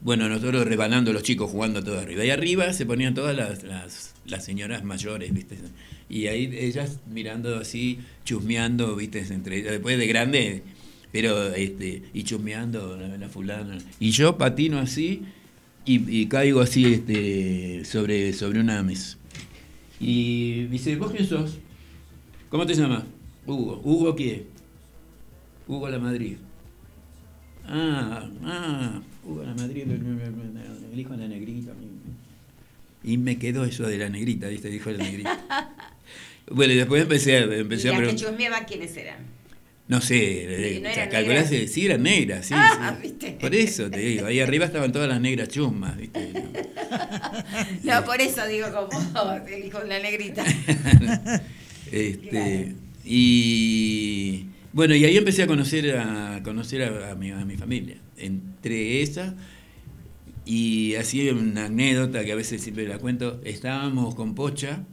Bueno, 0.00 0.28
nosotros 0.28 0.66
rebanando 0.66 1.12
los 1.12 1.22
chicos 1.22 1.50
jugando 1.50 1.82
todo 1.82 1.98
arriba. 1.98 2.24
Y 2.24 2.30
arriba 2.30 2.72
se 2.72 2.86
ponían 2.86 3.14
todas 3.14 3.36
las, 3.36 3.62
las, 4.24 4.44
señoras 4.44 4.84
mayores, 4.84 5.32
¿viste? 5.32 5.56
Y 6.08 6.26
ahí 6.26 6.50
ellas 6.52 7.00
mirando 7.10 7.56
así, 7.58 8.00
chusmeando, 8.24 8.94
¿viste? 8.94 9.20
Entre 9.20 9.58
ellas. 9.58 9.72
Después 9.72 9.98
de 9.98 10.06
grande, 10.06 10.62
pero, 11.12 11.54
este, 11.54 12.02
y 12.12 12.22
chusmeando 12.24 12.96
la, 12.96 13.16
la 13.16 13.28
fulana. 13.28 13.78
Y 13.98 14.10
yo 14.10 14.36
patino 14.36 14.78
así 14.78 15.22
y, 15.84 16.20
y 16.20 16.26
caigo 16.26 16.60
así 16.60 16.92
este, 16.92 17.84
sobre, 17.84 18.32
sobre 18.32 18.60
una 18.60 18.82
mesa. 18.82 19.16
Y 19.98 20.64
dice, 20.64 20.96
¿vos 20.96 21.12
quién 21.12 21.26
sos? 21.26 21.58
¿Cómo 22.50 22.66
te 22.66 22.74
llamas? 22.74 23.04
Hugo. 23.46 23.80
¿Hugo 23.82 24.14
qué? 24.14 24.46
Hugo 25.66 25.88
La 25.88 25.98
Madrid. 25.98 26.36
Ah, 27.68 28.28
ah, 28.44 29.00
Hugo 29.24 29.42
La 29.42 29.54
Madrid, 29.54 29.82
el, 29.82 29.90
el- 29.92 29.96
el- 30.00 30.92
el 30.92 31.00
hijo 31.00 31.12
de 31.12 31.18
la 31.18 31.28
negrita. 31.28 31.72
Y 33.04 33.18
me 33.18 33.38
quedó 33.38 33.64
eso 33.64 33.86
de 33.86 33.98
la 33.98 34.08
negrita, 34.08 34.48
¿viste? 34.48 34.68
Dijo 34.68 34.90
la 34.90 34.98
negrita. 34.98 35.38
Bueno, 36.48 36.72
y 36.74 36.76
después 36.76 37.02
empecé, 37.02 37.38
a- 37.38 37.42
empecé 37.42 37.88
y 37.88 37.90
a 37.90 37.92
las 37.94 38.00
que 38.00 38.06
preguntar. 38.06 38.28
chusmeaban, 38.30 38.64
¿quiénes 38.66 38.96
eran? 38.96 39.16
No 39.88 40.00
sé, 40.00 40.74
Sí, 40.74 40.80
¿no 40.80 40.88
calculás, 41.10 41.50
negras? 41.50 41.70
sí, 41.72 41.86
eran 41.86 42.02
negras, 42.04 42.46
sí, 42.46 42.54
Ah, 42.56 42.96
sí. 42.96 43.02
¿viste? 43.08 43.32
Por 43.40 43.52
eso 43.52 43.90
te 43.90 43.98
digo, 43.98 44.26
ahí 44.26 44.38
arriba 44.38 44.64
estaban 44.64 44.92
todas 44.92 45.08
las 45.08 45.20
negras 45.20 45.48
chusmas, 45.48 45.96
¿viste? 45.96 46.32
No, 47.82 48.04
por 48.04 48.20
eso 48.20 48.46
digo 48.46 48.68
como 48.72 49.32
el 49.48 49.64
hijo 49.64 49.80
de 49.80 49.88
la 49.88 49.98
negrita. 49.98 50.44
Este, 51.90 52.74
y 53.04 54.46
bueno, 54.76 54.94
y 54.94 55.06
ahí 55.06 55.16
empecé 55.16 55.42
a 55.42 55.46
conocer 55.46 55.96
a 55.96 56.42
conocer 56.42 56.82
a, 56.82 57.12
a 57.12 57.14
mi, 57.14 57.30
a 57.30 57.42
mi 57.46 57.56
familia. 57.56 57.96
Entre 58.18 59.00
esas, 59.00 59.32
y 60.44 60.94
así 60.96 61.30
una 61.30 61.64
anécdota 61.64 62.22
que 62.26 62.32
a 62.32 62.34
veces 62.34 62.60
siempre 62.60 62.86
la 62.86 62.98
cuento, 62.98 63.40
estábamos 63.42 64.14
con 64.14 64.34
Pocha, 64.34 64.84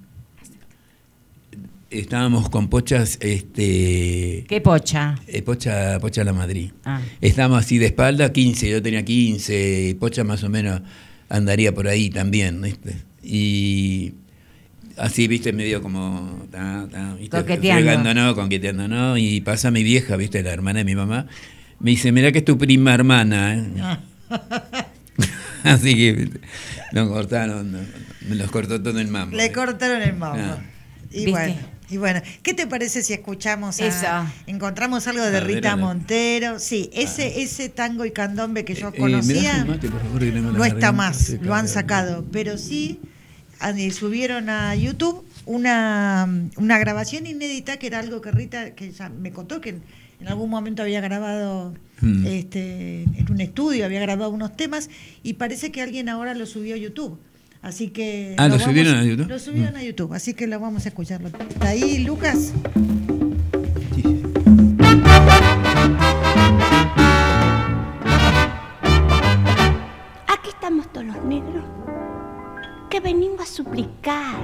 estábamos 1.89 2.49
con 2.49 2.69
Pochas, 2.69 3.17
este, 3.19 4.45
¿Qué 4.47 4.61
pocha? 4.61 5.15
eh, 5.27 5.41
Pocha, 5.41 5.99
Pocha 5.99 6.23
la 6.23 6.31
Madrid. 6.31 6.71
Ah. 6.85 7.01
Estábamos 7.19 7.59
así 7.59 7.77
de 7.77 7.87
espalda, 7.87 8.31
15, 8.31 8.69
yo 8.69 8.81
tenía 8.81 9.03
15, 9.03 9.89
y 9.89 9.93
Pocha 9.95 10.23
más 10.23 10.45
o 10.45 10.49
menos 10.49 10.81
andaría 11.27 11.73
por 11.73 11.89
ahí 11.89 12.09
también, 12.09 12.61
¿viste? 12.61 12.95
Y 13.21 14.13
así, 14.97 15.27
¿viste? 15.27 15.53
Medio 15.53 15.81
como... 15.81 16.47
ta, 16.51 16.87
ta, 16.91 17.15
¿viste? 17.15 17.37
Coqueteando. 17.37 17.83
Fregándonos, 18.33 19.19
y 19.19 19.41
pasa 19.41 19.71
mi 19.71 19.83
vieja, 19.83 20.15
¿viste? 20.15 20.43
La 20.43 20.51
hermana 20.51 20.79
de 20.79 20.85
mi 20.85 20.95
mamá, 20.95 21.27
me 21.79 21.91
dice, 21.91 22.11
mira 22.11 22.31
que 22.31 22.39
es 22.39 22.45
tu 22.45 22.57
prima 22.57 22.93
hermana, 22.93 23.55
¿eh? 23.55 23.63
así 25.63 25.95
que 25.95 26.13
¿viste? 26.13 26.39
nos 26.91 27.09
cortaron, 27.09 27.87
me 28.27 28.35
los 28.35 28.49
cortó 28.51 28.81
todo 28.81 28.99
el 28.99 29.07
mambo. 29.07 29.35
Le 29.35 29.45
¿eh? 29.45 29.51
cortaron 29.51 30.01
el 30.01 30.15
mambo. 30.15 30.41
Ah. 30.41 30.57
Y 31.11 31.25
¿Viste? 31.25 31.31
bueno, 31.31 31.55
y 31.89 31.97
bueno, 31.97 32.21
¿qué 32.41 32.53
te 32.55 32.65
parece 32.65 33.03
si 33.03 33.13
escuchamos 33.13 33.79
a- 33.79 33.85
Eso. 33.85 34.33
encontramos 34.47 35.07
algo 35.07 35.23
de 35.23 35.39
Rita. 35.41 35.75
Montero? 35.75 36.57
Sí, 36.57 36.89
ese 36.93 37.41
ese 37.43 37.69
tango 37.69 38.05
y 38.05 38.11
candombe 38.11 38.65
que 38.65 38.73
yo 38.73 38.87
Eh, 38.87 38.91
¿me 38.99 39.11
das 39.11 39.27
conocía 39.27 39.65
mate, 39.65 39.89
favor, 39.89 40.23
no 40.23 40.65
está 40.65 40.91
más, 40.91 41.35
lo 41.41 41.53
han 41.53 41.67
sacado, 41.67 42.25
pero 42.31 42.57
sí 42.57 42.99
eh, 43.01 43.07
subieron 43.91 44.49
a 44.49 44.75
YouTube 44.75 45.23
una, 45.45 46.27
una 46.57 46.77
grabación 46.79 47.27
inédita 47.27 47.77
que 47.77 47.87
era 47.87 47.99
algo 47.99 48.21
que 48.21 48.31
Rita 48.31 48.71
que 48.75 48.91
ya 48.91 49.09
me 49.09 49.31
contó 49.31 49.61
que 49.61 49.69
en, 49.69 49.81
en 50.21 50.27
algún 50.27 50.49
momento 50.49 50.81
había 50.81 51.01
grabado 51.01 51.73
Mm. 52.01 52.25
este, 52.25 53.03
en 53.03 53.27
un 53.31 53.39
estudio, 53.39 53.85
había 53.85 54.01
grabado 54.01 54.29
unos 54.31 54.57
temas 54.57 54.89
y 55.21 55.33
parece 55.35 55.71
que 55.71 55.81
alguien 55.81 56.09
ahora 56.09 56.33
lo 56.33 56.45
subió 56.45 56.75
a 56.75 56.77
YouTube. 56.77 57.17
Así 57.61 57.89
que 57.89 58.35
Ah, 58.37 58.47
¿lo 58.49 58.55
vamos- 58.55 58.63
subieron 58.65 58.95
a 58.97 59.05
YouTube? 59.05 59.29
Lo 59.29 59.39
subieron 59.39 59.77
a 59.77 59.83
YouTube, 59.83 60.11
así 60.13 60.33
que 60.33 60.45
lo 60.47 60.59
vamos 60.59 60.83
a 60.85 60.89
escucharlo. 60.89 61.29
¿Está 61.29 61.69
ahí, 61.69 61.99
Lucas? 61.99 62.51
Aquí 70.27 70.49
estamos 70.49 70.91
todos 70.91 71.05
los 71.07 71.23
negros 71.25 71.63
que 72.93 72.99
venimos 72.99 73.41
a 73.41 73.45
suplicar 73.47 74.39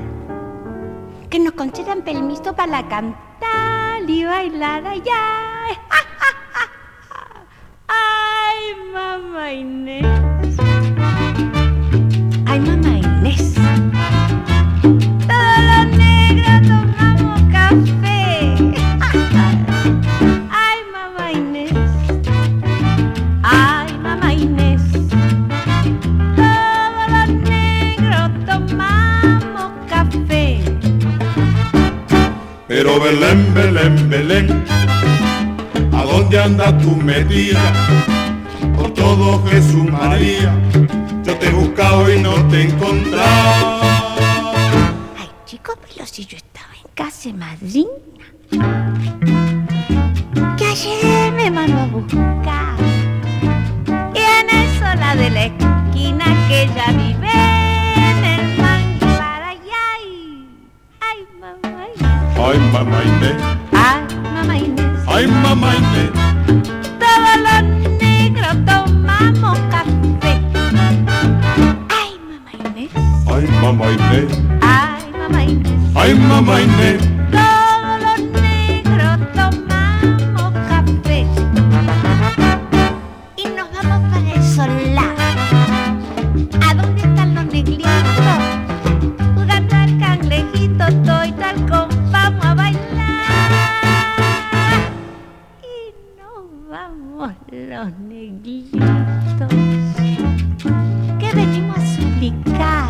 que 1.29 1.37
nos 1.37 1.53
concedan 1.53 2.01
permiso 2.01 2.55
para 2.55 2.81
cantar 2.87 4.01
y 4.07 4.23
bailar 4.23 4.87
allá. 4.87 5.67
Ay, 7.87 8.75
mamá 8.91 9.53
Inés. 9.53 10.57
Ay, 12.47 12.59
mamá 12.61 12.98
Pero 32.81 32.97
Belén, 32.97 33.53
Belén, 33.53 34.09
Belén, 34.09 34.65
¿a 35.91 36.01
dónde 36.05 36.39
andas 36.39 36.77
tú 36.81 36.95
metida? 36.95 37.59
Por 38.73 38.93
todo 38.93 39.45
Jesús 39.47 39.83
María, 39.83 40.57
yo 41.25 41.37
te 41.37 41.47
he 41.47 41.51
buscado 41.51 42.09
y 42.09 42.21
no 42.21 42.35
te 42.47 42.61
he 42.61 42.63
encontrado. 42.69 43.81
Ay, 45.19 45.29
chicos, 45.45 45.75
pero 45.89 46.05
si 46.05 46.25
yo 46.25 46.37
estaba 46.37 46.73
en 46.73 46.89
casa 46.95 47.33
madrina. 47.33 47.89
Que 50.57 50.65
ayer 50.65 51.33
me 51.33 51.51
mandó 51.51 51.79
a 51.79 51.85
buscar. 51.87 52.77
Y 54.15 54.19
en 54.19 54.57
el 54.57 54.79
sola 54.79 55.17
de 55.17 55.29
la 55.31 55.45
esquina 55.47 56.47
que 56.47 56.63
ella 56.63 56.85
vive 56.93 57.58
Ay, 62.41 62.57
mamá 62.73 63.03
Inés, 63.03 63.41
Ay, 63.73 64.01
mamá 64.33 64.57
Inés. 64.57 65.03
ay, 65.07 65.27
mamá 65.27 65.75
Inés, 65.75 66.11
Todos 67.03 67.35
los 67.45 67.63
negros 67.99 68.55
tomamos 68.65 69.59
café. 69.69 70.33
Ay, 71.89 72.11
mamá 72.29 72.51
Inés. 72.53 72.91
ay, 73.27 73.45
mamá 73.61 73.85
Inés, 73.91 74.31
Ay, 74.61 75.03
mamá 75.19 75.43
Inés. 75.43 75.79
ay, 75.95 76.13
mamá 76.15 76.61
Inés. 76.61 77.01
Los 97.23 97.99
negritos. 97.99 98.79
Que 101.19 101.33
venimos 101.35 101.77
a 101.77 101.85
suplicar 101.85 102.89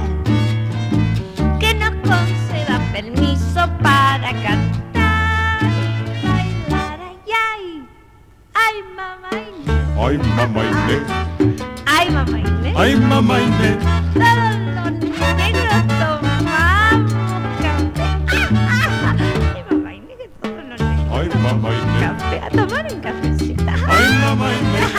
que 1.60 1.74
nos 1.74 1.90
conceda 2.08 2.80
permiso 2.94 3.68
para 3.82 4.32
cantar 4.44 5.62
y 5.64 6.28
bailar. 6.28 7.00
Ay, 7.02 7.18
ay, 7.34 7.84
ay, 8.54 8.76
mamá 8.96 9.30
Inés. 9.34 9.98
Ay, 9.98 10.18
mamá 10.36 10.62
Inés, 10.64 11.04
Ay, 11.88 12.10
mamá 12.12 12.40
Inés. 12.40 12.76
ay, 12.78 12.96
mamá 12.98 13.40
Inés, 13.42 13.78
Todos 14.14 14.54
los 14.76 15.36
negros 15.38 15.82
tomamos 16.00 17.14
café. 17.64 18.08
Ay, 18.70 19.64
mamá 19.72 19.94
Inés, 19.94 20.30
todos 20.42 20.64
los 20.70 20.80
negros 20.80 21.12
ay, 21.12 21.28
mamá 21.44 21.70
Inés, 21.70 22.02
café. 22.02 22.36
A 22.42 22.50
tomar 22.50 22.86
un 22.94 23.00
cafecito. 23.02 23.19
Mamá 24.22 24.48
Inés, 24.54 24.94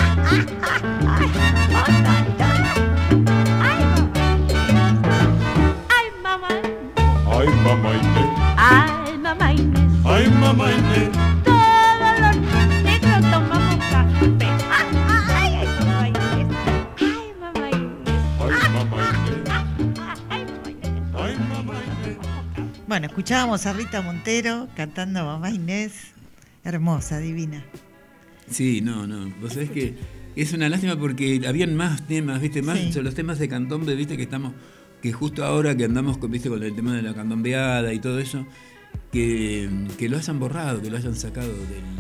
Ay, 5.89 6.10
mamá. 6.22 6.48
Ay, 7.27 7.48
mamá 7.64 7.90
ay, 8.56 9.18
mamá 9.18 9.48
Ay, 10.05 10.28
Todos 11.44 12.14
los 12.20 12.36
tomamos 13.31 13.85
café. 13.90 14.27
Ay, 15.28 15.52
ay, 15.55 15.68
mamá. 15.78 16.02
Ay, 17.01 17.32
mamá 17.40 17.66
ay, 18.40 18.56
mamá 18.74 19.01
Ay, 21.14 21.35
mamá. 21.48 21.74
Bueno, 22.86 23.06
escuchábamos 23.06 23.66
a 23.66 23.72
Rita 23.72 24.02
Montero 24.02 24.68
cantando 24.77 25.24
Mamá 25.24 25.51
Inés. 25.51 26.12
Hermosa, 26.64 27.18
divina. 27.18 27.64
Sí, 28.51 28.81
no, 28.81 29.06
no. 29.06 29.32
Vos 29.40 29.52
sabés 29.55 29.70
que 29.70 29.94
Es 30.36 30.52
una 30.52 30.68
lástima 30.68 30.97
porque 30.97 31.43
habían 31.47 31.74
más 31.74 32.06
temas, 32.06 32.40
¿viste? 32.40 32.62
Más 32.62 32.78
Sí. 32.78 32.93
sobre 32.93 33.05
los 33.05 33.14
temas 33.14 33.39
de 33.40 33.48
candombe, 33.48 33.94
¿viste? 33.97 34.16
Que 34.16 34.22
estamos, 34.22 34.52
que 35.02 35.12
justo 35.12 35.44
ahora 35.44 35.77
que 35.77 35.85
andamos 35.85 36.18
con, 36.18 36.31
¿viste? 36.31 36.48
con 36.48 36.62
el 36.62 36.74
tema 36.74 36.94
de 36.94 37.02
la 37.02 37.12
candombeada 37.14 37.93
y 37.93 37.98
todo 37.98 38.20
eso, 38.20 38.47
que, 39.12 39.68
que 39.98 40.09
lo 40.09 40.16
hayan 40.18 40.39
borrado, 40.39 40.81
que 40.81 40.89
lo 40.89 40.97
hayan 40.98 41.16
sacado 41.16 41.48
del, 41.48 41.68
del- 41.68 41.90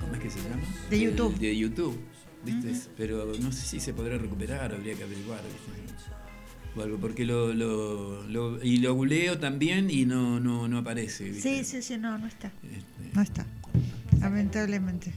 ¿cómo 0.00 0.14
es 0.14 0.20
que 0.20 0.30
se 0.30 0.38
llama? 0.42 0.62
De 0.90 1.00
YouTube. 1.00 1.38
De, 1.38 1.56
YouTube, 1.56 1.98
¿viste? 2.44 2.72
Pero 2.96 3.32
no 3.40 3.50
sé 3.52 3.66
si 3.66 3.80
se 3.80 3.92
podrá 3.92 4.16
recuperar, 4.16 4.72
habría 4.72 4.94
que 4.94 5.02
averiguar, 5.02 5.40
¿viste? 5.42 5.92
O 6.76 6.82
algo, 6.82 6.96
porque 6.98 7.26
lo, 7.26 7.52
lo, 7.52 8.22
lo- 8.28 8.62
y 8.62 8.78
lo 8.78 8.94
googleo 8.94 9.38
también 9.38 9.90
y 9.90 10.06
no, 10.06 10.40
no, 10.40 10.68
no 10.68 10.78
aparece, 10.78 11.24
¿viste? 11.30 11.42
Sí, 11.42 11.64
sí, 11.64 11.82
sí, 11.82 11.98
no, 11.98 12.16
no 12.16 12.26
está. 12.26 12.46
Este, 12.62 13.14
No 13.14 13.20
está. 13.22 13.44
Lamentablemente. 14.22 15.12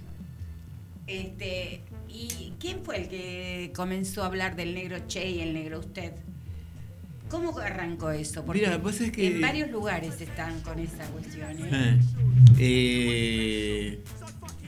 Este, 1.08 1.82
¿Y 2.10 2.54
quién 2.60 2.80
fue 2.84 3.04
el 3.04 3.08
que 3.10 3.72
comenzó 3.76 4.24
a 4.24 4.28
hablar 4.28 4.56
del 4.56 4.74
negro 4.74 4.98
Che 5.08 5.30
y 5.30 5.42
el 5.42 5.54
negro 5.54 5.80
usted? 5.80 6.14
¿Cómo 7.30 7.58
arrancó 7.60 8.10
eso? 8.12 8.44
Porque 8.46 8.62
Mira, 8.62 8.78
vos 8.78 8.96
sabés 8.96 9.12
que- 9.12 9.28
en 9.28 9.42
varios 9.42 9.70
lugares 9.72 10.20
están 10.22 10.60
con 10.62 10.80
esa 10.80 11.06
cuestión. 11.08 11.52
¿eh? 11.60 12.00
Eh, 12.58 14.00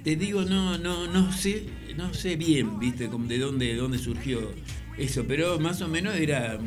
te 0.03 0.15
digo, 0.15 0.43
no, 0.43 0.77
no, 0.77 1.07
no 1.07 1.31
sé, 1.33 1.65
no 1.95 2.13
sé 2.13 2.35
bien, 2.35 2.77
viste, 2.79 3.07
como 3.09 3.25
de 3.27 3.37
dónde, 3.39 3.67
de 3.67 3.75
dónde 3.75 3.97
surgió 3.97 4.51
eso, 4.97 5.25
pero 5.27 5.59
más 5.59 5.81
o 5.81 5.87
menos 5.87 6.15
era 6.15 6.59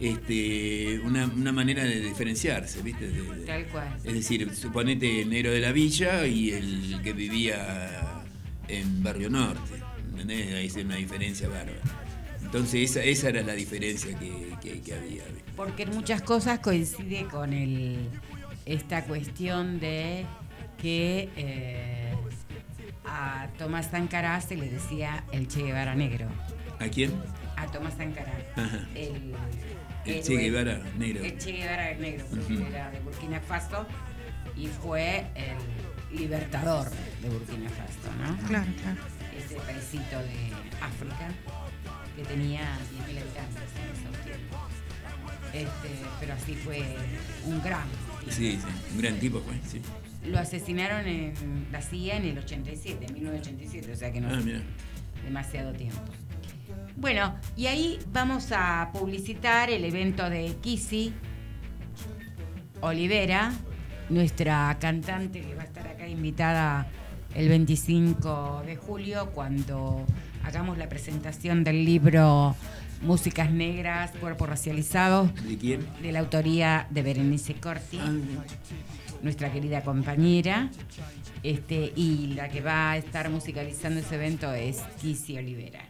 este, 0.00 0.98
una, 1.04 1.26
una 1.26 1.52
manera 1.52 1.84
de 1.84 2.00
diferenciarse, 2.00 2.82
viste. 2.82 3.08
de- 3.08 3.22
de- 3.22 3.46
Tal 3.46 3.66
cual. 3.66 3.96
es 4.04 4.14
decir, 4.14 4.54
suponete 4.54 5.22
el 5.22 5.30
negro 5.30 5.50
de 5.50 5.60
la 5.60 5.72
villa 5.72 6.26
y 6.26 6.50
el 6.50 7.00
que 7.02 7.12
vivía 7.12 8.22
en 8.68 9.02
Barrio 9.02 9.28
Norte. 9.30 9.74
¿Entendés? 10.10 10.54
Ahí 10.54 10.66
es 10.66 10.76
una 10.76 10.96
diferencia 10.96 11.48
bárbara. 11.48 11.80
Entonces 12.42 12.90
esa, 12.90 13.02
esa 13.04 13.28
era 13.28 13.42
la 13.42 13.52
diferencia 13.54 14.18
que, 14.18 14.54
que- 14.62 14.80
que 14.80 14.94
había. 14.94 15.24
¿viste? 15.24 15.52
Porque 15.56 15.82
en 15.84 15.90
muchas 15.90 16.22
cosas 16.22 16.58
coincide 16.60 17.24
con 17.30 17.52
el, 17.52 17.98
esta 18.66 19.04
cuestión 19.04 19.78
de 19.80 20.24
que 20.80 21.28
eh, 21.36 22.14
a 23.04 23.48
Tomás 23.58 23.90
Sankara 23.90 24.40
se 24.40 24.56
le 24.56 24.68
decía 24.70 25.24
el 25.32 25.46
Che 25.48 25.62
Guevara 25.62 25.94
negro. 25.94 26.26
¿A 26.78 26.88
quién? 26.88 27.12
A 27.56 27.66
Tomás 27.66 27.94
Sankara. 27.98 28.32
Ajá. 28.56 28.88
El, 30.06 30.22
Che 30.22 30.36
Guevara 30.36 30.80
negro. 30.98 31.24
El 31.24 31.38
Che 31.38 31.52
Guevara 31.52 31.94
negro, 31.94 32.26
él 32.48 32.62
era 32.68 32.90
de 32.90 33.00
Burkina 33.00 33.40
Faso 33.40 33.86
y 34.56 34.66
fue 34.66 35.26
el 35.34 36.18
libertador 36.18 36.88
de 37.22 37.28
Burkina 37.28 37.68
Faso, 37.70 38.10
¿no? 38.18 38.48
Claro, 38.48 38.72
claro. 38.82 39.00
Ese 39.36 39.54
paisito 39.56 40.18
de 40.18 40.52
África 40.82 41.28
que 42.16 42.22
tenía 42.24 42.60
10.000 42.60 43.20
habitantes 43.20 43.70
en 43.76 44.08
esos 44.10 44.24
tiempos. 44.24 44.60
Este, 45.52 45.90
pero 46.20 46.34
así 46.34 46.54
fue 46.54 46.82
un 47.46 47.60
gran. 47.62 47.86
Sí, 48.28 48.58
sí, 48.60 48.66
un 48.94 49.00
gran 49.02 49.18
tipo 49.18 49.40
fue, 49.40 49.54
sí. 49.68 49.80
Lo 50.26 50.38
asesinaron 50.38 51.06
en 51.06 51.66
la 51.72 51.80
CIA 51.80 52.16
en 52.18 52.24
el 52.26 52.38
87, 52.38 53.06
en 53.06 53.14
1987, 53.14 53.92
o 53.92 53.96
sea 53.96 54.12
que 54.12 54.20
no 54.20 54.28
Ah, 54.28 54.40
mira. 54.44 54.60
demasiado 55.24 55.72
tiempo. 55.72 56.00
Bueno, 56.96 57.34
y 57.56 57.66
ahí 57.66 57.98
vamos 58.12 58.48
a 58.52 58.90
publicitar 58.92 59.70
el 59.70 59.84
evento 59.84 60.28
de 60.28 60.54
Kissy 60.60 61.12
Olivera, 62.80 63.52
nuestra 64.08 64.76
cantante 64.80 65.40
que 65.40 65.54
va 65.54 65.62
a 65.62 65.66
estar 65.66 65.86
acá 65.86 66.06
invitada 66.08 66.86
el 67.34 67.48
25 67.48 68.62
de 68.66 68.76
julio 68.76 69.30
cuando 69.32 70.04
hagamos 70.44 70.78
la 70.78 70.88
presentación 70.88 71.64
del 71.64 71.84
libro 71.84 72.54
Músicas 73.02 73.50
Negras, 73.50 74.10
Cuerpos 74.20 74.48
Racializados, 74.48 75.32
¿De 75.44 75.56
quién? 75.56 75.86
de 76.02 76.12
la 76.12 76.18
autoría 76.20 76.86
de 76.90 77.02
Berenice 77.02 77.54
Corti, 77.54 77.98
Ah, 78.02 78.12
nuestra 79.22 79.52
querida 79.52 79.82
compañera. 79.82 80.70
Este, 81.42 81.92
y 81.96 82.34
la 82.34 82.48
que 82.50 82.60
va 82.60 82.90
a 82.92 82.96
estar 82.98 83.30
musicalizando 83.30 84.00
ese 84.00 84.16
evento 84.16 84.52
es 84.52 84.78
Kissy 85.00 85.38
Olivera. 85.38 85.80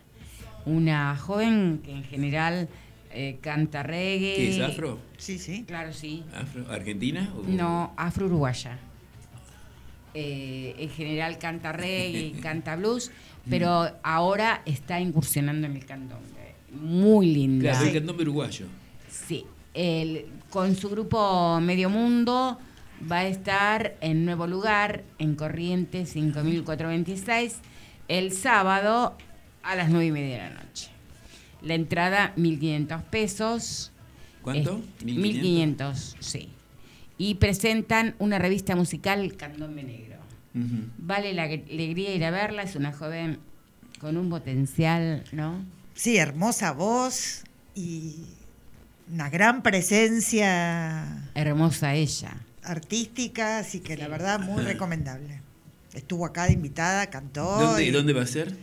Una 0.66 1.16
joven 1.16 1.80
que 1.84 1.92
en 1.92 2.04
general 2.04 2.68
eh, 3.12 3.38
canta 3.40 3.82
reggae. 3.82 4.34
¿Qué 4.36 4.50
es 4.56 4.60
afro? 4.60 4.98
Sí, 5.16 5.38
sí. 5.38 5.64
Claro, 5.66 5.92
sí. 5.92 6.22
¿Afro? 6.34 6.64
¿Argentina? 6.70 7.32
o- 7.36 7.42
No, 7.48 7.92
afro-uruguaya. 7.96 8.78
Eh, 10.12 10.74
en 10.78 10.90
general 10.90 11.38
canta 11.38 11.72
reggae 11.72 12.20
y 12.20 12.30
canta 12.42 12.76
blues, 12.76 13.10
pero 13.48 13.90
ahora 14.02 14.62
está 14.66 15.00
incursionando 15.00 15.66
en 15.66 15.76
el 15.76 15.86
candombe. 15.86 16.54
Muy 16.72 17.26
linda. 17.32 17.70
Claro, 17.72 17.86
el 17.86 17.92
candombe 17.94 18.22
uruguayo. 18.24 18.66
Sí, 19.08 19.44
el- 19.74 20.26
con 20.50 20.74
su 20.74 20.88
grupo 20.90 21.60
Medio 21.60 21.90
Mundo 21.90 22.58
va 23.10 23.18
a 23.18 23.26
estar 23.26 23.94
en 24.00 24.24
Nuevo 24.24 24.46
Lugar, 24.48 25.04
en 25.18 25.36
Corrientes 25.36 26.10
5426, 26.10 27.58
el 28.08 28.32
sábado 28.32 29.16
a 29.62 29.74
las 29.76 29.88
9 29.90 30.06
y 30.06 30.10
media 30.12 30.42
de 30.44 30.50
la 30.50 30.62
noche. 30.62 30.88
La 31.62 31.74
entrada 31.74 32.32
1.500 32.36 33.02
pesos. 33.04 33.92
¿Cuánto? 34.42 34.80
Es- 35.00 35.04
1.500. 35.06 35.76
1.500, 35.76 36.16
sí. 36.20 36.48
Y 37.18 37.34
presentan 37.34 38.14
una 38.18 38.38
revista 38.38 38.74
musical 38.76 39.36
Candombe 39.36 39.82
Negro. 39.82 40.16
Vale 40.98 41.32
la 41.34 41.44
alegría 41.44 42.14
ir 42.14 42.24
a 42.24 42.30
verla, 42.30 42.62
es 42.62 42.74
una 42.74 42.92
joven 42.92 43.38
con 44.00 44.16
un 44.16 44.30
potencial, 44.30 45.22
¿no? 45.32 45.62
Sí, 45.94 46.16
hermosa 46.16 46.72
voz 46.72 47.42
y 47.74 48.16
una 49.12 49.28
gran 49.30 49.62
presencia 49.62 51.28
Hermosa 51.34 51.94
ella. 51.94 52.34
artística, 52.64 53.58
así 53.58 53.80
que 53.80 53.96
la 53.96 54.08
verdad 54.08 54.40
muy 54.40 54.62
recomendable. 54.62 55.40
Estuvo 55.94 56.24
acá 56.26 56.46
de 56.46 56.54
invitada, 56.54 57.06
cantó. 57.10 57.44
¿Dónde, 57.60 57.84
y- 57.84 57.90
¿Dónde 57.90 58.12
va 58.12 58.22
a 58.22 58.26
ser? 58.26 58.56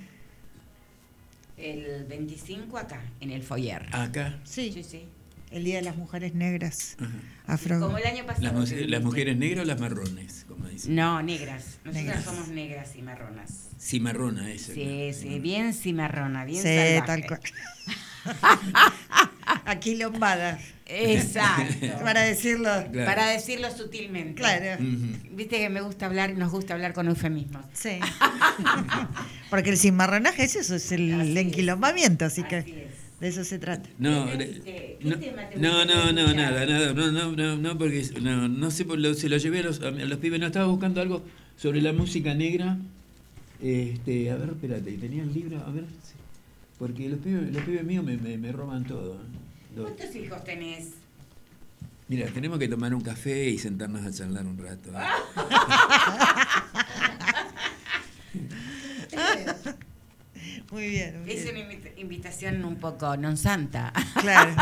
El 1.57 2.05
25 2.05 2.77
acá, 2.77 3.01
en 3.19 3.31
el 3.31 3.41
foyer. 3.43 3.88
Acá. 3.91 4.39
Sí, 4.43 4.71
Sí, 4.71 4.84
sí. 4.84 5.05
el 5.51 5.63
Día 5.63 5.77
de 5.77 5.81
las 5.81 5.95
Mujeres 5.97 6.34
Negras. 6.35 6.95
Ajá. 6.99 7.11
Afro. 7.47 7.79
Como 7.79 7.97
el 7.97 8.05
año 8.05 8.25
pasado. 8.25 8.43
Las, 8.88 9.03
mujeres 9.03 9.38
negras 9.38 9.63
o 9.63 9.67
las 9.67 9.79
marrones, 9.79 10.45
como 10.47 10.67
dicen. 10.67 10.95
No, 10.95 11.21
negras. 11.23 11.79
Nosotras 11.85 11.95
Negras. 12.05 12.23
somos 12.25 12.47
negras 12.49 12.95
y 12.95 13.01
marronas. 13.01 13.69
Cimarrona 13.79 14.51
esa. 14.51 14.73
Sí, 14.73 14.84
claro. 14.84 15.13
sí, 15.13 15.39
bien 15.39 15.73
cimarrona, 15.73 16.45
bien 16.45 16.61
Sí, 16.61 16.67
salvaje. 16.69 17.01
tal 17.05 17.25
cual. 17.27 17.41
Aquí 19.68 19.95
lombada, 19.95 20.60
Exacto. 20.85 21.88
para 22.03 22.22
decirlo. 22.22 22.69
Claro. 22.91 23.06
Para 23.06 23.27
decirlo 23.27 23.69
sutilmente. 23.69 24.35
Claro. 24.35 24.81
Viste 25.34 25.57
que 25.60 25.69
me 25.69 25.81
gusta 25.81 26.06
hablar 26.06 26.30
y 26.31 26.35
nos 26.35 26.52
gusta 26.52 26.73
hablar 26.73 26.94
con 26.94 27.07
eufemismos. 27.07 27.65
Sí. 27.73 27.99
Porque 29.49 29.69
el 29.72 29.77
cimarronaje 29.77 30.44
es 30.44 30.56
eso, 30.56 30.76
es 30.76 30.91
el 30.91 31.19
Así 31.19 31.38
enquilombamiento, 31.38 32.26
así 32.26 32.44
que 32.44 32.57
es. 32.60 32.65
de 33.19 33.27
eso 33.27 33.44
se 33.44 33.60
trata. 33.60 33.89
No, 33.99 34.26
¿Qué 34.31 34.38
de- 34.38 34.45
te- 34.45 34.61
qué 34.64 34.98
no, 35.02 35.19
tema 35.19 35.49
te 35.49 35.57
no, 35.60 35.85
nada, 35.85 36.11
nada, 36.14 36.94
no, 36.94 37.11
no, 37.11 37.31
no, 37.35 37.57
no, 37.57 37.77
porque 37.77 38.06
no, 38.22 38.48
no 38.48 38.72
sé, 38.72 38.85
por 38.85 38.99
lo- 38.99 39.14
se 39.14 39.30
lo 39.30 39.38
llevé 39.38 39.60
a 39.60 39.64
los, 39.64 39.81
a 39.81 39.91
los 39.91 40.19
pibes, 40.19 40.39
no 40.39 40.48
estaba 40.48 40.65
buscando 40.68 41.02
algo 41.02 41.23
sobre 41.57 41.81
la 41.81 41.94
música 41.94 42.34
negra. 42.34 42.77
Este, 43.61 44.30
a 44.31 44.35
ver, 44.35 44.49
espérate, 44.49 44.91
tenía 44.94 45.23
el 45.23 45.34
libro, 45.34 45.57
a 45.65 45.69
ver, 45.72 45.84
sí. 46.03 46.14
porque 46.77 47.10
los 47.10 47.19
pibes, 47.19 47.52
los 47.53 47.64
pibes 47.64 47.84
míos 47.84 48.03
me, 48.06 48.15
me, 48.18 48.38
me 48.38 48.52
roban 48.52 48.84
todo. 48.85 49.15
¿eh? 49.15 49.46
¿Cuántos 49.83 50.15
hijos 50.15 50.43
tenés? 50.43 50.87
Mira, 52.07 52.27
tenemos 52.31 52.57
que 52.57 52.67
tomar 52.69 52.95
un 52.95 53.01
café 53.01 53.49
y 53.49 53.57
sentarnos 53.59 54.05
a 54.05 54.11
charlar 54.11 54.45
un 54.45 54.57
rato. 54.57 54.91
¿eh? 54.91 55.03
Muy 60.71 60.87
bien. 60.89 61.21
muy 61.21 61.31
Es 61.31 61.43
bien. 61.43 61.55
una 61.55 61.59
invita- 61.73 61.99
invitación 61.99 62.65
un 62.65 62.75
poco 62.75 63.15
non 63.17 63.37
santa. 63.37 63.93
Claro. 64.21 64.53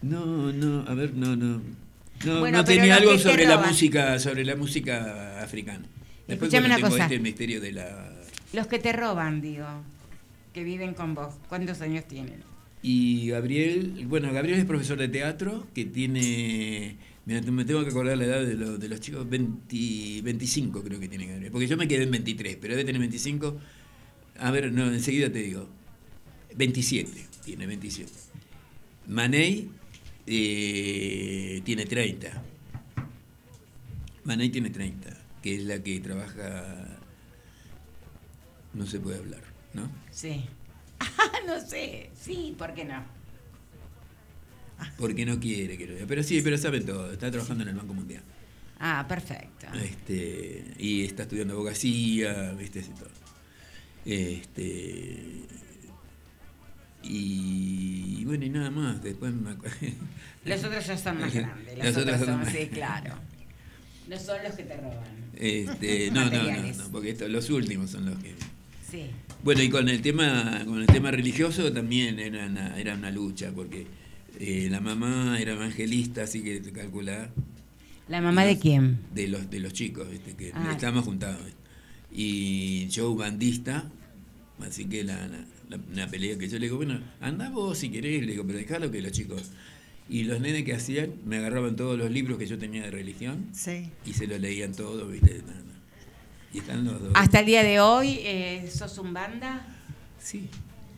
No, 0.00 0.52
no, 0.54 0.86
a 0.86 0.94
ver, 0.94 1.12
no, 1.12 1.34
no. 1.34 1.60
No, 2.24 2.38
Bueno, 2.38 2.58
no 2.58 2.64
pero 2.64 2.78
tenía 2.78 2.94
algo 3.02 3.18
sobre 3.18 3.46
la 3.46 3.58
música, 3.58 4.16
sobre 4.20 4.44
la 4.44 4.54
música 4.54 5.42
africana. 5.42 5.82
Después 6.28 6.54
Escuchame 6.54 6.66
una 6.66 6.76
tengo 6.76 6.90
cosa. 6.90 7.02
este 7.10 7.18
misterio 7.18 7.60
de 7.60 7.72
la 7.72 8.08
Los 8.52 8.68
que 8.68 8.78
te 8.78 8.92
roban, 8.92 9.40
digo, 9.40 9.66
que 10.54 10.62
viven 10.62 10.94
con 10.94 11.16
vos, 11.16 11.34
¿cuántos 11.48 11.80
años 11.80 12.04
tienen? 12.06 12.44
Y 12.82 13.28
Gabriel, 13.28 14.06
bueno, 14.08 14.32
Gabriel 14.32 14.58
es 14.60 14.64
profesor 14.64 14.98
de 14.98 15.08
teatro 15.08 15.66
que 15.74 15.84
tiene, 15.84 16.96
mira, 17.26 17.40
me 17.50 17.64
tengo 17.64 17.82
que 17.82 17.90
acordar 17.90 18.16
la 18.16 18.24
edad 18.24 18.40
de, 18.46 18.54
lo- 18.54 18.78
de 18.78 18.88
los 18.88 19.00
chicos, 19.00 19.28
20 19.28 20.22
25 20.22 20.82
creo 20.84 21.00
que 21.00 21.08
tiene 21.08 21.26
Gabriel, 21.26 21.50
porque 21.50 21.66
yo 21.66 21.76
me 21.76 21.88
quedé 21.88 22.04
en 22.04 22.10
23, 22.12 22.56
pero 22.60 22.74
debe 22.74 22.84
tener 22.84 23.00
25, 23.00 23.58
a 24.38 24.50
ver, 24.52 24.70
no, 24.72 24.86
enseguida 24.92 25.30
te 25.32 25.40
digo, 25.40 25.68
27, 26.56 27.10
tiene 27.44 27.66
27. 27.66 28.12
Manei 29.08 29.68
eh, 30.26 31.60
tiene 31.64 31.84
30. 31.84 32.42
Manei 34.24 34.50
tiene 34.50 34.70
30, 34.70 35.16
que 35.42 35.56
es 35.56 35.62
la 35.64 35.82
que 35.82 35.98
trabaja 36.00 36.98
no 38.74 38.86
se 38.86 39.00
puede 39.00 39.18
hablar, 39.18 39.42
¿no? 39.74 39.90
Sí. 40.12 40.44
no 41.46 41.60
sé, 41.60 42.10
sí, 42.20 42.54
¿por 42.58 42.74
qué 42.74 42.84
no? 42.84 43.02
Porque 44.96 45.26
no 45.26 45.40
quiere 45.40 45.76
que 45.76 45.86
lo 45.86 45.94
diga. 45.94 46.06
Pero 46.06 46.22
sí, 46.22 46.40
pero 46.42 46.56
sabe 46.56 46.80
todo. 46.80 47.12
Está 47.12 47.30
trabajando 47.30 47.62
en 47.64 47.70
el 47.70 47.74
Banco 47.76 47.94
Mundial. 47.94 48.22
Ah, 48.78 49.04
perfecto. 49.08 49.66
Este, 49.74 50.64
y 50.78 51.04
está 51.04 51.24
estudiando 51.24 51.54
abogacía, 51.54 52.52
¿viste? 52.52 52.78
Y 52.80 52.82
todo. 52.84 53.08
Este, 54.04 55.42
y 57.02 58.24
bueno, 58.24 58.44
y 58.44 58.50
nada 58.50 58.70
más. 58.70 59.02
Después 59.02 59.32
me 59.34 59.56
Los 60.44 60.64
otros 60.64 60.86
ya 60.86 60.96
son 60.96 61.20
más 61.20 61.34
grandes. 61.34 61.76
Los 61.76 61.84
Las 61.86 61.96
otros 61.96 62.14
otras 62.14 62.20
son 62.28 62.40
más- 62.40 62.52
sí, 62.52 62.68
claro. 62.68 63.14
No 64.08 64.18
son 64.18 64.42
los 64.42 64.52
que 64.54 64.62
te 64.62 64.76
roban. 64.76 65.28
Este, 65.36 66.10
no, 66.10 66.24
no, 66.30 66.42
no, 66.42 66.72
no, 66.72 66.88
porque 66.90 67.10
esto- 67.10 67.28
los 67.28 67.50
últimos 67.50 67.90
son 67.90 68.06
los 68.06 68.18
que. 68.18 68.34
Sí. 68.90 69.02
Bueno, 69.44 69.62
y 69.62 69.68
con 69.68 69.88
el 69.88 70.00
tema, 70.02 70.62
con 70.66 70.80
el 70.80 70.86
tema 70.86 71.10
religioso 71.10 71.72
también 71.72 72.18
era 72.18 72.46
una, 72.46 72.78
era 72.78 72.94
una 72.94 73.10
lucha, 73.10 73.52
porque 73.54 73.86
eh, 74.40 74.68
la 74.70 74.80
mamá 74.80 75.38
era 75.40 75.52
evangelista, 75.52 76.22
así 76.22 76.42
que 76.42 76.60
te 76.60 76.72
calcula 76.72 77.30
¿La 78.08 78.20
mamá 78.22 78.44
de 78.44 78.58
quién? 78.58 78.98
de 79.14 79.28
los 79.28 79.50
de 79.50 79.60
los 79.60 79.72
chicos, 79.74 80.10
¿viste? 80.10 80.34
que 80.34 80.52
Ah. 80.54 80.70
estábamos 80.72 81.04
juntados. 81.04 81.42
Y 82.10 82.88
yo 82.88 83.14
bandista, 83.14 83.90
así 84.60 84.86
que 84.86 85.04
la, 85.04 85.28
la, 85.28 85.44
la- 85.68 85.80
una 85.92 86.08
pelea 86.08 86.38
que 86.38 86.48
yo 86.48 86.58
le 86.58 86.66
digo, 86.66 86.76
bueno, 86.76 86.98
anda 87.20 87.50
vos 87.50 87.78
si 87.78 87.90
querés, 87.90 88.24
le 88.24 88.32
digo, 88.32 88.44
pero 88.46 88.58
dejalo 88.58 88.90
que 88.90 89.02
los 89.02 89.12
chicos. 89.12 89.50
Y 90.08 90.24
los 90.24 90.40
nenes 90.40 90.64
que 90.64 90.72
hacían, 90.72 91.10
me 91.26 91.36
agarraban 91.36 91.76
todos 91.76 91.98
los 91.98 92.10
libros 92.10 92.38
que 92.38 92.46
yo 92.46 92.56
tenía 92.56 92.82
de 92.84 92.90
religión 92.90 93.48
Sí. 93.52 93.90
y 94.06 94.14
se 94.14 94.26
los 94.26 94.40
leían 94.40 94.72
todos, 94.72 95.10
¿viste? 95.12 95.42
Nada, 96.52 96.54
nada. 96.54 96.54
Y 96.54 96.58
están 96.58 96.84
los 96.84 97.00
dos. 97.00 97.12
Hasta 97.14 97.40
el 97.40 97.46
día 97.46 97.62
de 97.62 97.80
hoy, 97.80 98.18
eh, 98.22 98.70
¿sos 98.72 98.98
un 98.98 99.12
banda? 99.12 99.66
Sí. 100.18 100.48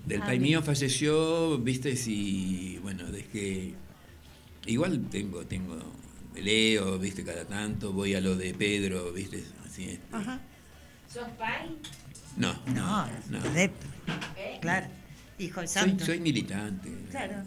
Del 0.06 0.22
Ah, 0.22 0.27
pai 0.27 0.39
mío 0.40 0.62
falleció, 0.62 1.59
viste, 1.59 1.94
si, 1.97 2.78
bueno, 2.82 3.05
dejé, 3.10 3.74
igual 4.66 5.06
tengo, 5.10 5.44
tengo, 5.44 5.77
leo, 6.35 6.98
viste, 6.98 7.22
cada 7.22 7.44
tanto, 7.44 7.93
voy 7.93 8.14
a 8.14 8.20
lo 8.20 8.35
de 8.35 8.55
Pedro, 8.55 9.12
viste, 9.12 9.44
así, 9.66 9.85
este, 9.90 10.01
Ajá. 10.16 10.40
¿Sos 11.12 11.28
pai? 11.39 11.77
no, 12.36 12.55
no, 12.68 13.06
No, 13.06 13.09
no. 13.28 13.39
adepto. 13.40 13.86
Claro. 14.62 14.86
Hijo 15.39 15.60
Soy, 15.60 15.68
santo. 15.68 16.05
soy 16.06 16.20
militante. 16.20 16.90
Claro. 17.10 17.43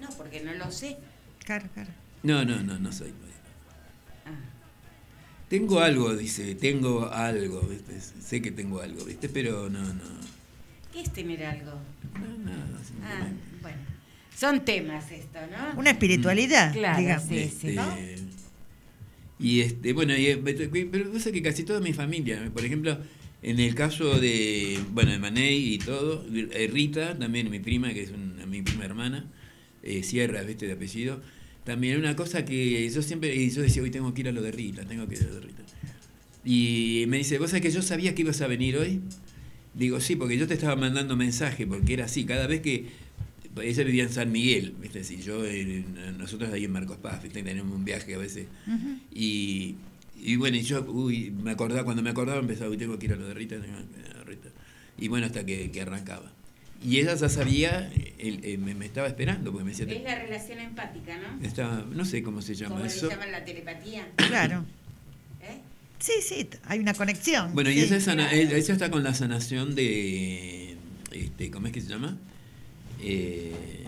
No, 0.00 0.08
porque 0.16 0.40
no 0.42 0.52
lo 0.54 0.70
sé. 0.70 0.96
Claro, 1.44 1.68
claro. 1.74 1.90
No, 2.22 2.44
no, 2.44 2.60
no, 2.62 2.78
no 2.78 2.92
soy. 2.92 3.12
Tengo 5.52 5.80
algo, 5.80 6.16
dice, 6.16 6.54
tengo 6.54 7.10
algo, 7.12 7.60
viste, 7.60 8.00
sé 8.00 8.40
que 8.40 8.50
tengo 8.52 8.80
algo, 8.80 9.04
viste, 9.04 9.28
pero 9.28 9.68
no, 9.68 9.80
no, 9.82 10.02
¿Qué 10.90 11.02
es 11.02 11.12
tener 11.12 11.44
algo? 11.44 11.72
no, 12.14 12.50
nada, 12.50 12.80
Ah, 13.04 13.26
bueno. 13.60 13.76
Son 14.34 14.64
temas 14.64 15.10
esto, 15.12 15.38
¿no? 15.50 15.78
Una 15.78 15.90
espiritualidad, 15.90 16.72
Claro, 16.72 16.98
digamos. 16.98 17.28
sí, 17.28 17.34
sí. 17.34 17.68
Este, 17.68 17.74
¿no? 17.74 17.96
Y 19.38 19.60
este, 19.60 19.92
bueno, 19.92 20.16
y, 20.16 20.34
pero 20.90 21.12
pasa 21.12 21.30
que 21.30 21.42
casi 21.42 21.64
toda 21.64 21.80
mi 21.80 21.92
familia, 21.92 22.50
por 22.54 22.64
ejemplo, 22.64 22.96
en 23.42 23.60
el 23.60 23.74
caso 23.74 24.18
de, 24.18 24.78
bueno, 24.92 25.10
de 25.10 25.18
Manei 25.18 25.74
y 25.74 25.78
todo, 25.78 26.24
eh, 26.32 26.70
Rita, 26.72 27.18
también 27.18 27.50
mi 27.50 27.58
prima, 27.58 27.92
que 27.92 28.04
es 28.04 28.10
una, 28.10 28.46
mi 28.46 28.62
prima 28.62 28.86
hermana, 28.86 29.26
eh, 29.82 30.02
Sierra, 30.02 30.40
viste, 30.44 30.66
de 30.66 30.72
apellido, 30.72 31.20
también 31.64 31.98
una 31.98 32.16
cosa 32.16 32.44
que 32.44 32.88
yo 32.90 33.02
siempre, 33.02 33.34
y 33.34 33.50
yo 33.50 33.62
decía, 33.62 33.82
hoy 33.82 33.90
tengo 33.90 34.12
que 34.14 34.22
ir 34.22 34.28
a 34.28 34.32
lo 34.32 34.42
de 34.42 34.50
Rita, 34.52 34.84
tengo 34.84 35.06
que 35.08 35.14
ir 35.16 35.22
a 35.22 35.26
lo 35.28 35.34
de 35.36 35.40
Rita. 35.40 35.62
Y 36.44 37.04
me 37.08 37.18
dice, 37.18 37.38
¿vos 37.38 37.50
sabés 37.50 37.62
que 37.62 37.70
yo 37.70 37.82
sabía 37.82 38.14
que 38.14 38.22
ibas 38.22 38.40
a 38.40 38.46
venir 38.48 38.76
hoy? 38.76 39.00
Digo, 39.74 40.00
sí, 40.00 40.16
porque 40.16 40.36
yo 40.36 40.46
te 40.48 40.54
estaba 40.54 40.76
mandando 40.76 41.16
mensaje, 41.16 41.66
porque 41.66 41.94
era 41.94 42.06
así, 42.06 42.24
cada 42.24 42.46
vez 42.46 42.60
que 42.62 42.86
ella 43.62 43.84
vivía 43.84 44.02
en 44.04 44.10
San 44.12 44.32
Miguel, 44.32 44.74
¿viste? 44.80 45.04
Si 45.04 45.22
yo, 45.22 45.44
en- 45.46 46.16
nosotros 46.18 46.52
ahí 46.52 46.64
en 46.64 46.72
Marcos 46.72 46.96
Paz, 46.98 47.22
¿viste? 47.22 47.42
Tenemos 47.42 47.74
un 47.76 47.84
viaje 47.84 48.14
a 48.14 48.18
veces. 48.18 48.46
Y, 49.14 49.76
y 50.20 50.36
bueno, 50.36 50.56
y 50.56 50.62
yo, 50.62 50.82
uy, 50.90 51.30
me 51.30 51.52
acordaba, 51.52 51.84
cuando 51.84 52.02
me 52.02 52.10
acordaba 52.10 52.40
empezaba, 52.40 52.70
uy, 52.70 52.76
tengo 52.76 52.98
que 52.98 53.06
ir 53.06 53.12
a 53.12 53.16
lo 53.16 53.26
de 53.28 53.34
Rita, 53.34 53.60
tengo 53.60 53.76
que 53.92 54.00
ir 54.00 54.06
a 54.06 54.12
lo 54.14 54.18
de 54.20 54.24
Rita. 54.24 54.48
Y 54.98 55.08
bueno, 55.08 55.26
hasta 55.26 55.46
que, 55.46 55.70
que 55.70 55.80
arrancaba. 55.80 56.32
Y 56.84 56.98
ella 56.98 57.14
ya 57.14 57.28
sabía, 57.28 57.90
él, 58.18 58.40
eh, 58.42 58.58
me, 58.58 58.74
me 58.74 58.86
estaba 58.86 59.06
esperando, 59.06 59.52
porque 59.52 59.64
me 59.64 59.70
decía, 59.70 59.86
Es 59.92 60.02
la 60.02 60.16
relación 60.16 60.58
empática, 60.58 61.16
¿no? 61.18 61.46
estaba, 61.46 61.84
no 61.90 62.04
sé 62.04 62.22
cómo 62.22 62.42
se 62.42 62.54
llama 62.54 62.84
eso. 62.86 63.08
llaman 63.08 63.30
la 63.30 63.44
telepatía. 63.44 64.10
Claro. 64.16 64.64
¿Eh? 65.42 65.58
Sí, 66.00 66.12
sí, 66.20 66.48
hay 66.64 66.80
una 66.80 66.94
conexión. 66.94 67.54
Bueno, 67.54 67.70
y 67.70 67.74
sí. 67.74 67.80
ella, 67.82 67.96
es 67.96 68.04
sana- 68.04 68.32
ella 68.32 68.56
ella 68.56 68.72
está 68.72 68.90
con 68.90 69.04
la 69.04 69.14
sanación 69.14 69.74
de, 69.76 70.76
este, 71.12 71.50
¿cómo 71.52 71.68
es 71.68 71.72
que 71.72 71.80
se 71.80 71.88
llama? 71.88 72.16
Eh, 73.00 73.84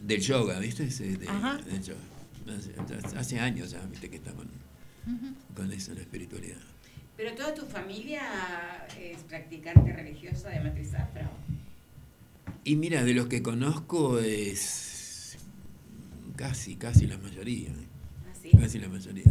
del 0.00 0.20
yoga, 0.20 0.58
¿viste? 0.58 0.84
Ese 0.84 1.16
de- 1.16 1.28
Ajá. 1.28 1.58
del 1.58 1.82
yoga. 1.82 2.00
Hace, 2.58 3.16
hace 3.16 3.38
años 3.38 3.70
ya, 3.70 3.80
¿viste? 3.86 4.08
Que 4.10 4.16
está 4.16 4.32
con, 4.32 4.48
con 5.54 5.72
eso, 5.72 5.94
la 5.94 6.00
espiritualidad. 6.00 6.56
Pero 7.20 7.34
toda 7.34 7.54
tu 7.54 7.66
familia 7.66 8.22
es 8.98 9.18
practicante 9.24 9.92
religiosa 9.92 10.48
de 10.48 10.60
matriz 10.60 10.94
afro. 10.94 11.28
Y 12.64 12.76
mira, 12.76 13.04
de 13.04 13.12
los 13.12 13.26
que 13.26 13.42
conozco 13.42 14.18
es 14.20 15.36
casi, 16.34 16.76
casi 16.76 17.06
la 17.06 17.18
mayoría. 17.18 17.68
¿eh? 17.68 17.88
¿Ah, 18.26 18.34
sí? 18.40 18.50
Casi 18.58 18.78
la 18.78 18.88
mayoría. 18.88 19.30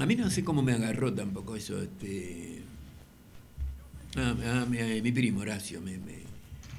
A 0.00 0.06
mí 0.06 0.16
no 0.16 0.28
sé 0.28 0.42
cómo 0.42 0.60
me 0.60 0.72
agarró 0.72 1.14
tampoco 1.14 1.54
eso. 1.54 1.80
Este... 1.80 2.62
Ah, 4.16 4.34
ah, 4.44 4.66
mi, 4.68 4.78
mi 5.00 5.12
primo 5.12 5.42
Horacio 5.42 5.80
me, 5.80 5.98
me, 5.98 6.18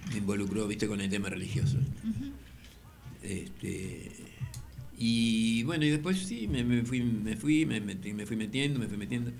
me 0.09 0.17
involucró, 0.17 0.67
viste, 0.67 0.85
con 0.85 0.99
el 0.99 1.09
tema 1.09 1.29
religioso. 1.29 1.77
Este, 3.23 4.11
y 4.97 5.63
bueno, 5.63 5.85
y 5.85 5.89
después 5.89 6.17
sí, 6.19 6.47
me, 6.47 6.63
me 6.63 6.83
fui, 6.83 7.01
me 7.01 7.35
fui, 7.35 7.65
me, 7.65 7.81
metí- 7.81 8.13
me 8.13 8.25
fui 8.25 8.35
metiendo, 8.35 8.79
me 8.79 8.87
fui 8.87 8.97
metiendo. 8.97 9.31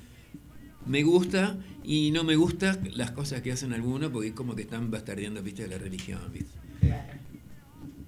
Me 0.86 1.04
gusta 1.04 1.58
y 1.84 2.12
no 2.12 2.24
me 2.24 2.36
gusta 2.36 2.80
las 2.94 3.12
cosas 3.12 3.42
que 3.42 3.52
hacen 3.52 3.74
algunos 3.74 4.12
porque 4.12 4.30
es 4.30 4.34
como 4.34 4.56
que 4.56 4.62
están 4.62 4.90
bastardeando, 4.92 5.42
viste, 5.44 5.68
la 5.68 5.78
religión, 5.78 6.22
viste. 6.32 6.52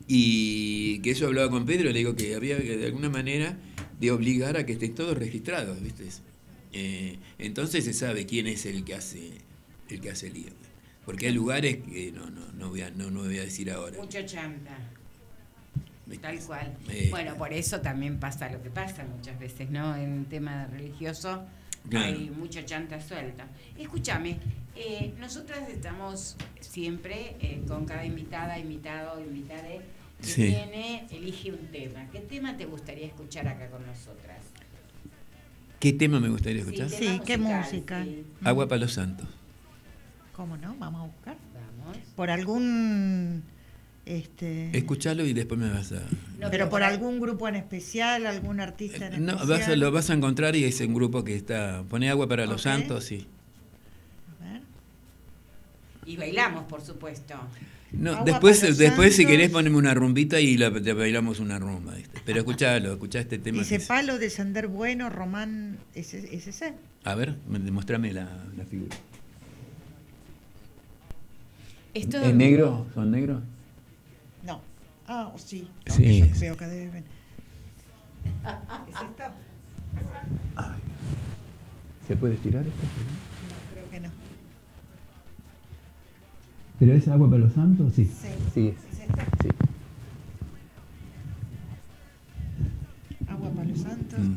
Y 0.08 1.00
que 1.00 1.12
eso 1.12 1.28
hablaba 1.28 1.50
con 1.50 1.66
Pedro, 1.66 1.92
le 1.92 2.00
digo 2.00 2.16
que 2.16 2.34
había 2.36 2.58
que 2.58 2.78
de 2.78 2.86
alguna 2.88 3.10
manera 3.10 3.58
de 4.00 4.12
obligar 4.12 4.58
a 4.58 4.66
que 4.66 4.74
estén 4.74 4.96
todos 4.96 5.18
registrados, 5.18 5.82
¿viste? 5.82 6.06
Eh, 6.72 7.18
entonces 7.38 7.84
se 7.86 7.94
sabe 7.94 8.26
quién 8.26 8.48
es 8.48 8.66
el 8.66 8.84
que 8.84 8.96
hace 8.96 9.32
el 9.90 10.00
que 10.02 10.10
hace 10.12 10.28
el 10.28 10.34
lío. 10.34 10.52
Porque 11.06 11.28
hay 11.28 11.34
lugares 11.34 11.78
que 11.78 12.12
no, 12.12 12.30
no, 12.30 12.52
no 12.54 12.70
voy 12.70 12.82
a, 12.82 12.92
no, 12.92 13.10
no 13.12 13.24
voy 13.24 13.38
a 13.40 13.42
decir 13.42 13.72
ahora. 13.72 13.98
Mucho 13.98 14.20
chanta. 14.26 14.78
Tal 16.18 16.40
cual. 16.40 16.74
Eh, 16.90 17.08
Bueno, 17.12 17.36
por 17.36 17.54
eso 17.54 17.82
también 17.82 18.20
pasa 18.20 18.50
lo 18.50 18.62
que 18.62 18.70
pasa 18.70 19.04
muchas 19.16 19.38
veces, 19.40 19.70
¿no? 19.70 19.96
En 19.96 20.26
tema 20.26 20.66
religioso 20.68 21.44
Claro. 21.90 22.06
hay 22.08 22.30
mucho 22.30 22.62
chanta 22.64 23.00
suelta. 23.00 23.46
Escúchame, 23.78 24.38
eh, 24.76 25.14
nosotras 25.20 25.68
estamos 25.70 26.36
siempre 26.60 27.36
eh, 27.40 27.62
con 27.68 27.86
cada 27.86 28.06
invitada, 28.06 28.58
invitado, 28.60 29.20
invitade 29.22 29.82
que 30.20 30.28
Sí. 30.28 30.42
viene, 30.44 31.06
elige 31.12 31.52
un 31.52 31.68
tema. 31.68 32.06
¿Qué 32.12 32.20
tema 32.20 32.58
te 32.58 32.66
gustaría 32.66 33.06
escuchar 33.08 33.48
acá 33.48 33.70
con 33.70 33.86
nosotras? 33.86 34.38
¿Qué 35.80 35.94
tema 35.94 36.20
me 36.20 36.28
gustaría 36.28 36.62
escuchar? 36.62 36.90
Sí, 36.90 37.22
¿qué 37.26 37.38
música? 37.38 38.04
sí. 38.04 38.26
Agua 38.44 38.68
para 38.68 38.82
los 38.82 38.92
santos. 38.94 39.28
¿Cómo 40.34 40.58
no? 40.58 40.76
Vamos 40.78 41.02
a 41.02 41.06
buscar. 41.06 41.38
Vamos. 41.84 41.98
Por 42.16 42.30
algún. 42.30 43.44
Este, 44.10 44.76
Escuchalo 44.76 45.24
y 45.24 45.34
después 45.34 45.60
me 45.60 45.70
vas 45.70 45.92
a... 45.92 46.02
No, 46.40 46.50
pero 46.50 46.68
por 46.68 46.82
algún 46.82 47.20
grupo 47.20 47.48
en 47.48 47.56
especial, 47.58 48.26
algún 48.26 48.60
artista 48.60 49.06
en 49.06 49.24
No, 49.24 49.34
especial. 49.34 49.60
vas 49.60 49.68
a- 49.70 49.76
lo 49.76 49.92
vas 49.92 50.10
a 50.10 50.14
encontrar 50.16 50.56
y 50.56 50.64
es 50.64 50.82
un 50.82 50.96
grupo 50.96 51.24
que 51.24 51.36
está... 51.36 51.84
Pone 51.88 52.10
agua 52.10 52.28
para 52.28 52.48
los 52.48 52.64
santos, 52.64 53.04
sí. 53.04 53.28
A 54.42 54.52
ver. 54.52 54.62
Y 56.08 56.18
bailamos, 56.18 56.64
por 56.64 56.82
supuesto. 56.82 57.36
No, 57.92 58.14
Agua 58.14 58.24
después, 58.26 58.78
después 58.80 59.16
si 59.16 59.28
querés 59.28 59.52
poneme 59.52 59.78
una 59.78 59.94
rumbita 59.94 60.40
y 60.40 60.58
la, 60.58 60.74
te 60.74 60.94
bailamos 60.94 61.40
una 61.40 61.60
rumba. 61.60 61.94
¿viste? 61.94 62.20
Pero 62.26 62.40
escuchalo, 62.40 62.94
escuchá 62.94 63.20
este 63.20 63.38
tema. 63.38 63.60
Dice 63.60 63.76
es- 63.76 63.86
Palo 63.86 64.18
de 64.18 64.32
Sander 64.32 64.68
Bueno, 64.70 65.12
Román, 65.12 65.78
¿es, 65.94 66.16
es 66.16 66.48
ese? 66.48 66.74
A 67.04 67.14
ver, 67.14 67.36
me- 67.48 67.60
mostrame 67.72 68.12
la, 68.12 68.28
la 68.58 68.66
figura. 68.66 68.96
Esto, 71.94 72.20
¿Es 72.24 72.34
negro? 72.34 72.88
¿Son 72.96 73.12
negros? 73.12 73.42
Ah, 75.12 75.32
sí. 75.38 75.68
No, 75.88 75.96
Sí. 75.96 76.20
yo 76.20 76.40
veo 76.40 76.56
que 76.56 76.68
deben. 76.68 77.04
¿Es 78.88 79.02
esta? 79.02 79.34
¿Se 82.08 82.16
puede 82.16 82.36
estirar 82.36 82.62
esto? 82.66 82.82
No, 82.84 83.74
creo 83.74 83.90
que 83.90 84.00
no. 84.02 84.10
¿Pero 86.78 86.94
es 86.94 87.08
agua 87.08 87.28
para 87.28 87.42
los 87.42 87.54
santos? 87.54 87.92
Sí. 87.96 88.06
Sí. 88.06 88.30
Sí. 88.54 88.68
¿Es 88.92 89.00
esta? 89.00 89.26
sí. 89.42 89.50
Agua 93.28 93.50
para 93.50 93.68
los 93.68 93.80
santos. 93.80 94.20
Mm. 94.20 94.36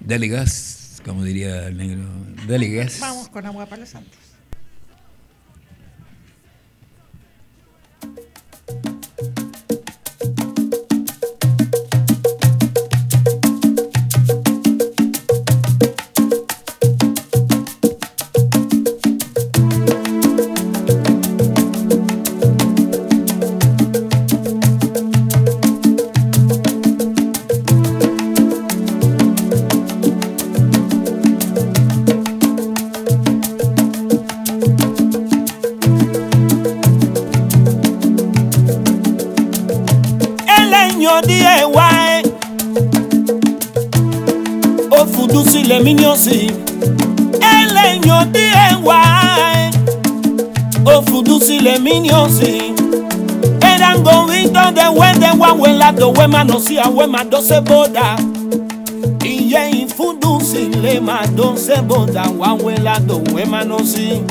Dale 0.00 0.28
gas, 0.28 1.02
como 1.04 1.24
diría 1.24 1.66
el 1.66 1.76
negro. 1.76 2.04
Dale 2.48 2.68
gas. 2.70 3.00
Vamos 3.00 3.28
con 3.28 3.46
agua 3.46 3.66
para 3.66 3.80
los 3.80 3.88
santos. 3.88 4.18
Miniossi 45.84 46.50
Elenyo 47.40 48.24
DIY 48.32 49.70
Ofudusi 50.86 51.58
le 51.60 51.78
Miniossi 51.78 52.72
Edango 53.60 54.26
Victor 54.26 54.72
de 54.72 54.80
Wende 54.98 55.26
Wawela 55.38 55.92
do 55.92 56.10
Wema 56.12 56.44
no 56.46 56.58
si 56.58 56.78
a 56.78 56.84
Wema 56.88 57.24
do 57.30 57.40
se 57.42 57.60
boda. 57.60 58.16
Iye 59.24 59.70
Ifudusi 59.84 60.68
le 60.82 61.00
ma 61.00 61.26
do 61.26 61.56
se 61.56 61.76
boda 61.82 62.22
Wawela 62.38 62.98
do 63.06 63.18
Wema 63.34 63.64
no 63.66 63.78
si. 63.84 64.22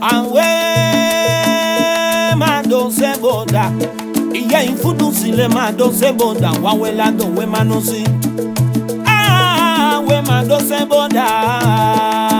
Awe 0.00 0.46
ma 2.36 2.62
do 2.62 2.90
se 2.90 3.12
boda. 3.20 3.70
Iye 4.32 4.64
Ifudusi 4.72 5.32
le 5.32 5.48
ma 5.48 5.70
do 5.72 5.92
se 5.92 6.12
boda 6.12 6.52
Wawela 6.62 7.10
do 7.16 7.24
Wema 7.26 7.64
no 7.64 7.80
si 7.80 8.04
no 10.46 10.58
symbol 10.60 11.08
down. 11.08 12.36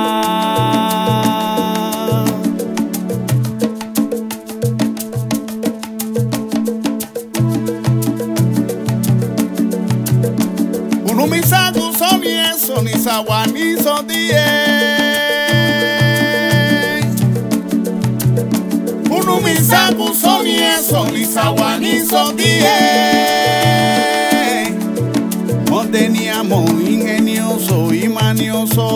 Unumisa 11.11 11.73
gusoni 11.73 12.29
eso 12.51 12.83
ni 12.83 12.93
sawani 12.93 13.77
so 13.83 14.03
die. 14.03 14.45
Unumisa 19.11 19.93
gusoni 19.97 20.55
eso 20.55 21.05
ni 21.11 21.25
sawani 21.25 22.01
so 22.11 22.33
die. 22.33 23.46
Teníamos 25.99 26.71
ingenioso 26.83 27.91
y 27.95 28.07
manioso. 28.07 28.87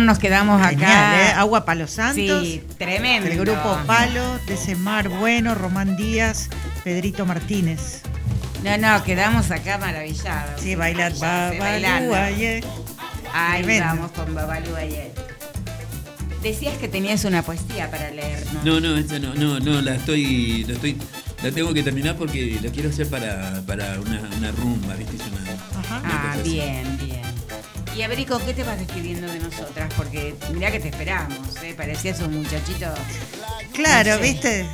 Recomendación. 0.00 0.06
Nos 0.06 0.18
quedamos 0.18 0.60
acá. 0.60 0.70
Genial, 0.70 1.20
¿eh? 1.20 1.32
Agua 1.36 1.64
Palo 1.64 1.86
Santos. 1.86 2.16
Sí, 2.16 2.62
tremendo. 2.78 3.28
El 3.30 3.38
grupo 3.38 3.78
Palo, 3.86 4.38
de 4.46 4.56
Semar 4.56 5.08
Bueno, 5.08 5.54
Román 5.54 5.96
Díaz, 5.96 6.48
Pedrito 6.84 7.26
Martínez. 7.26 8.00
No, 8.64 8.76
no, 8.78 9.02
quedamos 9.04 9.50
acá 9.50 9.78
maravillados. 9.78 10.60
Sí, 10.60 10.74
bailar 10.76 11.12
Babalú 11.18 12.14
ayer. 12.14 12.64
Ahí 13.34 13.62
Tremendo. 13.62 13.86
vamos 13.86 14.10
con 14.12 14.34
Babalú 14.34 14.76
ayer. 14.76 15.12
Decías 16.42 16.76
que 16.78 16.88
tenías 16.88 17.24
una 17.24 17.42
poesía 17.42 17.90
para 17.90 18.10
leer, 18.10 18.44
¿no? 18.64 18.80
No, 18.80 18.96
esta 18.96 19.18
no, 19.20 19.32
no, 19.34 19.60
no, 19.60 19.80
la 19.80 19.94
estoy, 19.94 20.64
la 20.64 20.72
estoy, 20.74 20.98
la 21.40 21.52
tengo 21.52 21.72
que 21.72 21.84
terminar 21.84 22.16
porque 22.16 22.58
la 22.60 22.68
quiero 22.70 22.88
hacer 22.90 23.08
para, 23.08 23.62
para 23.64 24.00
una, 24.00 24.20
una 24.38 24.50
rumba, 24.50 24.94
¿viste? 24.94 25.14
Una- 25.14 25.52
Ah, 26.04 26.34
así. 26.40 26.60
Y 27.96 28.02
a 28.02 28.08
ver, 28.08 28.18
¿y 28.20 28.24
con 28.24 28.42
qué 28.44 28.54
te 28.54 28.64
vas 28.64 28.78
despidiendo 28.78 29.30
de 29.30 29.38
nosotras? 29.38 29.92
Porque 29.96 30.34
mirá 30.52 30.70
que 30.70 30.80
te 30.80 30.88
esperamos, 30.88 31.38
¿eh? 31.62 31.74
Parecías 31.76 32.20
un 32.20 32.38
muchachito. 32.38 32.86
Claro, 33.74 34.12
no 34.12 34.16
sé. 34.16 34.22
¿viste? 34.22 34.66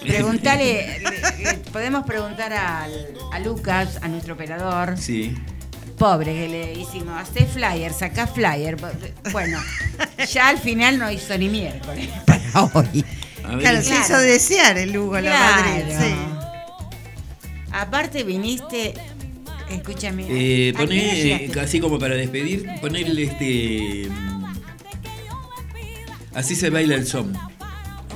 Preguntale, 0.00 1.00
le- 1.00 1.44
le- 1.44 1.54
podemos 1.72 2.04
preguntar 2.06 2.52
al- 2.52 3.14
a 3.32 3.38
Lucas, 3.40 3.98
a 4.02 4.08
nuestro 4.08 4.34
operador. 4.34 4.96
Sí. 4.98 5.36
Pobre 5.98 6.32
que 6.34 6.48
le 6.48 6.72
hicimos, 6.74 7.20
hace 7.20 7.44
flyer, 7.46 7.92
saca 7.92 8.26
flyer. 8.26 8.76
Bueno, 9.32 9.58
ya 10.30 10.48
al 10.48 10.58
final 10.58 10.98
no 10.98 11.10
hizo 11.10 11.36
ni 11.36 11.48
miércoles 11.48 12.08
para 12.26 12.64
hoy. 12.74 13.04
Ver. 13.48 13.58
Claro, 13.60 13.82
se 13.82 13.94
hizo 13.98 14.18
desear 14.18 14.76
el 14.78 14.96
Hugo 14.96 15.20
la 15.20 15.30
Claro. 15.30 15.62
Madrid. 15.62 15.94
Sí. 15.98 16.14
Aparte 17.72 18.22
viniste 18.24 18.94
Escúchame. 19.70 20.26
Eh, 20.28 20.72
eh, 20.90 21.50
así 21.60 21.80
como 21.80 21.98
para 21.98 22.14
despedir, 22.14 22.66
ponerle 22.80 23.24
este. 23.24 24.08
mm, 24.10 24.44
Así 26.34 26.54
se 26.54 26.70
baila 26.70 26.94
el 26.94 27.06
son. 27.06 27.30
un 27.30 27.36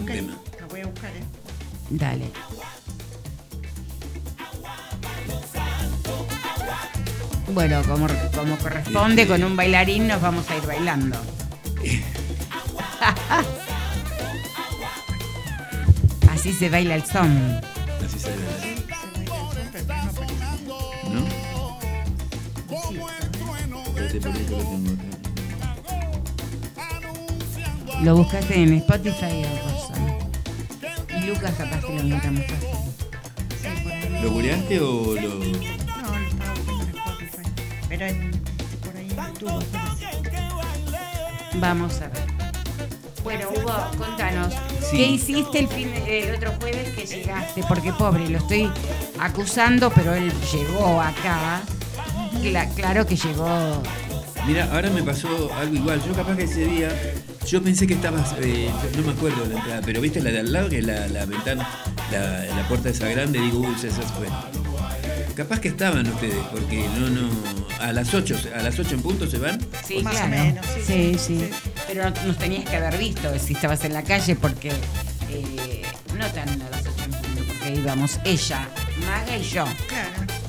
Ok, 0.03 0.07
tema. 0.11 0.33
lo 0.61 0.69
voy 0.69 0.81
a 0.81 0.87
buscar, 0.87 1.11
¿eh? 1.11 1.25
Dale. 1.91 2.25
Bueno, 7.53 7.83
como, 7.83 8.07
como 8.35 8.57
corresponde 8.59 9.27
con 9.27 9.43
un 9.43 9.57
bailarín, 9.57 10.07
nos 10.07 10.21
vamos 10.23 10.49
a 10.51 10.57
ir 10.57 10.63
bailando. 10.67 11.19
Así 16.31 16.53
se 16.53 16.69
baila 16.71 16.95
el 16.95 17.05
son. 17.05 17.61
Así 18.05 18.19
se 18.19 18.31
baila. 18.31 18.77
¿No? 18.77 18.80
Que 24.11 24.19
lo 24.21 24.31
tengo 24.33 24.91
acá. 24.91 25.07
Lo 28.03 28.17
buscaste 28.17 28.55
en 28.63 28.73
Spotify 28.75 29.45
o 29.45 29.47
cosa. 29.63 29.95
Y 31.17 31.19
Lucas 31.27 31.53
capaz 31.57 31.81
que 31.85 31.93
lo 31.95 32.01
encuentra 32.17 32.49
fácil. 32.49 32.77
¿Lo 34.23 34.31
googleaste 34.33 34.81
o 34.81 35.15
lo.? 35.15 35.29
No, 35.29 35.45
lo 35.45 35.53
estaba 36.29 36.55
buscando 36.55 36.83
en 36.83 36.89
Spotify. 36.89 37.43
Pero 37.89 38.07
en, 38.07 38.31
por 38.81 38.97
ahí 38.97 39.09
en 39.11 39.17
YouTube. 39.35 39.65
Vamos 41.61 42.01
a 42.01 42.09
ver. 42.09 42.27
Bueno, 43.23 43.49
Hugo, 43.55 43.75
contanos, 43.99 44.55
Sí. 44.91 44.97
¿qué 44.97 45.07
hiciste 45.09 45.59
el, 45.59 45.69
fin 45.69 45.93
el 46.07 46.35
otro 46.35 46.53
jueves 46.59 46.89
que 46.97 47.05
llegaste? 47.07 47.63
Porque 47.69 47.93
pobre, 47.93 48.29
lo 48.31 48.39
estoy 48.39 48.71
acusando, 49.21 49.91
pero 49.91 50.15
él 50.15 50.33
llegó 50.53 50.99
acá. 51.01 51.61
Cla- 52.43 52.73
claro 52.75 53.07
que 53.07 53.17
llegó. 53.17 53.83
Mira, 54.47 54.69
ahora 54.73 54.89
me 54.91 55.03
pasó 55.03 55.51
algo 55.55 55.75
igual. 55.75 56.03
Yo 56.07 56.15
capaz 56.15 56.37
que 56.37 56.45
ese 56.45 56.65
día, 56.65 56.89
yo 57.47 57.63
pensé 57.63 57.87
que 57.87 57.95
estabas, 57.95 58.35
eh, 58.41 58.71
no 58.97 59.03
me 59.03 59.13
acuerdo 59.13 59.43
de 59.45 59.51
la 59.55 59.61
entrada, 59.61 59.83
pero 59.85 60.01
viste 60.01 60.21
la 60.23 60.31
de 60.31 60.41
al 60.41 60.53
lado, 60.53 60.69
que 60.71 60.79
es 60.79 60.85
la, 60.87 61.07
la 61.09 61.27
ventana, 61.27 61.69
la, 62.11 62.45
la 62.57 62.69
puerta 62.69 62.89
esa 62.89 63.07
grande, 63.09 63.39
digo, 63.41 63.59
uy, 63.61 63.75
esa 63.77 64.03
fue. 64.03 64.27
Capaz 65.35 65.61
que 65.61 65.69
estaban 65.69 66.07
ustedes, 66.07 66.35
porque 66.51 66.85
no, 66.99 67.09
no, 67.11 67.29
a 67.81 67.93
las 67.93 68.13
8, 68.13 68.37
a 68.57 68.63
las 68.63 68.79
8 68.79 68.95
en 68.95 69.03
punto 69.03 69.27
se 69.27 69.39
van. 69.39 69.59
Sí, 69.87 70.03
Más 70.03 70.15
o 70.15 70.17
claro. 70.17 70.31
menos, 70.31 70.67
sí, 70.75 70.81
sí, 70.87 71.19
sí, 71.19 71.39
sí. 71.41 71.51
Pero 71.87 72.11
no- 72.11 72.27
nos 72.27 72.39
tenías 72.39 72.65
que 72.69 72.77
haber 72.77 72.97
visto 72.99 73.29
si 73.39 73.53
estabas 73.55 73.85
en 73.85 73.93
la 73.93 74.03
calle, 74.03 74.37
porque 74.37 74.71
eh, 75.31 75.83
no 76.19 76.27
tan 76.29 76.49
a 76.63 76.71
las 76.71 76.81
ocho 76.81 77.05
en 77.05 77.11
punto, 77.11 77.43
porque 77.47 77.75
íbamos 77.75 78.19
ella, 78.25 78.69
Maga 79.07 79.37
y 79.37 79.43
yo. 79.43 79.65
Claro. 79.89 80.40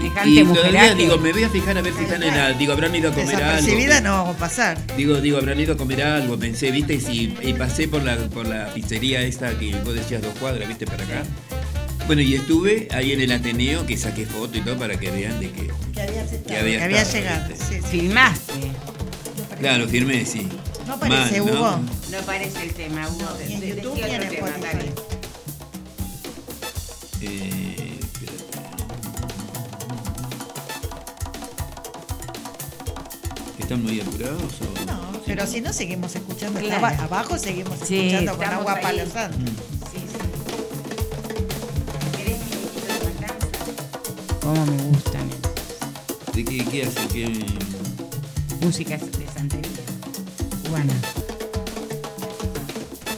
Semejante 0.00 0.30
Y 0.30 0.94
digo, 0.96 1.18
me 1.18 1.32
voy 1.32 1.44
a 1.44 1.48
fijar 1.50 1.76
a 1.78 1.82
ver 1.82 1.94
si 1.94 2.02
están 2.04 2.22
en 2.22 2.36
la, 2.36 2.52
digo, 2.52 2.72
habrán 2.72 2.94
ido 2.94 3.10
a 3.10 3.14
comer 3.14 3.36
algo. 3.42 4.00
No 4.02 4.12
vamos 4.12 4.36
a 4.36 4.38
pasar. 4.38 4.78
Digo, 4.96 5.20
digo, 5.20 5.38
habrán 5.38 5.60
ido 5.60 5.74
a 5.74 5.76
comer 5.76 6.02
algo, 6.02 6.38
pensé, 6.38 6.70
viste, 6.70 6.94
y, 6.94 7.00
si- 7.00 7.34
y 7.42 7.52
pasé 7.54 7.86
por 7.88 8.02
la, 8.02 8.16
por 8.16 8.46
la 8.46 8.72
pizzería 8.72 9.22
esta 9.22 9.58
que 9.58 9.74
vos 9.84 9.94
decías 9.94 10.22
dos 10.22 10.34
cuadras, 10.38 10.66
viste, 10.68 10.86
para 10.86 11.04
acá. 11.04 11.22
Bueno, 12.06 12.22
y 12.22 12.34
estuve 12.34 12.88
ahí 12.92 13.12
en 13.12 13.20
el 13.20 13.30
Ateneo, 13.30 13.86
que 13.86 13.96
saqué 13.96 14.26
foto 14.26 14.56
y 14.58 14.62
todo 14.62 14.76
para 14.78 14.98
que 14.98 15.10
vean 15.10 15.38
de 15.38 15.50
que, 15.50 15.70
Que 15.94 16.00
había, 16.02 16.26
que 16.26 16.56
había, 16.56 16.78
que 16.78 16.84
había 16.84 17.02
estado, 17.02 17.22
llegado. 17.22 17.54
Sí, 17.56 17.74
sí. 17.74 17.80
Filmaste. 17.90 18.52
Claro, 19.60 19.86
firmé, 19.88 20.24
sí. 20.24 20.48
No 20.86 20.94
aparece, 20.94 21.40
Mal, 21.40 21.52
¿no? 21.54 21.60
Hugo. 21.60 21.80
No 22.10 22.18
parece 22.26 22.62
el 22.64 22.72
tema, 22.72 23.06
Hugo. 23.08 23.28
En 23.48 23.60
YouTube. 23.60 24.00
Eh, 27.22 27.59
¿Están 33.70 33.84
muy 33.84 34.00
apurados 34.00 34.42
o...? 34.62 34.84
No, 34.84 35.00
pero 35.24 35.46
si 35.46 35.60
no 35.60 35.72
seguimos 35.72 36.16
escuchando. 36.16 36.58
Claro. 36.58 36.86
abajo 37.04 37.38
seguimos 37.38 37.78
Sí, 37.84 38.08
escuchando 38.08 38.36
con 38.36 38.46
agua 38.46 38.74
ahí. 38.74 38.82
palo 38.82 39.06
santo. 39.08 39.38
Sí, 39.92 39.98
sí. 40.10 40.18
¿Querés 42.16 42.38
mi 42.40 42.46
minutito 42.46 42.92
de 42.92 43.14
matanza? 43.14 43.54
¿Cómo 44.40 44.66
me 44.66 44.76
gustan? 44.88 45.28
¿De 46.34 46.44
qué, 46.44 46.64
qué 46.64 46.82
hace? 46.84 47.06
¿Qué... 47.12 47.44
Música 48.60 48.98
de 48.98 49.28
santería. 49.32 49.70
Cubana. 50.66 50.94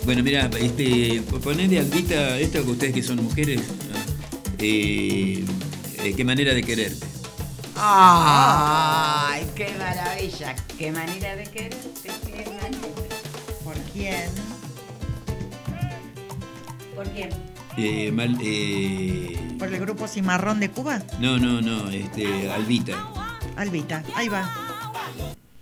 Bueno, 0.04 0.22
mira, 0.22 0.50
este, 0.60 1.22
ponele 1.42 1.78
Albita, 1.78 2.38
esto 2.38 2.62
que 2.62 2.70
ustedes 2.72 2.92
que 2.92 3.02
son 3.02 3.24
mujeres, 3.24 3.62
eh, 4.58 5.42
eh, 6.02 6.12
qué 6.14 6.24
manera 6.26 6.52
de 6.52 6.62
quererte. 6.62 7.06
¡Ay, 7.76 9.46
qué 9.54 9.74
maravilla! 9.78 10.54
¡Qué 10.78 10.92
manera 10.92 11.36
de 11.36 11.44
quererte! 11.44 12.10
qué 12.26 12.44
manera. 12.50 12.78
¿Por 13.64 13.74
quién? 13.92 14.30
¿Por 16.94 17.08
quién? 17.10 17.30
Eh, 17.78 18.12
mal- 18.12 18.38
eh, 18.42 19.56
¿Por 19.58 19.68
el 19.72 19.80
grupo 19.80 20.06
Cimarrón 20.06 20.60
de 20.60 20.70
Cuba? 20.70 21.02
no, 21.18 21.38
no, 21.38 21.60
no, 21.62 21.88
este, 21.88 22.50
Albita. 22.52 23.08
Albita, 23.56 24.02
ahí 24.14 24.28
va. 24.28 24.50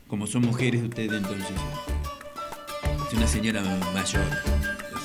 Como 0.09 0.27
son 0.27 0.43
mujeres 0.43 0.82
ustedes 0.82 1.12
entonces. 1.12 1.47
Es 3.07 3.15
una 3.16 3.27
señora 3.28 3.62
mayor. 3.95 4.24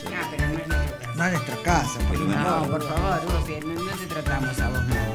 Ah, 0.07 0.27
pero 0.31 0.47
no 0.47 0.59
es 0.59 0.67
nuestro 0.67 0.97
caso. 0.97 1.15
No 1.17 1.25
en 1.25 1.31
nuestra 1.33 1.57
casa, 1.63 1.99
por 2.07 2.17
Pero. 2.17 2.43
No, 2.43 2.67
por 2.71 2.87
favor, 2.87 3.21
Hugo, 3.25 3.73
no, 3.75 3.83
no 3.83 3.91
te 3.91 4.05
tratamos 4.07 4.59
a 4.59 4.69
vos 4.69 4.87
mal. 4.87 5.11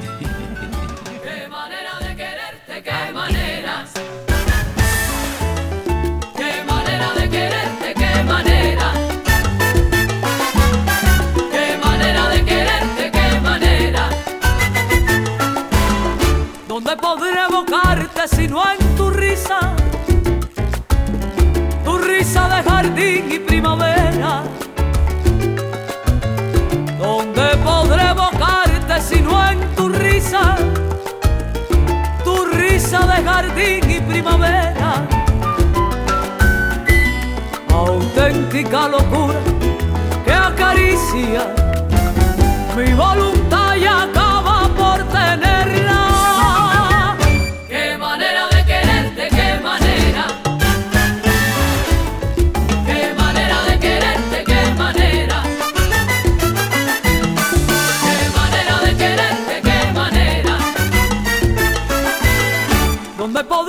Evocarte 18.21 18.37
si 18.37 18.49
no 18.49 18.63
en 18.71 18.97
tu 18.97 19.11
risa? 19.11 19.75
Tu 21.85 21.99
risa 21.99 22.49
de 22.49 22.63
jardín 22.63 23.33
y 23.33 23.39
primavera. 23.39 24.43
¿Dónde 26.99 27.57
podré 27.65 28.11
evocarte 28.11 29.01
si 29.01 29.21
no 29.21 29.51
en 29.51 29.61
tu 29.75 29.89
risa? 29.89 30.57
Tu 32.25 32.45
risa 32.47 33.01
de 33.07 33.23
jardín 33.23 33.91
y 33.91 34.01
primavera. 34.01 35.07
Auténtica 37.73 38.89
locura 38.89 39.41
que 40.25 40.33
acaricia 40.33 41.55
mi 42.77 42.93
voluntad 42.93 43.77
y 43.77 43.87
acaba 43.87 44.30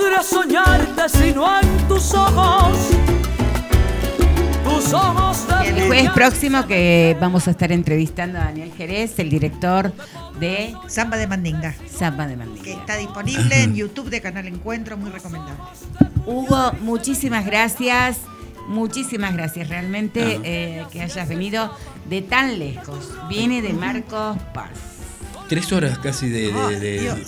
podré 0.02 0.22
soñarte 0.22 1.08
si 1.08 1.32
no 1.32 1.60
en 1.60 1.88
tus 1.88 2.12
ojos? 2.14 2.76
Tus 4.64 4.92
ojos 4.92 5.46
de 5.46 5.68
El 5.68 5.86
jueves 5.86 6.10
próximo 6.10 6.66
que 6.66 7.16
vamos 7.20 7.46
a 7.46 7.52
estar 7.52 7.70
entrevistando 7.70 8.38
a 8.38 8.44
Daniel 8.44 8.72
Jerez, 8.76 9.18
el 9.18 9.30
director 9.30 9.92
de 10.40 10.74
Samba 10.88 11.16
de 11.16 11.26
Mandinga, 11.26 11.74
Samba 11.88 12.26
de 12.26 12.36
Mandinga. 12.36 12.64
que 12.64 12.72
está 12.72 12.96
disponible 12.96 13.62
en 13.62 13.74
YouTube 13.74 14.10
de 14.10 14.20
Canal 14.20 14.46
Encuentro, 14.46 14.96
muy 14.96 15.10
recomendable. 15.10 15.62
Hugo, 16.26 16.72
muchísimas 16.80 17.44
gracias. 17.46 18.18
Muchísimas 18.68 19.34
gracias 19.34 19.68
realmente 19.68 20.40
eh, 20.44 20.84
que 20.92 21.02
hayas 21.02 21.28
venido 21.28 21.76
de 22.08 22.22
tan 22.22 22.58
lejos. 22.58 23.12
Viene 23.28 23.60
de 23.60 23.72
Marcos 23.72 24.38
Paz. 24.54 24.91
Tres 25.52 25.70
horas 25.72 25.98
casi 25.98 26.28
de, 26.30 26.50
de, 26.80 27.00
Dios. 27.00 27.18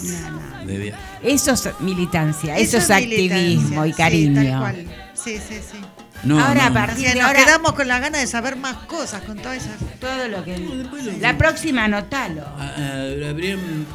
de. 0.66 0.94
Eso 1.22 1.52
es 1.52 1.68
militancia, 1.80 2.56
eso, 2.56 2.78
es 2.78 2.88
militancia, 2.88 3.36
activismo 3.36 3.84
y 3.84 3.90
sí, 3.92 3.96
cariño. 3.98 4.42
tal 4.42 4.58
cual. 4.60 4.86
Sí, 5.12 5.36
sí, 5.36 5.56
sí. 5.70 5.78
No, 6.22 6.40
Ahora, 6.42 6.70
no. 6.70 6.80
a 6.80 6.86
partir 6.86 7.04
Que 7.04 7.10
de 7.12 7.18
nos 7.20 7.24
ahora, 7.28 7.44
quedamos 7.44 7.72
con 7.74 7.86
la 7.86 7.98
gana 7.98 8.16
de 8.18 8.26
saber 8.26 8.56
más 8.56 8.76
cosas 8.86 9.20
con 9.24 9.36
todas 9.36 9.58
esas. 9.58 9.76
todo 10.00 10.26
lo 10.28 10.42
que. 10.42 10.56
La 11.20 11.36
próxima, 11.36 11.84
anotalo. 11.84 12.42
Habrían- 13.28 13.86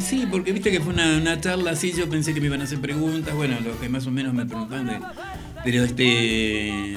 Sí, 0.00 0.26
porque 0.30 0.52
viste 0.52 0.70
que 0.72 0.80
fue 0.80 0.92
una, 0.94 1.16
una 1.16 1.40
charla 1.40 1.72
así, 1.72 1.92
yo 1.92 2.08
pensé 2.08 2.32
que 2.34 2.40
me 2.40 2.46
iban 2.46 2.60
a 2.60 2.64
hacer 2.64 2.80
preguntas, 2.80 3.34
bueno, 3.34 3.56
lo 3.60 3.78
que 3.80 3.88
más 3.88 4.06
o 4.06 4.10
menos 4.10 4.32
me 4.34 4.46
preguntaban. 4.46 4.86
de- 4.86 5.00
pero 5.64 5.84
este. 5.84 6.96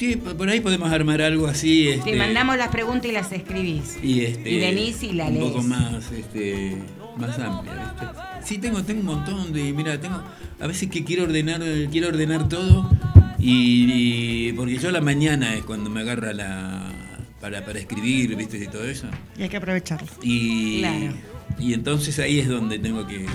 Sí, 0.00 0.16
por 0.16 0.48
ahí 0.48 0.60
podemos 0.60 0.90
armar 0.90 1.20
algo 1.20 1.46
así. 1.46 1.88
Este, 1.88 2.12
Te 2.12 2.16
mandamos 2.16 2.56
las 2.56 2.68
preguntas 2.68 3.04
y 3.10 3.12
las 3.12 3.30
escribís. 3.32 3.98
Y, 4.02 4.22
este, 4.22 4.50
y 4.50 4.58
venís 4.58 5.02
y 5.02 5.12
la 5.12 5.26
Un 5.26 5.34
lees. 5.34 5.44
poco 5.44 5.62
más, 5.62 6.10
este. 6.10 6.78
más 7.18 7.38
amplia, 7.38 7.74
¿viste? 7.92 8.06
Sí, 8.42 8.56
tengo, 8.56 8.82
tengo 8.82 9.00
un 9.00 9.06
montón 9.06 9.52
de. 9.52 9.74
Mira, 9.74 10.00
tengo. 10.00 10.22
A 10.58 10.66
veces 10.66 10.88
que 10.88 11.04
quiero 11.04 11.24
ordenar, 11.24 11.60
quiero 11.92 12.08
ordenar 12.08 12.48
todo. 12.48 12.90
Y, 13.38 14.48
y- 14.48 14.52
porque 14.54 14.78
yo 14.78 14.88
a 14.88 14.92
la 14.92 15.02
mañana 15.02 15.54
es 15.54 15.64
cuando 15.64 15.90
me 15.90 16.00
agarra 16.00 16.32
la. 16.32 16.90
para, 17.38 17.62
para 17.66 17.78
escribir, 17.78 18.34
¿viste? 18.36 18.56
Y 18.56 18.68
todo 18.68 18.84
eso. 18.84 19.06
Y 19.38 19.42
hay 19.42 19.48
que 19.50 19.58
aprovecharlo. 19.58 20.08
Y, 20.22 20.78
Claro. 20.80 21.12
y 21.58 21.74
entonces 21.74 22.18
ahí 22.20 22.38
es 22.40 22.48
donde 22.48 22.78
tengo 22.78 23.06
que. 23.06 23.26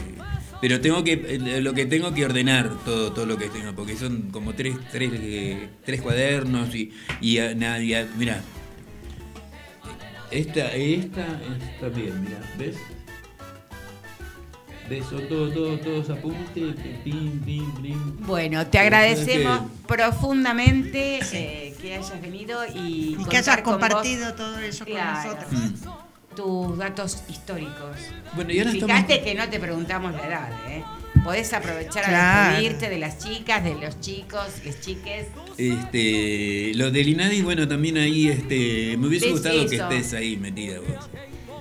Pero 0.62 0.80
tengo 0.82 1.04
que. 1.04 1.14
eh, 1.14 1.62
Lo 1.62 1.74
que 1.74 1.86
tengo 1.86 2.14
que 2.14 2.26
ordenar 2.26 2.72
todo, 2.86 3.12
todo 3.12 3.26
lo 3.26 3.38
que 3.38 3.50
tengo, 3.50 3.74
porque 3.74 3.96
son 3.98 4.30
como 4.32 4.54
tres, 4.54 4.76
tres, 4.92 5.12
eh, 5.14 5.70
tres 5.86 6.02
cuadernos 6.02 6.74
y. 6.74 6.92
y, 7.22 7.38
a- 7.40 7.54
na- 7.56 7.80
y 7.80 7.94
a- 7.94 8.08
mira. 8.18 8.42
Esta, 10.32 10.72
esta 10.74 11.40
está 11.74 11.88
bien, 11.90 12.22
mira, 12.24 12.40
¿ves? 12.58 12.76
¿Ves? 14.90 15.06
Son 15.06 15.28
todos, 15.30 15.54
todos, 15.54 15.82
todos 15.82 16.10
apuntes, 16.10 16.76
pim, 17.04 17.40
pim, 17.42 17.72
pim. 17.82 18.18
Bueno, 18.26 18.66
te 18.68 18.78
agradecemos 18.80 19.62
profundamente 19.88 21.20
eh, 21.32 21.74
que 21.82 21.96
hayas 21.96 22.22
venido 22.22 22.60
y, 22.74 23.16
Y 23.20 23.26
que 23.30 23.38
hayas 23.38 23.62
compartido 23.62 24.34
todo 24.34 24.60
eso 24.60 24.84
Claro. 24.86 25.30
con 25.30 25.60
nosotros. 25.62 25.96
Tus 26.36 26.78
datos 26.78 27.24
históricos. 27.30 27.98
Bueno, 28.34 28.52
y 28.52 28.60
ahora 28.60 28.72
Fíjate 28.72 28.94
estamos- 29.16 29.26
que 29.26 29.36
no 29.36 29.50
te 29.50 29.60
preguntamos 29.60 30.12
la 30.14 30.28
edad, 30.28 30.50
¿eh? 30.70 30.84
Podés 31.24 31.54
aprovechar 31.54 32.04
a 32.14 32.50
despedirte 32.50 32.90
de 32.90 33.00
las 33.00 33.18
chicas, 33.18 33.64
de 33.64 33.74
los 33.76 34.00
chicos, 34.02 34.46
las 34.66 34.80
chiques. 34.82 35.28
Este, 35.58 36.72
lo 36.76 36.92
del 36.92 37.08
INADI, 37.10 37.42
bueno, 37.42 37.68
también 37.68 37.98
ahí 37.98 38.28
este, 38.28 38.96
me 38.98 39.08
hubiese 39.08 39.32
gustado 39.32 39.68
que 39.68 39.76
estés 39.78 40.14
ahí 40.14 40.38
metida 40.38 40.80
vos. 40.80 41.10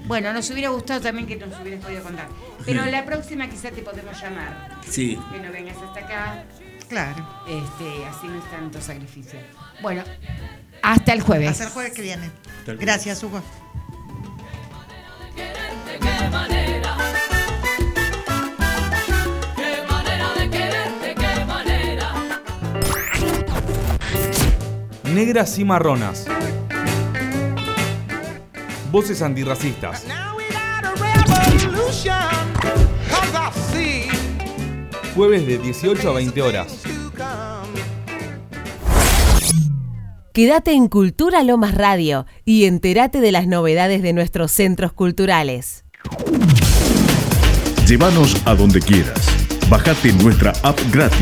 Bueno, 0.07 0.33
nos 0.35 0.51
hubiera 0.51 0.69
gustado 0.69 1.01
también 1.01 1.27
que 1.27 1.37
nos 1.37 1.59
hubieras 1.61 1.83
podido 1.83 2.03
contar. 2.03 2.29
Pero 2.67 2.85
la 2.87 3.07
próxima 3.07 3.49
quizá 3.49 3.71
te 3.71 3.81
podemos 3.81 4.21
llamar. 4.21 4.81
Sí. 4.87 5.19
Que 5.33 5.39
no 5.41 5.51
vengas 5.51 5.77
hasta 5.79 6.01
acá. 6.01 6.45
Claro. 6.89 7.27
Este, 7.49 8.05
así 8.07 8.27
no 8.27 8.39
es 8.39 8.51
tanto 8.51 8.81
sacrificio. 8.83 9.39
Bueno, 9.81 10.03
hasta 10.83 11.13
el 11.15 11.23
jueves. 11.23 11.49
Hasta 11.49 11.65
el 11.65 11.71
jueves 11.71 11.93
que 11.95 12.03
viene. 12.03 12.31
Gracias, 12.67 13.23
Hugo. 13.23 13.43
Negras 25.15 25.59
y 25.61 25.65
marronas. 25.65 26.27
Voces 28.91 29.23
antirracistas. 29.23 30.05
Jueves 35.15 35.47
de 35.47 35.59
18 35.59 36.11
a 36.11 36.13
20 36.15 36.43
horas. 36.43 36.83
Quédate 40.33 40.73
en 40.73 40.89
Cultura 40.89 41.45
Lomas 41.45 41.77
Radio 41.77 42.27
y 42.45 42.65
entérate 42.65 43.21
de 43.21 43.31
las 43.31 43.47
novedades 43.47 44.03
de 44.03 44.13
nuestros 44.13 44.51
centros 44.51 44.93
culturales. 44.93 45.84
Llévanos 47.87 48.37
a 48.45 48.55
donde 48.55 48.81
quieras. 48.81 49.21
Bájate 49.69 50.13
nuestra 50.15 50.53
app 50.63 50.79
gratis 50.91 51.21